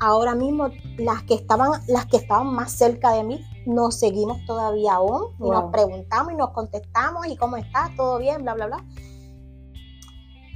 Ahora 0.00 0.34
mismo 0.34 0.68
las 0.98 1.22
que 1.24 1.34
estaban, 1.34 1.80
las 1.88 2.06
que 2.06 2.18
estaban 2.18 2.48
más 2.54 2.72
cerca 2.72 3.12
de 3.12 3.24
mí, 3.24 3.40
nos 3.66 3.98
seguimos 3.98 4.44
todavía 4.46 4.94
aún 4.94 5.34
y 5.38 5.50
nos 5.50 5.72
preguntamos 5.72 6.32
y 6.32 6.36
nos 6.36 6.50
contestamos 6.50 7.26
y 7.26 7.36
cómo 7.36 7.56
estás, 7.56 7.94
todo 7.96 8.18
bien, 8.18 8.42
bla, 8.42 8.54
bla, 8.54 8.66
bla. 8.66 8.84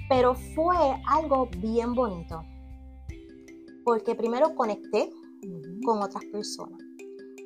Pero 0.08 0.34
fue 0.34 0.76
algo 1.06 1.48
bien 1.58 1.94
bonito, 1.94 2.42
porque 3.84 4.14
primero 4.14 4.54
conecté 4.54 5.10
con 5.84 6.02
otras 6.02 6.24
personas, 6.32 6.78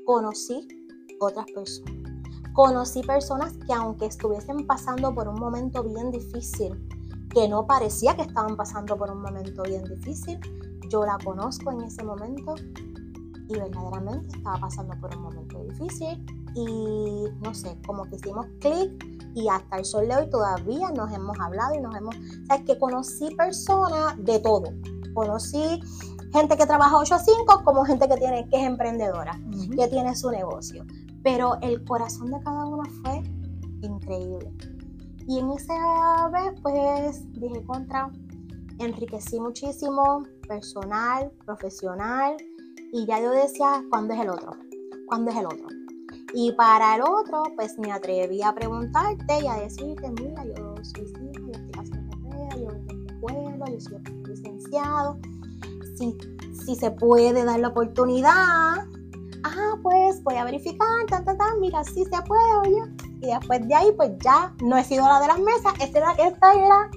conocí 0.04 0.66
otras 1.20 1.46
personas 1.54 2.04
Conocí 2.54 3.02
personas 3.02 3.52
que 3.66 3.72
aunque 3.72 4.06
estuviesen 4.06 4.64
pasando 4.64 5.12
por 5.12 5.26
un 5.26 5.40
momento 5.40 5.82
bien 5.82 6.12
difícil, 6.12 6.88
que 7.30 7.48
no 7.48 7.66
parecía 7.66 8.14
que 8.14 8.22
estaban 8.22 8.56
pasando 8.56 8.96
por 8.96 9.10
un 9.10 9.22
momento 9.22 9.64
bien 9.64 9.82
difícil, 9.82 10.38
yo 10.88 11.04
la 11.04 11.18
conozco 11.24 11.72
en 11.72 11.82
ese 11.82 12.02
momento 12.02 12.54
y 13.48 13.54
verdaderamente 13.54 14.36
estaba 14.36 14.58
pasando 14.58 14.94
por 15.00 15.14
un 15.16 15.22
momento 15.22 15.62
difícil 15.64 16.24
y 16.54 17.24
no 17.42 17.54
sé, 17.54 17.76
como 17.86 18.04
que 18.04 18.16
hicimos 18.16 18.46
clic 18.60 19.04
y 19.34 19.48
hasta 19.48 19.78
el 19.78 19.84
sol 19.84 20.08
de 20.08 20.16
hoy 20.16 20.30
todavía 20.30 20.90
nos 20.90 21.12
hemos 21.12 21.38
hablado 21.40 21.74
y 21.74 21.80
nos 21.80 21.94
hemos, 21.96 22.16
o 22.16 22.46
sea, 22.46 22.64
que 22.64 22.78
conocí 22.78 23.34
personas 23.34 24.14
de 24.18 24.38
todo, 24.38 24.72
conocí 25.14 25.80
gente 26.32 26.56
que 26.56 26.66
trabaja 26.66 26.96
8 26.96 27.14
a 27.14 27.18
5 27.18 27.62
como 27.64 27.84
gente 27.84 28.08
que 28.08 28.16
tiene 28.16 28.48
que 28.48 28.56
es 28.56 28.66
emprendedora, 28.66 29.38
que 29.76 29.88
tiene 29.88 30.14
su 30.16 30.30
negocio. 30.30 30.84
Pero 31.22 31.56
el 31.62 31.84
corazón 31.84 32.30
de 32.32 32.40
cada 32.42 32.66
uno 32.66 32.82
fue 33.02 33.22
increíble. 33.82 34.52
Y 35.26 35.38
en 35.38 35.50
esa 35.52 36.28
vez, 36.32 36.60
pues 36.60 37.32
dije 37.32 37.64
contra, 37.64 38.10
enriquecí 38.78 39.40
muchísimo, 39.40 40.24
personal, 40.46 41.30
profesional, 41.44 42.36
y 42.92 43.06
ya 43.06 43.20
yo 43.20 43.30
decía, 43.30 43.84
¿cuándo 43.90 44.14
es 44.14 44.20
el 44.20 44.30
otro? 44.30 44.52
¿Cuándo 45.06 45.30
es 45.30 45.36
el 45.36 45.46
otro? 45.46 45.66
Y 46.32 46.52
para 46.52 46.96
el 46.96 47.02
otro, 47.02 47.42
pues 47.56 47.78
me 47.78 47.92
atreví 47.92 48.42
a 48.42 48.54
preguntarte 48.54 49.40
y 49.42 49.46
a 49.46 49.54
decirte, 49.54 50.10
mira, 50.10 50.44
yo 50.44 50.74
soy 50.82 51.12
yo 51.12 51.52
estoy 51.52 51.72
haciendo 51.78 52.16
carrera, 52.16 52.56
yo 52.56 52.68
de 52.70 53.06
escuela, 53.12 53.66
yo 53.70 53.80
soy 53.80 53.98
licenciado, 54.26 55.18
si, 55.96 56.16
si 56.64 56.74
se 56.74 56.90
puede 56.90 57.44
dar 57.44 57.60
la 57.60 57.68
oportunidad, 57.68 58.84
ah, 59.44 59.74
pues 59.82 60.22
voy 60.24 60.34
a 60.34 60.44
verificar, 60.44 61.06
ta, 61.08 61.24
ta, 61.24 61.36
ta, 61.36 61.54
mira, 61.60 61.84
si 61.84 62.04
se 62.04 62.22
puede, 62.22 62.56
oye. 62.64 62.92
Y 63.20 63.26
después 63.26 63.66
de 63.66 63.74
ahí, 63.74 63.92
pues 63.96 64.10
ya 64.18 64.54
no 64.62 64.76
he 64.76 64.84
sido 64.84 65.06
la 65.06 65.20
de 65.20 65.28
las 65.28 65.38
mesas, 65.38 65.72
esta 65.80 65.98
era 65.98 66.14
que 66.14 66.26
esta 66.28 66.52
era 66.52 66.90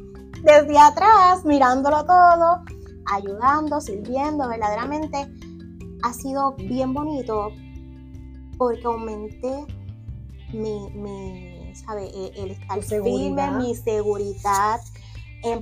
desde 0.44 0.78
atrás, 0.78 1.46
mirándolo 1.46 2.06
todo, 2.06 2.62
ayudando, 3.12 3.82
sirviendo, 3.82 4.48
verdaderamente 4.48 5.28
ha 6.04 6.14
sido 6.14 6.54
bien 6.54 6.94
bonito 6.94 7.52
porque 8.58 8.86
aumenté 8.86 9.66
mi, 10.54 10.90
mi 10.92 11.74
¿sabe? 11.76 12.08
E, 12.08 12.44
el, 12.44 12.52
estar 12.52 12.82
firme, 12.82 13.52
mi 13.52 13.76
seguridad, 13.76 14.82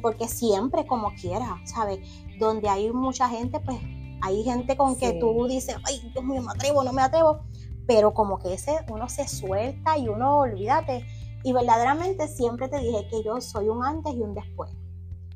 porque 0.01 0.27
siempre 0.27 0.85
como 0.87 1.13
quiera, 1.13 1.61
¿sabes? 1.65 1.99
Donde 2.39 2.69
hay 2.69 2.91
mucha 2.91 3.29
gente, 3.29 3.59
pues 3.59 3.77
hay 4.21 4.43
gente 4.43 4.75
con 4.77 4.95
que 4.95 5.13
tú 5.13 5.47
dices, 5.47 5.75
ay, 5.85 6.09
Dios 6.11 6.23
mío, 6.23 6.41
me 6.41 6.51
atrevo, 6.51 6.83
no 6.83 6.93
me 6.93 7.01
atrevo, 7.01 7.41
pero 7.85 8.13
como 8.13 8.39
que 8.39 8.53
ese 8.53 8.77
uno 8.89 9.07
se 9.09 9.27
suelta 9.27 9.97
y 9.97 10.07
uno, 10.07 10.39
olvídate. 10.39 11.05
Y 11.43 11.53
verdaderamente 11.53 12.27
siempre 12.27 12.67
te 12.67 12.79
dije 12.79 13.07
que 13.09 13.23
yo 13.23 13.39
soy 13.39 13.69
un 13.69 13.83
antes 13.83 14.15
y 14.15 14.21
un 14.21 14.33
después, 14.33 14.71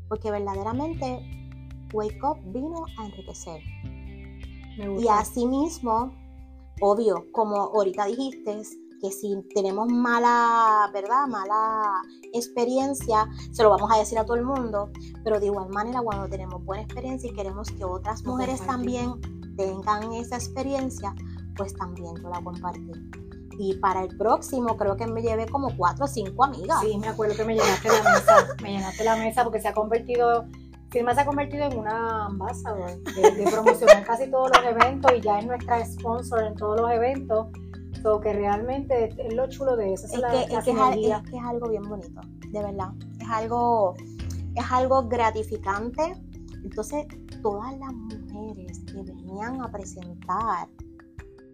porque 0.08 0.32
verdaderamente 0.32 1.39
Wake 1.94 2.20
Up 2.24 2.38
vino 2.46 2.86
a 2.98 3.06
enriquecer. 3.06 3.62
Y 4.98 5.08
así 5.10 5.46
mismo, 5.46 6.14
obvio, 6.82 7.26
como 7.34 7.56
ahorita 7.56 8.06
dijiste, 8.06 8.62
que 9.00 9.12
si 9.12 9.42
tenemos 9.56 9.88
mala, 9.88 10.90
¿verdad? 10.94 11.28
Mala 11.28 12.02
experiencia, 12.34 13.28
se 13.52 13.64
lo 13.64 13.70
vamos 13.70 13.90
a 13.94 13.98
decir 13.98 14.18
a 14.18 14.26
todo 14.26 14.36
el 14.36 14.46
mundo, 14.46 14.90
pero 15.24 15.40
de 15.40 15.48
igual 15.48 15.70
manera 15.70 16.02
cuando 16.02 16.28
tenemos 16.28 16.64
buena 16.64 16.84
experiencia 16.84 17.30
y 17.30 17.34
queremos 17.34 17.72
que 17.72 17.84
otras 17.84 18.24
mujeres 18.24 18.62
también 18.66 19.14
tengan 19.58 20.14
esa 20.14 20.36
experiencia, 20.36 21.14
pues 21.56 21.74
también 21.76 22.16
yo 22.22 22.30
la 22.30 22.42
compartí. 22.42 22.92
Y 23.58 23.76
para 23.76 24.04
el 24.04 24.18
próximo 24.18 24.78
creo 24.78 24.96
que 24.96 25.06
me 25.06 25.22
llevé 25.22 25.46
como 25.48 25.76
cuatro 25.76 26.06
o 26.06 26.08
cinco 26.08 26.46
amigas. 26.46 26.80
Sí, 26.82 26.98
me 26.98 27.10
acuerdo 27.10 27.36
que 27.36 27.44
me 27.44 27.56
llenaste 27.56 27.90
la 27.90 28.04
mesa, 28.04 28.48
me 28.64 28.72
llenaste 28.72 29.04
la 29.04 29.16
mesa 29.18 29.44
porque 29.44 29.60
se 29.60 29.68
ha 29.68 29.74
convertido 29.74 30.46
Firma 30.92 31.14
se 31.14 31.22
ha 31.22 31.26
convertido 31.26 31.66
en 31.66 31.78
una 31.78 32.26
ambassador 32.26 33.04
de, 33.04 33.32
de 33.32 33.52
promocionar 33.52 34.04
casi 34.06 34.30
todos 34.32 34.50
los 34.56 34.66
eventos 34.66 35.12
y 35.16 35.22
ya 35.22 35.40
es 35.40 35.46
nuestra 35.46 35.86
sponsor 35.86 36.44
en 36.44 36.56
todos 36.56 36.82
los 36.82 36.92
eventos 36.92 37.48
que 38.22 38.34
realmente 38.34 39.10
es 39.18 39.34
lo 39.34 39.48
chulo 39.50 39.76
de 39.76 39.94
eso. 39.94 40.06
Es, 40.06 40.12
que, 40.14 40.56
es, 40.56 40.64
que 40.64 40.72
es, 40.72 41.44
algo 41.44 41.70
bien 41.70 41.84
bonito, 41.84 42.22
de 42.50 42.64
verdad. 42.64 42.92
Es 43.20 43.28
algo, 43.30 43.96
es 44.56 44.72
algo 44.72 45.08
gratificante. 45.08 46.16
Entonces, 46.64 47.06
todas 47.42 47.78
las 47.78 47.94
mujeres 47.94 48.80
que 48.86 49.04
venían 49.04 49.62
a 49.62 49.72
presentar, 49.72 50.68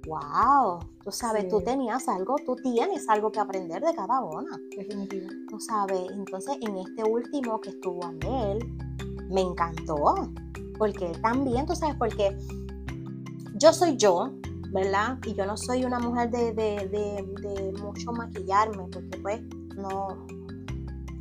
wow, 0.08 0.80
tú 1.04 1.12
sabes, 1.12 1.48
tú 1.48 1.62
tenías 1.62 2.08
algo, 2.08 2.36
tú 2.46 2.56
tienes 2.56 3.08
algo 3.10 3.32
que 3.32 3.40
aprender 3.40 3.82
de 3.84 3.94
cada 3.94 4.22
una. 4.22 4.58
Definitiva. 4.76 5.28
Tú 5.50 5.60
sabes, 5.60 6.10
entonces 6.12 6.58
en 6.62 6.78
este 6.78 7.04
último 7.04 7.60
que 7.60 7.70
estuvo 7.70 8.02
él, 8.22 8.60
me 9.30 9.42
encantó. 9.42 10.30
Porque 10.78 11.12
él 11.12 11.22
también, 11.22 11.66
tú 11.66 11.76
sabes, 11.76 11.96
porque 11.96 12.38
yo 13.56 13.72
soy 13.72 13.96
yo, 13.98 14.32
¿verdad? 14.72 15.18
Y 15.26 15.34
yo 15.34 15.46
no 15.46 15.56
soy 15.56 15.86
una 15.86 16.00
mujer 16.00 16.30
de, 16.30 17.74
mucho 17.82 18.12
maquillarme, 18.12 18.84
porque 18.92 19.18
pues 19.22 19.42
no, 19.78 20.26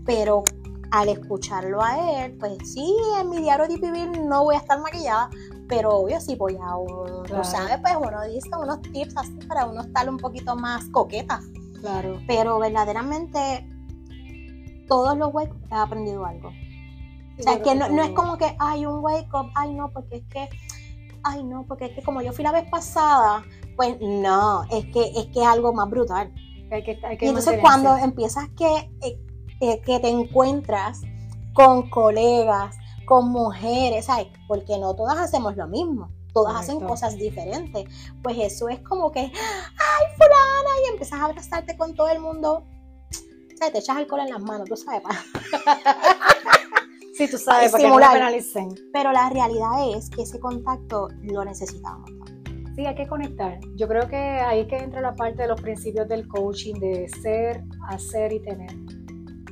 pero 0.04 0.42
al 0.90 1.08
escucharlo 1.08 1.82
a 1.82 2.24
él, 2.24 2.36
pues 2.38 2.58
sí, 2.72 2.94
en 3.20 3.30
mi 3.30 3.38
diario 3.38 3.66
de 3.68 3.76
vivir 3.76 4.20
no 4.20 4.44
voy 4.44 4.56
a 4.56 4.58
estar 4.58 4.80
maquillada, 4.80 5.30
pero 5.68 5.90
obvio 5.90 6.20
sí 6.20 6.36
voy 6.36 6.56
a, 6.60 6.76
un, 6.76 7.44
sabes, 7.44 7.78
pues 7.80 7.94
uno 7.96 8.22
dice 8.24 8.48
unos 8.60 8.82
tips 8.82 9.16
así 9.16 9.34
para 9.48 9.66
uno 9.66 9.82
estar 9.82 10.08
un 10.08 10.18
poquito 10.18 10.56
más 10.56 10.84
coqueta. 10.90 11.40
Claro. 11.80 12.18
Pero 12.26 12.58
verdaderamente 12.58 13.68
todos 14.88 15.16
los 15.16 15.32
wake 15.32 15.52
he 15.70 15.74
aprendido 15.74 16.24
algo. 16.24 16.50
O 17.38 17.42
sea, 17.42 17.62
que 17.62 17.74
no, 17.74 17.88
no, 17.88 18.02
es 18.02 18.10
como 18.10 18.36
que 18.38 18.56
hay 18.58 18.86
un 18.86 19.02
wake 19.02 19.32
up, 19.34 19.50
ay 19.54 19.74
no, 19.74 19.90
porque 19.92 20.16
es 20.16 20.24
que 20.28 20.48
ay 21.24 21.42
no, 21.42 21.64
porque 21.66 21.86
es 21.86 21.92
que 21.92 22.02
como 22.02 22.22
yo 22.22 22.32
fui 22.32 22.44
la 22.44 22.52
vez 22.52 22.68
pasada, 22.70 23.44
pues 23.76 23.96
no, 24.00 24.64
es 24.70 24.84
que 24.86 25.12
es 25.16 25.26
que 25.26 25.44
algo 25.44 25.72
más 25.72 25.88
brutal. 25.90 26.32
y 26.36 27.26
entonces 27.26 27.58
cuando 27.60 27.96
empiezas 27.96 28.48
que, 28.56 28.90
eh, 29.02 29.18
eh, 29.60 29.80
que 29.80 30.00
te 30.00 30.08
encuentras 30.08 31.00
con 31.54 31.88
colegas, 31.88 32.76
con 33.06 33.30
mujeres, 33.30 34.06
¿sabes? 34.06 34.26
Porque 34.46 34.78
no 34.78 34.94
todas 34.94 35.18
hacemos 35.18 35.56
lo 35.56 35.66
mismo, 35.68 36.10
todas 36.32 36.56
hacen 36.56 36.80
cosas 36.80 37.16
diferentes. 37.16 37.84
Pues 38.22 38.36
eso 38.38 38.68
es 38.68 38.80
como 38.80 39.10
que, 39.12 39.20
ay, 39.20 40.06
fulana, 40.16 40.70
y 40.84 40.90
empiezas 40.90 41.20
a 41.20 41.24
abrazarte 41.26 41.76
con 41.76 41.94
todo 41.94 42.08
el 42.08 42.20
mundo. 42.20 42.64
¿sabes? 43.58 43.72
Te 43.72 43.78
echas 43.78 43.96
alcohol 43.96 44.20
en 44.20 44.30
las 44.30 44.42
manos, 44.42 44.68
tú 44.68 44.76
sabes. 44.76 45.02
sí, 47.16 47.30
tú 47.30 47.38
sabes, 47.38 47.72
para 47.72 47.84
que 47.84 47.90
no 47.90 47.96
penalicen. 47.96 48.68
Pero 48.92 49.12
la 49.12 49.30
realidad 49.30 49.96
es 49.96 50.10
que 50.10 50.22
ese 50.22 50.38
contacto 50.38 51.08
lo 51.22 51.44
necesitamos 51.44 52.10
Sí, 52.74 52.86
hay 52.86 52.94
que 52.96 53.06
conectar. 53.06 53.60
Yo 53.76 53.86
creo 53.86 54.08
que 54.08 54.16
ahí 54.16 54.66
que 54.66 54.76
entra 54.76 55.00
la 55.00 55.14
parte 55.14 55.42
de 55.42 55.48
los 55.48 55.60
principios 55.60 56.08
del 56.08 56.26
coaching, 56.26 56.74
de 56.74 57.08
ser, 57.22 57.62
hacer 57.88 58.32
y 58.32 58.40
tener. 58.40 58.70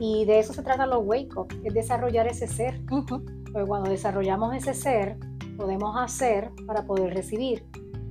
Y 0.00 0.24
de 0.24 0.40
eso 0.40 0.52
se 0.52 0.62
trata 0.62 0.86
los 0.86 1.04
wake 1.04 1.36
up, 1.36 1.46
es 1.62 1.72
desarrollar 1.72 2.26
ese 2.26 2.48
ser. 2.48 2.80
Porque 2.88 3.66
cuando 3.66 3.90
desarrollamos 3.90 4.56
ese 4.56 4.74
ser, 4.74 5.18
podemos 5.56 5.96
hacer 5.96 6.50
para 6.66 6.84
poder 6.84 7.14
recibir. 7.14 7.64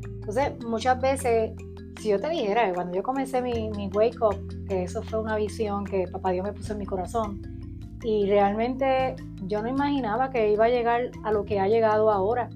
Entonces, 0.05 0.53
muchas 0.65 1.01
veces, 1.01 1.51
si 1.99 2.09
yo 2.09 2.21
te 2.21 2.29
dijera, 2.29 2.73
cuando 2.73 2.95
yo 2.95 3.03
comencé 3.03 3.41
mi, 3.41 3.69
mi 3.71 3.87
wake 3.87 4.21
up, 4.21 4.37
que 4.69 4.83
eso 4.83 5.03
fue 5.03 5.19
una 5.19 5.35
visión 5.35 5.83
que 5.83 6.07
papá 6.07 6.31
Dios 6.31 6.45
me 6.45 6.53
puso 6.53 6.71
en 6.71 6.79
mi 6.79 6.85
corazón, 6.85 7.41
y 8.03 8.25
realmente 8.27 9.15
yo 9.43 9.61
no 9.61 9.69
imaginaba 9.69 10.29
que 10.29 10.51
iba 10.51 10.65
a 10.65 10.69
llegar 10.69 11.11
a 11.23 11.31
lo 11.31 11.45
que 11.45 11.59
ha 11.59 11.67
llegado 11.67 12.11
ahora. 12.11 12.49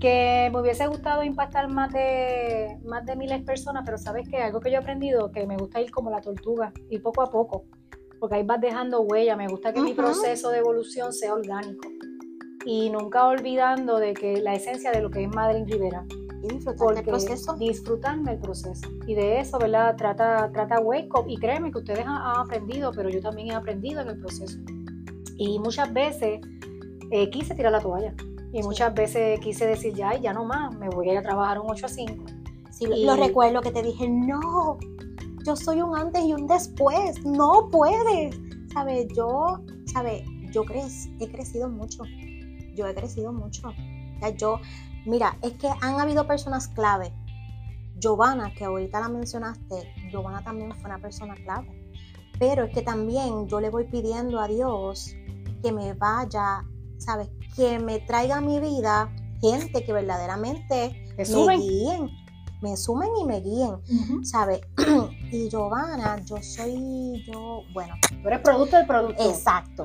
Que 0.00 0.48
me 0.52 0.60
hubiese 0.60 0.86
gustado 0.86 1.24
impactar 1.24 1.68
más 1.68 1.92
de, 1.92 2.78
más 2.84 3.04
de 3.04 3.16
miles 3.16 3.40
de 3.40 3.44
personas, 3.44 3.82
pero 3.84 3.98
sabes 3.98 4.28
que 4.28 4.38
algo 4.38 4.60
que 4.60 4.70
yo 4.70 4.76
he 4.76 4.80
aprendido, 4.80 5.32
que 5.32 5.46
me 5.46 5.56
gusta 5.56 5.80
ir 5.80 5.90
como 5.90 6.10
la 6.10 6.20
tortuga, 6.20 6.72
y 6.88 6.98
poco 7.00 7.22
a 7.22 7.30
poco, 7.30 7.64
porque 8.20 8.36
ahí 8.36 8.44
vas 8.44 8.60
dejando 8.60 9.00
huella, 9.00 9.36
me 9.36 9.48
gusta 9.48 9.72
que 9.72 9.80
mi 9.80 9.94
proceso 9.94 10.50
de 10.50 10.58
evolución 10.58 11.12
sea 11.12 11.34
orgánico 11.34 11.88
y 12.64 12.90
nunca 12.90 13.26
olvidando 13.26 13.98
de 13.98 14.14
que 14.14 14.40
la 14.42 14.54
esencia 14.54 14.92
de 14.92 15.00
lo 15.00 15.10
que 15.10 15.22
es 15.22 15.28
Madre 15.28 15.64
Rivera. 15.64 16.04
Y 16.48 16.54
disfrutar 16.54 16.94
del 16.94 17.04
proceso. 17.04 17.54
Disfrutan 17.54 18.24
del 18.24 18.38
proceso. 18.38 18.88
Y 19.06 19.14
de 19.14 19.40
eso, 19.40 19.58
¿verdad? 19.58 19.96
Trata, 19.96 20.50
trata 20.52 20.80
Wake 20.80 21.08
Up. 21.14 21.24
Y 21.28 21.36
créeme 21.36 21.70
que 21.70 21.78
ustedes 21.78 22.04
han, 22.06 22.40
aprendido, 22.40 22.92
pero 22.92 23.08
yo 23.08 23.20
también 23.20 23.48
he 23.50 23.54
aprendido 23.54 24.00
en 24.00 24.08
el 24.08 24.18
proceso. 24.18 24.58
Y 25.36 25.58
muchas 25.58 25.92
veces 25.92 26.40
eh, 27.10 27.30
quise 27.30 27.54
tirar 27.54 27.72
la 27.72 27.80
toalla. 27.80 28.14
Y 28.52 28.62
muchas 28.62 28.94
veces 28.94 29.38
quise 29.40 29.66
decir, 29.66 29.94
ya, 29.94 30.16
ya 30.16 30.32
no 30.32 30.44
más, 30.44 30.74
me 30.78 30.88
voy 30.88 31.10
a 31.10 31.12
ir 31.12 31.18
a 31.18 31.22
trabajar 31.22 31.58
un 31.60 31.70
8 31.70 31.86
a 31.86 31.88
5. 31.88 32.24
Sí, 32.70 32.86
lo 33.04 33.16
recuerdo 33.16 33.60
que 33.60 33.70
te 33.70 33.82
dije, 33.82 34.08
no, 34.08 34.78
yo 35.44 35.56
soy 35.56 35.82
un 35.82 35.96
antes 35.96 36.24
y 36.24 36.32
un 36.32 36.46
después, 36.46 37.24
no 37.24 37.68
puedes. 37.70 38.38
¿Sabes? 38.72 39.08
Yo, 39.16 39.60
¿sabes? 39.86 40.22
Yo 40.52 40.62
he 40.62 41.28
crecido 41.30 41.68
mucho, 41.68 42.04
yo 42.74 42.86
he 42.86 42.94
crecido 42.94 43.32
mucho. 43.32 43.72
Ya 44.20 44.30
yo, 44.30 44.60
mira, 45.06 45.36
es 45.42 45.52
que 45.54 45.68
han 45.80 46.00
habido 46.00 46.26
personas 46.26 46.68
clave. 46.68 47.12
Giovanna, 47.98 48.52
que 48.54 48.64
ahorita 48.64 49.00
la 49.00 49.08
mencionaste, 49.08 49.92
Giovanna 50.10 50.42
también 50.44 50.72
fue 50.76 50.90
una 50.90 51.00
persona 51.00 51.34
clave. 51.34 51.68
Pero 52.38 52.64
es 52.64 52.72
que 52.72 52.82
también 52.82 53.48
yo 53.48 53.60
le 53.60 53.70
voy 53.70 53.84
pidiendo 53.84 54.38
a 54.38 54.46
Dios 54.46 55.14
que 55.62 55.72
me 55.72 55.94
vaya, 55.94 56.64
¿sabes? 56.98 57.28
que 57.58 57.80
me 57.80 57.98
traiga 57.98 58.36
a 58.36 58.40
mi 58.40 58.60
vida 58.60 59.12
gente 59.40 59.84
que 59.84 59.92
verdaderamente 59.92 61.04
me, 61.16 61.56
guíen, 61.56 62.08
me 62.62 62.76
sumen 62.76 63.08
y 63.20 63.24
me 63.24 63.40
guíen, 63.40 64.24
¿sabes? 64.24 64.60
y 65.32 65.48
Giovanna, 65.48 66.20
yo 66.24 66.36
soy, 66.40 67.24
yo, 67.26 67.62
bueno. 67.74 67.94
Tú 68.22 68.28
eres 68.28 68.40
producto 68.40 68.76
del 68.76 68.86
producto. 68.86 69.28
Exacto. 69.28 69.84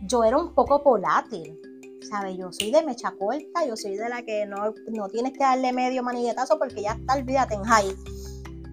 yo 0.00 0.24
era 0.24 0.38
un 0.38 0.54
poco 0.54 0.82
volátil, 0.82 1.60
¿sabes? 2.02 2.36
Yo 2.36 2.52
soy 2.52 2.70
de 2.70 2.84
mecha 2.84 3.12
corta, 3.12 3.66
yo 3.66 3.76
soy 3.76 3.96
de 3.96 4.08
la 4.08 4.22
que 4.22 4.46
no, 4.46 4.74
no 4.92 5.08
tienes 5.08 5.32
que 5.32 5.40
darle 5.40 5.72
medio 5.72 6.02
maniguetazo 6.02 6.58
porque 6.58 6.82
ya 6.82 6.92
está, 6.92 7.14
olvídate 7.14 7.54
en 7.54 7.64
high. 7.64 7.96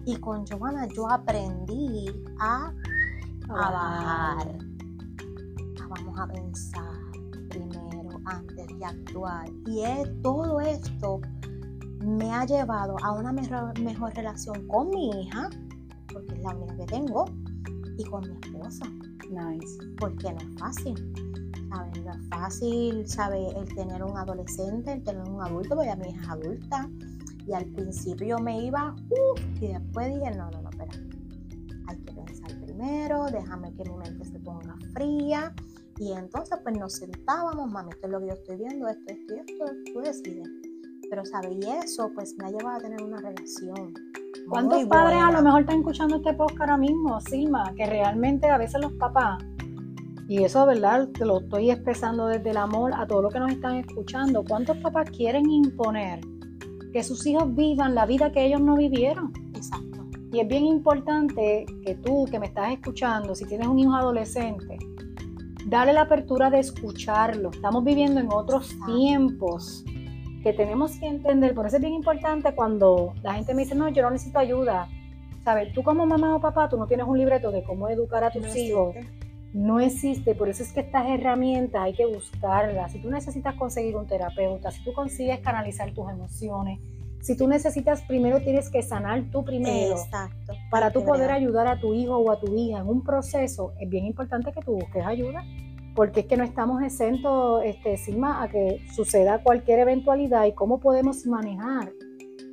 Y 0.06 0.16
con 0.16 0.44
Giovanna 0.46 0.86
yo 0.94 1.10
aprendí 1.10 2.06
a, 2.40 2.72
a 3.50 3.70
bajar, 3.70 4.58
a 5.80 5.86
vamos 5.88 6.18
a 6.18 6.26
pensar 6.26 6.98
antes 8.28 8.66
de 8.66 8.84
actuar. 8.84 9.48
Y 9.66 9.82
es, 9.82 10.22
todo 10.22 10.60
esto 10.60 11.20
me 12.00 12.32
ha 12.32 12.44
llevado 12.44 12.96
a 13.02 13.12
una 13.12 13.32
mejor, 13.32 13.78
mejor 13.80 14.14
relación 14.14 14.66
con 14.68 14.90
mi 14.90 15.10
hija, 15.10 15.50
porque 16.12 16.34
es 16.34 16.42
la 16.42 16.54
única 16.54 16.76
que 16.76 16.86
tengo, 16.86 17.24
y 17.96 18.04
con 18.04 18.28
mi 18.28 18.38
esposa. 18.42 18.86
Nice. 19.30 19.78
Porque 19.98 20.32
no 20.32 20.38
es 20.38 20.58
fácil. 20.58 21.27
¿Sabes? 21.68 22.04
No 22.04 22.12
es 22.12 22.28
fácil, 22.28 23.08
¿sabes? 23.08 23.54
El 23.54 23.74
tener 23.74 24.02
un 24.02 24.16
adolescente, 24.16 24.92
el 24.92 25.02
tener 25.02 25.28
un 25.28 25.40
adulto, 25.42 25.74
porque 25.74 25.90
a 25.90 25.96
mi 25.96 26.08
hija 26.08 26.22
es 26.22 26.28
adulta. 26.28 26.90
Y 27.46 27.52
al 27.54 27.64
principio 27.66 28.38
me 28.38 28.64
iba, 28.64 28.94
uff, 29.10 29.62
y 29.62 29.68
después 29.68 30.08
dije, 30.08 30.30
no, 30.36 30.50
no, 30.50 30.62
no, 30.62 30.70
espera. 30.70 30.92
Hay 31.86 31.96
que 31.98 32.12
pensar 32.12 32.60
primero, 32.60 33.26
déjame 33.26 33.72
que 33.74 33.84
mi 33.84 33.96
mente 33.96 34.24
se 34.26 34.38
ponga 34.40 34.76
fría 34.92 35.54
y 35.98 36.12
entonces 36.12 36.58
pues 36.62 36.78
nos 36.78 36.92
sentábamos, 36.94 37.70
mami, 37.72 37.90
esto 37.90 38.06
es 38.06 38.12
lo 38.12 38.20
que 38.20 38.26
yo 38.28 38.32
estoy 38.34 38.56
viendo, 38.56 38.86
esto, 38.86 39.02
esto 39.08 39.34
y 39.34 39.38
esto, 39.38 39.64
tú 39.92 40.00
decides. 40.00 40.48
Pero, 41.10 41.24
¿sabes? 41.24 41.56
Y 41.60 41.68
eso 41.68 42.10
pues 42.14 42.36
me 42.38 42.46
ha 42.46 42.50
llevado 42.50 42.76
a 42.76 42.80
tener 42.80 43.02
una 43.02 43.18
relación. 43.18 43.94
¿Cuántos 44.48 44.84
padres 44.86 45.18
a 45.20 45.32
lo 45.32 45.42
mejor 45.42 45.62
están 45.62 45.78
escuchando 45.78 46.16
este 46.16 46.34
podcast 46.34 46.60
ahora 46.60 46.76
mismo, 46.76 47.20
Silma? 47.20 47.72
Que 47.74 47.86
realmente 47.86 48.48
a 48.48 48.58
veces 48.58 48.80
los 48.80 48.92
papás, 48.92 49.42
y 50.28 50.44
eso, 50.44 50.64
¿verdad? 50.66 51.08
Te 51.08 51.24
lo 51.24 51.40
estoy 51.40 51.70
expresando 51.70 52.26
desde 52.26 52.50
el 52.50 52.58
amor 52.58 52.92
a 52.94 53.06
todos 53.06 53.22
los 53.22 53.32
que 53.32 53.40
nos 53.40 53.50
están 53.50 53.76
escuchando. 53.76 54.44
¿Cuántos 54.44 54.76
papás 54.76 55.10
quieren 55.10 55.50
imponer 55.50 56.20
que 56.92 57.02
sus 57.02 57.26
hijos 57.26 57.54
vivan 57.54 57.94
la 57.96 58.06
vida 58.06 58.30
que 58.30 58.46
ellos 58.46 58.60
no 58.60 58.76
vivieron? 58.76 59.32
Exacto. 59.54 60.06
Y 60.30 60.40
es 60.40 60.46
bien 60.46 60.66
importante 60.66 61.66
que 61.84 61.94
tú 61.96 62.26
que 62.30 62.38
me 62.38 62.46
estás 62.46 62.72
escuchando, 62.72 63.34
si 63.34 63.46
tienes 63.46 63.66
un 63.66 63.78
hijo 63.78 63.94
adolescente, 63.94 64.78
Dale 65.68 65.92
la 65.92 66.02
apertura 66.02 66.48
de 66.48 66.60
escucharlo. 66.60 67.50
Estamos 67.50 67.84
viviendo 67.84 68.20
en 68.20 68.32
otros 68.32 68.74
tiempos 68.86 69.84
que 70.42 70.54
tenemos 70.54 70.96
que 70.96 71.06
entender. 71.06 71.54
Por 71.54 71.66
eso 71.66 71.76
es 71.76 71.82
bien 71.82 71.92
importante 71.92 72.54
cuando 72.54 73.12
la 73.22 73.34
gente 73.34 73.52
me 73.52 73.64
dice, 73.64 73.74
no, 73.74 73.86
yo 73.90 74.02
no 74.02 74.10
necesito 74.10 74.38
ayuda. 74.38 74.88
¿Sabes? 75.44 75.70
Tú 75.74 75.82
como 75.82 76.06
mamá 76.06 76.36
o 76.36 76.40
papá, 76.40 76.70
tú 76.70 76.78
no 76.78 76.86
tienes 76.86 77.06
un 77.06 77.18
libreto 77.18 77.50
de 77.50 77.62
cómo 77.64 77.86
educar 77.90 78.24
a 78.24 78.30
tus 78.30 78.56
hijos. 78.56 78.94
No 79.52 79.80
existe, 79.80 80.34
por 80.34 80.48
eso 80.48 80.62
es 80.62 80.72
que 80.72 80.80
estas 80.80 81.06
herramientas 81.08 81.82
hay 81.82 81.94
que 81.94 82.06
buscarlas. 82.06 82.92
Si 82.92 83.00
tú 83.00 83.10
necesitas 83.10 83.54
conseguir 83.54 83.96
un 83.96 84.06
terapeuta, 84.06 84.70
si 84.70 84.84
tú 84.84 84.92
consigues 84.92 85.40
canalizar 85.40 85.92
tus 85.94 86.10
emociones, 86.10 86.80
si 87.20 87.36
tú 87.36 87.48
necesitas, 87.48 88.02
primero 88.02 88.40
tienes 88.40 88.70
que 88.70 88.82
sanar 88.82 89.24
tú 89.32 89.44
primero. 89.44 89.96
Exacto. 89.96 90.52
Para 90.70 90.92
tú 90.92 91.04
poder 91.04 91.30
ayudar 91.30 91.66
a 91.66 91.80
tu 91.80 91.94
hijo 91.94 92.16
o 92.16 92.30
a 92.30 92.38
tu 92.38 92.54
hija 92.54 92.78
en 92.78 92.88
un 92.88 93.02
proceso, 93.02 93.72
es 93.80 93.88
bien 93.88 94.04
importante 94.06 94.52
que 94.52 94.60
tú 94.60 94.72
busques 94.72 95.04
ayuda, 95.04 95.44
porque 95.94 96.20
es 96.20 96.26
que 96.26 96.36
no 96.36 96.44
estamos 96.44 96.82
exentos, 96.82 97.62
este, 97.64 97.96
Sigma, 97.96 98.42
a 98.42 98.48
que 98.48 98.80
suceda 98.94 99.42
cualquier 99.42 99.80
eventualidad 99.80 100.46
y 100.46 100.52
cómo 100.52 100.78
podemos 100.78 101.26
manejar 101.26 101.92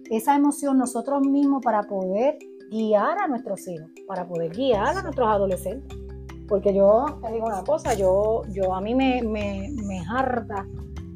esa 0.09 0.35
emoción 0.35 0.77
nosotros 0.77 1.21
mismos 1.21 1.63
para 1.63 1.83
poder 1.83 2.37
guiar 2.71 3.17
a 3.19 3.27
nuestros 3.27 3.67
hijos, 3.67 3.89
para 4.07 4.27
poder 4.27 4.51
guiar 4.51 4.97
a 4.97 5.03
nuestros 5.03 5.27
adolescentes. 5.27 6.04
Porque 6.47 6.73
yo 6.73 7.05
te 7.21 7.31
digo 7.33 7.47
una 7.47 7.63
cosa, 7.63 7.93
yo, 7.93 8.43
yo 8.49 8.73
a 8.73 8.81
mí 8.81 8.93
me, 8.93 9.21
me, 9.23 9.69
me 9.85 9.99
harta 10.07 10.65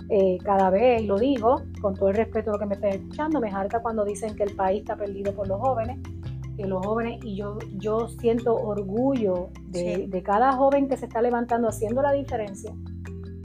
eh, 0.10 0.40
cada 0.44 0.72
vez, 0.72 1.04
y 1.04 1.06
lo 1.06 1.20
digo 1.20 1.62
con 1.82 1.94
todo 1.94 2.10
el 2.10 2.16
respeto 2.16 2.50
a 2.50 2.54
lo 2.54 2.60
que 2.60 2.66
me 2.66 2.76
estén 2.76 2.94
escuchando, 2.94 3.40
me 3.40 3.52
harta 3.52 3.80
cuando 3.80 4.04
dicen 4.04 4.36
que 4.36 4.44
el 4.44 4.56
país 4.56 4.82
está 4.82 4.96
perdido 4.96 5.34
por 5.34 5.48
los 5.48 5.60
jóvenes, 5.60 6.00
que 6.58 6.66
los 6.66 6.84
jóvenes, 6.84 7.24
y 7.24 7.36
yo, 7.36 7.60
yo 7.78 8.08
siento 8.08 8.56
orgullo 8.56 9.50
de, 9.68 10.08
de 10.08 10.24
cada 10.24 10.54
joven 10.54 10.90
que 10.90 10.98
se 10.98 11.06
está 11.06 11.22
levantando 11.22 11.68
haciendo 11.68 12.02
la 12.02 12.12
diferencia, 12.12 12.74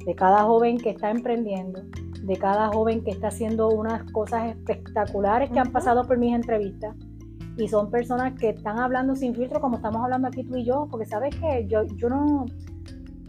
de 0.06 0.14
cada 0.14 0.44
joven 0.44 0.78
que 0.78 0.90
está 0.90 1.10
emprendiendo, 1.10 1.82
de 2.22 2.36
cada 2.38 2.68
joven 2.68 3.04
que 3.04 3.10
está 3.10 3.28
haciendo 3.28 3.68
unas 3.68 4.10
cosas 4.12 4.56
espectaculares 4.56 5.50
que 5.50 5.58
han 5.58 5.70
pasado 5.70 6.06
por 6.06 6.16
mis 6.16 6.34
entrevistas. 6.34 6.96
Y 7.56 7.68
son 7.68 7.90
personas 7.90 8.38
que 8.38 8.50
están 8.50 8.78
hablando 8.78 9.14
sin 9.14 9.34
filtro 9.34 9.60
como 9.60 9.76
estamos 9.76 10.02
hablando 10.02 10.28
aquí 10.28 10.44
tú 10.44 10.56
y 10.56 10.64
yo, 10.64 10.88
porque 10.90 11.06
sabes 11.06 11.34
que 11.36 11.66
yo, 11.68 11.84
yo 11.96 12.08
no, 12.08 12.46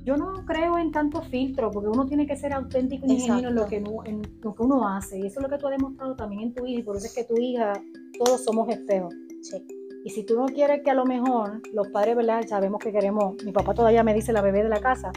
yo 0.04 0.18
no 0.18 0.46
creo 0.46 0.78
en 0.78 0.92
tanto 0.92 1.22
filtro, 1.22 1.72
porque 1.72 1.90
uno 1.90 2.06
tiene 2.06 2.26
que 2.26 2.36
ser 2.36 2.54
auténtico 2.54 3.06
y 3.08 3.20
genuino 3.20 3.50
en 3.50 3.56
lo, 3.56 3.68
que 3.68 3.80
uno, 3.80 4.04
en 4.06 4.22
lo 4.42 4.56
que 4.56 4.64
uno 4.64 4.88
hace. 4.88 5.20
Y 5.20 5.28
eso 5.28 5.40
es 5.40 5.44
lo 5.44 5.50
que 5.50 5.58
tú 5.58 5.68
has 5.68 5.78
demostrado 5.78 6.16
también 6.16 6.42
en 6.42 6.54
tu 6.54 6.66
hija, 6.66 6.80
y 6.80 6.84
por 6.84 6.98
eso 6.98 7.06
es 7.06 7.14
que 7.14 7.24
tu 7.24 7.36
hija, 7.40 7.74
todos 8.18 8.44
somos 8.44 8.68
espejos. 8.70 9.14
Sí. 9.42 9.64
Y 10.04 10.12
si 10.12 10.24
tú 10.24 10.36
no 10.36 10.46
quieres 10.46 10.84
que 10.84 10.92
a 10.92 10.94
lo 10.94 11.06
mejor 11.06 11.62
los 11.74 11.88
padres, 11.88 12.16
¿verdad? 12.16 12.44
Sabemos 12.48 12.80
que 12.80 12.92
queremos, 12.92 13.44
mi 13.44 13.52
papá 13.52 13.74
todavía 13.74 14.04
me 14.04 14.14
dice 14.14 14.32
la 14.32 14.42
bebé 14.42 14.62
de 14.62 14.70
la 14.70 14.80
casa, 14.80 15.12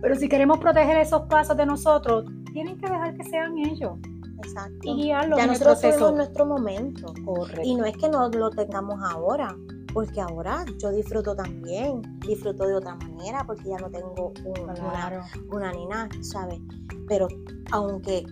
pero 0.00 0.14
si 0.14 0.28
queremos 0.28 0.58
proteger 0.58 0.98
esos 0.98 1.22
pasos 1.22 1.56
de 1.56 1.66
nosotros, 1.66 2.26
tienen 2.52 2.76
que 2.78 2.86
dejar 2.86 3.16
que 3.16 3.24
sean 3.24 3.58
ellos. 3.58 3.92
Exacto. 4.38 4.78
Y 4.82 5.02
guiarlos 5.02 5.38
ya 5.38 5.46
nosotros 5.46 5.80
tenemos 5.80 6.14
nuestro 6.14 6.46
momento. 6.46 7.12
Correcto. 7.24 7.62
Y 7.64 7.74
no 7.74 7.84
es 7.84 7.96
que 7.96 8.08
no 8.08 8.28
lo 8.28 8.50
tengamos 8.50 9.00
ahora, 9.02 9.56
porque 9.92 10.20
ahora 10.20 10.64
yo 10.78 10.90
disfruto 10.90 11.34
también, 11.34 12.02
disfruto 12.20 12.66
de 12.66 12.74
otra 12.74 12.94
manera, 12.96 13.44
porque 13.44 13.68
ya 13.68 13.78
no 13.78 13.90
tengo 13.90 14.32
una, 14.44 15.28
una 15.50 15.72
nena, 15.72 16.08
¿sabes? 16.22 16.60
Pero 17.08 17.28
aunque 17.72 18.24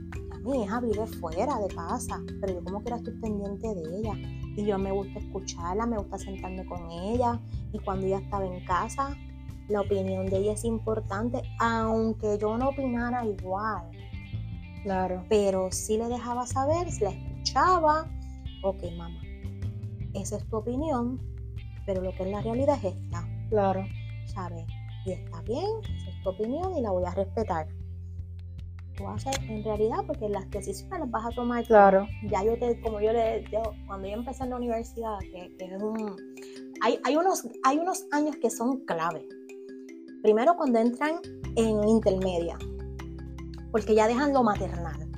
mi 0.47 0.62
hija 0.62 0.81
vive 0.81 1.07
fuera 1.07 1.59
de 1.59 1.74
casa, 1.74 2.20
pero 2.41 2.55
yo 2.55 2.65
como 2.65 2.81
quiera 2.83 2.97
estoy 2.99 3.15
pendiente 3.15 3.66
de 3.74 3.99
ella. 3.99 4.12
Y 4.57 4.65
yo 4.65 4.78
me 4.78 4.93
gusta 4.93 5.19
escucharla, 5.19 5.87
me 5.87 5.99
gusta 5.99 6.19
sentarme 6.19 6.65
con 6.66 6.91
ella. 6.91 7.41
Y 7.73 7.78
cuando 7.81 8.07
ella 8.07 8.19
estaba 8.19 8.47
en 8.47 8.65
casa, 8.65 9.15
la 9.69 9.81
opinión 9.81 10.27
de 10.27 10.39
ella 10.39 10.53
es 10.53 10.65
importante, 10.65 11.43
aunque 11.59 12.39
yo 12.39 12.57
no 12.57 12.69
opinara 12.69 13.27
igual. 13.27 13.91
Claro. 14.86 15.24
Pero 15.28 15.72
sí 15.72 15.98
le 15.98 16.06
dejaba 16.06 16.46
saber, 16.46 16.88
si 16.92 17.02
la 17.02 17.10
escuchaba, 17.10 18.08
ok, 18.62 18.84
mamá, 18.96 19.20
esa 20.14 20.36
es 20.36 20.48
tu 20.48 20.58
opinión, 20.58 21.20
pero 21.84 22.02
lo 22.02 22.12
que 22.12 22.22
es 22.22 22.30
la 22.30 22.40
realidad 22.40 22.78
es 22.84 22.94
esta. 22.94 23.28
Claro. 23.50 23.84
¿Sabes? 24.26 24.64
Y 25.04 25.10
está 25.10 25.42
bien, 25.42 25.66
esa 25.82 26.10
es 26.10 26.22
tu 26.22 26.28
opinión 26.28 26.76
y 26.76 26.82
la 26.82 26.92
voy 26.92 27.02
a 27.04 27.10
respetar. 27.10 27.66
Tú 28.96 29.02
vas 29.02 29.26
a 29.26 29.30
hacer 29.30 29.50
en 29.50 29.64
realidad 29.64 29.98
porque 30.06 30.28
las 30.28 30.48
decisiones 30.50 31.00
las 31.00 31.10
vas 31.10 31.26
a 31.26 31.30
tomar. 31.30 31.64
Claro. 31.66 32.06
Ya 32.30 32.44
yo 32.44 32.56
te, 32.56 32.80
como 32.80 33.00
yo 33.00 33.12
le, 33.12 33.42
yo, 33.50 33.62
cuando 33.88 34.06
yo 34.06 34.14
empecé 34.14 34.44
en 34.44 34.50
la 34.50 34.56
universidad, 34.56 35.18
que, 35.18 35.52
que 35.58 35.64
es 35.64 35.82
un, 35.82 36.16
hay, 36.80 37.00
hay, 37.02 37.16
unos, 37.16 37.44
hay 37.64 37.78
unos 37.78 38.06
años 38.12 38.36
que 38.36 38.50
son 38.50 38.84
clave. 38.84 39.26
Primero 40.22 40.56
cuando 40.56 40.78
entran 40.78 41.16
en 41.56 41.88
intermedia, 41.88 42.56
porque 43.70 43.94
ya 43.94 44.09
dejan 44.09 44.32
lo 44.32 44.43
maternal. 44.43 45.09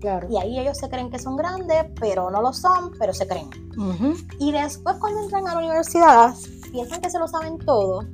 Claro. 0.00 0.28
Y 0.30 0.36
ahí 0.36 0.58
ellos 0.58 0.78
se 0.78 0.88
creen 0.88 1.10
que 1.10 1.18
son 1.18 1.36
grandes, 1.36 1.86
pero 1.98 2.30
no 2.30 2.42
lo 2.42 2.52
son, 2.52 2.92
pero 2.98 3.12
se 3.12 3.26
creen. 3.26 3.50
Y 4.38 4.52
después 4.52 4.96
cuando 4.98 5.22
entran 5.22 5.48
a 5.48 5.54
la 5.54 5.58
universidad, 5.58 6.34
piensan 6.70 7.00
que 7.00 7.10
se 7.10 7.18
lo 7.18 7.28
saben 7.28 7.58
todo, 7.58 8.04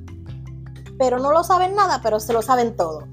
pero 0.97 1.19
no 1.19 1.31
lo 1.31 1.43
saben 1.43 1.75
nada, 1.75 1.99
pero 2.01 2.19
se 2.19 2.33
lo 2.33 2.41
saben 2.41 2.75
todo. 2.75 3.07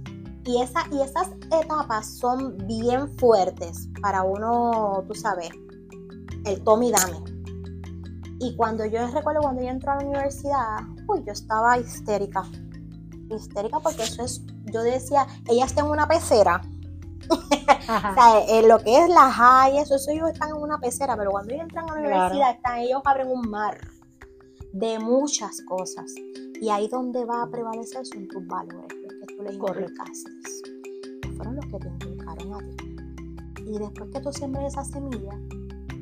Y, 0.45 0.61
esa, 0.63 0.85
y 0.91 1.03
esas 1.03 1.29
etapas 1.53 2.07
son 2.19 2.57
bien 2.67 3.09
fuertes 3.19 3.89
para 4.01 4.23
uno, 4.23 5.05
tú 5.07 5.15
sabes, 5.15 5.51
el 6.45 6.63
tome 6.65 6.87
y 6.87 6.93
dame. 6.93 7.23
Y 8.41 8.57
cuando 8.57 8.87
yo 8.87 9.07
recuerdo 9.09 9.43
cuando 9.43 9.63
yo 9.63 9.69
entré 9.69 9.91
a 9.91 9.97
la 9.97 10.05
universidad, 10.07 10.79
uy, 11.07 11.23
yo 11.27 11.33
estaba 11.33 11.79
histérica. 11.79 12.43
Histérica 13.37 13.81
porque 13.81 14.03
eso 14.03 14.23
es, 14.25 14.43
yo 14.73 14.83
decía, 14.83 15.27
ella 15.49 15.65
está 15.65 15.81
en 15.83 15.87
una 15.91 16.07
pecera. 16.07 16.61
o 17.31 18.15
sea, 18.15 18.45
en 18.49 18.67
lo 18.69 18.79
que 18.81 18.99
es 19.05 19.09
la 19.09 19.31
high, 19.31 19.79
eso, 19.79 19.95
eso 19.97 20.11
ellos 20.11 20.31
están 20.31 20.51
en 20.51 20.57
una 20.57 20.79
pecera, 20.79 21.17
pero 21.17 21.31
cuando 21.31 21.53
ellos 21.53 21.65
entran 21.65 21.89
a 21.89 21.95
la 21.95 22.01
universidad, 22.01 22.31
Claro. 22.39 22.57
están, 22.57 22.79
ellos 22.81 23.03
abren 23.05 23.29
un 23.29 23.49
mar 23.51 23.79
de 24.73 24.99
muchas 24.99 25.61
cosas. 25.63 26.13
Y 26.61 26.69
ahí 26.69 26.89
donde 26.89 27.25
va 27.25 27.43
a 27.43 27.47
prevalecer 27.51 28.05
son 28.07 28.29
tus 28.29 28.47
valores, 28.47 28.89
los 29.03 29.15
que 29.29 29.35
tú 29.37 29.43
les 29.43 29.55
inculcaste. 29.55 30.31
Que 31.23 31.29
fueron 31.33 31.57
los 31.57 31.65
que 31.67 31.79
te 31.79 31.89
inculcaron 31.89 32.55
a 32.55 32.59
ti. 32.59 32.97
Y 33.67 33.79
después 33.79 34.11
que 34.13 34.21
tú 34.21 34.33
siembres 34.33 34.73
esa 34.73 34.85
semilla, 34.85 35.33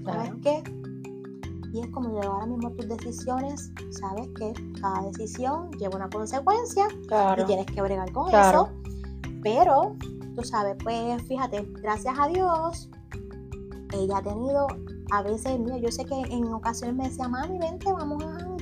¿sabes 0.04 0.30
Claro. 0.30 0.38
qué? 0.42 0.62
Y 1.72 1.80
es 1.80 1.88
como 1.88 2.10
yo 2.22 2.30
ahora 2.32 2.46
mismo 2.46 2.70
tus 2.72 2.88
decisiones, 2.88 3.70
sabes 3.90 4.28
que 4.38 4.52
cada 4.80 5.02
decisión 5.02 5.70
lleva 5.72 5.96
una 5.96 6.08
consecuencia 6.08 6.86
y 7.02 7.06
Claro. 7.06 7.44
tienes 7.46 7.66
que 7.66 7.82
bregar 7.82 8.10
con 8.12 8.28
Claro. 8.30 8.68
eso. 8.68 8.68
Pero, 9.42 9.96
tú 10.34 10.42
sabes, 10.44 10.76
pues 10.82 11.22
fíjate, 11.24 11.62
gracias 11.82 12.14
a 12.18 12.26
Dios, 12.28 12.88
ella 13.92 14.18
ha 14.18 14.22
tenido, 14.22 14.66
a 15.10 15.22
veces, 15.22 15.58
mira, 15.58 15.76
yo 15.78 15.90
sé 15.90 16.04
que 16.04 16.14
en 16.14 16.52
ocasiones 16.52 16.96
me 16.96 17.08
decía, 17.08 17.28
mami, 17.28 17.58
vente, 17.58 17.92
vamos 17.92 18.22
a 18.24 18.28
janguear. 18.38 18.58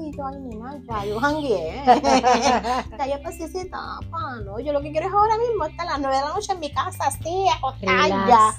Y 0.00 0.10
yo, 0.16 0.26
ay, 0.26 0.40
nena, 0.40 0.82
ya 0.88 1.04
yo 1.06 1.18
jangueé. 1.20 1.82
ya 2.98 3.06
yo 3.06 3.22
pasé 3.22 3.44
esa 3.44 3.60
etapa, 3.62 4.40
¿no? 4.44 4.58
Yo 4.60 4.72
lo 4.72 4.80
que 4.82 4.90
quiero 4.90 5.06
es 5.08 5.12
ahora 5.14 5.36
mismo 5.38 5.64
estar 5.64 5.86
a 5.86 5.92
las 5.92 6.00
9 6.00 6.16
de 6.16 6.22
la 6.22 6.34
noche 6.34 6.52
en 6.52 6.60
mi 6.60 6.70
casa, 6.72 7.04
así, 7.06 7.46
acostada. 7.56 8.54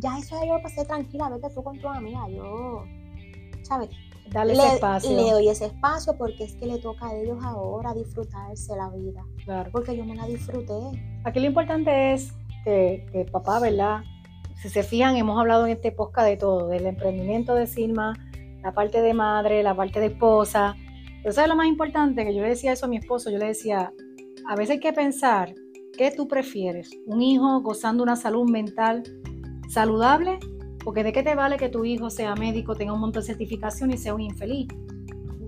Ya 0.00 0.16
eso 0.18 0.36
ya 0.40 0.46
yo 0.46 0.54
lo 0.56 0.62
pasé 0.62 0.84
tranquila, 0.84 1.28
vete 1.28 1.50
tú 1.50 1.62
con 1.62 1.78
tu 1.80 1.88
amiga, 1.88 2.28
yo, 2.28 2.84
¿sabes? 3.68 3.90
Dale 4.30 4.54
le, 4.54 4.62
ese 4.62 4.74
espacio. 4.74 5.10
le 5.10 5.30
doy 5.30 5.48
ese 5.48 5.66
espacio 5.66 6.16
porque 6.16 6.44
es 6.44 6.54
que 6.56 6.66
le 6.66 6.78
toca 6.78 7.08
a 7.08 7.14
ellos 7.14 7.38
ahora 7.42 7.94
disfrutarse 7.94 8.76
la 8.76 8.90
vida. 8.90 9.24
Claro. 9.44 9.70
Porque 9.72 9.96
yo 9.96 10.04
me 10.04 10.14
la 10.14 10.26
disfruté. 10.26 10.74
Aquí 11.24 11.40
lo 11.40 11.46
importante 11.46 12.12
es 12.12 12.32
que, 12.64 13.06
que 13.12 13.24
papá, 13.24 13.60
¿verdad? 13.60 14.02
Si 14.56 14.68
se 14.68 14.82
fijan, 14.82 15.16
hemos 15.16 15.38
hablado 15.38 15.66
en 15.66 15.72
este 15.72 15.92
podcast 15.92 16.28
de 16.28 16.36
todo, 16.36 16.68
del 16.68 16.86
emprendimiento 16.86 17.54
de 17.54 17.66
Silma, 17.66 18.14
la 18.62 18.72
parte 18.72 19.00
de 19.00 19.14
madre, 19.14 19.62
la 19.62 19.74
parte 19.74 20.00
de 20.00 20.06
esposa. 20.06 20.74
Pero 21.22 21.32
¿sabes 21.32 21.48
lo 21.48 21.56
más 21.56 21.66
importante? 21.66 22.24
Que 22.24 22.34
yo 22.34 22.42
le 22.42 22.48
decía 22.48 22.72
eso 22.72 22.86
a 22.86 22.88
mi 22.88 22.96
esposo, 22.96 23.30
yo 23.30 23.38
le 23.38 23.46
decía, 23.46 23.92
a 24.48 24.56
veces 24.56 24.72
hay 24.72 24.80
que 24.80 24.92
pensar, 24.92 25.54
¿qué 25.96 26.10
tú 26.10 26.28
prefieres? 26.28 26.90
¿Un 27.06 27.22
hijo 27.22 27.60
gozando 27.60 28.02
una 28.02 28.16
salud 28.16 28.50
mental 28.50 29.04
saludable? 29.68 30.38
Porque 30.88 31.04
de 31.04 31.12
qué 31.12 31.22
te 31.22 31.34
vale 31.34 31.58
que 31.58 31.68
tu 31.68 31.84
hijo 31.84 32.08
sea 32.08 32.34
médico, 32.34 32.74
tenga 32.74 32.94
un 32.94 33.00
montón 33.00 33.20
de 33.20 33.26
certificación 33.26 33.90
y 33.90 33.98
sea 33.98 34.14
un 34.14 34.22
infeliz. 34.22 34.68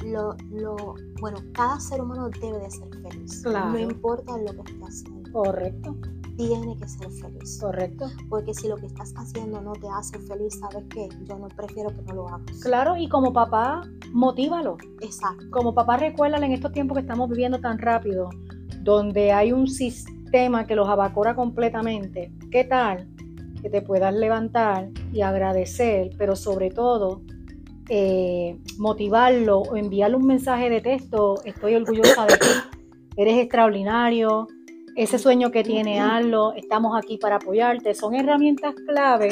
Lo, 0.04 0.36
lo, 0.50 0.76
bueno, 1.18 1.38
cada 1.54 1.80
ser 1.80 2.02
humano 2.02 2.28
debe 2.42 2.58
de 2.58 2.70
ser 2.70 2.88
feliz. 3.00 3.40
Claro. 3.42 3.70
No 3.70 3.78
importa 3.78 4.36
lo 4.36 4.62
que 4.62 4.70
esté 4.70 4.84
haciendo, 4.84 5.32
Correcto, 5.32 5.96
tiene 6.36 6.76
que 6.76 6.86
ser 6.86 7.10
feliz. 7.10 7.58
correcto. 7.58 8.04
Porque 8.28 8.52
si 8.52 8.68
lo 8.68 8.76
que 8.76 8.84
estás 8.84 9.14
haciendo 9.16 9.62
no 9.62 9.72
te 9.72 9.88
hace 9.88 10.18
feliz, 10.18 10.60
¿sabes 10.60 10.84
qué? 10.90 11.08
Yo 11.24 11.38
no 11.38 11.48
prefiero 11.48 11.88
que 11.88 12.02
no 12.02 12.16
lo 12.16 12.28
hagas. 12.28 12.60
Claro, 12.60 12.98
y 12.98 13.08
como 13.08 13.32
papá, 13.32 13.80
motívalo. 14.12 14.76
Exacto. 15.00 15.42
como 15.50 15.72
papá 15.72 15.96
recuérdale 15.96 16.44
en 16.44 16.52
estos 16.52 16.72
tiempos 16.72 16.96
que 16.96 17.00
estamos 17.00 17.30
viviendo 17.30 17.58
tan 17.58 17.78
rápido, 17.78 18.28
donde 18.82 19.32
hay 19.32 19.52
un 19.52 19.68
sistema 19.68 20.66
que 20.66 20.74
los 20.76 20.86
abacora 20.86 21.34
completamente, 21.34 22.30
¿qué 22.50 22.64
tal? 22.64 23.08
Que 23.62 23.70
te 23.70 23.82
puedas 23.82 24.14
levantar 24.14 24.88
y 25.12 25.20
agradecer, 25.20 26.10
pero 26.16 26.36
sobre 26.36 26.70
todo 26.70 27.22
eh, 27.88 28.58
motivarlo 28.78 29.60
o 29.60 29.76
enviarle 29.76 30.16
un 30.16 30.26
mensaje 30.26 30.70
de 30.70 30.80
texto, 30.80 31.42
estoy 31.44 31.74
orgullosa 31.74 32.24
de 32.26 32.36
ti, 32.36 32.46
eres 33.16 33.38
extraordinario, 33.38 34.46
ese 34.96 35.18
sueño 35.18 35.50
que 35.50 35.62
tiene 35.62 36.00
hazlo, 36.00 36.52
estamos 36.54 36.96
aquí 36.96 37.18
para 37.18 37.36
apoyarte, 37.36 37.94
son 37.94 38.14
herramientas 38.14 38.74
clave 38.86 39.30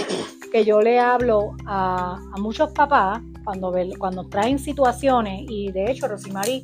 que 0.51 0.65
yo 0.65 0.81
le 0.81 0.99
hablo 0.99 1.57
a, 1.67 2.19
a 2.33 2.41
muchos 2.41 2.73
papás 2.73 3.21
cuando, 3.45 3.73
cuando 3.99 4.25
traen 4.25 4.59
situaciones 4.59 5.45
y 5.49 5.71
de 5.73 5.91
hecho 5.91 6.09
Rosimari, 6.09 6.63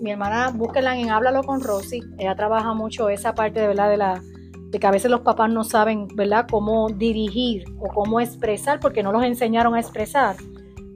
mi 0.00 0.10
hermana, 0.10 0.50
búsquenla 0.50 0.96
en 0.98 1.10
Háblalo 1.10 1.42
con 1.42 1.60
Rosy, 1.60 2.02
ella 2.18 2.34
trabaja 2.34 2.74
mucho 2.74 3.08
esa 3.08 3.34
parte 3.34 3.60
de 3.60 3.68
verdad 3.68 3.90
de 3.90 3.96
la 3.96 4.22
de 4.70 4.78
que 4.78 4.86
a 4.86 4.90
veces 4.90 5.10
los 5.10 5.20
papás 5.20 5.50
no 5.50 5.64
saben, 5.64 6.06
¿verdad?, 6.14 6.46
cómo 6.50 6.88
dirigir 6.88 7.64
o 7.80 7.88
cómo 7.88 8.20
expresar 8.20 8.78
porque 8.78 9.02
no 9.02 9.10
los 9.12 9.24
enseñaron 9.24 9.74
a 9.74 9.80
expresar. 9.80 10.36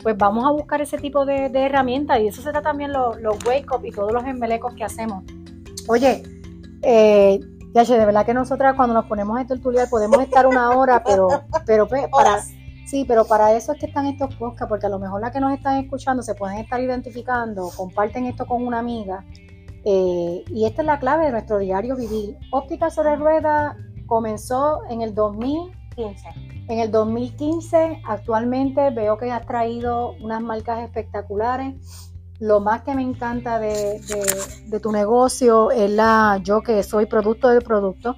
Pues 0.03 0.17
vamos 0.17 0.45
a 0.45 0.51
buscar 0.51 0.81
ese 0.81 0.99
tipo 0.99 1.25
de, 1.27 1.49
de 1.49 1.67
herramientas 1.67 2.21
y 2.21 2.29
eso 2.29 2.41
será 2.43 2.63
también 2.63 2.93
los 2.93 3.45
wake 3.45 3.71
up 3.75 3.85
y 3.85 3.91
todos 3.91 4.13
los 4.13 4.25
embelecos 4.25 4.75
que 4.75 4.85
hacemos. 4.85 5.25
Oye, 5.89 6.23
eh, 6.83 7.41
Yache, 7.75 7.99
de 7.99 8.07
verdad 8.07 8.25
que 8.25 8.35
nosotras 8.35 8.77
cuando 8.77 8.95
nos 8.95 9.07
ponemos 9.07 9.39
a 9.41 9.45
tertuliar 9.45 9.89
podemos 9.91 10.21
estar 10.21 10.47
una 10.47 10.71
hora, 10.71 11.03
pero, 11.03 11.29
pero 11.67 11.89
pues, 11.89 12.07
para, 12.09 12.41
sí, 12.87 13.05
pero 13.07 13.25
para 13.25 13.53
eso 13.57 13.73
es 13.73 13.81
que 13.81 13.87
están 13.87 14.07
estos 14.07 14.35
podcasts, 14.37 14.69
porque 14.69 14.87
a 14.87 14.89
lo 14.89 15.01
mejor 15.01 15.21
las 15.21 15.33
que 15.33 15.41
nos 15.41 15.53
están 15.53 15.83
escuchando 15.83 16.23
se 16.23 16.37
pueden 16.37 16.59
estar 16.59 16.81
identificando, 16.81 17.71
comparten 17.77 18.27
esto 18.27 18.47
con 18.47 18.65
una 18.65 18.79
amiga. 18.79 19.25
Eh, 19.85 20.45
y 20.49 20.65
esta 20.65 20.83
es 20.83 20.87
la 20.87 20.99
clave 20.99 21.27
de 21.27 21.33
nuestro 21.33 21.59
diario 21.59 21.97
vivir. 21.97 22.37
Óptica 22.51 22.91
sobre 22.91 23.17
rueda 23.17 23.77
comenzó 24.07 24.81
en 24.89 25.03
el 25.03 25.15
2000 25.15 25.73
15. 25.95 26.29
en 26.69 26.79
el 26.81 26.91
2015, 26.91 28.03
actualmente 28.05 28.91
veo 28.91 29.17
que 29.17 29.31
has 29.31 29.47
traído 29.47 30.15
unas 30.21 30.43
marcas 30.43 30.83
espectaculares. 30.83 31.75
Lo 32.41 32.61
más 32.61 32.83
que 32.83 32.95
me 32.95 33.03
encanta 33.03 33.61
de 33.61 34.01
tu 34.83 34.91
negocio 34.91 35.71
es 35.71 35.91
la, 35.91 36.41
yo 36.43 36.63
que 36.63 36.83
soy 36.83 37.07
producto 37.07 37.49
del 37.49 37.63
producto, 37.63 38.17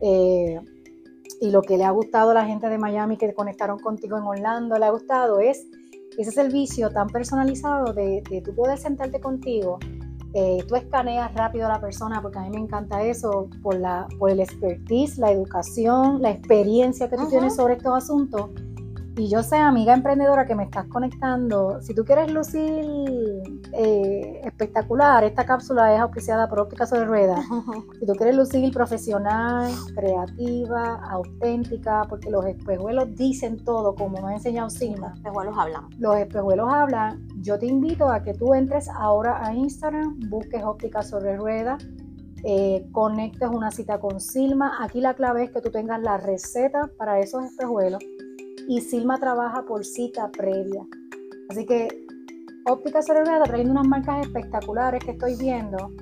eh, 0.00 0.60
y 1.40 1.50
lo 1.50 1.62
que 1.62 1.78
le 1.78 1.84
ha 1.84 1.90
gustado 1.90 2.30
a 2.30 2.34
la 2.34 2.44
gente 2.44 2.68
de 2.68 2.78
Miami 2.78 3.16
que 3.16 3.32
conectaron 3.32 3.78
contigo 3.78 4.18
en 4.18 4.24
Orlando, 4.24 4.78
le 4.78 4.84
ha 4.84 4.90
gustado 4.90 5.40
es 5.40 5.66
ese 6.18 6.30
servicio 6.30 6.90
tan 6.90 7.08
personalizado 7.08 7.92
de, 7.92 8.22
de 8.30 8.40
tú 8.40 8.54
poder 8.54 8.78
sentarte 8.78 9.20
contigo. 9.20 9.78
Eh, 10.34 10.64
tú 10.66 10.74
escaneas 10.74 11.32
rápido 11.34 11.66
a 11.66 11.68
la 11.68 11.80
persona 11.80 12.20
porque 12.20 12.38
a 12.38 12.42
mí 12.42 12.50
me 12.50 12.58
encanta 12.58 13.02
eso 13.02 13.48
por, 13.62 13.76
la, 13.76 14.08
por 14.18 14.30
el 14.30 14.40
expertise, 14.40 15.16
la 15.18 15.30
educación, 15.30 16.20
la 16.20 16.30
experiencia 16.30 17.08
que 17.08 17.16
tú 17.16 17.28
tienes 17.28 17.54
sobre 17.54 17.74
estos 17.74 17.94
asuntos. 17.96 18.50
Y 19.16 19.28
yo 19.28 19.44
sé, 19.44 19.56
amiga 19.56 19.94
emprendedora 19.94 20.44
que 20.44 20.56
me 20.56 20.64
estás 20.64 20.86
conectando, 20.86 21.80
si 21.80 21.94
tú 21.94 22.04
quieres 22.04 22.32
lucir 22.32 22.84
eh, 23.72 24.40
espectacular, 24.42 25.22
esta 25.22 25.46
cápsula 25.46 25.94
es 25.94 26.00
auspiciada 26.00 26.48
por 26.48 26.58
Óptica 26.58 26.84
sobre 26.84 27.04
Ruedas. 27.04 27.40
Si 28.00 28.06
tú 28.06 28.12
quieres 28.14 28.34
lucir 28.34 28.72
profesional, 28.72 29.72
creativa, 29.94 30.96
auténtica, 31.08 32.04
porque 32.08 32.28
los 32.28 32.44
espejuelos 32.44 33.14
dicen 33.14 33.64
todo, 33.64 33.94
como 33.94 34.20
nos 34.20 34.30
ha 34.30 34.34
enseñado 34.34 34.68
Silma. 34.68 35.12
Espejuelos 35.14 35.56
hablamos. 35.56 35.94
Los 35.98 36.16
espejuelos 36.16 36.68
hablan. 36.72 37.26
Yo 37.40 37.58
te 37.58 37.66
invito 37.66 38.08
a 38.10 38.22
que 38.22 38.34
tú 38.34 38.52
entres 38.52 38.88
ahora 38.88 39.46
a 39.46 39.54
Instagram, 39.54 40.18
busques 40.28 40.62
óptica 40.64 41.02
sobre 41.02 41.36
ruedas 41.36 41.86
eh, 42.46 42.86
conectes 42.92 43.48
una 43.48 43.70
cita 43.70 43.98
con 43.98 44.20
Silma. 44.20 44.76
Aquí 44.82 45.00
la 45.00 45.14
clave 45.14 45.44
es 45.44 45.50
que 45.50 45.62
tú 45.62 45.70
tengas 45.70 46.02
la 46.02 46.18
receta 46.18 46.90
para 46.98 47.18
esos 47.20 47.42
espejuelos 47.44 48.02
y 48.68 48.80
Silma 48.80 49.18
trabaja 49.18 49.64
por 49.64 49.84
cita 49.84 50.30
previa. 50.30 50.86
Así 51.50 51.66
que 51.66 51.88
Óptica 52.66 53.02
Cerebral 53.02 53.34
está 53.34 53.48
trayendo 53.48 53.72
unas 53.72 53.86
marcas 53.86 54.26
espectaculares 54.26 55.04
que 55.04 55.12
estoy 55.12 55.36
viendo. 55.36 55.92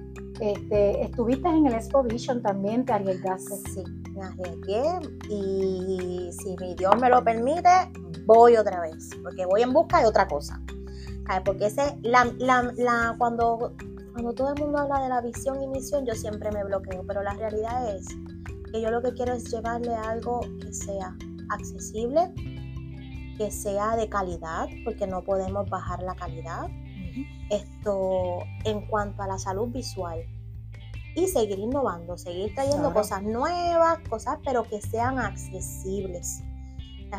Este, 0.41 1.03
estuviste 1.03 1.49
en 1.49 1.67
el 1.67 1.75
Expo 1.75 2.03
Vision 2.03 2.41
también, 2.43 2.85
te 2.85 2.93
arriesgaste. 2.93 3.57
Sí, 3.75 3.83
me 4.15 4.23
arriesgué 4.23 4.83
y 5.29 6.31
si 6.33 6.57
mi 6.61 6.75
Dios 6.75 6.93
me 7.01 7.09
lo 7.09 7.23
permite, 7.25 7.69
voy 8.27 8.57
otra 8.57 8.81
vez, 8.81 9.11
porque 9.23 9.45
voy 9.47 9.63
en 9.63 9.73
busca 9.73 10.01
de 10.01 10.07
otra 10.07 10.29
cosa. 10.29 10.61
Porque 11.45 11.67
ese, 11.67 11.99
la, 12.03 12.31
la, 12.39 13.15
cuando, 13.17 13.73
cuando 14.13 14.33
todo 14.35 14.53
el 14.53 14.63
mundo 14.63 14.79
habla 14.79 15.01
de 15.03 15.09
la 15.09 15.21
visión 15.21 15.63
y 15.63 15.67
misión, 15.67 16.05
yo 16.05 16.15
siempre 16.15 16.51
me 16.53 16.63
bloqueo, 16.63 17.05
pero 17.07 17.23
la 17.23 17.33
realidad 17.35 17.97
es 17.97 18.07
que 18.71 18.83
yo 18.83 18.91
lo 18.91 19.01
que 19.01 19.13
quiero 19.15 19.33
es 19.33 19.51
llevarle 19.51 19.95
algo 19.95 20.41
que 20.61 20.73
sea 20.73 21.17
accesible, 21.53 22.33
que 23.37 23.51
sea 23.51 23.97
de 23.97 24.09
calidad, 24.09 24.69
porque 24.85 25.07
no 25.07 25.23
podemos 25.23 25.69
bajar 25.69 26.03
la 26.03 26.15
calidad. 26.15 26.69
Esto 27.51 28.45
en 28.65 28.87
cuanto 28.87 29.23
a 29.23 29.27
la 29.27 29.39
salud 29.39 29.69
visual. 29.69 30.21
Y 31.15 31.27
seguir 31.29 31.59
innovando, 31.59 32.17
seguir 32.17 32.55
trayendo 32.55 32.95
cosas 32.95 33.23
nuevas, 33.23 33.99
cosas 34.09 34.39
pero 34.45 34.63
que 34.63 34.81
sean 34.81 35.19
accesibles. 35.19 36.43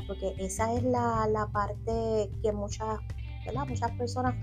Porque 0.07 0.33
esa 0.39 0.73
es 0.73 0.83
la, 0.83 1.27
la 1.27 1.47
parte 1.47 2.31
que 2.41 2.51
muchas, 2.51 2.99
muchas 3.67 3.91
personas 3.91 4.33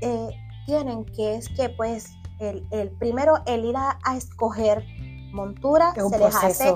eh, 0.00 0.28
tienen, 0.64 1.04
que 1.04 1.34
es 1.34 1.48
que 1.50 1.68
pues 1.68 2.14
el, 2.38 2.66
el 2.70 2.90
primero 2.90 3.42
el 3.46 3.64
ir 3.64 3.76
a, 3.76 3.98
escoger 4.16 4.84
montura 5.32 5.92
se 5.94 6.18
les 6.18 6.34
hace 6.34 6.74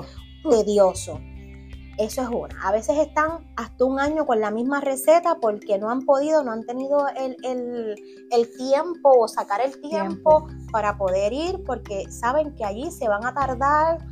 tedioso. 0.49 1.19
Eso 1.97 2.21
es 2.23 2.29
una. 2.29 2.59
A 2.61 2.71
veces 2.71 2.97
están 2.97 3.45
hasta 3.55 3.85
un 3.85 3.99
año 3.99 4.25
con 4.25 4.41
la 4.41 4.51
misma 4.51 4.81
receta 4.81 5.37
porque 5.41 5.77
no 5.77 5.89
han 5.89 6.05
podido, 6.05 6.43
no 6.43 6.51
han 6.51 6.65
tenido 6.65 7.05
el, 7.15 7.95
tiempo 8.57 9.11
o 9.17 9.27
sacar 9.27 9.61
el 9.61 9.79
tiempo, 9.79 10.47
para 10.71 10.97
poder 10.97 11.31
ir 11.31 11.63
porque 11.65 12.11
saben 12.11 12.53
que 12.55 12.65
allí 12.65 12.91
se 12.91 13.07
van 13.07 13.25
a 13.25 13.33
tardar, 13.33 14.05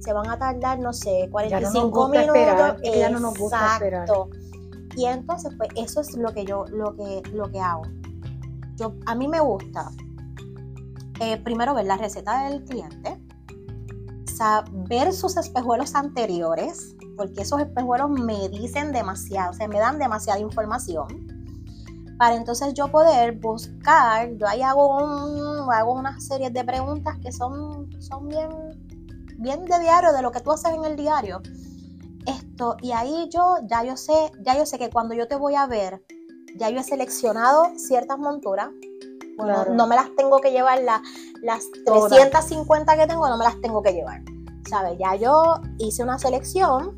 se 0.00 0.12
van 0.12 0.28
a 0.28 0.38
tardar, 0.38 0.80
no 0.80 0.92
sé, 0.92 1.28
45 1.30 2.08
minutos. 2.08 2.82
ya 2.82 3.08
no 3.08 3.20
nos 3.20 3.38
gusta 3.38 3.74
esperar. 3.74 4.08
Y 4.96 5.06
entonces, 5.06 5.54
pues 5.56 5.70
eso 5.76 6.00
es 6.00 6.14
lo 6.16 6.32
que 6.34 6.44
yo, 6.44 6.64
lo 6.66 6.96
que, 6.96 7.22
lo 7.32 7.50
que 7.50 7.60
hago. 7.60 7.82
Yo, 8.76 8.94
a 9.06 9.14
mí 9.14 9.28
me 9.28 9.40
gusta 9.40 9.90
eh, 11.20 11.38
primero 11.38 11.72
ver 11.74 11.86
la 11.86 11.96
receta 11.96 12.48
del 12.48 12.64
cliente, 12.64 13.20
ver 14.88 15.12
sus 15.12 15.36
espejuelos 15.36 15.94
anteriores, 15.94 16.96
porque 17.16 17.42
esos 17.42 17.60
espejuelos 17.60 18.10
me 18.10 18.48
dicen 18.48 18.92
demasiado, 18.92 19.50
o 19.50 19.54
sea, 19.54 19.68
me 19.68 19.78
dan 19.78 19.98
demasiada 19.98 20.38
información. 20.38 21.06
Para 22.18 22.36
entonces 22.36 22.74
yo 22.74 22.88
poder 22.88 23.32
buscar, 23.38 24.30
yo 24.36 24.46
ahí 24.46 24.62
hago, 24.62 24.96
un, 24.96 25.72
hago 25.72 25.92
una 25.92 26.20
serie 26.20 26.50
de 26.50 26.62
preguntas 26.64 27.16
que 27.22 27.32
son, 27.32 27.90
son 28.00 28.28
bien, 28.28 28.48
bien 29.38 29.64
de 29.64 29.80
diario, 29.80 30.12
de 30.12 30.22
lo 30.22 30.30
que 30.30 30.40
tú 30.40 30.52
haces 30.52 30.72
en 30.72 30.84
el 30.84 30.96
diario. 30.96 31.40
Esto, 32.26 32.76
y 32.80 32.92
ahí 32.92 33.28
yo, 33.32 33.56
ya 33.64 33.82
yo 33.82 33.96
sé, 33.96 34.30
ya 34.42 34.56
yo 34.56 34.66
sé 34.66 34.78
que 34.78 34.90
cuando 34.90 35.14
yo 35.14 35.26
te 35.26 35.34
voy 35.34 35.56
a 35.56 35.66
ver, 35.66 36.04
ya 36.56 36.70
yo 36.70 36.80
he 36.80 36.84
seleccionado 36.84 37.66
ciertas 37.76 38.18
monturas. 38.18 38.68
no 39.70 39.86
me 39.86 39.96
las 39.96 40.14
tengo 40.16 40.38
que 40.38 40.52
llevar, 40.52 40.80
las 40.82 41.62
350 41.84 42.96
que 42.96 43.06
tengo, 43.06 43.28
no 43.28 43.36
me 43.36 43.44
las 43.44 43.60
tengo 43.60 43.82
que 43.82 43.92
llevar. 43.92 44.22
¿Sabes? 44.72 44.98
Ya 44.98 45.14
yo 45.16 45.60
hice 45.76 46.02
una 46.02 46.18
selección 46.18 46.96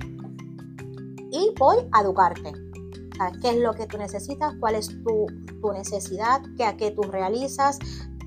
y 1.32 1.52
voy 1.58 1.78
a 1.90 2.02
educarte. 2.02 2.52
¿Sabes 3.18 3.38
qué 3.42 3.50
es 3.50 3.56
lo 3.56 3.74
que 3.74 3.88
tú 3.88 3.98
necesitas? 3.98 4.54
¿Cuál 4.60 4.76
es 4.76 4.86
tu, 5.02 5.26
necesidad? 5.72 6.40
¿Qué 6.56 6.64
a 6.64 6.76
qué 6.76 6.92
tú 6.92 7.02
realizas? 7.02 7.80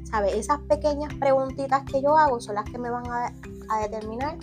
¿Sabes? 0.04 0.34
Esas 0.34 0.60
pequeñas 0.68 1.14
preguntitas 1.14 1.84
que 1.90 2.02
yo 2.02 2.18
hago 2.18 2.42
son 2.42 2.56
las 2.56 2.66
que 2.66 2.78
me 2.78 2.90
van 2.90 3.06
a, 3.10 3.34
determinar 3.84 4.38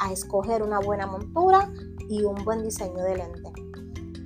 a 0.00 0.12
escoger 0.12 0.62
una 0.62 0.80
buena 0.80 1.06
montura 1.06 1.72
y 2.10 2.22
un 2.22 2.34
buen 2.44 2.62
diseño 2.62 3.02
de 3.04 3.16
lente. 3.16 3.52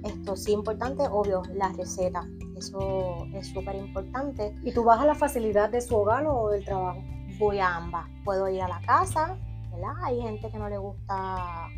Esto 0.03 0.35
sí 0.35 0.51
importante, 0.51 1.05
obvio, 1.09 1.43
la 1.55 1.69
receta. 1.69 2.27
Eso 2.57 3.27
es 3.33 3.47
súper 3.53 3.77
importante. 3.77 4.57
¿Y 4.65 4.73
tú 4.73 4.83
vas 4.83 5.01
a 5.01 5.07
la 5.07 5.15
facilidad 5.15 5.71
de 5.71 5.81
su 5.81 5.95
hogar 5.95 6.27
o 6.27 6.49
del 6.49 6.65
trabajo? 6.65 6.99
Voy 7.39 7.61
a 7.61 7.77
ambas. 7.77 8.09
Puedo 8.25 8.49
ir 8.49 8.63
a 8.63 8.69
la 8.69 8.81
casa, 8.81 9.37
hay 10.05 10.21
gente 10.21 10.51
que 10.51 10.59
no 10.59 10.69
le 10.69 10.79
gusta 10.79 11.69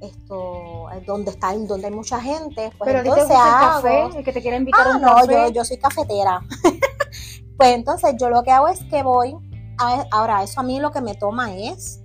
esto, 0.00 0.90
eh, 0.92 1.02
donde 1.06 1.30
está, 1.30 1.54
donde 1.54 1.86
hay 1.86 1.92
mucha 1.92 2.20
gente, 2.20 2.72
pues 2.78 2.90
Pero 2.90 3.00
entonces 3.00 3.28
gusta 3.28 3.80
el 3.82 4.10
café, 4.10 4.24
que 4.24 4.32
te 4.32 4.40
quiere 4.40 4.56
invitar 4.56 4.86
a 4.86 4.92
ah, 4.92 4.96
un 4.96 5.02
no, 5.02 5.26
Yo, 5.26 5.48
yo 5.52 5.64
soy 5.64 5.78
cafetera. 5.78 6.40
pues 7.56 7.74
entonces 7.74 8.14
yo 8.18 8.30
lo 8.30 8.42
que 8.42 8.50
hago 8.50 8.68
es 8.68 8.82
que 8.84 9.02
voy, 9.02 9.36
a, 9.78 10.04
ahora 10.10 10.42
eso 10.42 10.60
a 10.60 10.62
mí 10.62 10.80
lo 10.80 10.90
que 10.90 11.00
me 11.00 11.14
toma 11.14 11.54
es, 11.54 12.02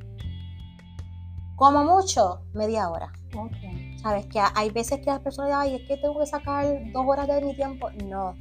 como 1.56 1.84
mucho, 1.84 2.42
media 2.54 2.90
hora. 2.90 3.12
Sabes 4.02 4.28
que 4.28 4.40
hay 4.40 4.70
veces 4.70 5.00
que 5.00 5.06
las 5.06 5.20
personas 5.20 5.50
dicen, 5.50 5.62
ay, 5.62 5.76
es 5.76 5.88
que 5.88 5.98
tengo 5.98 6.20
que 6.20 6.28
sacar 6.28 6.66
dos 6.92 7.06
horas 7.08 7.28
de 7.28 7.42
mi 7.42 7.56
tiempo. 7.56 7.90
No, 8.06 8.36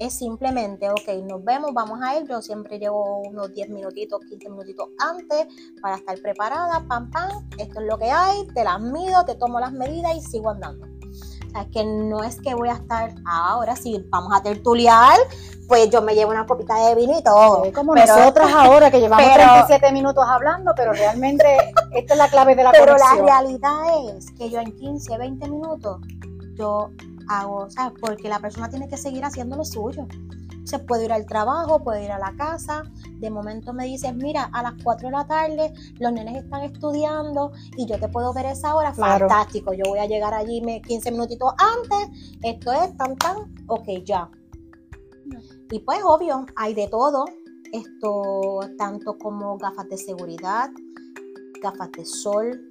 es 0.00 0.14
simplemente, 0.14 0.88
ok, 0.88 1.08
nos 1.28 1.44
vemos, 1.44 1.72
vamos 1.74 2.00
a 2.02 2.18
ir. 2.18 2.26
Yo 2.26 2.40
siempre 2.40 2.78
llevo 2.78 3.18
unos 3.18 3.52
10 3.52 3.68
minutitos, 3.68 4.20
15 4.28 4.48
minutitos 4.48 4.88
antes 4.98 5.46
para 5.82 5.96
estar 5.96 6.18
preparada, 6.20 6.82
pam, 6.88 7.10
pam, 7.10 7.46
esto 7.58 7.80
es 7.80 7.86
lo 7.86 7.98
que 7.98 8.10
hay, 8.10 8.46
te 8.54 8.64
las 8.64 8.80
mido, 8.80 9.24
te 9.26 9.34
tomo 9.34 9.60
las 9.60 9.72
medidas 9.72 10.16
y 10.16 10.22
sigo 10.22 10.48
andando. 10.50 10.86
O 10.86 11.50
sea, 11.52 11.66
que 11.70 11.84
no 11.84 12.24
es 12.24 12.40
que 12.40 12.54
voy 12.54 12.70
a 12.70 12.74
estar 12.74 13.14
ahora, 13.26 13.76
si 13.76 14.02
vamos 14.08 14.32
a 14.34 14.42
tertuliar, 14.42 15.18
pues 15.68 15.90
yo 15.90 16.00
me 16.00 16.14
llevo 16.14 16.30
una 16.30 16.46
copita 16.46 16.74
de 16.86 16.94
vino 16.94 17.18
y 17.18 17.22
todo. 17.22 17.62
como 17.74 17.94
nosotras 17.94 18.50
ahora 18.54 18.90
que 18.90 19.00
llevamos 19.00 19.34
37 19.34 19.92
minutos 19.92 20.24
hablando, 20.26 20.72
pero 20.74 20.94
realmente 20.94 21.44
esta 21.92 22.14
es 22.14 22.18
la 22.18 22.28
clave 22.28 22.54
de 22.54 22.62
la 22.62 22.70
Pero 22.72 22.96
la 22.96 23.22
realidad 23.22 24.16
es 24.16 24.30
que 24.30 24.48
yo 24.48 24.60
en 24.60 24.72
15, 24.72 25.18
20 25.18 25.48
minutos, 25.50 26.00
yo 26.54 26.90
hago, 27.30 27.70
¿sabes? 27.70 27.98
Porque 28.00 28.28
la 28.28 28.40
persona 28.40 28.68
tiene 28.68 28.88
que 28.88 28.96
seguir 28.96 29.24
haciendo 29.24 29.56
lo 29.56 29.64
suyo. 29.64 30.06
Se 30.64 30.78
puede 30.78 31.06
ir 31.06 31.12
al 31.12 31.26
trabajo, 31.26 31.82
puede 31.82 32.04
ir 32.04 32.10
a 32.10 32.18
la 32.18 32.34
casa. 32.36 32.82
De 33.18 33.30
momento 33.30 33.72
me 33.72 33.86
dices, 33.86 34.14
mira, 34.14 34.50
a 34.52 34.62
las 34.62 34.74
4 34.82 35.08
de 35.08 35.12
la 35.12 35.26
tarde 35.26 35.72
los 35.98 36.12
nenes 36.12 36.44
están 36.44 36.62
estudiando 36.62 37.52
y 37.76 37.86
yo 37.86 37.98
te 37.98 38.08
puedo 38.08 38.32
ver 38.32 38.46
esa 38.46 38.74
hora. 38.74 38.92
Fantástico, 38.92 39.72
yo 39.72 39.84
voy 39.86 40.00
a 40.00 40.06
llegar 40.06 40.34
allí 40.34 40.60
15 40.86 41.10
minutitos 41.12 41.52
antes. 41.58 42.36
Esto 42.42 42.72
es 42.72 42.96
tan, 42.96 43.16
tan, 43.16 43.36
ok, 43.68 43.88
ya. 44.04 44.28
Y 45.70 45.78
pues 45.80 46.00
obvio, 46.04 46.44
hay 46.56 46.74
de 46.74 46.88
todo. 46.88 47.24
Esto 47.72 48.60
tanto 48.76 49.16
como 49.16 49.56
gafas 49.56 49.88
de 49.88 49.96
seguridad, 49.96 50.70
gafas 51.62 51.92
de 51.92 52.04
sol, 52.04 52.68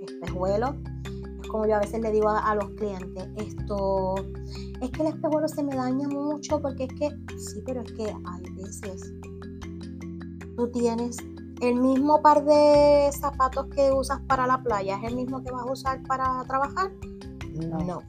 espejuelos 0.00 0.74
como 1.48 1.66
yo 1.66 1.76
a 1.76 1.80
veces 1.80 2.00
le 2.00 2.12
digo 2.12 2.28
a, 2.28 2.54
los 2.54 2.70
clientes, 2.70 3.28
esto 3.36 4.14
es 4.80 4.90
que 4.90 5.02
el 5.02 5.08
espejuelo 5.08 5.48
se 5.48 5.62
me 5.62 5.74
daña 5.74 6.08
mucho 6.08 6.60
porque 6.60 6.84
es 6.84 6.94
que, 6.94 7.10
sí, 7.38 7.62
pero 7.64 7.82
es 7.82 7.92
que 7.92 8.04
hay 8.04 8.54
veces 8.54 9.12
tú 10.56 10.68
tienes 10.72 11.16
el 11.60 11.76
mismo 11.76 12.20
par 12.20 12.44
de 12.44 13.10
zapatos 13.12 13.66
que 13.74 13.92
usas 13.92 14.20
para 14.26 14.46
la 14.46 14.62
playa, 14.62 14.96
¿es 14.96 15.04
el 15.04 15.16
mismo 15.16 15.42
que 15.42 15.50
vas 15.50 15.62
a 15.62 15.70
usar 15.70 16.02
para 16.02 16.44
trabajar? 16.44 16.90
No. 17.52 18.00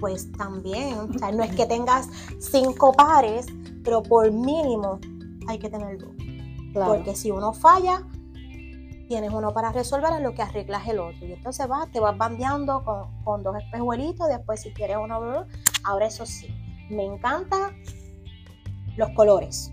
Pues 0.00 0.30
también, 0.32 0.98
o 0.98 1.18
sea, 1.18 1.32
no 1.32 1.42
es 1.42 1.54
que 1.54 1.64
tengas 1.66 2.08
cinco 2.38 2.92
pares, 2.92 3.46
pero 3.82 4.02
por 4.02 4.30
mínimo 4.30 5.00
hay 5.48 5.58
que 5.58 5.70
tener 5.70 5.98
dos. 5.98 6.12
Porque 6.74 7.16
si 7.16 7.30
uno 7.30 7.54
falla, 7.54 8.02
tienes 9.08 9.32
uno 9.32 9.52
para 9.52 9.72
resolver 9.72 10.12
en 10.14 10.22
lo 10.22 10.34
que 10.34 10.42
arreglas 10.42 10.86
el 10.88 10.98
otro. 10.98 11.26
Y 11.26 11.32
entonces 11.32 11.66
vas, 11.68 11.90
te 11.90 12.00
vas 12.00 12.16
bandeando 12.16 12.84
con, 13.24 13.42
dos 13.42 13.56
espejuelitos, 13.56 14.28
después 14.28 14.60
si 14.60 14.72
quieres 14.72 14.98
uno, 15.00 15.46
ahora 15.84 16.06
eso 16.06 16.26
sí, 16.26 16.48
me 16.90 17.04
encantan 17.04 17.82
los 18.96 19.10
colores. 19.10 19.72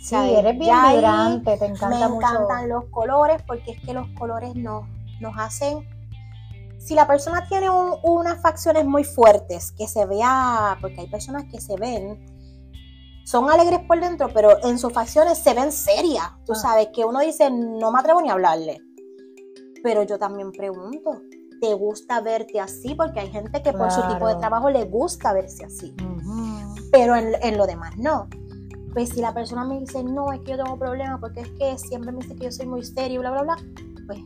Sí, 0.00 0.16
eres 0.16 0.58
bien 0.58 0.76
vibrante, 0.92 1.56
te 1.56 1.64
encanta 1.64 2.08
Me 2.08 2.16
encantan 2.16 2.68
los 2.68 2.84
colores 2.86 3.42
porque 3.46 3.72
es 3.72 3.80
que 3.80 3.94
los 3.94 4.06
colores 4.18 4.54
nos, 4.54 4.86
nos 5.20 5.34
hacen 5.38 5.88
si 6.84 6.94
la 6.94 7.06
persona 7.06 7.46
tiene 7.48 7.70
unas 7.70 8.42
facciones 8.42 8.84
muy 8.84 9.04
fuertes, 9.04 9.72
que 9.72 9.88
se 9.88 10.04
vea, 10.04 10.76
porque 10.82 11.00
hay 11.00 11.06
personas 11.06 11.44
que 11.44 11.58
se 11.58 11.76
ven 11.76 12.33
son 13.24 13.50
alegres 13.50 13.80
por 13.80 14.00
dentro, 14.00 14.28
pero 14.32 14.62
en 14.64 14.78
sus 14.78 14.92
facciones 14.92 15.38
se 15.38 15.54
ven 15.54 15.72
serias. 15.72 16.30
Tú 16.44 16.52
ah. 16.52 16.56
sabes 16.56 16.88
que 16.94 17.04
uno 17.04 17.20
dice, 17.20 17.50
no 17.50 17.90
me 17.90 17.98
atrevo 17.98 18.20
ni 18.20 18.28
a 18.28 18.34
hablarle. 18.34 18.80
Pero 19.82 20.02
yo 20.02 20.18
también 20.18 20.52
pregunto, 20.52 21.22
¿te 21.60 21.74
gusta 21.74 22.20
verte 22.20 22.60
así? 22.60 22.94
Porque 22.94 23.20
hay 23.20 23.30
gente 23.30 23.62
que 23.62 23.72
por 23.72 23.90
su 23.90 24.02
tipo 24.08 24.28
de 24.28 24.36
trabajo 24.36 24.70
le 24.70 24.84
gusta 24.84 25.32
verse 25.32 25.64
así. 25.64 25.94
Pero 26.92 27.16
en, 27.16 27.56
lo 27.56 27.66
demás 27.66 27.96
no. 27.96 28.28
Pues 28.92 29.10
si 29.10 29.20
la 29.20 29.34
persona 29.34 29.64
me 29.64 29.80
dice, 29.80 30.04
no, 30.04 30.32
es 30.32 30.40
que 30.40 30.52
yo 30.52 30.62
tengo 30.62 30.78
problemas 30.78 31.18
porque 31.20 31.40
es 31.40 31.50
que 31.58 31.78
siempre 31.78 32.12
me 32.12 32.18
dice 32.18 32.36
que 32.36 32.44
yo 32.44 32.52
soy 32.52 32.66
muy 32.66 32.84
serio, 32.84 33.20
bla, 33.20 33.30
bla, 33.30 33.42
bla, 33.42 33.56
pues 34.06 34.20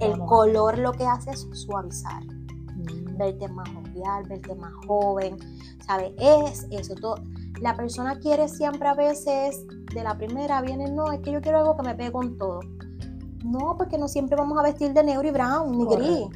el 0.00 0.18
color 0.20 0.78
lo 0.78 0.92
que 0.92 1.04
hace 1.04 1.30
es 1.30 1.48
suavizar, 1.52 2.22
mm. 2.24 3.18
verte 3.18 3.48
más 3.48 3.68
jovial, 3.70 4.24
verte 4.28 4.54
más 4.54 4.72
joven, 4.86 5.36
¿sabes? 5.86 6.12
Es 6.18 6.66
eso, 6.70 6.94
todo. 6.94 7.16
La 7.60 7.76
persona 7.76 8.18
quiere 8.18 8.48
siempre 8.48 8.88
a 8.88 8.94
veces, 8.94 9.64
de 9.94 10.02
la 10.02 10.16
primera 10.16 10.60
viene, 10.60 10.90
no, 10.90 11.12
es 11.12 11.20
que 11.20 11.32
yo 11.32 11.40
quiero 11.40 11.58
algo 11.58 11.76
que 11.76 11.82
me 11.82 11.94
pegue 11.94 12.12
con 12.12 12.36
todo. 12.36 12.60
No, 13.44 13.76
porque 13.76 13.98
no 13.98 14.08
siempre 14.08 14.36
vamos 14.36 14.58
a 14.58 14.62
vestir 14.62 14.92
de 14.92 15.04
negro 15.04 15.26
y 15.28 15.30
brown, 15.30 15.70
ni 15.70 15.86
gris. 15.86 16.28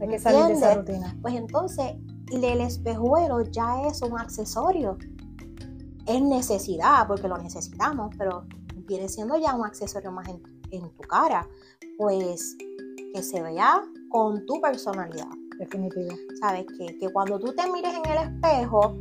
Hay 0.00 0.08
que 0.08 0.18
salir 0.18 0.46
de 0.46 0.52
esa 0.54 0.74
rutina. 0.74 1.16
Pues 1.22 1.34
entonces, 1.34 1.94
el 2.32 2.60
espejuelo 2.60 3.42
ya 3.42 3.82
es 3.86 4.02
un 4.02 4.18
accesorio. 4.18 4.98
Es 6.06 6.20
necesidad, 6.20 7.06
porque 7.06 7.28
lo 7.28 7.38
necesitamos, 7.38 8.14
pero 8.18 8.44
viene 8.86 9.08
siendo 9.08 9.36
ya 9.38 9.54
un 9.54 9.64
accesorio 9.64 10.12
más 10.12 10.28
en, 10.28 10.42
en 10.70 10.90
tu 10.90 11.02
cara. 11.02 11.48
Pues 11.98 12.56
que 13.14 13.22
se 13.22 13.42
vea 13.42 13.82
con 14.10 14.44
tu 14.46 14.60
personalidad. 14.60 15.28
Definitivo. 15.58 16.14
Sabes 16.40 16.66
que, 16.78 16.98
que 16.98 17.12
cuando 17.12 17.38
tú 17.38 17.52
te 17.54 17.70
mires 17.70 17.94
en 17.94 18.10
el 18.10 18.18
espejo, 18.28 18.98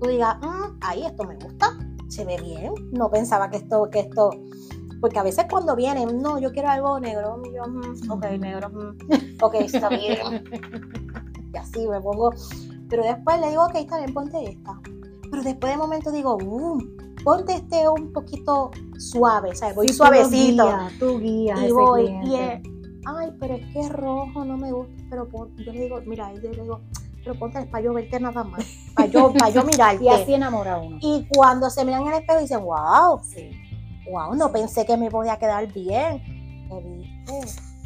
tú 0.00 0.08
digas, 0.08 0.36
mm, 0.40 0.78
ahí 0.80 1.04
esto 1.04 1.24
me 1.24 1.36
gusta, 1.36 1.76
se 2.08 2.24
ve 2.24 2.36
bien. 2.40 2.72
No 2.92 3.10
pensaba 3.10 3.50
que 3.50 3.58
esto, 3.58 3.88
que 3.90 4.00
esto, 4.00 4.30
porque 5.00 5.18
a 5.18 5.22
veces 5.22 5.46
cuando 5.50 5.76
vienen, 5.76 6.20
no, 6.20 6.38
yo 6.38 6.52
quiero 6.52 6.68
algo 6.68 7.00
negro, 7.00 7.42
yo, 7.54 7.64
mm, 7.64 8.10
ok, 8.10 8.24
negro, 8.38 8.70
mm, 8.70 9.42
ok, 9.42 9.54
está 9.54 9.88
bien. 9.88 10.44
y 11.54 11.56
así 11.56 11.86
me 11.86 12.00
pongo. 12.00 12.32
Pero 12.88 13.04
después 13.04 13.40
le 13.40 13.50
digo, 13.50 13.64
ok, 13.64 13.74
está 13.76 13.98
bien, 13.98 14.12
ponte 14.12 14.42
esta. 14.42 14.80
Pero 15.30 15.42
después 15.42 15.72
de 15.72 15.78
momento 15.78 16.10
digo, 16.10 16.36
uh, 16.42 16.78
ponte 17.22 17.54
este 17.54 17.88
un 17.88 18.12
poquito 18.12 18.70
suave, 18.98 19.54
¿sabes? 19.54 19.76
Voy 19.76 19.88
suavecito. 19.88 20.68
Tú 20.98 21.20
guías, 21.20 21.60
y 21.62 21.70
voy, 21.70 22.06
y 22.24 22.34
ay, 23.06 23.32
pero 23.38 23.54
es 23.54 23.66
que 23.72 23.80
es 23.80 23.88
rojo, 23.90 24.44
no 24.44 24.56
me 24.56 24.72
gusta, 24.72 24.92
pero 25.08 25.28
yo 25.56 25.72
le 25.72 25.80
digo, 25.80 26.00
mira, 26.06 26.32
yo 26.34 26.50
le 26.50 26.62
digo, 26.62 26.80
pero 27.22 27.38
ponte 27.38 27.60
para 27.66 27.84
yo 27.84 27.92
verte 27.92 28.18
nada 28.18 28.44
más, 28.44 28.64
para 28.94 29.08
yo, 29.08 29.32
para 29.32 29.50
yo 29.50 29.64
mirarte. 29.70 30.04
y 30.04 30.08
así 30.08 30.34
enamora 30.34 30.78
uno. 30.78 30.98
Y 31.00 31.26
cuando 31.34 31.70
se 31.70 31.84
miran 31.84 32.02
en 32.02 32.08
el 32.08 32.14
espejo 32.20 32.40
dicen, 32.40 32.64
wow, 32.64 33.20
sí. 33.22 33.50
wow, 34.10 34.34
no 34.34 34.50
pensé 34.50 34.86
que 34.86 34.96
me 34.96 35.10
podía 35.10 35.38
quedar 35.38 35.66
bien. 35.72 36.22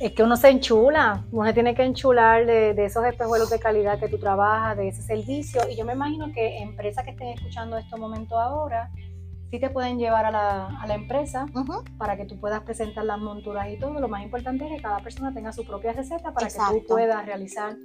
Es 0.01 0.12
que 0.12 0.23
uno 0.23 0.36
se 0.36 0.48
enchula, 0.48 1.24
uno 1.31 1.47
se 1.47 1.52
tiene 1.55 1.74
que 1.74 1.85
enchular 1.85 2.47
de, 2.47 2.74
de, 2.74 2.85
esos 2.85 3.05
espejuelos 3.06 3.48
de 3.48 3.59
calidad 3.59 3.98
que 3.98 4.09
tú 4.09 4.19
trabajas, 4.19 4.77
de 4.77 4.89
ese 4.89 5.02
servicio. 5.02 5.62
Y 5.70 5.77
yo 5.77 5.85
me 5.85 5.93
imagino 5.93 6.32
que 6.32 6.59
empresas 6.59 7.05
que 7.05 7.12
estén 7.12 7.28
escuchando 7.28 7.78
este 7.78 7.97
momento 7.97 8.39
ahora, 8.39 8.90
sí 9.55 9.61
te 9.61 9.71
pueden 9.71 9.99
llevar 9.99 10.27
a 10.27 10.33
la, 10.33 10.67
a 10.67 10.87
la 10.89 10.95
empresa 10.95 11.47
para 11.97 12.17
que 12.17 12.25
tú 12.25 12.41
puedas 12.41 12.63
presentar 12.63 13.05
las 13.05 13.21
monturas 13.21 13.69
y 13.71 13.79
todo. 13.79 14.01
Lo 14.01 14.09
más 14.09 14.25
importante 14.25 14.65
es 14.67 14.73
que 14.73 14.83
cada 14.83 14.99
persona 14.99 15.33
tenga 15.33 15.53
su 15.53 15.65
propia 15.65 15.93
receta 15.93 16.33
para 16.33 16.49
que 16.49 16.81
tú 16.81 16.87
puedas 16.89 17.25
realizar. 17.25 17.77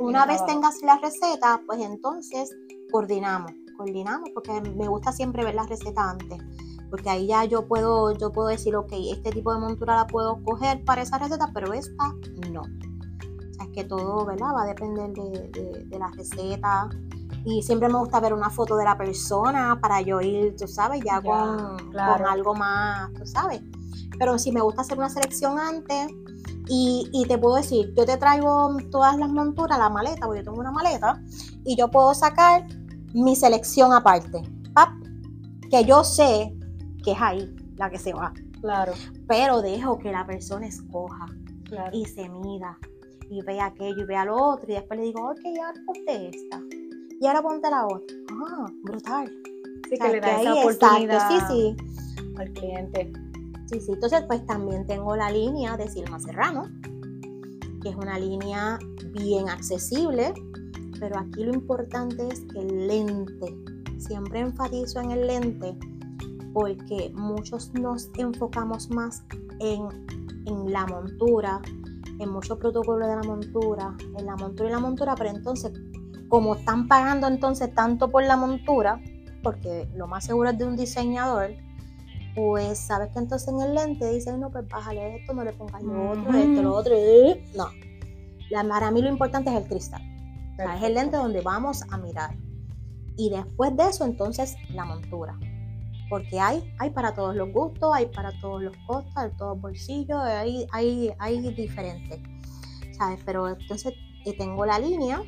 una 0.00 0.26
vez 0.26 0.44
tengas 0.46 0.82
la 0.82 0.98
receta, 0.98 1.60
pues 1.64 1.80
entonces 1.80 2.56
coordinamos, 2.90 3.52
coordinamos, 3.76 4.30
porque 4.34 4.60
me 4.72 4.88
gusta 4.88 5.12
siempre 5.12 5.44
ver 5.44 5.54
la 5.54 5.64
receta 5.64 6.10
antes. 6.10 6.40
Porque 6.90 7.08
ahí 7.08 7.28
ya 7.28 7.44
yo 7.44 7.68
puedo, 7.68 8.18
yo 8.18 8.32
puedo 8.32 8.48
decir, 8.48 8.74
ok, 8.74 8.92
este 9.12 9.30
tipo 9.30 9.54
de 9.54 9.60
montura 9.60 9.94
la 9.94 10.06
puedo 10.08 10.42
coger 10.42 10.84
para 10.84 11.02
esa 11.02 11.18
receta, 11.18 11.50
pero 11.54 11.72
esta 11.72 12.08
no. 12.50 12.62
O 12.62 13.54
sea, 13.54 13.64
es 13.64 13.70
que 13.72 13.84
todo, 13.84 14.26
¿verdad? 14.26 14.48
Va 14.56 14.62
a 14.64 14.66
depender 14.66 15.10
de, 15.12 15.48
de, 15.50 15.84
de 15.84 15.98
la 16.00 16.08
receta, 16.08 16.88
y 17.44 17.62
siempre 17.62 17.88
me 17.88 17.98
gusta 17.98 18.20
ver 18.20 18.32
una 18.32 18.50
foto 18.50 18.76
de 18.76 18.84
la 18.84 18.96
persona 18.96 19.78
para 19.80 20.00
yo 20.00 20.20
ir, 20.20 20.54
tú 20.56 20.68
sabes, 20.68 21.02
ya, 21.04 21.20
con, 21.20 21.76
algo 21.96 22.54
más, 22.54 23.12
tú 23.14 23.26
sabes. 23.26 23.60
Pero 24.18 24.38
sí 24.38 24.52
me 24.52 24.60
gusta 24.60 24.82
hacer 24.82 24.98
una 24.98 25.08
selección 25.08 25.58
antes 25.58 26.08
y, 26.68 27.08
y, 27.12 27.26
te 27.26 27.38
puedo 27.38 27.56
decir, 27.56 27.92
yo 27.96 28.04
te 28.04 28.16
traigo 28.16 28.76
todas 28.90 29.16
las 29.16 29.28
monturas, 29.28 29.78
la 29.78 29.88
maleta, 29.88 30.26
porque 30.26 30.40
yo 30.40 30.44
tengo 30.44 30.60
una 30.60 30.70
maleta, 30.70 31.20
y 31.64 31.76
yo 31.76 31.90
puedo 31.90 32.14
sacar 32.14 32.66
mi 33.12 33.34
selección 33.34 33.92
aparte, 33.92 34.42
que 35.70 35.84
yo 35.84 36.04
sé 36.04 36.54
que 37.02 37.12
es 37.12 37.20
ahí 37.20 37.56
la 37.76 37.90
que 37.90 37.98
se 37.98 38.12
va. 38.12 38.32
Claro. 38.60 38.92
Pero 39.26 39.60
dejo 39.60 39.98
que 39.98 40.12
la 40.12 40.24
persona 40.24 40.66
escoja 40.66 41.26
y 41.92 42.04
se 42.04 42.28
mida 42.28 42.78
y 43.30 43.40
vea 43.42 43.66
aquello 43.66 44.02
y 44.02 44.04
vea 44.04 44.26
lo 44.26 44.36
otro 44.36 44.70
y 44.70 44.74
después 44.74 45.00
le 45.00 45.06
digo, 45.06 45.30
ok, 45.30 45.40
ya 45.56 45.72
ponte 45.86 46.28
esta 46.28 46.60
y 47.22 47.26
ahora 47.28 47.40
ponte 47.40 47.70
la 47.70 47.86
otra. 47.86 48.16
Ah, 48.32 48.66
brutal. 48.82 49.32
Sí, 49.88 49.96
que 49.96 50.08
le 50.08 50.20
da 50.20 50.40
esa 50.40 50.54
oportunidad 50.54 51.28
sí, 51.28 51.36
sí. 51.48 51.76
al 52.36 52.52
cliente. 52.52 53.12
Sí, 53.66 53.80
sí. 53.80 53.92
Entonces, 53.92 54.24
pues 54.26 54.44
también 54.46 54.84
tengo 54.88 55.14
la 55.14 55.30
línea 55.30 55.76
de 55.76 55.88
Silma 55.88 56.18
Serrano, 56.18 56.64
que 57.80 57.90
es 57.90 57.94
una 57.94 58.18
línea 58.18 58.76
bien 59.12 59.48
accesible, 59.48 60.34
pero 60.98 61.16
aquí 61.20 61.44
lo 61.44 61.54
importante 61.54 62.26
es 62.26 62.44
el 62.56 62.88
lente. 62.88 63.56
Siempre 63.98 64.40
enfatizo 64.40 65.00
en 65.00 65.12
el 65.12 65.28
lente 65.28 65.78
porque 66.52 67.12
muchos 67.14 67.72
nos 67.74 68.10
enfocamos 68.18 68.90
más 68.90 69.22
en, 69.60 69.86
en 70.46 70.72
la 70.72 70.86
montura, 70.86 71.62
en 72.18 72.30
muchos 72.30 72.58
protocolos 72.58 73.08
de 73.08 73.14
la 73.14 73.22
montura, 73.22 73.96
en 74.18 74.26
la 74.26 74.34
montura 74.34 74.68
y 74.68 74.72
la 74.72 74.80
montura, 74.80 75.14
pero 75.14 75.30
entonces 75.30 75.72
como 76.32 76.54
están 76.54 76.88
pagando 76.88 77.26
entonces 77.26 77.74
tanto 77.74 78.10
por 78.10 78.24
la 78.24 78.38
montura, 78.38 78.98
porque 79.42 79.86
lo 79.94 80.06
más 80.06 80.24
seguro 80.24 80.48
es 80.48 80.56
de 80.56 80.64
un 80.64 80.76
diseñador, 80.76 81.50
pues 82.34 82.78
sabes 82.78 83.10
que 83.12 83.18
entonces 83.18 83.46
en 83.48 83.60
el 83.60 83.74
lente 83.74 84.10
dicen, 84.10 84.40
no, 84.40 84.48
pues 84.48 84.66
bájale 84.66 85.16
esto, 85.16 85.34
no 85.34 85.44
le 85.44 85.52
pongas 85.52 85.82
lo 85.82 86.12
otro, 86.12 86.32
esto, 86.32 86.62
lo 86.62 86.74
otro. 86.74 86.94
No. 87.54 87.66
La, 88.48 88.64
para 88.66 88.90
mí 88.90 89.02
lo 89.02 89.10
importante 89.10 89.50
es 89.50 89.56
el 89.56 89.68
cristal. 89.68 90.00
es 90.74 90.82
el 90.82 90.94
lente 90.94 91.18
donde 91.18 91.42
vamos 91.42 91.82
a 91.90 91.98
mirar. 91.98 92.34
Y 93.18 93.28
después 93.28 93.76
de 93.76 93.88
eso, 93.88 94.06
entonces, 94.06 94.56
la 94.70 94.86
montura. 94.86 95.38
Porque 96.08 96.40
hay, 96.40 96.74
hay 96.78 96.88
para 96.88 97.12
todos 97.12 97.36
los 97.36 97.52
gustos, 97.52 97.90
hay 97.92 98.06
para 98.06 98.32
todos 98.40 98.62
los 98.62 98.74
costos, 98.86 99.12
hay 99.16 99.32
todos 99.36 99.60
bolsillos, 99.60 100.18
hay, 100.18 100.66
hay, 100.72 101.12
hay 101.18 101.52
diferentes. 101.52 102.20
¿Sabes? 102.96 103.20
Pero 103.26 103.50
entonces 103.50 103.92
eh, 104.24 104.34
tengo 104.38 104.64
la 104.64 104.78
línea 104.78 105.22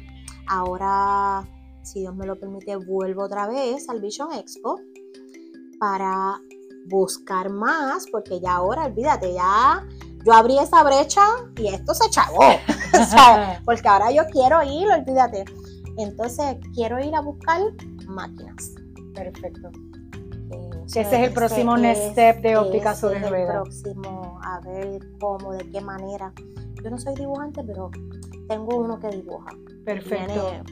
Ahora, 0.49 1.47
si 1.83 2.01
Dios 2.01 2.15
me 2.15 2.27
lo 2.27 2.39
permite, 2.39 2.77
vuelvo 2.77 3.25
otra 3.25 3.47
vez 3.47 3.89
al 3.89 4.01
Vision 4.01 4.33
Expo 4.33 4.81
para 5.79 6.41
buscar 6.87 7.51
más, 7.51 8.07
porque 8.11 8.41
ya 8.41 8.57
ahora, 8.57 8.87
olvídate, 8.87 9.33
ya 9.33 9.87
yo 10.25 10.33
abrí 10.33 10.59
esa 10.59 10.83
brecha 10.83 11.23
y 11.57 11.69
esto 11.69 11.95
se 11.95 12.09
chavó. 12.11 12.41
porque 13.65 13.89
ahora 13.89 14.11
yo 14.11 14.25
quiero 14.33 14.63
ir, 14.63 14.89
olvídate. 14.89 15.45
Entonces, 15.99 16.57
quiero 16.75 16.99
ir 16.99 17.15
a 17.15 17.21
buscar 17.21 17.61
máquinas. 18.09 18.73
Perfecto. 19.15 19.71
ese 20.87 21.01
es 21.01 21.13
el 21.13 21.33
próximo 21.33 21.77
next 21.77 22.13
step 22.13 22.41
de 22.41 22.57
óptica 22.57 22.95
sobre 22.95 23.21
ruedas. 23.29 23.55
El 23.57 23.63
próximo, 23.63 24.41
a 24.43 24.61
ver 24.61 25.01
cómo, 25.21 25.53
de 25.53 25.71
qué 25.71 25.81
manera. 25.81 26.33
Yo 26.83 26.91
no 26.91 26.99
soy 26.99 27.15
dibujante, 27.15 27.63
pero 27.65 27.91
tengo 28.49 28.77
uno 28.77 28.99
que 28.99 29.09
dibuja. 29.09 29.51
Perfecto. 29.85 30.65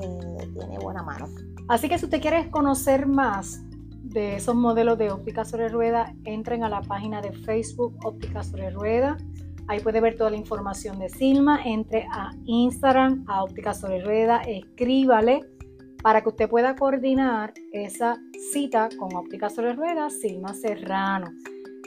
Eh, 0.00 0.48
tiene, 0.52 0.78
buena 0.78 1.02
mano. 1.02 1.26
Así 1.68 1.88
que 1.88 1.98
si 1.98 2.04
usted 2.04 2.20
quiere 2.20 2.50
conocer 2.50 3.06
más 3.06 3.62
de 4.02 4.36
esos 4.36 4.54
modelos 4.54 4.98
de 4.98 5.10
óptica 5.10 5.44
sobre 5.44 5.68
rueda, 5.68 6.14
entren 6.24 6.64
a 6.64 6.68
la 6.68 6.82
página 6.82 7.20
de 7.20 7.32
Facebook 7.32 7.96
Óptica 8.04 8.42
sobre 8.42 8.70
rueda. 8.70 9.16
Ahí 9.68 9.80
puede 9.80 10.00
ver 10.00 10.16
toda 10.16 10.30
la 10.30 10.36
información 10.36 10.98
de 10.98 11.08
Silma. 11.08 11.60
Entre 11.64 12.06
a 12.10 12.30
Instagram, 12.44 13.24
a 13.28 13.44
Óptica 13.44 13.72
sobre 13.74 14.02
rueda, 14.02 14.42
escríbale 14.42 15.40
para 16.02 16.20
que 16.20 16.30
usted 16.30 16.48
pueda 16.48 16.74
coordinar 16.74 17.54
esa 17.72 18.18
cita 18.52 18.88
con 18.98 19.14
Óptica 19.14 19.48
sobre 19.48 19.72
rueda, 19.72 20.10
Silma 20.10 20.52
Serrano. 20.52 21.30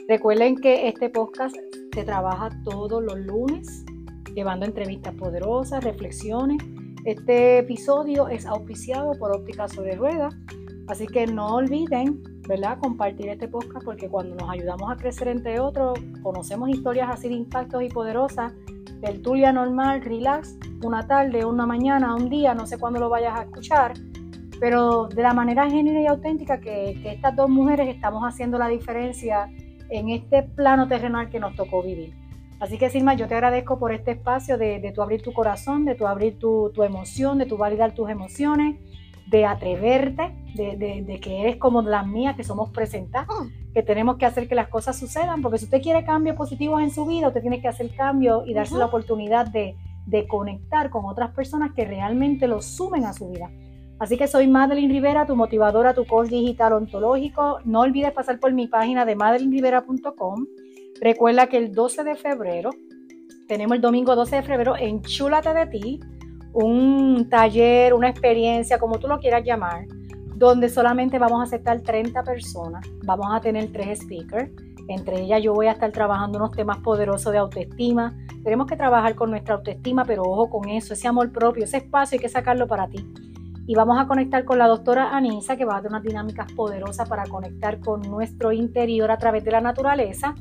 Recuerden 0.08 0.56
que 0.56 0.88
este 0.88 1.10
podcast 1.10 1.54
se 1.92 2.04
trabaja 2.04 2.48
todos 2.64 3.02
los 3.02 3.18
lunes 3.18 3.84
llevando 4.36 4.66
entrevistas 4.66 5.14
poderosas, 5.14 5.82
reflexiones. 5.82 6.58
Este 7.06 7.58
episodio 7.58 8.28
es 8.28 8.44
auspiciado 8.44 9.12
por 9.18 9.34
Óptica 9.34 9.66
sobre 9.66 9.96
Ruedas, 9.96 10.36
así 10.88 11.06
que 11.06 11.26
no 11.26 11.54
olviden, 11.54 12.22
¿verdad?, 12.46 12.78
compartir 12.78 13.30
este 13.30 13.48
podcast 13.48 13.82
porque 13.82 14.10
cuando 14.10 14.36
nos 14.36 14.50
ayudamos 14.50 14.92
a 14.92 14.96
crecer 14.96 15.28
entre 15.28 15.58
otros, 15.58 15.98
conocemos 16.22 16.68
historias 16.68 17.08
así 17.10 17.28
de 17.28 17.34
impactos 17.34 17.82
y 17.82 17.88
poderosas, 17.88 18.52
tertulia 19.00 19.52
normal, 19.52 20.02
relax, 20.02 20.58
una 20.84 21.06
tarde, 21.06 21.46
una 21.46 21.64
mañana, 21.64 22.14
un 22.14 22.28
día, 22.28 22.54
no 22.54 22.66
sé 22.66 22.78
cuándo 22.78 23.00
lo 23.00 23.08
vayas 23.08 23.38
a 23.38 23.44
escuchar, 23.44 23.94
pero 24.60 25.08
de 25.08 25.22
la 25.22 25.32
manera 25.32 25.70
genuina 25.70 26.02
y 26.02 26.06
auténtica 26.06 26.60
que, 26.60 27.00
que 27.02 27.12
estas 27.12 27.34
dos 27.36 27.48
mujeres 27.48 27.88
estamos 27.88 28.22
haciendo 28.22 28.58
la 28.58 28.68
diferencia 28.68 29.50
en 29.88 30.10
este 30.10 30.42
plano 30.42 30.86
terrenal 30.88 31.30
que 31.30 31.40
nos 31.40 31.56
tocó 31.56 31.82
vivir. 31.82 32.25
Así 32.58 32.78
que 32.78 32.88
Silma, 32.88 33.14
yo 33.14 33.28
te 33.28 33.34
agradezco 33.34 33.78
por 33.78 33.92
este 33.92 34.12
espacio 34.12 34.56
de, 34.56 34.92
tu 34.94 35.02
abrir 35.02 35.22
tu 35.22 35.32
corazón, 35.32 35.84
de 35.84 35.94
tu 35.94 36.06
abrir 36.06 36.38
tu, 36.38 36.72
emoción, 36.82 37.38
de 37.38 37.46
tu 37.46 37.56
validar 37.56 37.92
tus 37.92 38.08
emociones 38.08 38.76
de 39.26 39.44
atreverte, 39.44 40.32
de, 40.54 41.18
que 41.20 41.40
eres 41.40 41.56
como 41.56 41.82
las 41.82 42.06
mías, 42.06 42.36
que 42.36 42.44
somos 42.44 42.70
presentadas, 42.70 43.26
mm. 43.28 43.72
que 43.74 43.82
tenemos 43.82 44.16
que 44.16 44.24
hacer 44.24 44.48
que 44.48 44.54
las 44.54 44.68
cosas 44.68 44.96
sucedan, 44.96 45.42
porque 45.42 45.58
si 45.58 45.64
usted 45.64 45.82
quiere 45.82 46.04
cambios 46.04 46.36
positivos 46.36 46.80
en 46.80 46.90
su 46.90 47.04
vida, 47.06 47.28
usted 47.28 47.40
tiene 47.40 47.60
que 47.60 47.68
hacer 47.68 47.90
cambios 47.94 48.46
y 48.46 48.54
darse 48.54 48.76
la 48.76 48.86
oportunidad 48.86 49.46
de, 49.48 49.76
de 50.06 50.28
conectar 50.28 50.90
con 50.90 51.04
otras 51.04 51.32
personas 51.32 51.72
que 51.74 51.84
realmente 51.84 52.46
lo 52.46 52.62
sumen 52.62 53.04
a 53.04 53.12
su 53.12 53.28
vida. 53.28 53.50
Así 53.98 54.16
que 54.16 54.28
soy 54.28 54.46
Madeline 54.46 54.92
Rivera, 54.92 55.26
tu 55.26 55.34
motivadora, 55.34 55.94
tu 55.94 56.06
coach 56.06 56.28
digital 56.28 56.74
ontológico. 56.74 57.58
No 57.64 57.80
olvides 57.80 58.12
pasar 58.12 58.38
por 58.38 58.52
mi 58.52 58.66
página 58.66 59.04
de 59.04 59.16
madelinrivera.com. 59.16 60.46
Recuerda 61.00 61.46
que 61.46 61.58
el 61.58 61.72
12 61.72 62.04
de 62.04 62.16
febrero, 62.16 62.70
tenemos 63.48 63.76
el 63.76 63.82
domingo 63.82 64.16
12 64.16 64.36
de 64.36 64.42
febrero 64.42 64.76
en 64.76 65.02
Chúlate 65.02 65.52
de 65.52 65.66
ti, 65.66 66.00
un 66.52 67.28
taller, 67.28 67.92
una 67.92 68.08
experiencia, 68.08 68.78
como 68.78 68.98
tú 68.98 69.08
lo 69.08 69.18
quieras 69.18 69.44
llamar, 69.44 69.84
donde 70.36 70.68
solamente 70.68 71.18
vamos 71.18 71.40
a 71.40 71.44
aceptar 71.44 71.80
30 71.82 72.22
personas. 72.22 72.86
Vamos 73.04 73.26
a 73.30 73.40
tener 73.40 73.70
tres 73.72 74.00
speakers. 74.00 74.50
Entre 74.88 75.22
ellas 75.22 75.42
yo 75.42 75.52
voy 75.52 75.66
a 75.66 75.72
estar 75.72 75.90
trabajando 75.92 76.38
unos 76.38 76.52
temas 76.52 76.78
poderosos 76.78 77.32
de 77.32 77.38
autoestima. 77.38 78.16
Tenemos 78.42 78.66
que 78.66 78.76
trabajar 78.76 79.14
con 79.14 79.30
nuestra 79.30 79.56
autoestima, 79.56 80.04
pero 80.04 80.22
ojo 80.22 80.48
con 80.48 80.68
eso, 80.68 80.94
ese 80.94 81.08
amor 81.08 81.32
propio, 81.32 81.64
ese 81.64 81.78
espacio 81.78 82.16
hay 82.16 82.20
que 82.20 82.28
sacarlo 82.28 82.66
para 82.66 82.88
ti. 82.88 83.06
Y 83.66 83.74
vamos 83.74 83.98
a 83.98 84.06
conectar 84.06 84.44
con 84.44 84.58
la 84.58 84.68
doctora 84.68 85.16
Anisa, 85.16 85.56
que 85.56 85.64
va 85.64 85.76
a 85.76 85.80
dar 85.82 85.90
unas 85.90 86.04
dinámicas 86.04 86.52
poderosas 86.52 87.08
para 87.08 87.24
conectar 87.24 87.80
con 87.80 88.00
nuestro 88.02 88.52
interior 88.52 89.10
a 89.10 89.18
través 89.18 89.44
de 89.44 89.50
la 89.50 89.60
naturaleza. 89.60 90.34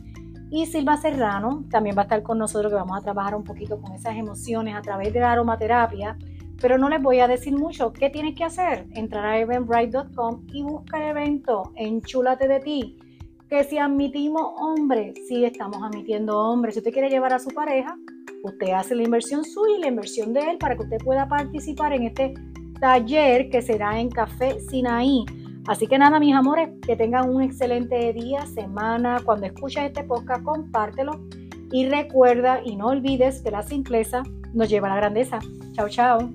Y 0.50 0.66
Silva 0.68 0.98
Serrano 0.98 1.64
también 1.70 1.98
va 1.98 2.02
a 2.02 2.04
estar 2.04 2.24
con 2.24 2.38
nosotros, 2.38 2.72
que 2.72 2.76
vamos 2.76 2.98
a 2.98 3.02
trabajar 3.02 3.36
un 3.36 3.44
poquito 3.44 3.80
con 3.80 3.94
esas 3.94 4.16
emociones 4.16 4.76
a 4.76 4.82
través 4.82 5.14
de 5.14 5.20
la 5.20 5.32
aromaterapia. 5.32 6.18
Pero 6.62 6.78
no 6.78 6.88
les 6.90 7.02
voy 7.02 7.20
a 7.20 7.28
decir 7.28 7.54
mucho. 7.54 7.92
¿Qué 7.92 8.10
tienes 8.10 8.36
que 8.36 8.44
hacer? 8.44 8.86
Entrar 8.92 9.26
a 9.26 9.40
eventbrite.com 9.40 10.42
y 10.54 10.64
buscar 10.64 11.02
el 11.02 11.10
evento 11.10 11.72
Enchúlate 11.76 12.48
de 12.48 12.60
ti. 12.60 12.98
Que 13.50 13.64
si 13.64 13.78
admitimos 13.78 14.54
hombres, 14.58 15.16
sí 15.28 15.46
estamos 15.46 15.82
admitiendo 15.84 16.38
hombres. 16.40 16.76
Si 16.76 16.80
usted 16.80 16.94
quiere 16.94 17.10
llevar 17.10 17.34
a 17.34 17.40
su 17.40 17.50
pareja, 17.50 17.96
usted 18.44 18.72
hace 18.72 18.96
la 18.96 19.04
inversión 19.04 19.44
suya 19.44 19.78
y 19.78 19.82
la 19.82 19.88
inversión 19.88 20.34
de 20.34 20.42
él 20.52 20.58
para 20.58 20.76
que 20.76 20.84
usted 20.84 20.98
pueda 21.04 21.28
participar 21.28 21.94
en 21.94 22.04
este 22.04 22.34
taller 22.80 23.50
que 23.50 23.62
será 23.62 24.00
en 24.00 24.10
Café 24.10 24.60
Sinaí. 24.60 25.26
Así 25.68 25.88
que 25.88 25.98
nada, 25.98 26.20
mis 26.20 26.36
amores, 26.36 26.70
que 26.86 26.96
tengan 26.96 27.30
un 27.30 27.42
excelente 27.42 28.14
día, 28.14 28.46
semana. 28.46 29.20
Cuando 29.24 29.48
escuches 29.48 29.86
este 29.86 30.04
podcast, 30.04 30.44
compártelo. 30.44 31.20
Y 31.72 31.90
recuerda 31.90 32.62
y 32.64 32.76
no 32.76 32.88
olvides 32.88 33.42
que 33.42 33.52
la 33.52 33.64
simpleza 33.64 34.24
nos 34.54 34.70
lleva 34.70 34.88
a 34.88 34.92
la 34.92 34.98
grandeza. 34.98 35.40
Chao, 35.74 35.90
chao. 35.90 36.34